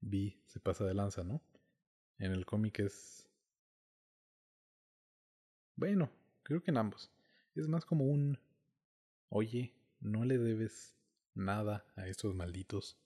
Vi 0.00 0.40
se 0.46 0.60
pasa 0.60 0.84
de 0.84 0.94
lanza, 0.94 1.24
¿no? 1.24 1.42
En 2.18 2.32
el 2.32 2.44
cómic 2.46 2.80
es 2.80 3.27
bueno, 5.78 6.10
creo 6.42 6.60
que 6.60 6.72
en 6.72 6.76
ambos. 6.76 7.08
Es 7.54 7.68
más 7.68 7.84
como 7.84 8.04
un 8.04 8.38
oye, 9.28 9.72
no 10.00 10.24
le 10.24 10.36
debes 10.36 10.92
nada 11.34 11.86
a 11.94 12.08
estos 12.08 12.34
malditos 12.34 12.98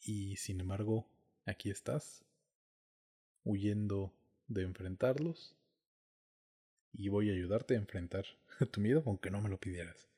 y 0.00 0.36
sin 0.36 0.60
embargo, 0.60 1.08
aquí 1.44 1.70
estás, 1.70 2.24
huyendo 3.44 4.14
de 4.46 4.62
enfrentarlos. 4.62 5.56
Y 6.92 7.08
voy 7.08 7.30
a 7.30 7.32
ayudarte 7.32 7.74
a 7.74 7.78
enfrentar 7.78 8.24
tu 8.72 8.80
miedo, 8.80 9.02
aunque 9.06 9.30
no 9.30 9.40
me 9.40 9.48
lo 9.48 9.58
pidieras. 9.58 10.08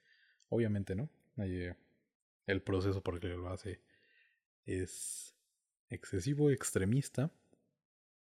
Obviamente, 0.50 0.94
¿no? 0.94 1.08
Eh, 1.38 1.74
el 2.46 2.62
proceso 2.62 3.02
por 3.02 3.14
el 3.14 3.20
que 3.20 3.28
lo 3.28 3.48
hace 3.48 3.80
es 4.66 5.34
excesivo, 5.88 6.50
extremista. 6.50 7.30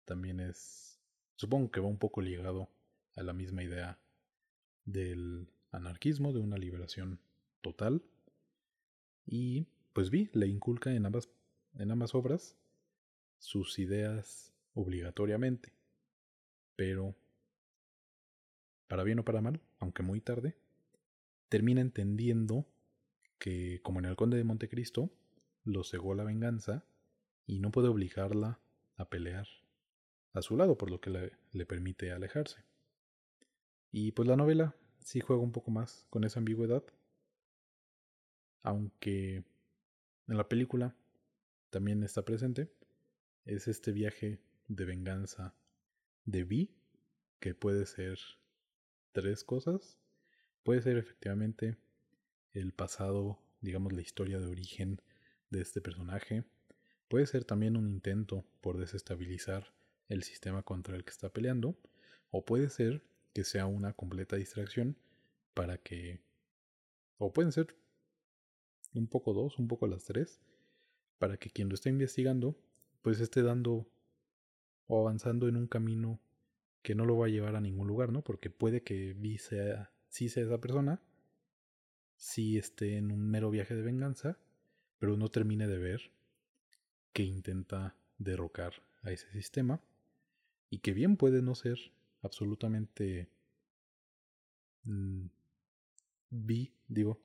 También 0.04 0.42
es, 0.42 1.00
supongo 1.38 1.72
que 1.72 1.80
va 1.80 1.88
un 1.88 1.98
poco 1.98 2.22
ligado 2.22 2.70
a 3.16 3.24
la 3.24 3.34
misma 3.34 3.64
idea 3.64 4.00
del 4.86 5.50
anarquismo, 5.72 6.34
de 6.34 6.40
una 6.40 6.58
liberación 6.58 7.20
total. 7.62 8.04
Y 9.26 9.68
pues 9.94 10.10
vi, 10.10 10.30
le 10.34 10.48
inculca 10.48 10.94
en 10.94 11.06
ambas 11.06 11.30
en 11.78 11.92
ambas 11.92 12.16
obras 12.16 12.56
sus 13.40 13.80
ideas 13.80 14.54
obligatoriamente. 14.74 15.74
Pero, 16.76 17.16
para 18.88 19.04
bien 19.04 19.20
o 19.20 19.26
para 19.26 19.42
mal, 19.42 19.62
aunque 19.80 20.04
muy 20.04 20.22
tarde, 20.22 20.58
termina 21.50 21.82
entendiendo 21.82 22.66
que, 23.40 23.82
como 23.84 24.00
en 24.00 24.06
el 24.06 24.16
Conde 24.16 24.38
de 24.38 24.44
Montecristo, 24.44 25.12
lo 25.64 25.84
cegó 25.84 26.16
la 26.16 26.24
venganza 26.24 26.86
y 27.46 27.60
no 27.60 27.72
puede 27.72 27.88
obligarla 27.88 28.60
a 28.98 29.10
pelear 29.10 29.48
a 30.34 30.42
su 30.42 30.58
lado, 30.58 30.78
por 30.78 30.90
lo 30.90 31.00
que 31.00 31.10
le, 31.10 31.32
le 31.52 31.66
permite 31.66 32.12
alejarse. 32.12 32.64
Y 33.98 34.12
pues 34.12 34.28
la 34.28 34.36
novela 34.36 34.76
sí 35.00 35.22
juega 35.22 35.42
un 35.42 35.54
poco 35.54 35.72
más 35.72 36.06
con 36.10 36.26
esa 36.26 36.40
ambigüedad, 36.40 36.84
aunque 38.62 39.38
en 40.28 40.38
la 40.38 40.50
película 40.50 40.94
también 41.70 42.04
está 42.04 42.26
presente 42.26 42.70
es 43.46 43.70
este 43.70 43.94
viaje 43.94 44.42
de 44.68 44.84
venganza 44.84 45.56
de 46.26 46.44
Vi, 46.44 46.76
que 47.40 47.56
puede 47.56 47.86
ser 47.86 48.20
tres 49.14 49.46
cosas. 49.46 49.98
Puede 50.64 50.82
ser 50.82 50.98
efectivamente 50.98 51.78
el 52.52 52.74
pasado, 52.74 53.40
digamos 53.62 53.94
la 53.94 54.02
historia 54.02 54.42
de 54.42 54.48
origen 54.48 55.02
de 55.52 55.62
este 55.62 55.80
personaje. 55.80 56.44
Puede 57.08 57.28
ser 57.28 57.46
también 57.46 57.78
un 57.78 57.88
intento 57.88 58.44
por 58.60 58.78
desestabilizar 58.78 59.74
el 60.10 60.24
sistema 60.24 60.64
contra 60.64 60.98
el 60.98 61.06
que 61.06 61.12
está 61.12 61.32
peleando. 61.32 61.78
O 62.30 62.44
puede 62.44 62.70
ser 62.70 63.02
que 63.36 63.44
sea 63.44 63.66
una 63.66 63.92
completa 63.92 64.38
distracción 64.38 64.96
para 65.54 65.78
que... 65.78 66.22
O 67.18 67.34
pueden 67.34 67.52
ser 67.52 67.76
un 68.94 69.08
poco 69.08 69.34
dos, 69.34 69.60
un 69.60 69.68
poco 69.68 69.88
las 69.88 70.06
tres, 70.06 70.40
para 71.20 71.36
que 71.36 71.50
quien 71.50 71.68
lo 71.68 71.76
está 71.76 71.90
investigando, 71.90 72.58
pues 73.02 73.20
esté 73.20 73.44
dando 73.44 73.86
o 74.88 75.02
avanzando 75.02 75.50
en 75.50 75.58
un 75.58 75.68
camino 75.68 76.22
que 76.82 76.96
no 76.96 77.04
lo 77.06 77.18
va 77.18 77.26
a 77.26 77.30
llevar 77.30 77.58
a 77.58 77.62
ningún 77.62 77.88
lugar, 77.88 78.14
¿no? 78.14 78.22
Porque 78.22 78.50
puede 78.50 78.84
que 78.84 79.14
Vi 79.14 79.38
sea, 79.38 79.92
sí 80.08 80.30
sea 80.30 80.46
esa 80.46 80.62
persona, 80.62 81.02
sí 82.16 82.58
esté 82.58 82.96
en 82.96 83.12
un 83.12 83.30
mero 83.30 83.50
viaje 83.50 83.76
de 83.76 83.82
venganza, 83.82 84.38
pero 84.98 85.18
no 85.18 85.28
termine 85.28 85.68
de 85.68 85.78
ver 85.78 86.12
que 87.12 87.24
intenta 87.24 87.98
derrocar 88.18 88.82
a 89.02 89.12
ese 89.12 89.30
sistema 89.34 89.82
y 90.70 90.80
que 90.80 90.94
bien 90.94 91.18
puede 91.18 91.42
no 91.42 91.54
ser 91.54 91.92
absolutamente 92.26 93.30
mm, 94.84 95.28
Vi, 96.30 96.74
digo, 96.88 97.22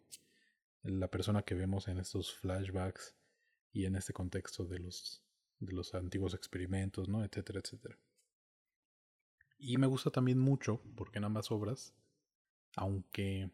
la 0.82 1.08
persona 1.08 1.42
que 1.42 1.54
vemos 1.54 1.88
en 1.88 1.98
estos 1.98 2.32
flashbacks 2.34 3.16
y 3.72 3.86
en 3.86 3.96
este 3.96 4.12
contexto 4.12 4.64
de 4.64 4.78
los 4.78 5.22
de 5.58 5.72
los 5.72 5.94
antiguos 5.94 6.34
experimentos, 6.34 7.08
¿no? 7.08 7.22
etcétera, 7.22 7.60
etcétera. 7.60 7.98
Y 9.58 9.76
me 9.76 9.86
gusta 9.86 10.10
también 10.10 10.38
mucho, 10.38 10.80
porque 10.96 11.18
en 11.18 11.24
ambas 11.24 11.50
obras, 11.50 11.94
aunque 12.76 13.50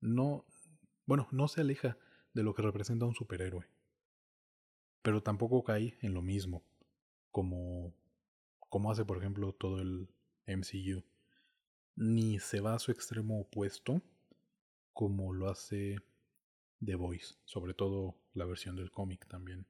no, 0.00 0.46
bueno, 1.04 1.28
no 1.32 1.48
se 1.48 1.60
aleja 1.60 1.98
de 2.32 2.42
lo 2.42 2.54
que 2.54 2.62
representa 2.62 3.04
un 3.04 3.14
superhéroe, 3.14 3.66
pero 5.02 5.22
tampoco 5.22 5.64
cae 5.64 5.98
en 6.00 6.14
lo 6.14 6.22
mismo, 6.22 6.62
como, 7.30 7.92
como 8.70 8.90
hace 8.90 9.04
por 9.04 9.18
ejemplo 9.18 9.52
todo 9.52 9.80
el 9.80 10.08
MCU, 10.46 11.04
ni 11.96 12.38
se 12.38 12.60
va 12.60 12.74
a 12.74 12.78
su 12.78 12.92
extremo 12.92 13.40
opuesto, 13.40 14.00
como 14.94 15.32
lo 15.34 15.50
hace 15.50 15.98
The 16.82 16.94
Voice, 16.94 17.34
sobre 17.44 17.74
todo 17.74 18.16
la 18.32 18.46
versión 18.46 18.76
del 18.76 18.90
cómic 18.90 19.26
también. 19.26 19.66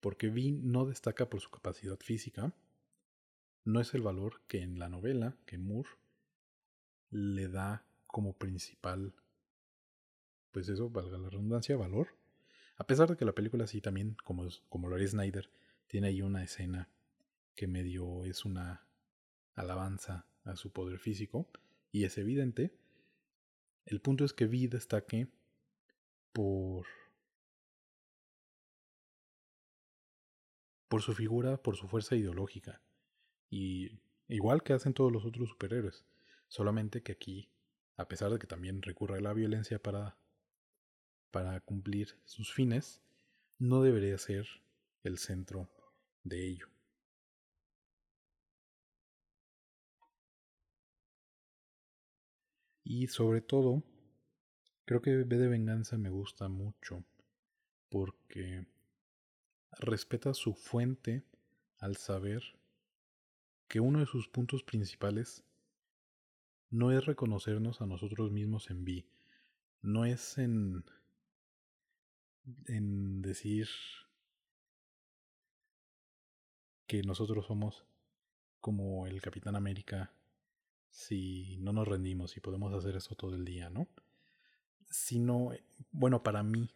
Porque 0.00 0.28
Vi 0.28 0.52
no 0.52 0.86
destaca 0.86 1.30
por 1.30 1.40
su 1.40 1.50
capacidad 1.50 1.98
física, 1.98 2.52
no 3.64 3.80
es 3.80 3.94
el 3.94 4.02
valor 4.02 4.42
que 4.48 4.62
en 4.62 4.78
la 4.78 4.88
novela, 4.88 5.36
que 5.46 5.58
Moore 5.58 5.88
le 7.10 7.48
da 7.48 7.86
como 8.06 8.36
principal, 8.36 9.14
pues 10.52 10.68
eso, 10.68 10.90
valga 10.90 11.18
la 11.18 11.30
redundancia, 11.30 11.76
valor. 11.76 12.08
A 12.76 12.86
pesar 12.86 13.08
de 13.08 13.16
que 13.16 13.24
la 13.24 13.34
película 13.34 13.66
sí 13.66 13.80
también, 13.80 14.16
como, 14.24 14.46
como 14.68 14.88
lo 14.88 14.96
haría 14.96 15.08
Snyder, 15.08 15.50
tiene 15.86 16.08
ahí 16.08 16.22
una 16.22 16.42
escena 16.42 16.88
que 17.54 17.66
medio 17.66 18.24
es 18.24 18.44
una 18.44 18.86
alabanza 19.54 20.26
a 20.44 20.56
su 20.56 20.72
poder 20.72 20.98
físico, 20.98 21.48
y 21.92 22.04
es 22.04 22.18
evidente. 22.18 22.76
El 23.86 24.00
punto 24.00 24.24
es 24.24 24.32
que 24.32 24.46
Vi 24.46 24.66
destaque 24.66 25.28
por 26.32 26.86
por 30.88 31.02
su 31.02 31.14
figura, 31.14 31.56
por 31.56 31.76
su 31.76 31.88
fuerza 31.88 32.14
ideológica. 32.14 32.80
Y 33.50 33.98
igual 34.28 34.62
que 34.62 34.72
hacen 34.72 34.94
todos 34.94 35.12
los 35.12 35.24
otros 35.24 35.48
superhéroes, 35.48 36.04
solamente 36.48 37.02
que 37.02 37.12
aquí, 37.12 37.50
a 37.96 38.06
pesar 38.06 38.30
de 38.30 38.38
que 38.38 38.46
también 38.46 38.82
recurre 38.82 39.18
a 39.18 39.20
la 39.20 39.32
violencia 39.32 39.82
para 39.82 40.16
para 41.30 41.58
cumplir 41.60 42.16
sus 42.26 42.52
fines, 42.52 43.00
no 43.58 43.82
debería 43.82 44.16
ser 44.18 44.46
el 45.02 45.18
centro 45.18 45.68
de 46.22 46.46
ello. 46.46 46.73
Y 52.84 53.06
sobre 53.08 53.40
todo, 53.40 53.82
creo 54.84 55.00
que 55.00 55.24
B 55.24 55.38
de 55.38 55.48
Venganza 55.48 55.96
me 55.96 56.10
gusta 56.10 56.48
mucho 56.48 57.02
porque 57.88 58.66
respeta 59.72 60.34
su 60.34 60.54
fuente 60.54 61.24
al 61.78 61.96
saber 61.96 62.42
que 63.68 63.80
uno 63.80 64.00
de 64.00 64.06
sus 64.06 64.28
puntos 64.28 64.62
principales 64.62 65.44
no 66.68 66.92
es 66.92 67.06
reconocernos 67.06 67.80
a 67.80 67.86
nosotros 67.86 68.30
mismos 68.30 68.70
en 68.70 68.84
B, 68.84 69.06
no 69.80 70.04
es 70.04 70.38
en 70.38 70.84
en 72.66 73.22
decir 73.22 73.68
que 76.86 77.02
nosotros 77.02 77.46
somos 77.46 77.86
como 78.60 79.06
el 79.06 79.22
Capitán 79.22 79.56
América 79.56 80.12
si 80.94 81.56
no 81.58 81.72
nos 81.72 81.88
rendimos 81.88 82.36
y 82.36 82.40
podemos 82.40 82.72
hacer 82.72 82.94
eso 82.94 83.16
todo 83.16 83.34
el 83.34 83.44
día, 83.44 83.68
¿no? 83.68 83.88
Sino, 84.88 85.50
bueno, 85.90 86.22
para 86.22 86.44
mí 86.44 86.70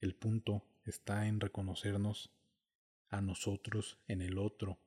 el 0.00 0.14
punto 0.14 0.62
está 0.86 1.26
en 1.26 1.38
reconocernos 1.38 2.32
a 3.10 3.20
nosotros 3.20 3.98
en 4.08 4.22
el 4.22 4.38
otro 4.38 4.78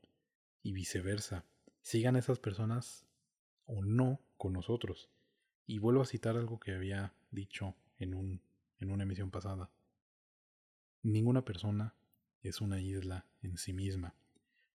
y 0.64 0.74
viceversa. 0.74 1.45
Sigan 1.84 2.16
esas 2.16 2.40
personas 2.40 3.06
o 3.68 3.84
no 3.84 4.20
con 4.36 4.53
nosotros. 4.53 5.12
Y 5.68 5.78
vuelvo 5.78 6.02
a 6.02 6.08
citar 6.08 6.36
algo 6.36 6.60
que 6.60 6.74
había 6.74 7.14
dicho 7.30 7.76
en, 7.99 8.16
un, 8.16 8.41
en 8.80 8.90
una 8.90 9.03
emisión 9.03 9.30
pasada. 9.30 9.70
Ninguna 11.03 11.45
persona 11.45 11.94
es 12.41 12.62
una 12.62 12.82
isla 12.82 13.28
en 13.44 13.60
sí 13.60 13.74
misma. 13.74 14.16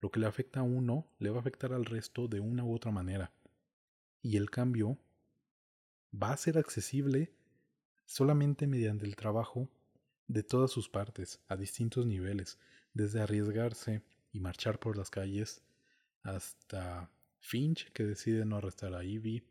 Lo 0.00 0.12
que 0.12 0.20
le 0.20 0.26
afecta 0.26 0.60
a 0.60 0.62
uno 0.62 1.08
le 1.18 1.30
va 1.30 1.38
a 1.38 1.40
afectar 1.40 1.72
al 1.72 1.84
resto 1.84 2.28
de 2.28 2.38
una 2.38 2.62
u 2.62 2.72
otra 2.72 2.92
manera. 2.92 3.32
Y 4.26 4.36
el 4.38 4.50
cambio 4.50 4.98
va 6.12 6.32
a 6.32 6.36
ser 6.36 6.58
accesible 6.58 7.32
solamente 8.06 8.66
mediante 8.66 9.06
el 9.06 9.14
trabajo 9.14 9.70
de 10.26 10.42
todas 10.42 10.72
sus 10.72 10.88
partes, 10.88 11.38
a 11.46 11.54
distintos 11.54 12.06
niveles, 12.06 12.58
desde 12.92 13.20
arriesgarse 13.20 14.02
y 14.32 14.40
marchar 14.40 14.80
por 14.80 14.96
las 14.96 15.10
calles, 15.10 15.62
hasta 16.24 17.08
Finch, 17.38 17.92
que 17.92 18.02
decide 18.02 18.44
no 18.44 18.56
arrestar 18.56 18.94
a 18.94 19.04
Ivy, 19.04 19.44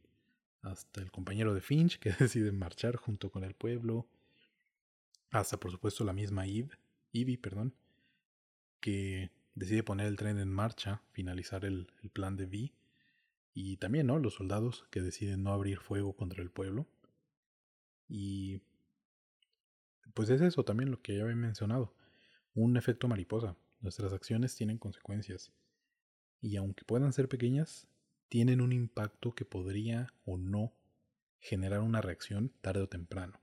hasta 0.61 0.99
el 0.99 1.09
compañero 1.09 1.53
de 1.53 1.61
Finch, 1.61 1.97
que 1.97 2.11
decide 2.19 2.51
marchar 2.51 2.97
junto 2.97 3.31
con 3.31 3.45
el 3.45 3.53
pueblo, 3.53 4.09
hasta 5.31 5.57
por 5.57 5.71
supuesto 5.71 6.03
la 6.03 6.11
misma 6.11 6.47
Ivy, 6.47 7.37
perdón, 7.37 7.73
que 8.81 9.31
decide 9.53 9.83
poner 9.83 10.07
el 10.07 10.17
tren 10.17 10.37
en 10.37 10.51
marcha, 10.51 11.01
finalizar 11.13 11.63
el, 11.63 11.89
el 12.03 12.09
plan 12.09 12.35
de 12.35 12.43
V, 12.43 12.73
y 13.55 13.77
también 13.77 14.07
¿no? 14.07 14.19
los 14.19 14.33
soldados 14.33 14.85
que 14.91 15.01
deciden 15.01 15.41
no 15.43 15.53
abrir 15.53 15.79
fuego 15.79 16.13
contra 16.13 16.43
el 16.43 16.51
pueblo. 16.51 16.87
Y 18.09 18.61
pues 20.13 20.29
es 20.29 20.41
eso 20.41 20.65
también 20.65 20.91
lo 20.91 21.01
que 21.01 21.15
ya 21.15 21.23
había 21.23 21.37
mencionado, 21.37 21.95
un 22.53 22.75
efecto 22.75 23.07
mariposa. 23.07 23.55
Nuestras 23.79 24.11
acciones 24.11 24.55
tienen 24.55 24.77
consecuencias. 24.77 25.53
Y 26.41 26.57
aunque 26.57 26.83
puedan 26.83 27.13
ser 27.13 27.29
pequeñas, 27.29 27.87
tienen 28.27 28.59
un 28.59 28.73
impacto 28.73 29.33
que 29.33 29.45
podría 29.45 30.13
o 30.25 30.37
no 30.37 30.73
generar 31.39 31.79
una 31.79 32.01
reacción 32.01 32.51
tarde 32.59 32.81
o 32.81 32.89
temprano. 32.89 33.39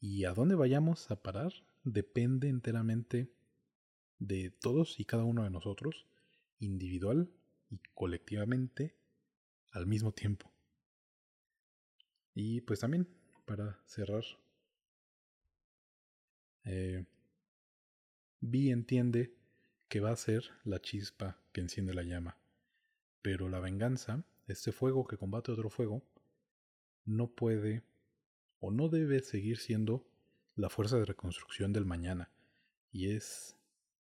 Y 0.00 0.24
a 0.24 0.32
dónde 0.32 0.56
vayamos 0.56 1.08
a 1.12 1.22
parar 1.22 1.52
depende 1.84 2.48
enteramente 2.48 3.32
de 4.18 4.50
todos 4.50 4.98
y 4.98 5.04
cada 5.04 5.22
uno 5.22 5.44
de 5.44 5.50
nosotros, 5.50 6.08
individual 6.58 7.30
y 7.68 7.78
colectivamente, 7.94 8.99
al 9.70 9.86
mismo 9.86 10.12
tiempo. 10.12 10.50
Y 12.34 12.60
pues 12.62 12.80
también, 12.80 13.08
para 13.44 13.80
cerrar, 13.86 14.24
eh, 16.64 17.04
Vi 18.42 18.70
entiende 18.70 19.36
que 19.88 20.00
va 20.00 20.12
a 20.12 20.16
ser 20.16 20.50
la 20.64 20.80
chispa 20.80 21.38
que 21.52 21.60
enciende 21.60 21.92
la 21.92 22.04
llama, 22.04 22.38
pero 23.20 23.50
la 23.50 23.60
venganza, 23.60 24.24
este 24.46 24.72
fuego 24.72 25.06
que 25.06 25.18
combate 25.18 25.52
otro 25.52 25.68
fuego, 25.68 26.02
no 27.04 27.34
puede 27.34 27.82
o 28.58 28.70
no 28.70 28.88
debe 28.88 29.20
seguir 29.20 29.58
siendo 29.58 30.06
la 30.54 30.70
fuerza 30.70 30.96
de 30.96 31.04
reconstrucción 31.04 31.74
del 31.74 31.84
mañana, 31.84 32.30
y 32.92 33.10
es, 33.10 33.58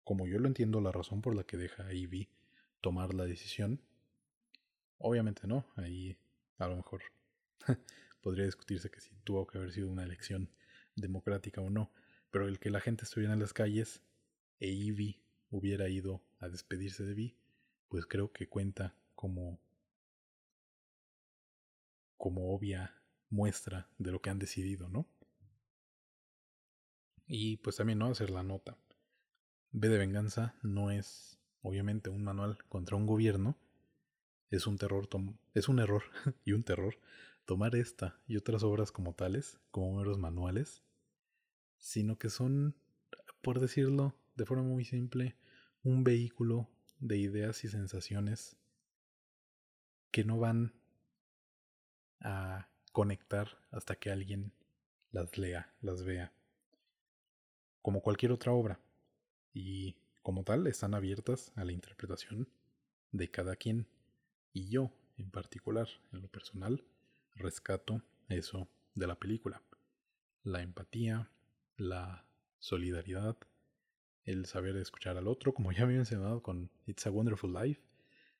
como 0.04 0.26
yo 0.26 0.38
lo 0.38 0.46
entiendo, 0.46 0.82
la 0.82 0.92
razón 0.92 1.22
por 1.22 1.34
la 1.34 1.44
que 1.44 1.56
deja 1.56 1.86
a 1.86 1.94
Ivy 1.94 2.28
tomar 2.82 3.14
la 3.14 3.24
decisión. 3.24 3.80
Obviamente 4.98 5.46
no, 5.46 5.66
ahí 5.76 6.18
a 6.58 6.66
lo 6.68 6.76
mejor 6.76 7.02
podría 8.20 8.44
discutirse 8.44 8.90
que 8.90 9.00
si 9.00 9.14
tuvo 9.24 9.46
que 9.46 9.58
haber 9.58 9.72
sido 9.72 9.88
una 9.88 10.04
elección 10.04 10.50
democrática 10.96 11.60
o 11.60 11.70
no, 11.70 11.92
pero 12.30 12.48
el 12.48 12.58
que 12.58 12.70
la 12.70 12.80
gente 12.80 13.04
estuviera 13.04 13.32
en 13.32 13.40
las 13.40 13.52
calles 13.52 14.02
e 14.60 14.68
Ivy 14.68 15.22
hubiera 15.50 15.88
ido 15.88 16.22
a 16.40 16.48
despedirse 16.48 17.04
de 17.04 17.14
Vi, 17.14 17.38
pues 17.88 18.06
creo 18.06 18.32
que 18.32 18.48
cuenta 18.48 18.94
como 19.14 19.60
como 22.16 22.52
obvia 22.52 23.00
muestra 23.30 23.88
de 23.98 24.10
lo 24.10 24.20
que 24.20 24.30
han 24.30 24.40
decidido, 24.40 24.88
¿no? 24.88 25.06
Y 27.26 27.58
pues 27.58 27.76
también 27.76 27.98
no 28.00 28.10
hacer 28.10 28.30
la 28.30 28.42
nota. 28.42 28.76
B 29.70 29.88
de 29.88 29.98
venganza 29.98 30.56
no 30.62 30.90
es 30.90 31.38
obviamente 31.62 32.10
un 32.10 32.24
manual 32.24 32.58
contra 32.68 32.96
un 32.96 33.06
gobierno, 33.06 33.56
es 34.50 34.66
un 34.66 34.78
terror 34.78 35.08
es 35.54 35.68
un 35.68 35.78
error 35.78 36.04
y 36.44 36.52
un 36.52 36.62
terror 36.62 36.98
tomar 37.44 37.74
esta 37.76 38.20
y 38.26 38.36
otras 38.36 38.62
obras 38.62 38.92
como 38.92 39.14
tales, 39.14 39.58
como 39.70 39.96
meros 39.96 40.18
manuales, 40.18 40.82
sino 41.78 42.18
que 42.18 42.28
son, 42.28 42.74
por 43.40 43.60
decirlo 43.60 44.14
de 44.36 44.44
forma 44.44 44.64
muy 44.64 44.84
simple, 44.84 45.36
un 45.82 46.04
vehículo 46.04 46.68
de 47.00 47.16
ideas 47.16 47.64
y 47.64 47.68
sensaciones 47.68 48.56
que 50.10 50.24
no 50.24 50.38
van 50.38 50.72
a 52.20 52.68
conectar 52.92 53.58
hasta 53.70 53.94
que 53.96 54.10
alguien 54.10 54.52
las 55.10 55.38
lea, 55.38 55.72
las 55.80 56.04
vea. 56.04 56.32
Como 57.82 58.02
cualquier 58.02 58.32
otra 58.32 58.52
obra. 58.52 58.80
Y 59.54 59.96
como 60.22 60.44
tal 60.44 60.66
están 60.66 60.94
abiertas 60.94 61.52
a 61.56 61.64
la 61.64 61.72
interpretación 61.72 62.48
de 63.12 63.30
cada 63.30 63.56
quien. 63.56 63.86
Y 64.52 64.68
yo, 64.68 64.90
en 65.16 65.30
particular, 65.30 65.88
en 66.12 66.22
lo 66.22 66.28
personal, 66.28 66.84
rescato 67.34 68.02
eso 68.28 68.68
de 68.94 69.06
la 69.06 69.18
película. 69.18 69.62
La 70.42 70.62
empatía, 70.62 71.30
la 71.76 72.26
solidaridad, 72.58 73.36
el 74.24 74.46
saber 74.46 74.76
escuchar 74.76 75.16
al 75.16 75.28
otro, 75.28 75.54
como 75.54 75.72
ya 75.72 75.84
había 75.84 75.96
mencionado 75.96 76.42
con 76.42 76.70
It's 76.86 77.06
a 77.06 77.10
Wonderful 77.10 77.52
Life, 77.52 77.82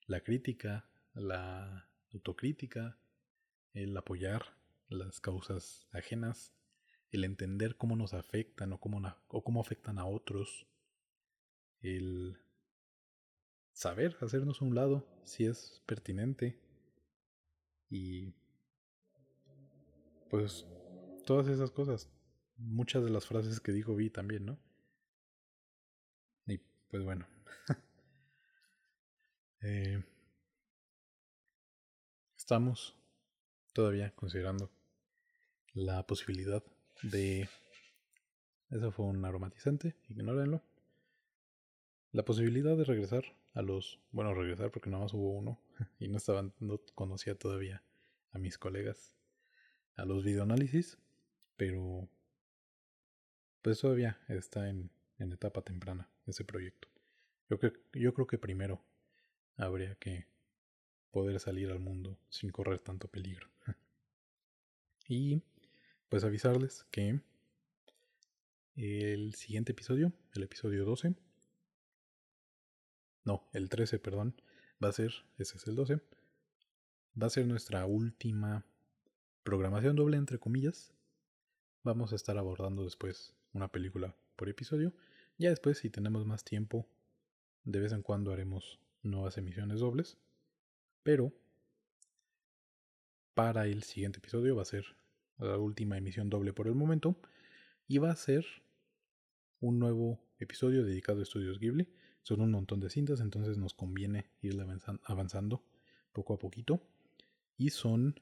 la 0.06 0.20
crítica, 0.20 0.89
la 1.14 1.89
autocrítica, 2.12 2.98
el 3.72 3.97
apoyar 3.97 4.56
las 4.89 5.20
causas 5.20 5.86
ajenas, 5.93 6.55
el 7.10 7.24
entender 7.24 7.76
cómo 7.76 7.97
nos 7.97 8.14
afectan 8.14 8.72
o 8.72 8.80
cómo, 8.80 9.02
o 9.28 9.44
cómo 9.44 9.60
afectan 9.60 9.98
a 9.98 10.06
otros, 10.06 10.66
el 11.80 12.39
saber 13.78 14.16
hacernos 14.20 14.60
a 14.60 14.64
un 14.64 14.74
lado 14.74 15.06
si 15.22 15.46
es 15.46 15.84
pertinente 15.86 16.59
y 17.88 18.34
pues 20.28 20.66
todas 21.24 21.46
esas 21.46 21.70
cosas, 21.70 22.10
muchas 22.56 23.05
de 23.05 23.10
las 23.10 23.24
frases 23.24 23.60
que 23.60 23.70
dijo 23.70 23.94
Vi 23.94 24.10
también, 24.10 24.46
¿no? 24.46 24.59
Y 26.48 26.59
pues 26.90 27.05
bueno. 27.05 27.28
eh, 29.62 30.02
estamos 32.36 32.96
todavía 33.72 34.12
considerando 34.16 34.72
la 35.72 36.05
posibilidad 36.05 36.64
de... 37.05 37.48
Eso 38.70 38.90
fue 38.90 39.06
un 39.06 39.24
aromatizante, 39.24 39.94
ignórenlo. 40.09 40.64
La 42.10 42.24
posibilidad 42.24 42.76
de 42.76 42.84
regresar 42.84 43.38
a 43.59 43.62
los... 43.62 43.98
Bueno, 44.12 44.35
regresar 44.35 44.70
porque 44.70 44.89
nada 44.89 45.02
más 45.02 45.12
hubo 45.14 45.32
uno 45.32 45.60
y 45.98 46.06
no 46.06 46.16
estaban, 46.16 46.55
no 46.60 46.80
conocía 46.94 47.35
todavía 47.36 47.82
a 48.30 48.39
mis 48.39 48.56
colegas 48.56 49.16
a 49.97 50.05
los 50.05 50.22
videoanálisis, 50.22 50.97
pero 51.56 52.09
pues 53.60 53.80
todavía 53.80 54.20
está 54.28 54.68
en, 54.68 54.93
en 55.18 55.32
etapa 55.32 55.62
temprana 55.62 56.09
ese 56.26 56.44
proyecto. 56.44 56.86
Yo, 57.51 57.59
que, 57.59 57.72
yo 57.94 58.14
creo 58.14 58.28
que 58.28 58.39
primero 58.39 58.80
habría 59.56 59.97
que 59.97 60.28
poder 61.10 61.40
salir 61.40 61.72
al 61.72 61.80
mundo 61.80 62.16
sin 62.28 62.51
correr 62.51 62.78
tanto 62.78 63.09
peligro. 63.09 63.48
y 65.09 65.43
pues 66.09 66.22
avisarles 66.22 66.85
que 66.93 67.20
el 68.76 69.35
siguiente 69.35 69.72
episodio, 69.72 70.12
el 70.35 70.44
episodio 70.44 70.85
12, 70.85 71.16
no, 73.24 73.48
el 73.52 73.68
13, 73.68 73.98
perdón, 73.98 74.40
va 74.82 74.88
a 74.88 74.92
ser, 74.92 75.12
ese 75.38 75.56
es 75.56 75.66
el 75.66 75.74
12, 75.74 76.00
va 77.20 77.26
a 77.26 77.30
ser 77.30 77.46
nuestra 77.46 77.84
última 77.86 78.64
programación 79.42 79.96
doble 79.96 80.16
entre 80.16 80.38
comillas. 80.38 80.92
Vamos 81.82 82.12
a 82.12 82.16
estar 82.16 82.36
abordando 82.36 82.84
después 82.84 83.34
una 83.52 83.68
película 83.68 84.14
por 84.36 84.48
episodio. 84.48 84.92
Ya 85.38 85.50
después, 85.50 85.78
si 85.78 85.90
tenemos 85.90 86.26
más 86.26 86.44
tiempo, 86.44 86.86
de 87.64 87.80
vez 87.80 87.92
en 87.92 88.02
cuando 88.02 88.32
haremos 88.32 88.78
nuevas 89.02 89.38
emisiones 89.38 89.80
dobles. 89.80 90.18
Pero 91.02 91.32
para 93.34 93.66
el 93.66 93.84
siguiente 93.84 94.18
episodio 94.18 94.56
va 94.56 94.62
a 94.62 94.66
ser 94.66 94.84
la 95.38 95.56
última 95.58 95.96
emisión 95.96 96.28
doble 96.28 96.52
por 96.52 96.66
el 96.66 96.74
momento. 96.74 97.16
Y 97.86 97.98
va 97.98 98.10
a 98.10 98.16
ser 98.16 98.44
un 99.60 99.78
nuevo 99.78 100.20
episodio 100.38 100.84
dedicado 100.84 101.20
a 101.20 101.22
estudios 101.22 101.58
Ghibli. 101.58 101.88
Son 102.22 102.40
un 102.40 102.50
montón 102.50 102.80
de 102.80 102.90
cintas, 102.90 103.20
entonces 103.20 103.56
nos 103.58 103.74
conviene 103.74 104.30
ir 104.40 104.56
avanzando 105.04 105.64
poco 106.12 106.34
a 106.34 106.38
poquito. 106.38 106.82
Y 107.56 107.70
son 107.70 108.20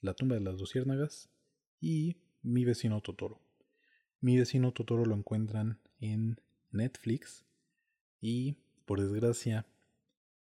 La 0.00 0.14
tumba 0.14 0.36
de 0.36 0.42
las 0.42 0.58
luciérnagas 0.58 1.28
y 1.80 2.16
Mi 2.42 2.64
vecino 2.64 3.00
Totoro. 3.00 3.40
Mi 4.20 4.38
vecino 4.38 4.72
Totoro 4.72 5.04
lo 5.04 5.14
encuentran 5.14 5.80
en 6.00 6.40
Netflix 6.70 7.44
y 8.20 8.56
por 8.84 9.00
desgracia 9.00 9.66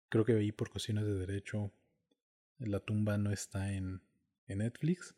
creo 0.09 0.24
que 0.24 0.34
ahí 0.34 0.52
por 0.52 0.70
cuestiones 0.70 1.05
de 1.05 1.14
derecho 1.14 1.72
la 2.59 2.80
tumba 2.80 3.18
no 3.18 3.30
está 3.32 3.72
en, 3.72 4.02
en 4.47 4.59
Netflix 4.59 5.14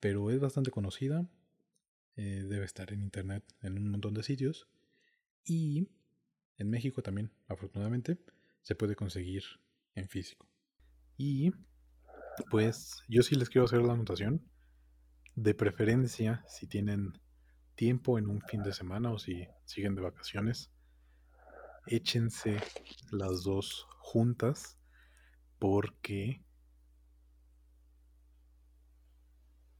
pero 0.00 0.30
es 0.30 0.40
bastante 0.40 0.70
conocida. 0.70 1.28
Eh, 2.16 2.44
debe 2.48 2.64
estar 2.64 2.92
en 2.92 3.02
internet 3.02 3.44
en 3.60 3.76
un 3.76 3.90
montón 3.90 4.14
de 4.14 4.22
sitios. 4.22 4.68
Y 5.44 5.88
en 6.58 6.70
México 6.70 7.02
también, 7.02 7.32
afortunadamente, 7.48 8.18
se 8.62 8.74
puede 8.74 8.96
conseguir 8.96 9.42
en 9.94 10.08
físico. 10.08 10.48
Y 11.16 11.52
pues 12.50 13.02
yo 13.08 13.22
sí 13.22 13.34
les 13.34 13.48
quiero 13.48 13.64
hacer 13.64 13.82
la 13.82 13.94
anotación. 13.94 14.42
De 15.34 15.54
preferencia, 15.54 16.44
si 16.48 16.66
tienen 16.66 17.12
tiempo 17.74 18.18
en 18.18 18.28
un 18.28 18.40
fin 18.40 18.62
de 18.62 18.72
semana 18.72 19.10
o 19.12 19.18
si 19.18 19.46
siguen 19.64 19.94
de 19.94 20.02
vacaciones, 20.02 20.70
échense 21.86 22.56
las 23.10 23.42
dos 23.42 23.86
juntas 23.98 24.78
porque 25.58 26.46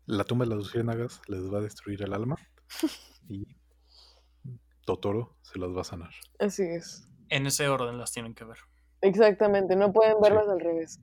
La 0.07 0.23
tumba 0.23 0.45
de 0.45 0.51
las 0.51 0.59
luciérnagas 0.59 1.21
les 1.27 1.53
va 1.53 1.59
a 1.59 1.63
destruir 1.63 2.01
el 2.03 2.13
alma 2.13 2.37
y 3.29 3.56
Totoro 4.87 5.37
se 5.43 5.59
las 5.59 5.77
va 5.77 5.83
a 5.83 5.85
sanar. 5.85 6.15
Así 6.39 6.63
es. 6.63 7.07
En 7.29 7.47
ese 7.47 7.69
orden 7.69 7.99
las 7.99 8.13
tienen 8.13 8.35
que 8.35 8.45
ver. 8.45 8.57
Exactamente, 9.03 9.77
no 9.77 9.93
pueden 9.93 10.19
verlas 10.23 10.49
al 10.49 10.61
revés. 10.61 11.01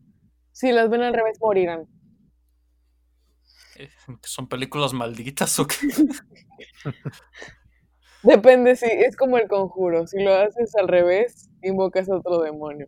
Si 0.51 0.71
las 0.71 0.89
ven 0.89 1.01
al 1.01 1.13
revés, 1.13 1.37
morirán. 1.39 1.87
Eh, 3.75 3.89
¿Son 4.21 4.47
películas 4.47 4.93
malditas 4.93 5.59
o 5.59 5.67
qué? 5.67 5.75
Depende, 8.23 8.75
si 8.77 8.85
es 8.85 9.17
como 9.17 9.37
el 9.37 9.47
conjuro. 9.49 10.07
Si 10.07 10.23
lo 10.23 10.33
haces 10.33 10.73
al 10.75 10.87
revés, 10.87 11.49
invocas 11.61 12.09
a 12.09 12.15
otro 12.15 12.41
demonio. 12.41 12.87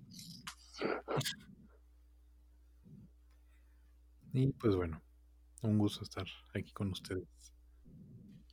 Y 4.31 4.53
pues 4.53 4.75
bueno, 4.75 5.01
un 5.61 5.77
gusto 5.77 6.03
estar 6.03 6.25
aquí 6.53 6.71
con 6.71 6.91
ustedes. 6.91 7.27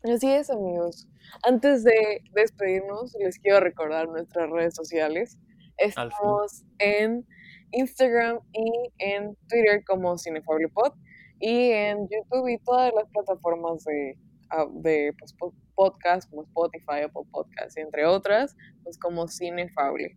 Así 0.04 0.32
es, 0.32 0.50
amigos. 0.50 1.06
Antes 1.44 1.84
de 1.84 2.24
despedirnos, 2.34 3.14
les 3.20 3.38
quiero 3.38 3.60
recordar 3.60 4.08
nuestras 4.08 4.50
redes 4.50 4.74
sociales. 4.74 5.38
Estamos 5.76 6.64
en 6.80 7.24
Instagram 7.70 8.40
y 8.52 8.92
en 8.98 9.36
Twitter 9.48 9.84
como 9.86 10.18
CineFablePod 10.18 10.94
y 11.38 11.70
en 11.70 12.08
YouTube 12.08 12.48
y 12.48 12.58
todas 12.58 12.92
las 12.92 13.08
plataformas 13.10 13.84
de, 13.84 14.18
ah, 14.50 14.66
de 14.72 15.14
pues, 15.16 15.36
podcast 15.76 16.28
como 16.28 16.42
Spotify, 16.42 17.02
Apple 17.04 17.22
Podcasts, 17.30 17.76
entre 17.76 18.04
otras, 18.04 18.56
pues 18.82 18.98
como 18.98 19.28
Cinefable. 19.28 20.16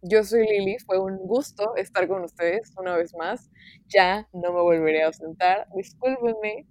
Yo 0.00 0.24
soy 0.24 0.46
Lili, 0.46 0.78
fue 0.78 0.98
un 0.98 1.18
gusto 1.18 1.76
estar 1.76 2.08
con 2.08 2.24
ustedes 2.24 2.72
una 2.78 2.96
vez 2.96 3.14
más. 3.14 3.50
Ya 3.86 4.26
no 4.32 4.54
me 4.54 4.62
volveré 4.62 5.02
a 5.02 5.08
ausentar, 5.08 5.68
discúlpenme, 5.76 6.66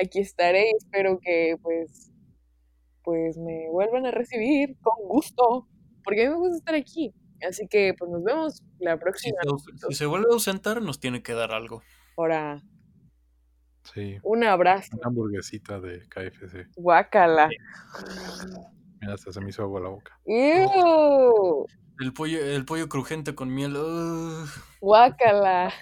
aquí 0.00 0.20
estaré 0.20 0.70
y 0.70 0.76
espero 0.76 1.18
que 1.20 1.56
pues 1.62 2.12
pues 3.02 3.36
me 3.36 3.68
vuelvan 3.70 4.06
a 4.06 4.10
recibir 4.10 4.76
con 4.80 4.94
gusto, 5.08 5.68
porque 6.04 6.22
a 6.22 6.28
mí 6.28 6.30
me 6.30 6.38
gusta 6.38 6.56
estar 6.56 6.74
aquí. 6.74 7.14
Así 7.46 7.66
que 7.66 7.94
pues 7.98 8.10
nos 8.10 8.22
vemos 8.22 8.62
la 8.78 8.98
próxima. 8.98 9.36
Si 9.88 9.94
se, 9.94 10.06
vuelve 10.06 10.28
a 10.30 10.34
ausentar, 10.34 10.80
nos 10.80 11.00
tiene 11.00 11.22
que 11.22 11.32
dar 11.32 11.52
algo. 11.52 11.82
Ahora. 12.16 12.62
Sí. 13.92 14.18
Un 14.22 14.44
abrazo. 14.44 14.96
Una 14.96 15.08
hamburguesita 15.08 15.80
de 15.80 16.08
KFC. 16.08 16.68
Guácala. 16.76 17.50
Mira, 19.00 19.14
hasta 19.14 19.32
se 19.32 19.40
me 19.40 19.50
hizo 19.50 19.62
agua 19.62 19.80
la 19.80 19.88
boca. 19.88 20.20
El 20.24 22.12
pollo, 22.14 22.44
el 22.44 22.64
pollo 22.64 22.88
crujiente 22.88 23.34
con 23.34 23.52
miel. 23.52 23.76
Guácala. 24.80 25.72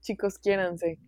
Chicos, 0.00 0.38
quiéranse. 0.38 0.98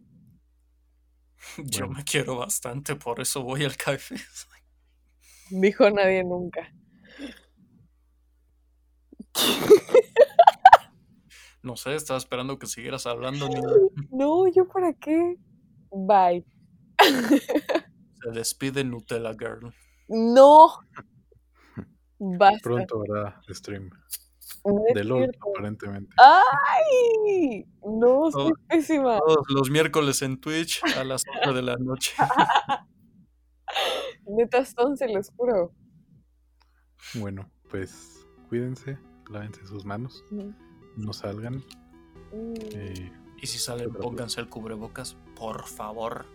Yo 1.59 1.89
me 1.89 2.05
quiero 2.05 2.37
bastante, 2.37 2.97
por 2.97 3.21
eso 3.21 3.43
voy 3.43 3.65
al 3.65 3.77
café. 3.77 4.17
Dijo 5.51 5.89
nadie 5.91 6.25
nunca. 6.25 6.73
No 11.63 11.77
sé, 11.77 11.95
estaba 11.95 12.19
esperando 12.19 12.59
que 12.59 12.67
siguieras 12.67 13.07
hablando. 13.07 13.49
niña. 13.49 13.61
No, 14.11 14.47
¿yo 14.49 14.69
para 14.69 14.93
qué? 14.93 15.37
Bye. 15.91 16.45
Se 18.23 18.31
despide 18.33 18.85
Nutella 18.85 19.33
Girl. 19.33 19.75
No. 20.09 20.81
Basta. 22.19 22.61
Pronto 22.63 23.03
habrá 23.03 23.41
stream 23.49 23.91
No 24.67 24.83
de 24.95 25.05
LOL, 25.05 25.19
cierto. 25.25 25.49
aparentemente. 25.55 26.15
¡Ay! 26.19 27.65
No, 27.85 28.31
soy 28.31 28.51
Todo- 28.51 28.53
pésima. 28.69 29.19
Todos 29.19 29.47
los 29.49 29.71
miércoles 29.71 30.23
en 30.23 30.41
Twitch 30.41 30.81
a 30.97 31.05
las 31.05 31.23
8 31.43 31.53
de 31.55 31.63
la 31.63 31.77
noche. 31.77 32.15
Neta 34.27 34.65
son, 34.65 34.97
se 34.97 35.09
los 35.09 35.31
juro. 35.37 35.73
Bueno, 37.15 37.51
pues 37.71 38.27
cuídense, 38.49 38.99
lávense 39.31 39.65
sus 39.67 39.85
manos, 39.85 40.25
no 40.97 41.13
salgan. 41.13 41.57
Mm. 42.33 42.55
eh, 42.73 43.13
Y 43.41 43.47
si 43.47 43.59
salen, 43.59 43.93
pónganse 43.93 44.41
el 44.41 44.49
cubrebocas, 44.49 45.17
por 45.37 45.65
favor. 45.67 46.27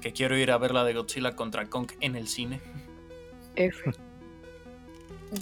Que 0.00 0.12
quiero 0.12 0.36
ir 0.36 0.50
a 0.52 0.58
ver 0.58 0.72
la 0.74 0.84
de 0.84 0.92
Godzilla 0.94 1.34
contra 1.34 1.68
Kong 1.68 1.90
en 2.00 2.14
el 2.14 2.28
cine. 2.28 2.60
F. 3.56 3.90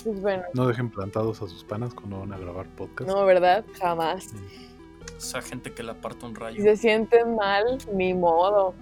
Bueno, 0.04 0.42
no 0.54 0.66
dejen 0.66 0.90
plantados 0.90 1.42
a 1.42 1.48
sus 1.48 1.64
panas 1.64 1.92
cuando 1.94 2.20
van 2.20 2.32
a 2.32 2.38
grabar 2.38 2.66
podcast. 2.68 3.10
no, 3.10 3.24
¿verdad? 3.24 3.64
Jamás. 3.80 4.32
Esa 5.16 5.40
gente 5.42 5.72
que 5.72 5.82
le 5.82 5.90
aparta 5.92 6.26
un 6.26 6.34
Si 6.34 6.40
rayo. 6.40 6.62
se 6.62 6.76
sienten 6.76 7.36
mal, 7.36 7.78
ni 7.94 8.14
modo. 8.14 8.74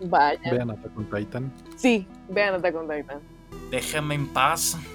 Vayan. 0.00 0.54
Vean 0.54 0.70
Attack 0.70 0.96
on 0.98 1.04
Titan. 1.06 1.52
Sí, 1.76 2.06
vean 2.28 2.54
Attack 2.54 2.74
on 2.76 2.88
Titan. 2.88 3.20
Déjenme 3.70 4.14
en 4.14 4.26
paz. 4.28 4.76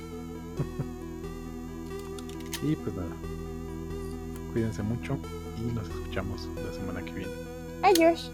Y 2.63 2.75
pues 2.75 2.95
nada. 2.95 3.09
Cuídense 4.53 4.83
mucho 4.83 5.17
y 5.57 5.73
nos 5.73 5.87
escuchamos 5.89 6.47
la 6.63 6.71
semana 6.73 7.01
que 7.03 7.11
viene. 7.11 7.31
Adiós. 7.81 8.31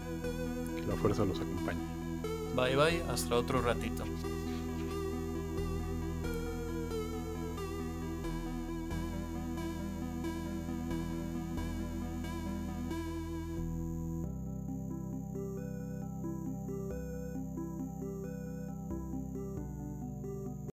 Que 0.76 0.86
la 0.86 0.94
fuerza 0.96 1.24
los 1.24 1.40
acompañe. 1.40 1.80
Bye 2.54 2.76
bye, 2.76 3.02
hasta 3.10 3.34
otro 3.36 3.62
ratito. 3.62 4.04